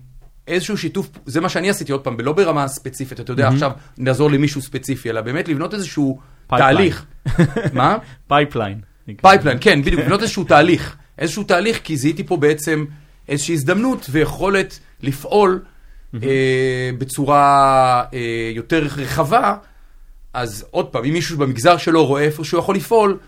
איזשהו 0.50 0.78
שיתוף, 0.78 1.08
זה 1.26 1.40
מה 1.40 1.48
שאני 1.48 1.70
עשיתי 1.70 1.92
עוד 1.92 2.00
פעם, 2.00 2.16
ולא 2.18 2.32
ברמה 2.32 2.68
ספציפית, 2.68 3.20
אתה 3.20 3.32
יודע, 3.32 3.48
mm-hmm. 3.48 3.52
עכשיו 3.52 3.72
נעזור 3.98 4.30
למישהו 4.30 4.62
ספציפי, 4.62 5.10
אלא 5.10 5.20
באמת 5.20 5.48
לבנות 5.48 5.74
איזשהו 5.74 6.18
Pipeline. 6.50 6.58
תהליך. 6.58 7.04
מה? 7.72 7.98
pipeline. 8.28 8.80
pipeline, 9.16 9.58
כן, 9.60 9.82
בדיוק, 9.82 10.00
לבנות 10.00 10.22
איזשהו 10.22 10.44
תהליך. 10.44 10.96
איזשהו 11.18 11.44
תהליך, 11.44 11.80
כי 11.84 11.96
זיהיתי 11.96 12.24
פה 12.24 12.36
בעצם 12.36 12.84
איזושהי 13.28 13.54
הזדמנות 13.54 14.06
ויכולת 14.10 14.78
לפעול 15.02 15.62
mm-hmm. 15.62 16.18
אה, 16.22 16.90
בצורה 16.98 18.04
אה, 18.14 18.50
יותר 18.54 18.88
רחבה. 18.96 19.54
אז 20.32 20.66
עוד 20.70 20.86
פעם, 20.86 21.04
אם 21.04 21.12
מישהו 21.12 21.38
במגזר 21.38 21.76
שלו 21.76 22.06
רואה 22.06 22.22
איפה 22.22 22.44
שהוא 22.44 22.58
יכול 22.58 22.76
לפעול, 22.76 23.18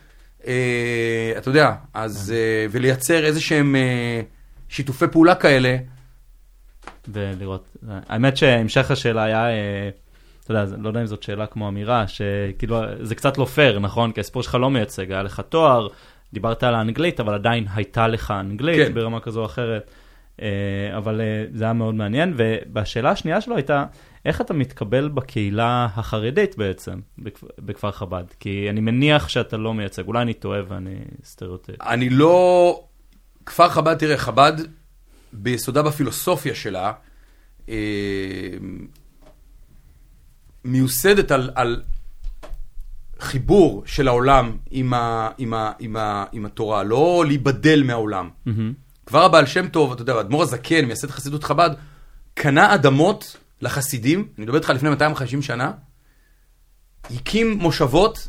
אה, 0.46 1.32
אתה 1.38 1.48
יודע, 1.48 1.72
אז, 1.94 2.34
אה, 2.36 2.66
ולייצר 2.70 3.24
איזה 3.24 3.40
שהם 3.40 3.76
אה, 3.76 4.20
שיתופי 4.68 5.06
פעולה 5.12 5.34
כאלה. 5.34 5.76
ולראות, 7.08 7.76
האמת 7.88 8.36
שהמשך 8.36 8.90
השאלה 8.90 9.24
היה, 9.24 9.46
אתה 10.44 10.52
יודע, 10.52 10.76
לא 10.78 10.88
יודע 10.88 11.00
אם 11.00 11.06
זאת 11.06 11.22
שאלה 11.22 11.46
כמו 11.46 11.68
אמירה, 11.68 12.04
שכאילו, 12.08 12.80
זה 13.00 13.14
קצת 13.14 13.38
לא 13.38 13.44
פייר, 13.44 13.78
נכון? 13.78 14.12
כי 14.12 14.20
הסיפור 14.20 14.42
שלך 14.42 14.54
לא 14.54 14.70
מייצג, 14.70 15.12
היה 15.12 15.22
לך 15.22 15.40
תואר, 15.48 15.88
דיברת 16.32 16.62
על 16.62 16.74
האנגלית, 16.74 17.20
אבל 17.20 17.34
עדיין 17.34 17.66
הייתה 17.74 18.08
לך 18.08 18.30
אנגלית 18.30 18.86
כן. 18.88 18.94
ברמה 18.94 19.20
כזו 19.20 19.40
או 19.40 19.46
אחרת. 19.46 19.90
אבל 20.96 21.20
זה 21.52 21.64
היה 21.64 21.72
מאוד 21.72 21.94
מעניין, 21.94 22.34
ובשאלה 22.36 23.10
השנייה 23.10 23.40
שלו 23.40 23.56
הייתה, 23.56 23.84
איך 24.24 24.40
אתה 24.40 24.54
מתקבל 24.54 25.08
בקהילה 25.08 25.88
החרדית 25.96 26.56
בעצם, 26.56 27.00
בכפר 27.58 27.90
חב"ד? 27.90 28.24
כי 28.40 28.70
אני 28.70 28.80
מניח 28.80 29.28
שאתה 29.28 29.56
לא 29.56 29.74
מייצג, 29.74 30.06
אולי 30.06 30.22
אני 30.22 30.34
טועה 30.34 30.60
ואני 30.68 30.96
סטריאוטיפ. 31.24 31.82
אני 31.82 32.08
לא... 32.08 32.84
כפר 33.46 33.68
חב"ד, 33.68 33.94
תראה, 33.94 34.16
חב"ד 34.16 34.52
ביסודה 35.32 35.82
בפילוסופיה 35.82 36.54
שלה, 36.54 36.92
אה, 37.68 37.74
מיוסדת 40.64 41.30
על, 41.30 41.50
על 41.54 41.82
חיבור 43.20 43.82
של 43.86 44.08
העולם 44.08 44.56
עם, 44.70 44.94
ה, 44.94 45.30
עם, 45.38 45.54
ה, 45.54 45.72
עם, 45.78 45.96
ה, 45.96 46.24
עם 46.32 46.46
התורה, 46.46 46.82
לא 46.82 47.24
להיבדל 47.26 47.82
מהעולם. 47.82 48.30
Mm-hmm. 48.46 48.50
כבר 49.06 49.24
הבעל 49.24 49.46
שם 49.46 49.68
טוב, 49.68 49.92
אתה 49.92 50.02
יודע, 50.02 50.14
האדמו"ר 50.14 50.42
הזקן, 50.42 50.84
מייסד 50.84 51.10
חסידות 51.10 51.44
חב"ד, 51.44 51.70
קנה 52.34 52.74
אדמות 52.74 53.36
לחסידים, 53.60 54.28
אני 54.38 54.44
מדבר 54.44 54.56
איתך 54.56 54.70
לפני 54.70 54.90
250 54.90 55.42
שנה, 55.42 55.72
הקים 57.10 57.52
מושבות 57.52 58.28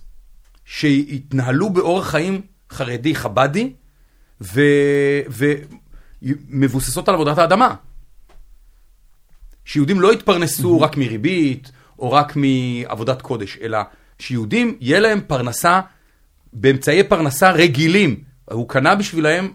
שהתנהלו 0.65 1.69
באורח 1.69 2.09
חיים 2.09 2.41
חרדי, 2.71 3.15
חבדי, 3.15 3.73
ו... 4.41 4.61
ומבוססות 6.23 7.09
על 7.09 7.15
עבודת 7.15 7.37
האדמה. 7.37 7.75
שיהודים 9.65 10.01
לא 10.01 10.13
יתפרנסו 10.13 10.81
רק 10.81 10.97
מריבית, 10.97 11.71
או 11.99 12.11
רק 12.11 12.33
מעבודת 12.35 13.21
קודש, 13.21 13.57
אלא 13.61 13.77
שיהודים, 14.19 14.77
יהיה 14.79 14.99
להם 14.99 15.21
פרנסה 15.27 15.81
באמצעי 16.53 17.03
פרנסה 17.03 17.51
רגילים. 17.51 18.23
הוא 18.45 18.69
קנה 18.69 18.95
בשבילם, 18.95 19.49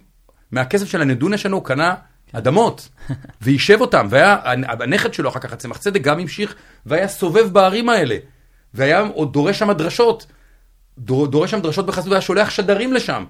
מהכסף 0.53 0.89
של 0.89 1.03
הנדוניה 1.03 1.39
שלנו, 1.39 1.57
הוא 1.57 1.65
קנה 1.65 1.95
אדמות, 2.33 2.89
ויישב 3.43 3.81
אותם, 3.81 4.07
והנכד 4.11 5.15
שלו 5.15 5.29
אחר 5.29 5.41
כך, 5.41 5.53
הצמח 5.53 5.77
צדק, 5.77 6.01
גם 6.01 6.19
המשיך, 6.19 6.55
והיה 6.87 7.09
סובב 7.09 7.53
בערים 7.53 7.89
האלה, 7.89 8.17
והיה 8.75 9.01
עוד 9.01 9.33
דורש 9.33 9.59
שם 9.59 9.73
דרשות, 9.73 10.27
דורש 10.99 11.51
שם 11.51 11.61
דרשות 11.61 11.87
בחסות, 11.87 12.09
והיה 12.09 12.21
שולח 12.21 12.51
שדרים 12.51 12.93
לשם, 12.93 13.25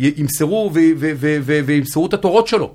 שימסרו 0.00 0.70
וימסרו 1.64 2.06
את 2.06 2.14
התורות 2.14 2.46
שלו. 2.46 2.74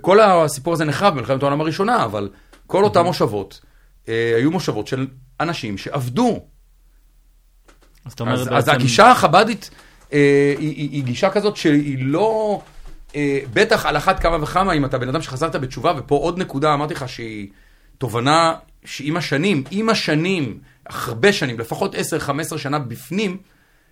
כל 0.00 0.20
הסיפור 0.20 0.72
הזה 0.72 0.84
נחרב 0.84 1.14
במלחמת 1.14 1.42
העולם 1.42 1.60
הראשונה, 1.60 2.04
אבל 2.04 2.28
כל 2.66 2.84
אותן 2.84 3.00
מושבות 3.00 3.60
אה, 4.08 4.32
היו 4.36 4.50
מושבות 4.50 4.86
של 4.86 5.06
אנשים 5.40 5.78
שעבדו. 5.78 6.40
אז 8.04 8.12
אז, 8.26 8.38
בעצם... 8.38 8.54
אז 8.54 8.68
הגישה 8.68 9.10
החב"דית 9.10 9.70
אה, 10.12 10.54
היא, 10.58 10.68
היא, 10.76 10.90
היא 10.90 11.04
גישה 11.04 11.30
כזאת 11.30 11.56
שהיא 11.56 11.98
לא, 12.00 12.60
אה, 13.14 13.40
בטח 13.52 13.86
על 13.86 13.96
אחת 13.96 14.20
כמה 14.20 14.42
וכמה, 14.42 14.72
אם 14.72 14.84
אתה 14.84 14.98
בן 14.98 15.08
אדם 15.08 15.22
שחזרת 15.22 15.56
בתשובה, 15.56 15.92
ופה 15.96 16.16
עוד 16.16 16.38
נקודה, 16.38 16.74
אמרתי 16.74 16.94
לך 16.94 17.08
שהיא 17.08 17.48
תובנה 17.98 18.54
שעם 18.84 19.16
השנים, 19.16 19.64
עם 19.70 19.88
השנים, 19.88 20.58
הרבה 20.86 21.32
שנים, 21.32 21.58
לפחות 21.58 21.94
10-15 21.94 22.58
שנה 22.58 22.78
בפנים, 22.78 23.36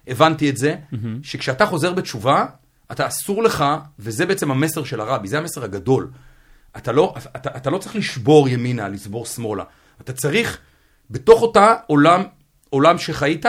הבנתי 0.06 0.51
את 0.51 0.56
זה, 0.56 0.74
שכשאתה 1.22 1.66
חוזר 1.66 1.93
בתשובה, 1.93 2.47
אתה 2.93 3.06
אסור 3.06 3.43
לך, 3.43 3.64
וזה 3.98 4.27
בעצם 4.27 4.51
המסר 4.51 4.85
של 4.85 5.01
הרבי, 5.01 5.28
זה 5.28 5.39
המסר 5.39 5.64
הגדול. 5.64 6.10
אתה 6.77 6.93
לא, 6.93 7.14
אתה, 7.36 7.51
אתה 7.56 7.70
לא 7.70 7.78
צריך 7.78 7.97
לשבור 7.97 8.48
ימינה, 8.48 8.89
לשבור 8.89 9.27
שמאלה. 9.27 9.64
אתה 10.01 10.12
צריך, 10.12 10.59
בתוך 11.10 11.43
אותה 11.43 11.74
עולם, 11.86 12.22
עולם 12.70 12.98
שחיית, 12.98 13.47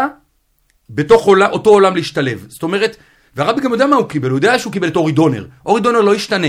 בתוך 0.89 1.25
עולם, 1.25 1.49
אותו 1.51 1.69
עולם 1.69 1.95
להשתלב. 1.95 2.45
זאת 2.49 2.63
אומרת, 2.63 2.97
והרבי 3.35 3.61
גם 3.61 3.71
יודע 3.71 3.87
מה 3.87 3.95
הוא 3.95 4.09
קיבל, 4.09 4.29
הוא 4.29 4.37
יודע 4.37 4.59
שהוא 4.59 4.73
קיבל 4.73 4.87
את 4.87 4.95
אורי 4.95 5.11
דונר. 5.11 5.47
אורי 5.65 5.81
דונר 5.81 6.01
לא 6.01 6.15
ישתנה. 6.15 6.47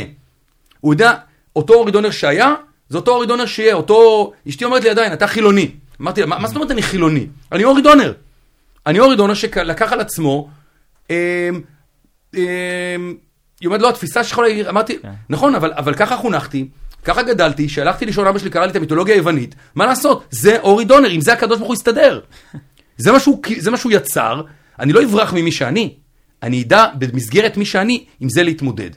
הוא 0.81 0.95
יודע, 0.95 1.15
אותו 1.57 1.75
אורי 1.75 1.93
דונר 1.93 2.11
שהיה, 2.11 2.55
זה 2.89 2.99
אותו 2.99 3.11
אורי 3.11 3.27
דונר 3.27 3.47
שיהיה, 3.47 3.75
אותו... 3.75 4.33
אשתי 4.49 4.65
אומרת 4.65 4.85
לי 4.85 4.91
עדיין, 4.91 5.13
אתה 5.13 5.27
חילוני. 5.27 5.71
אמרתי 6.01 6.21
לה, 6.21 6.27
מה, 6.27 6.39
מה 6.39 6.49
זאת 6.49 6.57
אומרת 6.57 6.71
אני 6.71 6.83
חילוני? 6.83 7.27
אני 7.53 7.65
אורי 7.65 7.83
דונר. 7.83 8.13
אני 8.87 9.01
אורי 9.01 9.17
דונר 9.17 9.35
שלקח 9.35 9.93
על 9.93 10.01
עצמו, 10.01 10.49
אמ, 11.11 11.15
אמ, 12.35 12.41
היא 13.61 13.67
אומרת, 13.67 13.83
לא, 13.83 13.89
התפיסה 13.89 14.25
שלך, 14.25 14.41
אמרתי, 14.69 14.99
כן. 15.03 15.11
נכון, 15.31 15.55
אבל, 15.55 15.95
ככה 15.95 16.17
חונכתי, 16.17 16.69
ככה 17.05 17.23
גדלתי, 17.23 17.69
שהלכתי 17.69 18.07
לישון, 18.07 18.27
אבא 18.27 18.39
שלי 18.39 18.51
קרא 18.51 18.65
לי 18.65 18.71
את 18.71 18.77
המיתולוגיה 18.77 19.15
היוונית, 19.15 19.55
מה 19.75 19.87
לעשות? 19.87 20.25
זה 20.31 20.61
אורי 20.61 20.85
דונר, 20.85 21.09
עם 21.09 21.21
זה 21.21 21.33
הקדוש 21.33 21.59
ברוך 21.59 21.69
הוא 21.69 21.75
יסתדר. 21.75 22.21
זה 22.97 23.13
מה 23.13 23.21
שהוא, 23.21 23.43
זה 23.59 23.71
מה 23.71 23.77
שהוא 23.77 23.93
יצר, 23.93 24.43
אני 24.79 24.93
לא 24.93 25.05
אברח 25.05 25.33
ממי 25.33 25.53
שאני, 25.53 25.95
אני 26.43 26.63
אדע 26.63 26.87
במסגרת 26.99 27.57
מי 27.57 27.65
שאני, 27.65 28.05
עם 28.21 28.29
זה 28.29 28.43
להתמודד. 28.43 28.91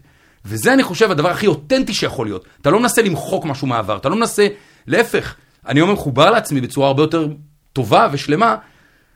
וזה 0.46 0.74
אני 0.74 0.84
חושב 0.84 1.12
הדבר 1.12 1.30
הכי 1.30 1.48
אותנטי 1.48 1.94
שיכול 1.94 2.28
להיות. 2.28 2.46
אתה 2.62 2.70
לא 2.70 2.80
מנסה 2.80 3.02
למחוק 3.02 3.46
משהו 3.46 3.68
מהעבר, 3.68 3.98
אתה 3.98 4.10
לא 4.10 4.16
מנסה, 4.16 4.48
להפך, 4.88 5.36
אני 5.68 5.82
אומר 5.82 5.94
מחובר 5.94 6.32
לעצמי 6.32 6.62
בצורה 6.62 6.88
הרבה 6.88 7.04
יותר 7.04 7.28
טובה 7.74 8.08
ושלמה, 8.12 8.56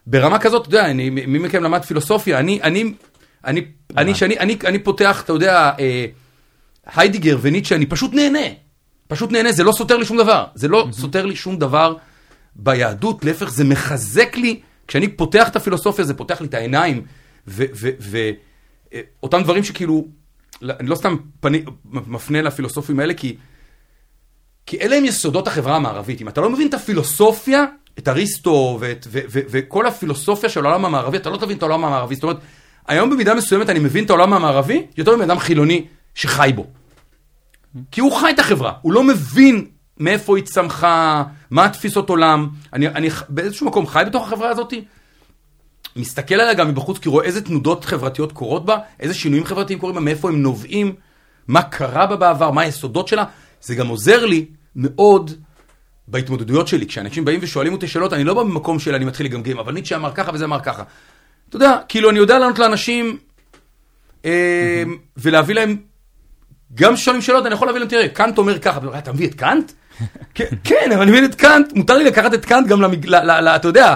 ברמה 0.08 0.40
כזאת, 0.40 0.68
אתה 0.68 0.70
יודע, 0.76 0.86
אני, 0.86 1.10
מי 1.10 1.40
מכם 1.40 1.64
למד 1.64 1.86
פילוסופיה, 1.86 2.40
אני, 2.40 2.62
אני, 2.62 2.94
אני, 3.46 3.66
אני, 3.98 4.16
שאני, 4.16 4.40
אני, 4.40 4.58
אני 4.66 4.80
פותח, 4.80 5.22
אתה 5.26 5.34
יודע, 5.34 5.72
אה, 5.80 6.06
היידיגר 6.96 7.38
וניטשה, 7.42 7.76
אני 7.76 7.86
פשוט 7.86 8.14
נהנה. 8.14 8.48
פשוט 9.08 9.32
נהנה, 9.32 9.52
זה 9.52 9.64
לא 9.64 9.72
סותר 9.72 9.98
לי 9.98 10.06
שום 10.06 10.18
דבר. 10.18 10.46
זה 10.56 10.68
לא 10.68 10.88
סותר 10.92 11.26
לי 11.26 11.36
שום 11.36 11.58
דבר 11.58 11.96
ביהדות, 12.56 13.26
להפך, 13.26 13.50
זה 13.50 13.64
מחזק 13.64 14.36
לי, 14.36 14.60
כשאני 14.88 15.08
פותח 15.08 15.50
את 15.50 15.56
הפילוסופיה, 15.56 16.06
זה 16.06 16.14
פותח 16.14 16.42
לי 16.42 16.48
את 16.48 16.54
העיניים, 16.54 17.06
ואותם 17.48 19.44
דברים 19.44 19.64
שכאילו, 19.64 20.08
אני 20.64 20.90
לא 20.90 20.96
סתם 20.96 21.16
פני, 21.40 21.64
מפנה 21.86 22.42
לפילוסופים 22.42 23.00
האלה, 23.00 23.14
כי, 23.14 23.38
כי 24.66 24.82
אלה 24.82 24.96
הם 24.96 25.06
יסודות 25.06 25.48
החברה 25.48 25.76
המערבית. 25.76 26.22
אם 26.22 26.28
אתה 26.28 26.42
לא 26.42 26.50
מבין 26.50 26.68
את 26.68 26.74
הפילוסופיה, 26.74 27.66
את 28.00 28.08
אריסטו 28.08 28.78
ואת, 28.80 29.08
ו, 29.10 29.20
ו, 29.30 29.40
וכל 29.50 29.88
הפילוסופיה 29.88 30.50
של 30.50 30.66
העולם 30.66 30.86
המערבי, 30.86 31.18
אתה 31.18 31.30
לא 31.30 31.38
תבין 31.38 31.58
את 31.58 31.64
העולם 31.64 31.86
המערבי. 31.86 32.16
זאת 32.16 32.24
אומרת, 32.24 32.38
היום 32.88 33.10
במידה 33.10 33.34
מסוימת 33.34 33.70
אני 33.70 33.80
מבין 33.80 34.06
את 34.06 34.10
העולם 34.10 34.34
המערבי 34.34 34.86
יותר 34.98 35.16
מבן 35.16 35.30
אדם 35.32 35.40
חילוני 35.40 35.86
שחי 36.16 36.52
בו. 36.56 36.66
כי 37.92 38.02
הוא 38.02 38.12
חי 38.12 38.30
את 38.30 38.40
החברה, 38.40 38.74
הוא 38.82 38.94
לא 38.94 39.04
מבין 39.04 39.66
מאיפה 39.98 40.38
היא 40.38 40.46
צמחה, 40.46 41.24
מה 41.52 41.66
התפיסות 41.66 42.10
עולם. 42.10 42.50
אני, 42.74 42.88
אני 42.88 43.10
באיזשהו 43.30 43.68
מקום 43.68 43.88
חי 43.88 44.04
בתוך 44.08 44.28
החברה 44.28 44.50
הזאת, 44.50 44.74
מסתכל 45.96 46.36
עליה 46.36 46.54
גם 46.54 46.68
מבחוץ, 46.68 46.98
כי 46.98 47.10
רואה 47.10 47.26
איזה 47.26 47.42
תנודות 47.42 47.86
חברתיות 47.86 48.32
קורות 48.32 48.66
בה, 48.66 48.78
איזה 49.00 49.14
שינויים 49.14 49.46
חברתיים 49.46 49.80
קורים 49.80 49.96
בה, 49.96 50.02
מאיפה 50.02 50.30
הם 50.30 50.42
נובעים, 50.42 50.96
מה 51.48 51.62
קרה 51.62 52.06
בה 52.06 52.16
בעבר, 52.16 52.52
מה 52.52 52.62
היסודות 52.62 53.08
שלה. 53.08 53.24
זה 53.62 53.76
גם 53.76 53.88
עוזר 53.88 54.26
לי 54.26 54.46
מאוד 54.76 55.32
בהתמודדויות 56.10 56.68
שלי. 56.68 56.86
כשאנשים 56.86 57.26
באים 57.26 57.40
ושואלים 57.44 57.74
אותי 57.74 57.88
שאלות, 57.88 58.14
אני 58.14 58.24
לא 58.24 58.34
בא 58.34 58.44
במקום 58.44 58.80
של 58.80 58.96
אני 58.96 59.06
מתחיל 59.06 59.26
לגמגם, 59.26 59.60
אבל 59.60 59.74
ניטשה 59.74 59.96
אמר 59.96 60.12
ככה 60.16 60.32
וזה 60.34 60.46
אמר 60.46 60.60
ככה. 60.60 60.84
אתה 61.50 61.56
יודע, 61.56 61.78
כאילו 61.90 62.10
אני 62.10 62.20
יודע 62.20 62.40
לענות 62.40 62.60
לאנשים 62.60 63.18
אה, 64.26 64.84
ולהביא 65.18 65.56
להם, 65.56 65.78
גם 66.76 66.96
כששואלים 66.96 67.22
שאלות, 67.22 67.46
אני 67.46 67.54
יכול 67.54 67.68
להביא 67.68 67.80
להם, 67.80 67.90
תראה, 67.90 68.08
קאנט 68.08 68.38
אומר 68.38 68.60
ככה, 68.60 68.80
ואומר, 68.82 68.98
אתה 68.98 69.14
מביא 69.14 69.28
את 69.28 69.34
קאנט? 69.34 69.72
כן, 70.36 70.46
כן, 70.64 70.92
אבל 70.94 71.02
אני 71.02 71.12
מבין 71.12 71.26
את 71.26 71.36
קאנט, 71.36 71.74
מותר 71.74 71.98
לי 71.98 72.04
לקחת 72.04 72.34
את 72.34 72.46
קאנט 72.46 72.68
גם, 72.68 72.82
אתה 73.56 73.68
יודע, 73.68 73.96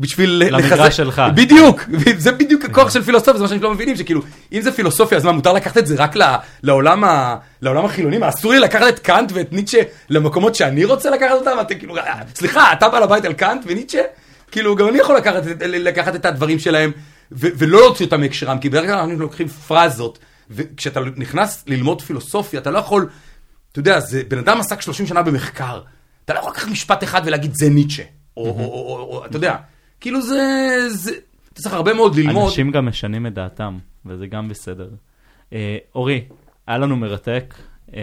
בשביל 0.00 0.30
למגרש 0.46 0.72
לחזק- 0.72 0.90
שלך. 0.90 1.22
בדיוק, 1.34 1.80
זה 2.18 2.32
בדיוק 2.32 2.64
הכוח 2.64 2.90
של 2.90 3.02
פילוסופיה, 3.02 3.34
זה 3.36 3.42
מה 3.42 3.48
שאנחנו 3.48 3.64
לא 3.68 3.74
מבינים, 3.74 3.96
שכאילו, 3.96 4.20
אם 4.52 4.60
זה 4.62 4.72
פילוסופיה, 4.72 5.18
אז 5.18 5.24
מה, 5.24 5.32
מותר 5.32 5.52
לקחת 5.52 5.78
את 5.78 5.86
זה 5.86 5.94
רק 5.98 6.14
לעולם 6.62 7.04
ה- 7.04 7.36
לעולם 7.62 7.84
החילוני? 7.84 8.18
מה, 8.18 8.28
אסור 8.28 8.52
לי 8.52 8.58
לקחת 8.60 8.88
את 8.88 8.98
קאנט 8.98 9.32
ואת 9.34 9.52
ניטשה 9.52 9.78
למקומות 10.10 10.54
שאני 10.54 10.84
רוצה 10.84 11.10
לקחת 11.10 11.32
אותם? 11.32 11.56
אתם 11.60 11.78
כאילו, 11.78 11.96
אה, 11.96 12.02
סליחה, 12.34 12.72
אתה 12.72 12.88
בעל 12.88 13.02
הבית 13.02 13.24
על 13.24 13.32
קאנט 13.32 13.62
וניטשה? 13.66 14.00
כאילו, 14.50 14.76
גם 14.76 14.88
אני 14.88 14.98
יכול 14.98 15.16
לקחת 15.16 15.46
את- 15.50 15.62
לקחת 15.62 16.14
את 16.14 16.24
הדברים 16.24 16.58
שלהם, 16.58 16.92
ו- 17.32 17.48
ולא 17.58 17.80
להוציא 17.80 18.04
אותם 18.06 18.20
מהקשרם, 18.20 18.58
כי 18.58 18.68
בדרך 18.68 18.84
כלל 18.86 18.94
אנחנו 18.98 19.18
לוקחים 19.18 19.48
פרזות, 19.48 20.18
וכשאתה 20.50 21.00
נכנס 21.16 21.64
ללמוד 21.66 22.02
פילוסופיה, 22.02 22.60
אתה 22.60 22.70
לא 22.70 22.78
יכול, 22.78 23.08
אתה 23.72 23.78
יודע, 23.78 24.00
זה, 24.00 24.22
בן 24.28 24.38
אדם 24.38 24.60
עסק 24.60 24.80
30 24.80 25.06
שנה 25.06 25.22
במחקר, 25.22 25.80
אתה 26.24 26.34
לא 26.34 26.38
יכול 26.38 26.50
לקחת 26.52 26.68
משפט 26.68 27.04
אחד 27.04 27.22
ולהגיד 27.24 27.54
זה 27.54 27.68
ניטשה, 27.70 28.02
או, 28.36 28.42
או, 28.44 28.50
או, 28.50 28.64
או, 28.64 29.16
או 29.18 29.24
אתה 29.26 29.36
יודע, 29.36 29.54
כאילו 30.00 30.22
זה, 30.22 30.76
זה, 30.88 31.10
אתה 31.52 31.62
צריך 31.62 31.74
הרבה 31.74 31.94
מאוד 31.94 32.14
ללמוד. 32.16 32.44
אנשים 32.44 32.70
גם 32.70 32.86
משנים 32.86 33.26
את 33.26 33.34
דעתם, 33.34 33.78
וזה 34.06 34.26
גם 34.26 34.48
בסדר. 34.48 34.88
אה, 35.52 35.78
אורי, 35.94 36.24
היה 36.66 36.78
לנו 36.78 36.96
מרתק. 36.96 37.54
אה, 37.94 38.00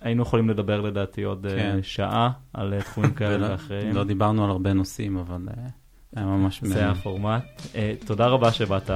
היינו 0.00 0.22
יכולים 0.22 0.50
לדבר 0.50 0.80
לדעתי 0.80 1.22
עוד 1.22 1.46
אה, 1.46 1.56
כן. 1.56 1.78
שעה 1.82 2.30
על 2.52 2.74
אה, 2.74 2.80
תחומים 2.82 3.14
כאלה 3.14 3.50
ואחרים. 3.50 3.94
לא 3.94 4.04
דיברנו 4.04 4.44
על 4.44 4.50
הרבה 4.50 4.72
נושאים, 4.72 5.16
אבל 5.16 5.48
אה, 5.48 5.62
היה 6.16 6.26
ממש... 6.26 6.60
זה 6.64 6.88
הפורמט. 6.88 7.44
אה, 7.74 7.92
תודה 8.06 8.26
רבה 8.26 8.52
שבאת. 8.52 8.90